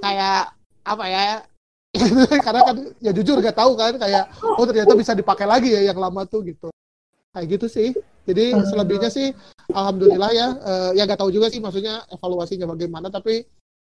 kayak 0.00 0.40
apa 0.86 1.04
ya? 1.10 1.26
Karena 2.44 2.60
kan 2.60 2.76
ya 3.00 3.10
jujur 3.16 3.40
gak 3.40 3.56
tahu 3.56 3.72
kan 3.72 3.96
kayak, 3.96 4.28
oh 4.44 4.64
ternyata 4.68 4.92
bisa 4.92 5.16
dipakai 5.16 5.48
lagi 5.48 5.72
ya 5.72 5.80
yang 5.92 5.96
lama 5.96 6.28
tuh 6.28 6.44
gitu. 6.44 6.68
Kayak 7.32 7.46
gitu 7.56 7.66
sih. 7.68 7.88
Jadi 8.26 8.52
selebihnya 8.68 9.08
sih, 9.08 9.32
alhamdulillah 9.72 10.30
ya. 10.34 10.48
Eh, 10.60 10.90
ya 11.00 11.08
gak 11.08 11.24
tahu 11.24 11.32
juga 11.32 11.48
sih 11.48 11.60
maksudnya 11.60 12.04
evaluasinya 12.12 12.68
bagaimana. 12.68 13.08
Tapi 13.08 13.44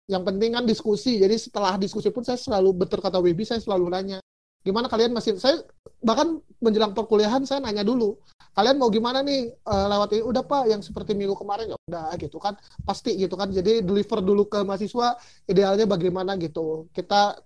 yang 0.09 0.25
penting 0.25 0.57
kan 0.57 0.65
diskusi. 0.65 1.21
Jadi 1.21 1.37
setelah 1.37 1.77
diskusi 1.77 2.09
pun 2.09 2.25
saya 2.25 2.41
selalu 2.41 2.85
betul 2.85 3.05
kata 3.05 3.21
Wibi, 3.21 3.45
saya 3.45 3.61
selalu 3.61 3.93
nanya, 3.93 4.19
gimana 4.61 4.87
kalian 4.93 5.17
masih 5.17 5.41
saya 5.41 5.65
bahkan 6.05 6.41
menjelang 6.61 6.93
perkuliahan 6.93 7.45
saya 7.49 7.65
nanya 7.65 7.85
dulu 7.85 8.21
kalian 8.51 8.77
mau 8.83 8.91
gimana 8.91 9.23
nih 9.23 9.55
eh, 9.55 9.87
lewat 9.89 10.09
ini? 10.19 10.23
Udah 10.27 10.43
pak 10.43 10.65
yang 10.67 10.83
seperti 10.83 11.15
minggu 11.15 11.39
kemarin. 11.39 11.75
Ya 11.75 11.77
udah 11.79 12.11
gitu 12.19 12.39
kan. 12.43 12.59
Pasti 12.83 13.15
gitu 13.15 13.35
kan. 13.39 13.51
Jadi 13.55 13.83
deliver 13.85 14.19
dulu 14.23 14.51
ke 14.51 14.61
mahasiswa 14.67 15.15
idealnya 15.47 15.87
bagaimana 15.87 16.35
gitu. 16.41 16.91
Kita 16.91 17.39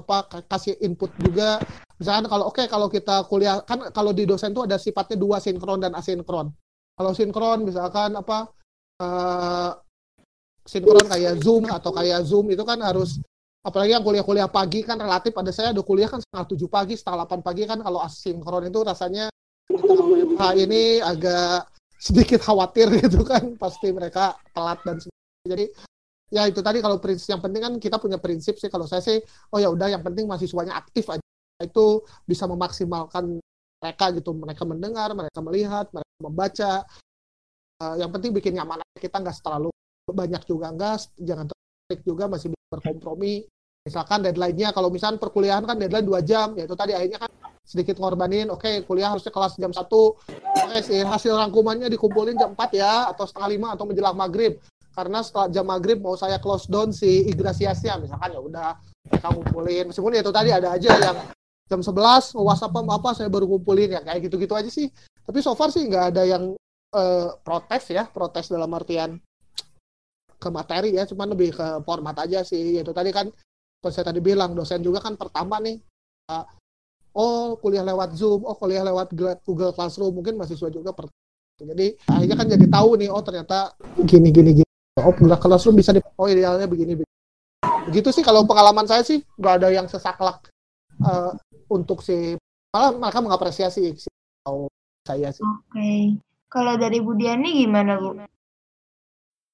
apa 0.00 0.16
kasih 0.48 0.76
input 0.84 1.12
juga. 1.20 1.60
Misalkan 2.00 2.28
kalau 2.28 2.44
oke 2.48 2.64
kalau 2.68 2.88
kita 2.88 3.24
kuliah 3.28 3.60
kan 3.64 3.92
kalau 3.92 4.12
di 4.16 4.24
dosen 4.24 4.52
tuh 4.56 4.64
ada 4.64 4.80
sifatnya 4.80 5.16
dua 5.16 5.40
sinkron 5.40 5.80
dan 5.80 5.92
asinkron. 5.96 6.52
Kalau 6.96 7.12
sinkron 7.16 7.64
misalkan 7.64 8.16
apa 8.16 8.48
eh 9.00 9.72
sinkron 10.68 11.08
kayak 11.08 11.40
zoom 11.40 11.64
atau 11.72 11.90
kayak 11.92 12.20
zoom 12.28 12.52
itu 12.52 12.60
kan 12.68 12.76
harus 12.84 13.16
apalagi 13.60 13.92
yang 13.92 14.04
kuliah-kuliah 14.04 14.48
pagi 14.48 14.80
kan 14.80 14.96
relatif 14.96 15.36
pada 15.36 15.52
saya 15.52 15.76
ada 15.76 15.84
kuliah 15.84 16.08
kan 16.08 16.20
setengah 16.24 16.46
tujuh 16.56 16.68
pagi 16.72 16.96
setengah 16.96 17.24
delapan 17.24 17.40
pagi 17.44 17.62
kan 17.68 17.78
kalau 17.84 18.00
asinkron 18.00 18.64
itu 18.68 18.80
rasanya 18.80 19.28
WFH 19.68 20.42
ini 20.64 20.98
agak 21.04 21.68
sedikit 22.00 22.40
khawatir 22.40 22.88
gitu 23.04 23.20
kan 23.22 23.54
pasti 23.60 23.92
mereka 23.92 24.34
telat 24.56 24.80
dan 24.82 24.96
sebagainya. 24.96 25.44
jadi 25.44 25.66
ya 26.30 26.42
itu 26.46 26.62
tadi 26.64 26.78
kalau 26.80 26.96
prinsip 27.02 27.28
yang 27.36 27.42
penting 27.44 27.60
kan 27.60 27.74
kita 27.76 27.96
punya 28.00 28.16
prinsip 28.16 28.56
sih. 28.56 28.72
Kalau 28.72 28.88
saya 28.88 29.04
sih 29.04 29.20
oh 29.52 29.58
ya 29.60 29.68
udah 29.68 29.92
yang 29.92 30.00
penting 30.00 30.24
mahasiswanya 30.24 30.78
aktif 30.78 31.10
aja. 31.12 31.22
Itu 31.60 32.08
bisa 32.24 32.48
memaksimalkan 32.48 33.36
mereka 33.82 34.04
gitu. 34.16 34.32
Mereka 34.32 34.62
mendengar 34.64 35.12
mereka 35.12 35.38
melihat 35.44 35.86
mereka 35.92 36.16
membaca. 36.24 36.72
Uh, 37.80 37.96
yang 37.96 38.12
penting 38.12 38.36
bikin 38.36 38.60
nyaman 38.60 38.80
kita 38.96 39.20
nggak 39.20 39.36
terlalu 39.44 39.68
banyak 40.08 40.42
juga. 40.48 40.72
Enggak 40.72 41.08
jangan 41.20 41.48
terlalu 41.48 42.00
juga 42.06 42.24
masih 42.28 42.48
berkompromi. 42.70 43.44
Misalkan 43.82 44.22
deadline-nya 44.22 44.70
kalau 44.70 44.92
misalkan 44.92 45.18
perkuliahan 45.18 45.66
kan 45.66 45.76
deadline 45.80 46.06
dua 46.06 46.20
jam 46.22 46.52
ya 46.54 46.68
itu 46.68 46.76
tadi 46.76 46.92
akhirnya 46.92 47.26
kan 47.26 47.32
sedikit 47.64 47.96
ngorbanin 47.96 48.52
oke 48.52 48.84
kuliah 48.84 49.10
harusnya 49.10 49.34
kelas 49.34 49.58
jam 49.58 49.74
satu. 49.74 50.14
Oke 50.70 50.78
sih 50.86 51.02
hasil 51.02 51.34
rangkumannya 51.34 51.90
dikumpulin 51.90 52.38
jam 52.38 52.54
4 52.54 52.78
ya 52.78 53.10
atau 53.10 53.26
setengah 53.26 53.48
lima 53.50 53.68
atau 53.74 53.84
menjelang 53.88 54.14
maghrib. 54.14 54.62
Karena 54.94 55.24
setelah 55.24 55.48
jam 55.50 55.66
maghrib 55.66 55.98
mau 55.98 56.14
saya 56.14 56.38
close 56.38 56.68
down 56.70 56.94
si 56.94 57.26
igrasiasnya 57.30 57.98
misalkan 57.98 58.36
ya 58.36 58.40
udah 58.42 58.68
mereka 59.08 59.28
ngumpulin 59.32 59.84
meskipun 59.90 60.12
ya 60.12 60.20
itu 60.22 60.32
tadi 60.34 60.50
ada 60.52 60.68
aja 60.76 60.90
yang 61.00 61.16
jam 61.70 61.80
11 61.80 62.36
WhatsApp 62.36 62.74
apa 62.74 62.92
apa 62.98 63.10
saya 63.14 63.30
baru 63.30 63.46
ngumpulin 63.48 63.96
ya 63.96 64.00
kayak 64.04 64.28
gitu-gitu 64.28 64.54
aja 64.54 64.68
sih. 64.68 64.92
Tapi 65.24 65.38
so 65.40 65.56
far 65.56 65.72
sih 65.72 65.88
nggak 65.88 66.04
ada 66.14 66.22
yang 66.28 66.52
eh, 66.92 67.28
protes 67.40 67.88
ya 67.88 68.04
protes 68.10 68.52
dalam 68.52 68.68
artian 68.76 69.16
ke 70.40 70.48
materi 70.48 70.96
ya 70.96 71.04
cuman 71.04 71.36
lebih 71.36 71.52
ke 71.52 71.66
format 71.84 72.16
aja 72.24 72.40
sih 72.40 72.80
itu 72.80 72.92
tadi 72.96 73.12
kan 73.12 73.28
kalau 73.80 73.92
saya 73.92 74.08
tadi 74.08 74.24
bilang 74.24 74.56
dosen 74.56 74.80
juga 74.80 75.04
kan 75.04 75.20
pertama 75.20 75.60
nih 75.60 75.76
uh, 76.32 76.44
oh 77.12 77.60
kuliah 77.60 77.84
lewat 77.84 78.16
Zoom 78.16 78.48
oh 78.48 78.56
kuliah 78.56 78.80
lewat 78.80 79.12
Google 79.44 79.76
Classroom 79.76 80.16
mungkin 80.16 80.40
mahasiswa 80.40 80.72
juga 80.72 80.96
per 80.96 81.12
jadi 81.60 81.92
akhirnya 82.08 82.36
kan 82.40 82.48
jadi 82.48 82.66
tahu 82.72 82.90
nih 82.96 83.08
oh 83.12 83.20
ternyata 83.20 83.76
gini 84.08 84.32
gini 84.32 84.50
gini 84.64 84.70
oh 84.96 85.12
Google 85.12 85.36
Classroom 85.36 85.76
bisa 85.76 85.92
di 85.92 86.00
oh 86.00 86.26
idealnya 86.26 86.64
begini 86.64 86.96
begini 86.96 87.18
begitu 87.84 88.08
sih 88.08 88.24
kalau 88.24 88.48
pengalaman 88.48 88.88
saya 88.88 89.04
sih 89.04 89.20
nggak 89.36 89.54
ada 89.60 89.68
yang 89.68 89.84
sesaklek 89.84 90.48
eh, 91.04 91.32
untuk 91.68 92.00
si 92.00 92.32
malah 92.72 92.96
mereka 92.96 93.20
mengapresiasi 93.20 93.92
si 93.92 94.08
tahu 94.40 94.72
saya 95.04 95.28
sih 95.28 95.44
Oke. 95.44 96.16
Kalau 96.50 96.74
dari 96.74 96.98
Bu 96.98 97.14
Diani 97.14 97.62
gimana, 97.62 97.94
Bu? 97.94 98.18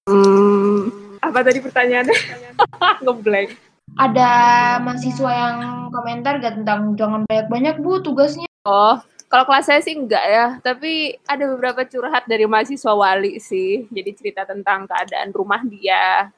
Hmm, 0.06 1.18
apa 1.18 1.42
tadi 1.42 1.58
pertanyaannya? 1.58 2.14
Ngeblank. 3.02 3.58
Ada 3.98 4.30
mahasiswa 4.78 5.30
yang 5.34 5.90
komentar 5.90 6.38
gak 6.38 6.62
tentang 6.62 6.94
jangan 6.94 7.26
banyak-banyak, 7.26 7.82
Bu, 7.82 7.98
tugasnya? 7.98 8.46
Oh, 8.62 9.02
kalau 9.26 9.44
kelas 9.50 9.66
saya 9.66 9.82
sih 9.82 9.98
enggak 9.98 10.22
ya, 10.22 10.46
tapi 10.62 11.18
ada 11.26 11.50
beberapa 11.50 11.82
curhat 11.82 12.30
dari 12.30 12.46
mahasiswa 12.46 12.94
wali 12.94 13.42
sih. 13.42 13.90
Jadi 13.90 14.10
cerita 14.14 14.46
tentang 14.46 14.86
keadaan 14.86 15.34
rumah 15.34 15.66
dia. 15.66 16.30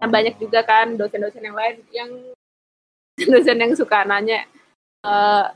Nah, 0.00 0.08
banyak 0.08 0.40
juga 0.40 0.64
kan 0.64 0.96
dosen-dosen 0.96 1.44
yang 1.44 1.56
lain 1.56 1.76
yang 1.92 2.10
dosen 3.32 3.56
yang 3.56 3.72
suka 3.72 4.04
nanya 4.04 4.44
eh 5.06 5.46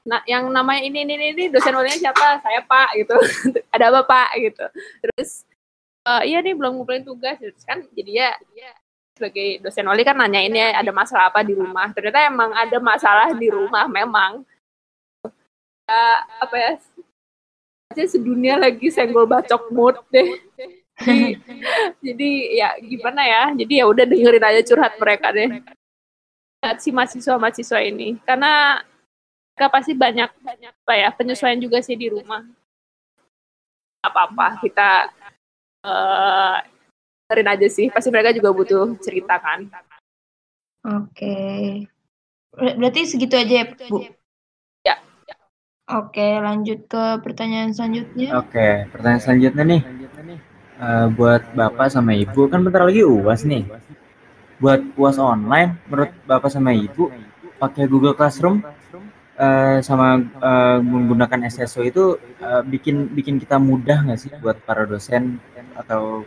nah 0.00 0.22
yang 0.24 0.48
namanya 0.48 0.86
ini 0.86 1.02
ini 1.04 1.12
ini, 1.18 1.26
ini 1.34 1.44
dosen 1.50 1.74
walinya 1.76 1.98
siapa? 1.98 2.42
Saya 2.42 2.62
Pak 2.66 2.88
gitu. 2.98 3.16
ada 3.74 3.84
apa 3.94 4.00
Pak 4.06 4.30
gitu. 4.38 4.64
Terus 5.02 5.44
eh, 6.08 6.22
iya 6.30 6.38
nih 6.40 6.54
belum 6.56 6.80
ngumpulin 6.80 7.04
tugas. 7.04 7.36
Kan 7.64 7.84
jadi 7.92 8.10
ya 8.10 8.30
sebagai 9.20 9.60
dosen 9.60 9.84
wali 9.84 10.00
kan 10.00 10.16
nanya 10.16 10.40
ini 10.40 10.56
ada 10.56 10.88
masalah 10.96 11.28
apa 11.28 11.44
di 11.44 11.52
rumah. 11.52 11.92
Ternyata 11.92 12.24
emang 12.24 12.50
ada 12.56 12.78
masalah 12.80 13.28
di 13.36 13.48
rumah 13.52 13.84
memang. 13.84 14.40
Eh, 15.90 16.18
apa 16.40 16.56
ya? 16.56 16.72
Aja 17.90 18.04
sedunia 18.06 18.54
lagi 18.56 18.88
senggol 18.88 19.28
bacok 19.28 19.68
mood 19.74 20.00
deh. 20.08 20.40
Jadi, 22.06 22.30
ya 22.56 22.76
gimana 22.80 23.24
ya? 23.26 23.42
Jadi 23.56 23.82
ya 23.82 23.84
udah 23.84 24.04
dengerin 24.06 24.46
aja 24.46 24.62
curhat 24.62 24.94
mereka 24.96 25.34
deh. 25.34 25.60
Si 26.78 26.88
mahasiswa 26.94 27.36
mahasiswa 27.36 27.80
ini. 27.82 28.16
Karena 28.24 28.80
mereka 29.52 29.76
pasti 29.76 29.92
banyak 29.92 30.30
banyak 30.40 30.72
apa 30.72 30.94
ya 30.96 31.08
penyesuaian 31.12 31.60
juga 31.60 31.84
sih 31.84 31.92
di 31.92 32.08
rumah. 32.08 32.40
Apa 34.00 34.32
apa 34.32 34.46
kita 34.64 35.12
eh 35.80 36.56
dengerin 37.30 37.48
aja 37.54 37.68
sih 37.70 37.86
pasti 37.88 38.08
mereka 38.10 38.34
juga 38.34 38.50
butuh 38.50 38.98
cerita 38.98 39.38
kan 39.38 39.70
Oke. 40.80 41.36
Ber- 42.56 42.76
Berarti 42.80 43.04
segitu 43.04 43.36
aja 43.36 43.52
ya, 43.52 43.64
Bu? 43.92 44.00
Ya. 44.80 44.96
Oke, 45.92 46.40
lanjut 46.40 46.88
ke 46.88 47.20
pertanyaan 47.20 47.76
selanjutnya. 47.76 48.32
Oke, 48.40 48.88
pertanyaan 48.88 49.20
selanjutnya 49.20 49.64
nih. 49.68 49.82
Eh, 50.80 51.06
buat 51.12 51.44
Bapak 51.52 51.92
sama 51.92 52.16
Ibu, 52.16 52.48
kan 52.48 52.64
bentar 52.64 52.88
lagi 52.88 53.04
UAS 53.04 53.44
nih. 53.44 53.68
Buat 54.56 54.80
UAS 54.96 55.20
online, 55.20 55.76
menurut 55.92 56.16
Bapak 56.24 56.48
sama 56.48 56.72
Ibu, 56.72 57.12
pakai 57.60 57.84
Google 57.84 58.16
Classroom 58.16 58.64
eh, 59.36 59.78
sama 59.84 60.16
eh, 60.20 60.78
menggunakan 60.80 61.44
SSO 61.52 61.84
itu 61.84 62.16
eh, 62.40 62.62
bikin 62.64 63.12
bikin 63.12 63.36
kita 63.36 63.60
mudah 63.60 64.00
nggak 64.08 64.16
sih 64.20 64.32
buat 64.40 64.56
para 64.64 64.88
dosen 64.88 65.36
atau 65.76 66.24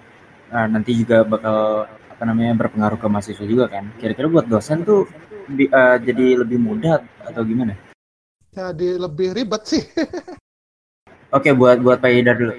eh, 0.54 0.68
nanti 0.74 0.92
juga 0.96 1.24
bakal 1.26 1.88
apa 1.88 2.24
namanya 2.30 2.54
berpengaruh 2.62 3.00
ke 3.02 3.08
mahasiswa 3.10 3.46
juga 3.46 3.66
kan? 3.72 3.90
Kira-kira 4.00 4.28
buat 4.30 4.46
dosen 4.48 4.86
tuh 4.88 5.08
bi- 5.50 5.72
eh, 5.72 5.98
jadi 6.08 6.26
lebih 6.46 6.60
mudah 6.62 7.02
atau 7.26 7.42
gimana? 7.44 7.74
jadi 8.54 9.02
lebih 9.02 9.34
ribet 9.34 9.64
sih 9.66 9.82
Oke, 11.34 11.50
buat 11.52 11.82
buat 11.82 11.98
Pak 11.98 12.12
Ida 12.14 12.34
dulu. 12.38 12.54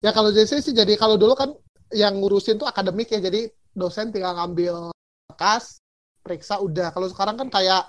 Ya 0.00 0.10
kalau 0.16 0.32
JC 0.32 0.64
sih 0.64 0.72
jadi 0.72 0.96
kalau 0.96 1.20
dulu 1.20 1.36
kan 1.36 1.52
yang 1.92 2.16
ngurusin 2.18 2.56
tuh 2.56 2.64
akademik 2.64 3.12
ya 3.12 3.20
jadi 3.20 3.52
dosen 3.76 4.08
tinggal 4.10 4.32
ngambil 4.32 4.90
bekas 5.28 5.78
periksa 6.24 6.56
udah. 6.58 6.88
Kalau 6.94 7.06
sekarang 7.12 7.36
kan 7.36 7.48
kayak 7.52 7.84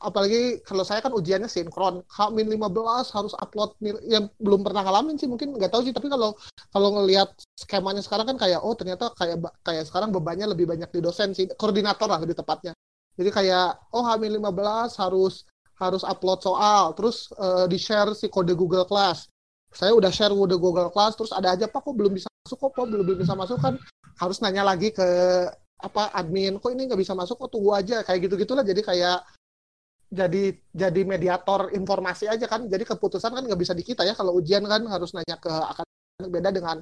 apalagi 0.00 0.64
kalau 0.64 0.86
saya 0.86 1.04
kan 1.04 1.12
ujiannya 1.12 1.50
sinkron. 1.50 2.00
H-15 2.08 3.06
harus 3.12 3.34
upload 3.36 3.76
yang 4.08 4.30
belum 4.40 4.64
pernah 4.64 4.86
ngalamin 4.86 5.20
sih 5.20 5.28
mungkin 5.28 5.52
nggak 5.58 5.72
tahu 5.74 5.84
sih. 5.84 5.92
Tapi 5.92 6.08
kalau 6.08 6.32
kalau 6.72 6.88
ngelihat 6.96 7.34
skemanya 7.58 8.00
sekarang 8.00 8.32
kan 8.32 8.36
kayak 8.40 8.64
oh 8.64 8.72
ternyata 8.72 9.12
kayak 9.18 9.42
kayak 9.60 9.84
sekarang 9.84 10.14
bebannya 10.14 10.48
lebih 10.48 10.64
banyak 10.64 10.88
di 10.88 11.00
dosen 11.04 11.36
sih. 11.36 11.50
Koordinator 11.58 12.08
lah 12.08 12.22
lebih 12.22 12.38
tepatnya. 12.38 12.72
Jadi 13.18 13.28
kayak 13.28 13.92
oh 13.92 14.04
H-15 14.06 14.90
harus 15.02 15.44
harus 15.76 16.02
upload 16.06 16.40
soal. 16.40 16.96
Terus 16.96 17.28
eh, 17.36 17.66
di 17.68 17.76
share 17.76 18.16
si 18.16 18.32
kode 18.32 18.56
Google 18.56 18.88
Class. 18.88 19.28
Saya 19.72 19.92
udah 19.92 20.08
share 20.08 20.32
kode 20.32 20.56
Google 20.56 20.88
Class 20.94 21.18
terus 21.18 21.32
ada 21.34 21.52
aja 21.52 21.68
pak 21.68 21.84
kok 21.84 21.92
belum 21.92 22.16
bisa 22.16 22.28
masuk? 22.28 22.56
Kok 22.60 22.70
Pak? 22.76 22.84
belum 22.88 23.04
belum 23.04 23.18
bisa 23.20 23.34
masuk? 23.36 23.58
Kan 23.60 23.74
harus 24.20 24.38
nanya 24.40 24.62
lagi 24.64 24.94
ke 24.94 25.08
apa 25.82 26.14
admin. 26.14 26.56
Kok 26.62 26.70
ini 26.72 26.88
nggak 26.88 27.00
bisa 27.00 27.12
masuk? 27.12 27.36
Kok 27.36 27.50
tunggu 27.50 27.74
aja? 27.74 28.00
Kayak 28.06 28.30
gitu 28.30 28.34
gitulah 28.40 28.64
jadi 28.64 28.80
kayak 28.80 29.18
jadi 30.12 30.52
jadi 30.76 31.00
mediator 31.08 31.72
informasi 31.72 32.28
aja 32.28 32.44
kan. 32.44 32.68
Jadi 32.68 32.84
keputusan 32.84 33.32
kan 33.32 33.42
nggak 33.48 33.56
bisa 33.56 33.72
di 33.72 33.80
kita 33.80 34.04
ya. 34.04 34.12
Kalau 34.12 34.36
ujian 34.36 34.60
kan 34.68 34.84
harus 34.84 35.16
nanya 35.16 35.40
ke 35.40 35.48
akademik 35.48 36.28
beda 36.28 36.50
dengan 36.52 36.76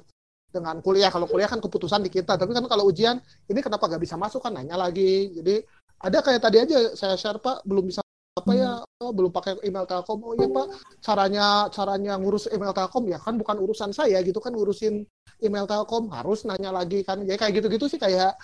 dengan 0.51 0.75
kuliah. 0.83 1.07
Kalau 1.07 1.31
kuliah 1.31 1.47
kan 1.47 1.63
keputusan 1.63 2.03
di 2.03 2.11
kita. 2.11 2.35
Tapi 2.35 2.51
kan 2.51 2.67
kalau 2.67 2.91
ujian 2.91 3.23
ini 3.47 3.59
kenapa 3.63 3.87
nggak 3.87 4.03
bisa 4.03 4.19
masuk 4.19 4.43
kan? 4.43 4.59
Nanya 4.59 4.75
lagi. 4.75 5.31
Jadi 5.31 5.63
ada 6.03 6.19
kayak 6.19 6.41
tadi 6.43 6.57
aja 6.59 6.91
saya 6.91 7.15
share 7.15 7.39
pak. 7.39 7.63
Belum 7.63 7.87
bisa 7.87 8.03
apa 8.35 8.51
ya? 8.51 8.83
Oh, 8.99 9.15
belum 9.15 9.31
pakai 9.31 9.63
email 9.63 9.87
Telkom. 9.87 10.19
Oh 10.27 10.35
iya 10.35 10.51
pak. 10.51 10.67
Caranya 10.99 11.71
caranya 11.71 12.19
ngurus 12.19 12.51
email 12.51 12.75
Telkom 12.75 13.07
ya 13.07 13.15
kan 13.15 13.39
bukan 13.39 13.63
urusan 13.63 13.95
saya 13.95 14.19
gitu 14.27 14.43
kan 14.43 14.51
ngurusin 14.51 15.07
email 15.39 15.63
Telkom. 15.63 16.11
Harus 16.11 16.43
nanya 16.43 16.75
lagi 16.75 17.07
kan. 17.07 17.23
Ya 17.23 17.39
kayak 17.39 17.63
gitu-gitu 17.63 17.87
sih 17.87 17.95
kayak 17.95 18.35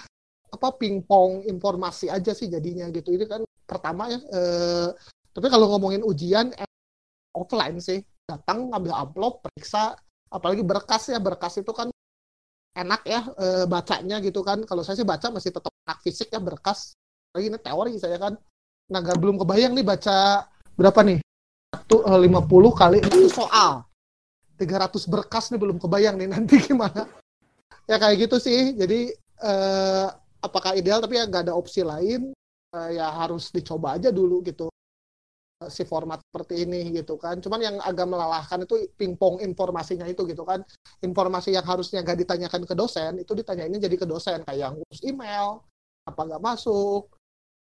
apa 0.47 0.67
pingpong 0.79 1.45
informasi 1.45 2.07
aja 2.07 2.31
sih 2.31 2.47
jadinya 2.47 2.87
gitu. 2.91 3.11
Ini 3.13 3.25
kan 3.27 3.41
pertama 3.67 4.07
ya 4.07 4.19
eh, 4.19 4.89
tapi 5.37 5.53
kalau 5.53 5.69
ngomongin 5.69 6.01
ujian 6.01 6.49
eh, 6.57 6.69
offline 7.37 7.77
sih. 7.77 8.01
Datang 8.27 8.73
ngambil 8.73 8.91
amplop 8.91 9.45
periksa 9.45 9.93
apalagi 10.33 10.65
berkas 10.65 11.13
ya. 11.13 11.21
Berkas 11.21 11.61
itu 11.61 11.69
kan 11.71 11.93
enak 12.73 13.01
ya 13.05 13.21
eh, 13.37 13.65
bacanya 13.69 14.17
gitu 14.25 14.41
kan. 14.41 14.65
Kalau 14.65 14.81
saya 14.81 14.97
sih 14.97 15.05
baca 15.05 15.29
masih 15.29 15.53
tetap 15.53 15.69
enak 15.85 15.99
fisik 16.01 16.33
ya 16.33 16.41
berkas. 16.41 16.97
Lagi 17.37 17.53
ini 17.53 17.59
teori 17.61 17.93
saya 18.01 18.17
kan. 18.17 18.33
Nah 18.89 18.99
nggak 19.03 19.19
belum 19.21 19.37
kebayang 19.45 19.77
nih 19.77 19.85
baca 19.85 20.47
berapa 20.73 20.99
nih? 21.05 21.19
Satu 21.69 22.01
eh, 22.01 22.19
50 22.25 22.73
kali. 22.73 22.97
Itu 23.05 23.29
soal. 23.29 23.85
300 24.57 24.89
berkas 25.05 25.53
nih 25.53 25.61
belum 25.61 25.77
kebayang 25.77 26.17
nih 26.17 26.33
nanti 26.33 26.57
gimana. 26.67 27.05
Ya 27.85 28.01
kayak 28.01 28.25
gitu 28.25 28.41
sih. 28.41 28.73
Jadi 28.73 29.13
eh, 29.45 30.07
apakah 30.43 30.73
ideal 30.77 30.99
tapi 31.03 31.19
ya 31.19 31.25
nggak 31.29 31.43
ada 31.49 31.55
opsi 31.55 31.81
lain. 31.85 32.33
Eh, 32.75 32.89
ya 32.99 33.07
harus 33.15 33.49
dicoba 33.55 33.95
aja 33.95 34.11
dulu 34.11 34.43
gitu 34.43 34.67
eh, 35.63 35.69
si 35.71 35.83
format 35.87 36.19
seperti 36.21 36.67
ini 36.67 36.93
gitu 36.97 37.15
kan. 37.17 37.39
Cuman 37.43 37.59
yang 37.63 37.75
agak 37.81 38.05
melelahkan 38.09 38.59
itu 38.65 38.75
pingpong 38.99 39.41
informasinya 39.43 40.05
itu 40.09 40.21
gitu 40.29 40.43
kan. 40.43 40.61
Informasi 41.03 41.55
yang 41.57 41.65
harusnya 41.65 42.03
nggak 42.05 42.19
ditanyakan 42.27 42.61
ke 42.69 42.75
dosen 42.77 43.11
itu 43.23 43.31
ditanyainnya 43.33 43.79
jadi 43.87 43.95
ke 43.97 44.07
dosen. 44.09 44.39
Kayak 44.47 44.77
ngurus 44.77 45.01
email 45.05 45.63
apa 46.07 46.21
nggak 46.27 46.43
masuk 46.43 47.01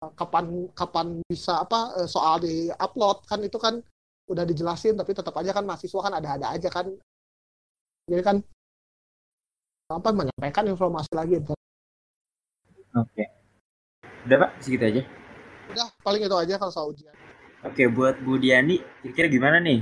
eh, 0.04 0.12
kapan 0.18 0.46
kapan 0.76 1.08
bisa 1.26 1.62
apa 1.64 2.06
soal 2.06 2.42
di 2.44 2.68
upload. 2.76 3.24
Kan 3.30 3.40
itu 3.46 3.58
kan 3.60 3.80
udah 4.30 4.44
dijelasin 4.46 4.94
tapi 4.96 5.12
tetap 5.18 5.34
aja 5.36 5.50
kan 5.56 5.64
mahasiswa 5.66 6.00
kan 6.00 6.14
ada-ada 6.18 6.46
aja 6.56 6.68
kan. 6.70 6.86
Jadi 8.10 8.22
kan 8.22 8.36
apa 9.92 10.10
menyampaikan 10.10 10.64
informasi 10.72 11.12
lagi. 11.12 11.36
Oke. 12.92 13.24
Udah 14.28 14.36
Pak, 14.46 14.50
segitu 14.60 14.84
aja. 14.84 15.02
Udah, 15.72 15.88
paling 16.04 16.20
itu 16.20 16.36
aja 16.36 16.54
kalau 16.60 16.72
soal 16.72 16.92
ujian. 16.92 17.14
Oke, 17.64 17.88
buat 17.88 18.20
Bu 18.20 18.36
Diani, 18.36 18.82
kira-kira 19.00 19.28
gimana 19.32 19.56
nih? 19.62 19.80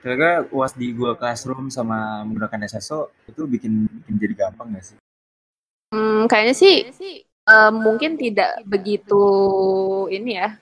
Kira-kira 0.00 0.44
UAS 0.52 0.76
di 0.76 0.92
Google 0.92 1.16
Classroom 1.16 1.68
sama 1.72 2.24
menggunakan 2.28 2.68
SSO 2.68 3.08
itu 3.24 3.48
bikin 3.48 3.88
bikin 3.88 4.14
jadi 4.20 4.34
gampang 4.36 4.72
nggak 4.72 4.84
sih? 4.84 4.96
Hmm, 5.96 6.28
kayaknya 6.28 6.54
sih 6.56 6.76
eh, 7.24 7.72
mungkin 7.72 8.20
tidak 8.20 8.64
begitu 8.68 9.24
ini 10.12 10.36
ya 10.36 10.60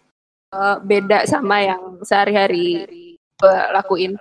eh, 0.55 0.77
beda 0.79 1.27
sama 1.27 1.59
yang 1.59 2.03
sehari-hari 2.07 2.87
gue 3.19 3.57
lakuin. 3.75 4.15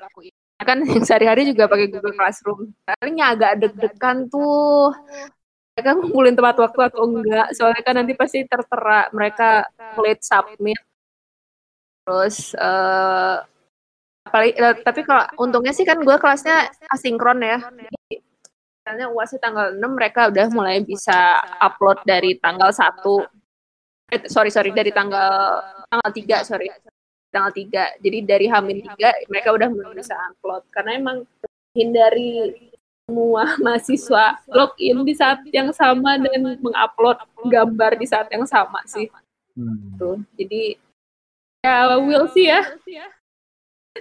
Kan 0.61 0.85
yang 0.85 1.05
sehari-hari 1.05 1.45
juga 1.45 1.69
pakai 1.69 1.89
Google 1.89 2.17
Classroom. 2.17 2.73
Palingnya 2.85 3.25
agak 3.33 3.53
deg-degan 3.61 4.25
tuh. 4.29 4.89
Mereka 5.72 5.89
ngumpulin 5.95 6.35
tepat 6.35 6.56
waktu 6.60 6.80
atau 6.91 7.02
enggak. 7.07 7.48
Soalnya 7.56 7.81
kan 7.84 7.95
nanti 7.95 8.14
pasti 8.14 8.43
tertera 8.43 9.07
mereka 9.15 9.65
klik 9.95 10.19
submit. 10.19 10.80
Terus 12.03 12.52
eh 12.57 13.38
apalagi 14.22 14.52
eh, 14.53 14.76
tapi 14.85 15.02
kalau 15.02 15.26
untungnya 15.41 15.73
sih 15.73 15.88
kan 15.88 15.98
gue 16.03 16.18
kelasnya 16.22 16.69
asinkron 16.93 17.39
ya. 17.41 17.57
Jadi, 17.64 18.22
misalnya 18.81 19.07
UASnya 19.14 19.39
tanggal 19.39 19.65
6 19.77 19.98
mereka 19.98 20.22
udah 20.34 20.45
mulai 20.49 20.81
bisa 20.81 21.38
upload 21.61 22.02
dari 22.02 22.35
tanggal 22.41 22.73
1 22.73 22.98
eh, 24.10 24.26
sorry 24.26 24.49
sorry 24.49 24.73
dari 24.73 24.89
tanggal 24.89 25.61
tanggal 25.85 26.10
3 26.10 26.49
sorry 26.49 26.68
tanggal 27.30 27.53
3 27.53 28.02
jadi 28.02 28.18
dari 28.26 28.45
Hamin 28.49 28.81
3 28.98 29.30
mereka 29.30 29.53
udah 29.53 29.69
mulai 29.69 29.93
bisa 29.95 30.18
upload 30.18 30.65
karena 30.73 30.98
emang 30.98 31.18
hindari 31.77 32.57
semua 33.11 33.43
mahasiswa 33.67 34.39
login 34.47 35.03
di 35.03 35.11
saat 35.11 35.43
yang 35.51 35.67
sama 35.75 36.15
dan 36.15 36.39
mengupload 36.63 37.19
gambar 37.51 37.99
di 37.99 38.07
saat 38.07 38.31
yang 38.31 38.47
sama 38.47 38.79
sih 38.88 39.11
Hmm. 39.51 39.99
tuh 39.99 40.15
jadi 40.39 40.79
ya 41.59 41.99
will 41.99 42.23
sih 42.31 42.47
ya 42.47 42.63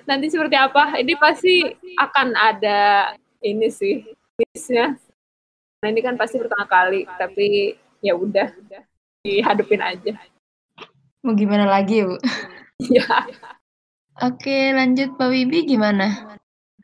nanti 0.07 0.31
seperti 0.31 0.55
apa 0.55 0.95
ini 0.95 1.19
pasti 1.19 1.67
akan 1.99 2.39
ada 2.39 3.11
ini 3.43 3.67
sih 3.67 4.07
bisnya 4.39 4.95
nah 5.83 5.91
ini 5.91 6.07
kan 6.07 6.15
pasti 6.15 6.39
pertama 6.39 6.71
kali 6.71 7.03
tapi 7.19 7.75
ya 7.99 8.15
udah 8.15 8.47
dihadapin 9.27 9.83
aja 9.83 10.15
Mau 11.27 11.35
gimana 11.35 11.67
lagi, 11.67 12.07
Bu? 12.07 12.15
ya 12.95 13.27
Oke, 14.23 14.71
lanjut 14.71 15.19
Pak 15.19 15.29
Wibi 15.35 15.67
gimana? 15.67 16.31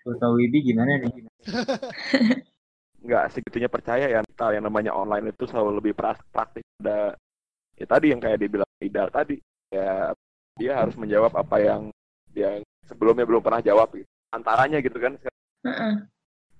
Buat 0.03 0.19
Pak 0.19 0.31
Wibi 0.35 0.61
gimana 0.61 1.07
nih? 1.07 1.23
nggak 3.07 3.25
segitunya 3.31 3.71
percaya 3.71 4.07
ya 4.11 4.21
Tal, 4.37 4.53
yang 4.53 4.67
namanya 4.67 4.93
online 4.93 5.31
itu 5.33 5.47
selalu 5.47 5.81
lebih 5.81 5.93
praktis 5.97 6.67
ada 6.83 7.15
ya 7.79 7.87
tadi 7.87 8.13
yang 8.13 8.21
kayak 8.21 8.41
dibilang 8.43 8.69
Ida 8.83 9.09
tadi 9.09 9.39
ya 9.71 10.13
dia 10.57 10.73
harus 10.77 10.97
menjawab 10.99 11.33
apa 11.37 11.57
yang 11.61 11.83
dia 12.33 12.61
sebelumnya 12.89 13.25
belum 13.25 13.41
pernah 13.41 13.61
jawab 13.61 13.93
gitu. 13.97 14.09
antaranya 14.33 14.81
gitu 14.81 14.99
kan 15.01 15.13
Heeh. 15.65 15.95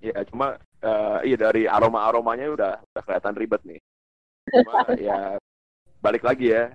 ya 0.01 0.17
cuma 0.29 0.57
eh, 0.81 1.19
iya 1.33 1.37
dari 1.37 1.69
aroma 1.69 2.05
aromanya 2.05 2.47
udah 2.53 2.73
udah 2.81 3.03
kelihatan 3.05 3.35
ribet 3.37 3.63
nih 3.65 3.81
cuma 4.53 4.73
ya 5.09 5.19
balik 6.01 6.23
lagi 6.25 6.53
ya 6.53 6.73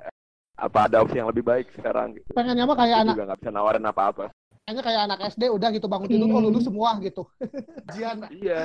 apa 0.61 0.85
ada 0.85 1.01
opsi 1.01 1.17
yang 1.17 1.31
lebih 1.31 1.41
baik 1.41 1.73
sekarang 1.73 2.13
gitu. 2.13 2.37
Pengennya 2.37 2.69
mah 2.69 2.77
kayak 2.77 2.97
anak 3.01 3.13
juga 3.17 3.25
nggak 3.33 3.39
bisa 3.41 3.49
nawarin 3.49 3.87
apa-apa 3.89 4.29
kayaknya 4.65 4.83
kayak 4.85 5.01
anak 5.09 5.19
SD 5.33 5.43
udah 5.49 5.69
gitu 5.73 5.87
bangun 5.89 6.07
tidur 6.07 6.27
oh 6.29 6.41
lulus 6.41 6.63
semua 6.65 6.89
gitu. 7.01 7.23
ujian. 7.91 8.17
iya 8.31 8.61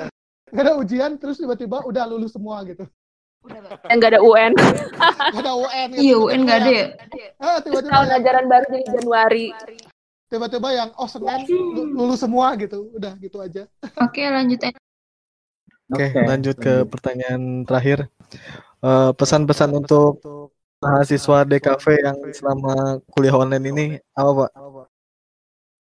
Gak 0.47 0.63
ada 0.63 0.73
ujian 0.79 1.11
terus 1.19 1.35
tiba-tiba 1.41 1.83
udah 1.83 2.03
lulus 2.07 2.31
semua 2.31 2.63
gitu. 2.63 2.87
yang 3.87 3.97
nggak 3.99 4.11
ada 4.15 4.21
UN 4.23 4.51
Gak 5.31 5.39
ada 5.43 5.53
UN 5.55 5.87
gitu. 5.95 6.03
Iya, 6.03 6.15
UN 6.19 6.39
nggak 6.43 6.57
ada 6.63 6.71
ya? 6.71 6.85
Ah, 7.39 7.57
tiba-tiba 7.63 7.91
tahun 7.95 8.09
ajaran 8.19 8.45
baru 8.47 8.65
jadi 8.71 8.85
Januari 8.99 9.45
tiba-tiba 10.27 10.69
yang 10.75 10.89
oh 10.99 11.07
Senin 11.07 11.47
lu- 11.47 11.91
lulus 11.95 12.19
semua 12.19 12.51
gitu. 12.59 12.91
Udah 12.91 13.15
gitu 13.19 13.39
aja. 13.39 13.63
Oke, 14.03 14.27
lanjut. 14.27 14.59
Oke, 14.59 14.75
Oke, 15.87 16.07
lanjut 16.19 16.55
ke 16.59 16.83
pertanyaan 16.83 17.63
terakhir. 17.63 18.11
Eh, 18.83 19.11
pesan-pesan 19.15 19.71
untuk 19.73 20.19
mahasiswa 20.77 21.47
DKV 21.47 21.85
yang 21.97 22.17
selama 22.35 23.01
kuliah 23.09 23.33
online 23.33 23.65
ini 23.71 23.85
apa, 24.13 24.45
Pak? 24.45 24.49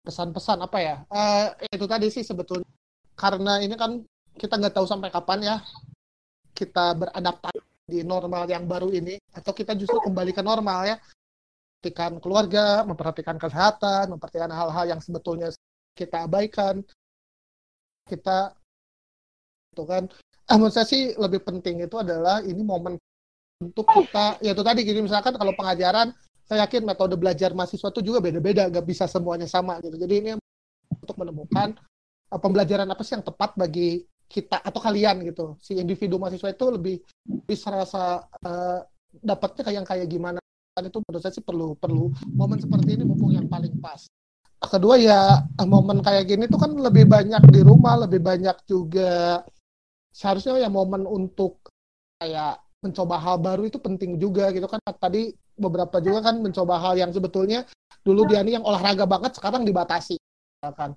Pesan-pesan 0.02 0.58
apa 0.66 0.78
ya? 0.82 0.96
Eh 1.10 1.78
itu 1.78 1.86
tadi 1.86 2.06
sih 2.10 2.26
sebetulnya 2.26 2.66
karena 3.14 3.62
ini 3.62 3.74
kan 3.78 4.02
kita 4.34 4.58
nggak 4.58 4.74
tahu 4.74 4.86
sampai 4.88 5.12
kapan 5.12 5.40
ya 5.44 5.56
kita 6.56 6.96
beradaptasi 6.96 7.60
di 7.86 8.00
normal 8.02 8.48
yang 8.48 8.64
baru 8.64 8.88
ini 8.90 9.20
atau 9.36 9.52
kita 9.52 9.76
justru 9.76 10.00
kembali 10.00 10.32
ke 10.32 10.42
normal 10.42 10.86
ya 10.88 10.96
memperhatikan 11.82 12.22
keluarga, 12.22 12.86
memperhatikan 12.86 13.36
kesehatan, 13.42 14.14
memperhatikan 14.14 14.54
hal-hal 14.54 14.84
yang 14.86 15.00
sebetulnya 15.02 15.50
kita 15.98 16.30
abaikan. 16.30 16.78
Kita 18.06 18.54
itu 19.74 19.82
kan 19.82 20.06
ah, 20.46 20.56
menurut 20.60 20.74
saya 20.78 20.86
sih 20.86 21.10
lebih 21.18 21.42
penting 21.42 21.82
itu 21.82 21.96
adalah 21.98 22.38
ini 22.46 22.62
momen 22.62 22.94
untuk 23.58 23.88
kita 23.88 24.38
ya 24.44 24.54
itu 24.54 24.62
tadi 24.62 24.86
gini 24.86 25.02
misalkan 25.02 25.34
kalau 25.34 25.50
pengajaran 25.58 26.14
saya 26.52 26.68
yakin 26.68 26.84
metode 26.84 27.16
belajar 27.16 27.56
mahasiswa 27.56 27.88
itu 27.88 28.04
juga 28.04 28.20
beda-beda 28.20 28.68
gak 28.68 28.84
bisa 28.84 29.08
semuanya 29.08 29.48
sama 29.48 29.80
gitu. 29.80 29.96
Jadi 29.96 30.14
ini 30.20 30.30
untuk 31.00 31.16
menemukan 31.16 31.72
uh, 32.28 32.36
pembelajaran 32.36 32.84
apa 32.84 33.00
sih 33.00 33.16
yang 33.16 33.24
tepat 33.24 33.56
bagi 33.56 34.04
kita 34.28 34.60
atau 34.60 34.76
kalian 34.76 35.24
gitu. 35.24 35.56
Si 35.64 35.80
individu 35.80 36.20
mahasiswa 36.20 36.52
itu 36.52 36.68
lebih 36.68 37.00
bisa 37.48 37.72
rasa 37.72 38.28
uh, 38.44 38.84
dapatnya 39.16 39.64
kayak 39.64 39.76
yang 39.80 39.88
kayak 39.88 40.06
gimana. 40.12 40.44
Kan 40.76 40.92
itu 40.92 41.00
menurut 41.00 41.24
saya 41.24 41.32
sih 41.32 41.40
perlu 41.40 41.72
perlu 41.72 42.12
momen 42.36 42.60
seperti 42.60 43.00
ini 43.00 43.08
mumpung 43.08 43.32
yang 43.32 43.48
paling 43.48 43.72
pas. 43.80 44.04
Kedua 44.60 45.00
ya 45.00 45.40
uh, 45.56 45.64
momen 45.64 46.04
kayak 46.04 46.36
gini 46.36 46.52
tuh 46.52 46.60
kan 46.60 46.76
lebih 46.76 47.08
banyak 47.08 47.48
di 47.48 47.64
rumah 47.64 48.04
lebih 48.04 48.20
banyak 48.20 48.60
juga 48.68 49.40
seharusnya 50.12 50.60
ya 50.60 50.68
momen 50.68 51.08
untuk 51.08 51.64
kayak 52.20 52.60
mencoba 52.84 53.16
hal 53.16 53.40
baru 53.40 53.72
itu 53.72 53.80
penting 53.80 54.20
juga 54.20 54.52
gitu 54.52 54.68
kan. 54.68 54.84
Tadi 54.84 55.32
beberapa 55.58 56.00
juga 56.00 56.32
kan 56.32 56.40
mencoba 56.40 56.80
hal 56.80 56.94
yang 56.98 57.10
sebetulnya 57.12 57.68
dulu 58.02 58.26
dia 58.26 58.42
nih 58.42 58.58
yang 58.60 58.64
olahraga 58.66 59.06
banget 59.06 59.36
sekarang 59.38 59.62
dibatasi 59.62 60.18
kan 60.62 60.94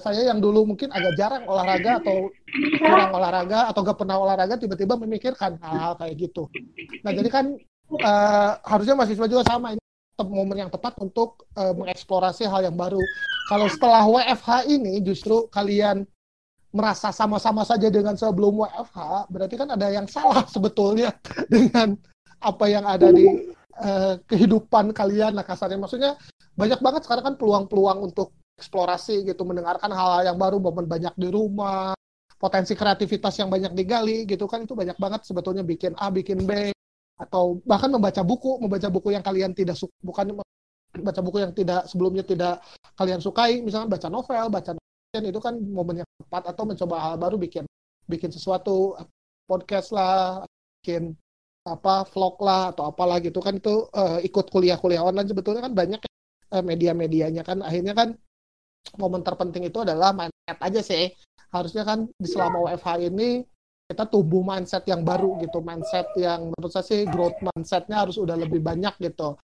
saya 0.00 0.32
yang 0.32 0.40
dulu 0.40 0.72
mungkin 0.74 0.88
agak 0.88 1.14
jarang 1.20 1.44
olahraga 1.44 2.00
atau 2.00 2.32
kurang 2.80 3.12
olahraga 3.12 3.68
atau 3.68 3.80
gak 3.84 3.98
pernah 4.00 4.16
olahraga 4.16 4.56
tiba-tiba 4.56 4.96
memikirkan 4.96 5.60
hal-hal 5.60 5.94
kayak 6.00 6.16
gitu. 6.16 6.48
Nah 7.04 7.12
jadi 7.12 7.28
kan 7.28 7.54
eh, 7.92 8.50
harusnya 8.64 8.96
mahasiswa 8.96 9.28
juga 9.28 9.44
sama 9.44 9.76
ini 9.76 9.82
momen 10.18 10.66
yang 10.66 10.72
tepat 10.72 10.96
untuk 10.98 11.46
eh, 11.54 11.70
mengeksplorasi 11.76 12.48
hal 12.48 12.66
yang 12.66 12.74
baru. 12.74 12.98
Kalau 13.52 13.68
setelah 13.70 14.02
WFH 14.08 14.50
ini 14.72 14.98
justru 15.04 15.46
kalian 15.52 16.08
merasa 16.72 17.14
sama-sama 17.14 17.64
saja 17.64 17.88
dengan 17.88 18.12
sebelum 18.12 18.64
WFH, 18.64 19.28
berarti 19.32 19.54
kan 19.56 19.68
ada 19.72 19.88
yang 19.88 20.04
salah 20.04 20.44
sebetulnya 20.44 21.14
dengan 21.52 21.96
apa 22.38 22.64
yang 22.70 22.84
ada 22.86 23.10
di 23.10 23.26
eh, 23.78 24.14
kehidupan 24.26 24.94
kalian. 24.94 25.38
Nah 25.38 25.44
kasarnya 25.46 25.78
maksudnya 25.78 26.16
banyak 26.58 26.80
banget 26.82 27.02
sekarang 27.06 27.24
kan 27.32 27.34
peluang-peluang 27.38 27.98
untuk 28.10 28.34
eksplorasi 28.58 29.22
gitu, 29.22 29.46
mendengarkan 29.46 29.94
hal-hal 29.94 30.34
yang 30.34 30.38
baru, 30.38 30.58
momen 30.58 30.90
banyak 30.90 31.14
di 31.14 31.30
rumah, 31.30 31.94
potensi 32.42 32.74
kreativitas 32.74 33.38
yang 33.38 33.46
banyak 33.46 33.70
digali 33.70 34.26
gitu 34.26 34.50
kan 34.50 34.66
itu 34.66 34.74
banyak 34.74 34.98
banget 34.98 35.22
sebetulnya 35.22 35.62
bikin 35.62 35.94
A, 35.94 36.10
bikin 36.10 36.42
B, 36.42 36.74
atau 37.18 37.62
bahkan 37.62 37.86
membaca 37.90 38.22
buku, 38.26 38.58
membaca 38.58 38.90
buku 38.90 39.14
yang 39.14 39.22
kalian 39.22 39.54
tidak 39.54 39.78
suka, 39.78 39.94
bukan 40.02 40.42
baca 40.98 41.20
buku 41.22 41.38
yang 41.38 41.54
tidak 41.54 41.86
sebelumnya 41.86 42.26
tidak 42.26 42.58
kalian 42.98 43.22
sukai, 43.22 43.62
misalnya 43.62 43.94
baca 43.94 44.08
novel, 44.10 44.50
baca 44.50 44.70
kan 45.08 45.24
itu 45.24 45.40
kan 45.40 45.54
momen 45.56 46.04
yang 46.04 46.08
tepat 46.20 46.52
atau 46.52 46.68
mencoba 46.68 46.96
hal 47.00 47.14
baru 47.16 47.40
bikin 47.40 47.64
bikin 48.04 48.28
sesuatu 48.28 48.92
podcast 49.48 49.96
lah 49.96 50.44
bikin 50.80 51.16
apa 51.68 52.08
vlog 52.08 52.36
lah 52.40 52.72
atau 52.72 52.88
apalah 52.88 53.20
gitu 53.20 53.38
kan 53.44 53.56
itu 53.60 53.88
eh, 53.92 54.24
ikut 54.28 54.46
kuliah-kuliah 54.48 55.04
online 55.04 55.28
sebetulnya 55.28 55.62
kan 55.66 55.74
banyak 55.76 56.00
eh, 56.54 56.64
media-medianya 56.64 57.42
kan. 57.44 57.60
Akhirnya 57.60 57.94
kan 57.96 58.08
momen 58.96 59.20
terpenting 59.20 59.68
itu 59.68 59.84
adalah 59.84 60.16
mindset 60.16 60.58
aja 60.58 60.80
sih. 60.80 61.12
Harusnya 61.52 61.84
kan 61.84 62.08
di 62.08 62.28
selama 62.28 62.68
WFH 62.68 62.88
ini 63.08 63.44
kita 63.88 64.04
tumbuh 64.12 64.44
mindset 64.44 64.84
yang 64.84 65.00
baru 65.00 65.40
gitu 65.40 65.64
mindset 65.64 66.12
yang 66.20 66.52
menurut 66.52 66.68
saya 66.68 66.84
sih 66.84 67.08
growth 67.08 67.40
mindsetnya 67.40 68.04
harus 68.04 68.20
udah 68.20 68.36
lebih 68.36 68.60
banyak 68.60 68.92
gitu. 69.00 69.36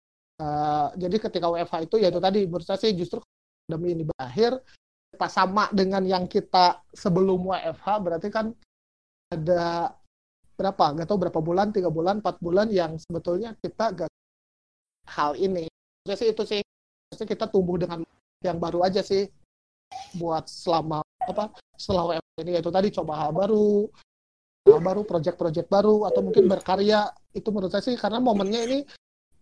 Eh, 0.41 0.87
jadi 0.99 1.15
ketika 1.29 1.47
WFH 1.47 1.75
itu 1.87 1.95
ya 2.01 2.07
itu 2.11 2.19
tadi 2.19 2.39
menurut 2.49 2.65
saya 2.65 2.79
sih 2.81 2.91
justru 2.97 3.23
pandemi 3.63 3.95
ini 3.95 4.03
berakhir 4.03 4.59
kita 5.13 5.27
sama 5.29 5.69
dengan 5.69 6.03
yang 6.03 6.25
kita 6.25 6.81
sebelum 6.91 7.53
WFH 7.53 7.87
berarti 8.01 8.27
kan 8.33 8.49
ada 9.29 9.93
berapa 10.53 10.85
nggak 10.93 11.07
tahu 11.09 11.19
berapa 11.27 11.39
bulan 11.41 11.73
tiga 11.73 11.89
bulan 11.89 12.21
empat 12.21 12.37
bulan 12.37 12.69
yang 12.69 12.95
sebetulnya 13.01 13.57
kita 13.57 14.05
gak 14.05 14.11
hal 15.09 15.33
ini. 15.35 15.67
Maksudnya 15.69 16.17
sih 16.19 16.29
itu 16.31 16.43
sih 16.45 16.61
Maksudnya 17.13 17.29
kita 17.29 17.45
tumbuh 17.45 17.77
dengan 17.77 18.01
yang 18.41 18.57
baru 18.57 18.81
aja 18.81 19.05
sih 19.05 19.29
buat 20.17 20.49
selama 20.49 21.05
apa 21.29 21.53
WFH 21.77 22.41
ini 22.41 22.57
yaitu 22.57 22.73
tadi 22.73 22.89
coba 22.89 23.21
hal 23.21 23.31
baru 23.31 23.85
hal 24.65 24.81
baru 24.81 25.05
project-project 25.05 25.69
baru 25.69 26.09
atau 26.09 26.25
mungkin 26.25 26.49
berkarya. 26.49 27.13
Itu 27.37 27.53
menurut 27.53 27.69
saya 27.69 27.85
sih 27.85 27.93
karena 28.01 28.17
momennya 28.17 28.65
ini 28.65 28.79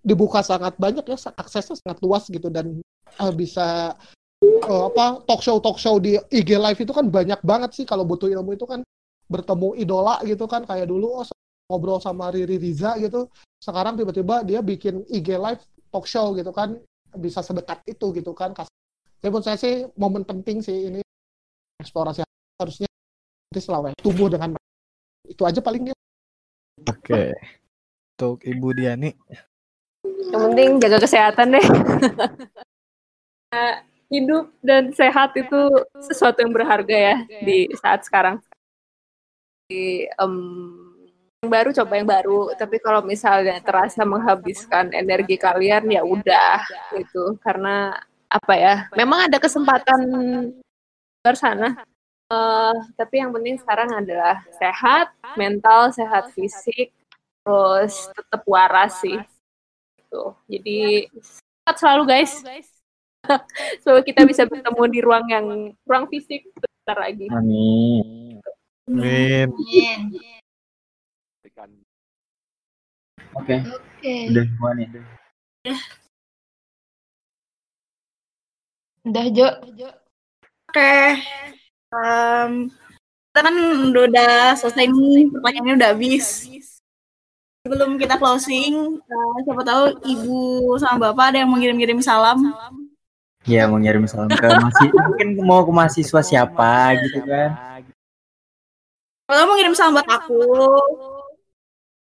dibuka 0.04 0.44
sangat 0.44 0.76
banyak 0.76 1.08
ya 1.08 1.16
aksesnya 1.16 1.80
sangat 1.80 2.04
luas 2.04 2.28
gitu 2.28 2.52
dan 2.52 2.84
eh, 3.08 3.34
bisa 3.40 3.96
eh, 4.44 4.84
apa 4.92 5.24
talk 5.24 5.40
show 5.40 5.64
talk 5.64 5.80
show 5.80 5.96
di 5.96 6.20
IG 6.28 6.60
live 6.60 6.80
itu 6.84 6.92
kan 6.92 7.08
banyak 7.08 7.40
banget 7.48 7.72
sih 7.72 7.86
kalau 7.88 8.04
butuh 8.04 8.28
ilmu 8.28 8.60
itu 8.60 8.68
kan 8.68 8.84
bertemu 9.32 9.80
idola 9.80 10.20
gitu 10.28 10.44
kan 10.46 10.68
kayak 10.68 10.92
dulu 10.92 11.24
oh 11.24 11.26
ngobrol 11.72 12.04
sama 12.04 12.36
Riri 12.36 12.60
Riza 12.60 13.00
gitu 13.00 13.32
sekarang 13.64 13.96
tiba-tiba 13.96 14.44
dia 14.44 14.60
bikin 14.60 15.08
IG 15.08 15.40
live 15.40 15.64
talk 15.88 16.04
show 16.04 16.36
gitu 16.36 16.52
kan 16.52 16.76
bisa 17.16 17.40
sedekat 17.40 17.80
itu 17.88 18.12
gitu 18.12 18.36
kan 18.36 18.52
jadi 19.24 19.32
menurut 19.32 19.48
saya 19.48 19.56
sih 19.56 19.88
momen 19.96 20.28
penting 20.28 20.60
sih 20.60 20.92
ini 20.92 21.00
eksplorasi 21.80 22.28
harusnya 22.60 22.92
nanti 23.48 23.60
WFH 23.64 24.04
tumbuh 24.04 24.28
dengan 24.28 24.52
itu 25.24 25.44
aja 25.48 25.64
paling 25.64 25.92
ya 25.92 25.96
Oke. 26.90 27.38
Untuk 28.18 28.42
Ibu 28.46 28.68
Diani. 28.74 29.12
Yang 30.32 30.42
penting 30.50 30.70
jaga 30.82 30.98
kesehatan 31.02 31.48
deh. 31.58 31.66
Hidup 34.12 34.52
dan 34.60 34.92
sehat 34.92 35.32
itu 35.40 35.62
sesuatu 36.04 36.44
yang 36.44 36.52
berharga 36.52 36.96
ya 36.96 37.16
di 37.44 37.70
saat 37.80 38.04
sekarang. 38.04 38.42
Em, 40.08 40.36
yang 41.42 41.50
baru 41.50 41.70
coba 41.74 41.94
yang 41.98 42.10
baru, 42.10 42.42
tapi 42.54 42.78
kalau 42.78 43.02
misalnya 43.02 43.58
terasa 43.66 44.06
menghabiskan 44.06 44.94
energi 44.94 45.42
kalian 45.42 45.90
ya 45.90 46.06
udah 46.06 46.62
gitu. 46.94 47.34
Karena 47.42 47.98
apa 48.30 48.54
ya? 48.54 48.76
Memang 48.94 49.26
ada 49.26 49.42
kesempatan 49.42 50.00
luar 51.26 51.38
sana. 51.38 51.82
Eh, 52.32 52.76
tapi 52.96 53.20
yang 53.20 53.36
penting 53.36 53.60
sekarang 53.60 53.92
adalah 53.92 54.40
sehat, 54.56 55.12
mental, 55.36 55.92
sehat 55.92 56.32
fisik, 56.32 56.94
terus 57.44 58.08
tetap 58.14 58.42
waras 58.48 59.04
sih. 59.04 59.20
Gitu. 59.98 60.24
Jadi 60.46 61.12
sehat 61.18 61.76
selalu 61.76 62.04
guys. 62.08 62.40
Semoga 63.84 64.02
kita 64.06 64.24
bisa 64.24 64.48
bertemu 64.48 64.84
di 64.88 65.00
ruang 65.04 65.26
yang 65.28 65.46
ruang 65.84 66.06
fisik 66.08 66.48
bentar 66.56 66.98
lagi. 67.02 67.28
Amin. 67.34 68.40
Amin. 68.92 69.48
Oke. 73.32 73.56
Oke. 73.64 74.14
Udah 74.28 74.44
semua 74.44 74.70
nih. 74.76 74.88
Udah 79.08 79.26
Jo. 79.32 79.48
Oke. 80.68 80.94
Em, 81.92 82.52
kita 83.32 83.40
kan 83.48 83.56
udah, 83.92 84.04
udah 84.12 84.32
selesai 84.60 84.92
nih, 84.92 85.32
pertanyaannya 85.32 85.76
udah 85.80 85.90
habis. 85.96 86.52
Sebelum 87.64 87.96
kita 87.96 88.20
closing, 88.20 89.00
eh, 89.00 89.36
siapa 89.48 89.64
tahu 89.64 89.84
ibu 90.04 90.40
sama 90.82 91.12
bapak 91.12 91.32
ada 91.32 91.38
yang 91.46 91.50
mau 91.52 91.56
ngirim-ngirim 91.56 92.04
salam. 92.04 92.44
Ya 93.48 93.66
mau 93.72 93.80
ngirim 93.80 94.04
salam 94.06 94.28
ke 94.28 94.44
masih 94.50 94.92
mungkin 94.92 95.28
mau 95.48 95.64
ke 95.64 95.72
mahasiswa 95.72 96.22
siapa 96.26 97.00
gitu 97.00 97.24
kan. 97.24 97.71
Tahu 99.32 99.48
mau 99.48 99.56
ngirim 99.56 99.72
salam 99.72 99.96
buat 99.96 100.10
aku. 100.12 100.44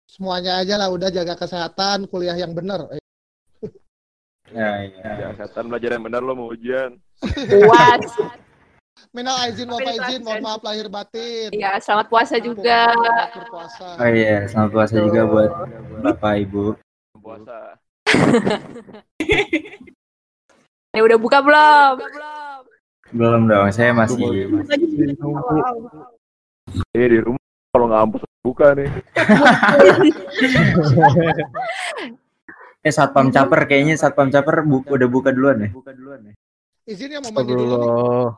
semuanya 0.09 0.61
aja 0.61 0.77
lah 0.81 0.89
udah 0.93 1.09
jaga 1.13 1.33
kesehatan 1.37 2.09
kuliah 2.09 2.33
yang 2.33 2.57
bener 2.57 2.85
Ya, 4.49 4.85
ya. 4.85 5.09
Ya, 5.21 5.27
kesehatan 5.37 5.69
belajar 5.69 5.97
yang 5.97 6.05
benar 6.05 6.21
lo 6.25 6.33
mau 6.33 6.49
ujian. 6.49 6.97
Puas. 7.21 8.01
minal 9.13 9.37
izin 9.45 9.69
bapak 9.69 9.93
izin 10.05 10.21
mohon 10.25 10.41
maaf 10.41 10.61
lahir 10.65 10.85
batin 10.89 11.49
Ya, 11.53 11.77
selamat 11.77 12.09
puasa 12.09 12.37
juga. 12.41 12.89
Puasa 13.45 13.97
Oh 13.97 14.09
iya, 14.09 14.45
selamat 14.49 14.69
puasa 14.73 14.95
juga 14.97 15.21
buat 15.29 15.51
Bapak 16.01 16.33
Ibu. 16.49 16.65
Puasa. 17.21 17.77
Ya 20.93 21.01
udah 21.01 21.17
buka 21.17 21.41
belum? 21.41 21.93
Belum 23.17 23.49
dong, 23.49 23.73
saya 23.73 23.97
masih 23.97 24.45
Ini 26.93 27.05
di 27.07 27.19
rumah 27.21 27.41
kalau 27.69 27.85
nggak 27.89 28.01
ampus 28.01 28.21
buka 28.41 28.73
nih. 28.73 28.89
eh 32.83 32.91
satpam 32.91 33.31
caper 33.31 33.63
kayaknya 33.63 33.95
satpam 33.95 34.27
caper 34.27 34.59
bu- 34.67 34.83
udah 34.83 35.07
buka 35.07 35.31
duluan 35.31 35.63
ya. 35.63 35.71
izin 36.83 37.15
ya 37.15 37.23
mau 37.23 37.31
mandi 37.31 37.55
dulu 37.55 37.79
nih 37.79 37.87
Astagfirullah. 37.87 38.31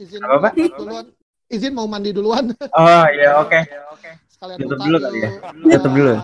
izin 0.00 0.20
Apa, 0.24 0.36
Pak? 0.40 0.52
duluan 0.72 1.04
izin 1.52 1.76
mau 1.76 1.84
mandi 1.84 2.10
duluan 2.16 2.48
Oh 2.72 3.04
iya 3.12 3.36
oke. 3.36 3.60
sekalian 4.32 4.56
Tutup 4.56 4.72
buka 4.72 4.88
dulu 4.88 4.96
kali 5.04 5.18
ya? 5.20 5.30
Tutup 5.76 5.92
dulu. 5.92 6.16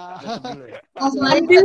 Langsung. 0.96 1.20
Tidak. 1.20 1.36
anjir. 1.36 1.60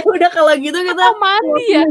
Udah 0.00 0.30
kalau 0.32 0.56
gitu 0.56 0.78
kita 0.80 1.06
mandi 1.20 1.64
ya? 1.68 1.84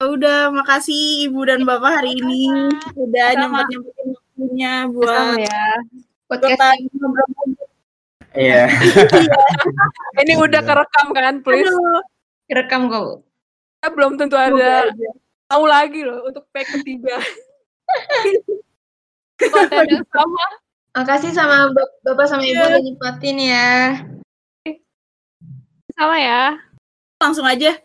Udah, 0.00 0.48
makasih 0.48 1.28
Ibu 1.28 1.44
dan 1.44 1.60
Bapak 1.68 2.00
hari 2.00 2.16
ini 2.16 2.72
udah 2.96 3.28
nyempet-nyempetin 3.36 4.08
waktunya 4.16 4.72
buat 4.88 5.12
Sama 5.12 5.36
ya. 5.44 5.64
Podcast 6.24 6.56
ngobrol-ngobrol. 6.96 7.68
Iya. 8.32 8.64
Ini 10.24 10.32
udah 10.40 10.62
kerekam 10.64 11.06
kan, 11.12 11.44
please. 11.44 11.68
Aduh, 11.68 12.00
rekam 12.48 12.88
kok. 12.88 13.28
Kita 13.76 13.88
belum 13.92 14.12
tentu 14.16 14.40
ada 14.40 14.88
tahu 15.52 15.64
lagi 15.68 16.00
loh 16.00 16.24
untuk 16.24 16.48
pack 16.48 16.80
ketiga. 16.80 17.20
Konten 19.36 19.84
yang 20.00 20.06
sama. 20.08 20.44
Makasih 20.96 21.30
sama 21.36 21.76
bap- 21.76 21.96
Bapak 22.08 22.24
sama 22.24 22.40
Ibu 22.48 22.56
udah 22.56 22.80
nyempatin 22.80 23.36
ya. 23.36 23.68
Sama 25.92 26.16
ya. 26.16 26.56
langsung 27.20 27.44
aja 27.44 27.76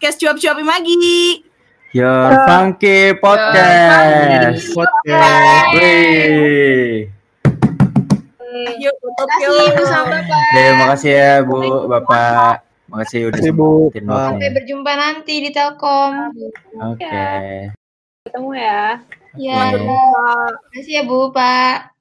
podcast 0.00 0.16
cuap-cuapin 0.16 0.64
lagi. 0.64 1.44
Your 1.92 2.32
Funky 2.48 3.12
Podcast. 3.20 4.72
Podcast. 4.72 5.76
Wih. 5.76 7.04
Yuk, 8.80 8.94
tutup 8.96 9.28
Bapak. 9.28 10.24
Terima 10.56 10.84
kasih 10.96 11.12
ya 11.12 11.44
Bu, 11.44 11.84
Bapak. 11.84 12.64
Makasih 12.88 13.28
udah 13.28 13.44
Bu. 13.52 13.92
Sampai 13.92 14.48
berjumpa 14.56 14.92
nanti 14.96 15.44
di 15.44 15.52
Telkom. 15.52 16.32
Oke. 16.80 17.20
Ketemu 18.24 18.50
ya. 18.56 19.04
Ya, 19.36 19.56
Oke. 19.68 19.84
terima 19.84 20.00
kasih 20.80 20.92
ya 20.96 21.02
Bu, 21.04 21.28
Pak. 21.28 21.92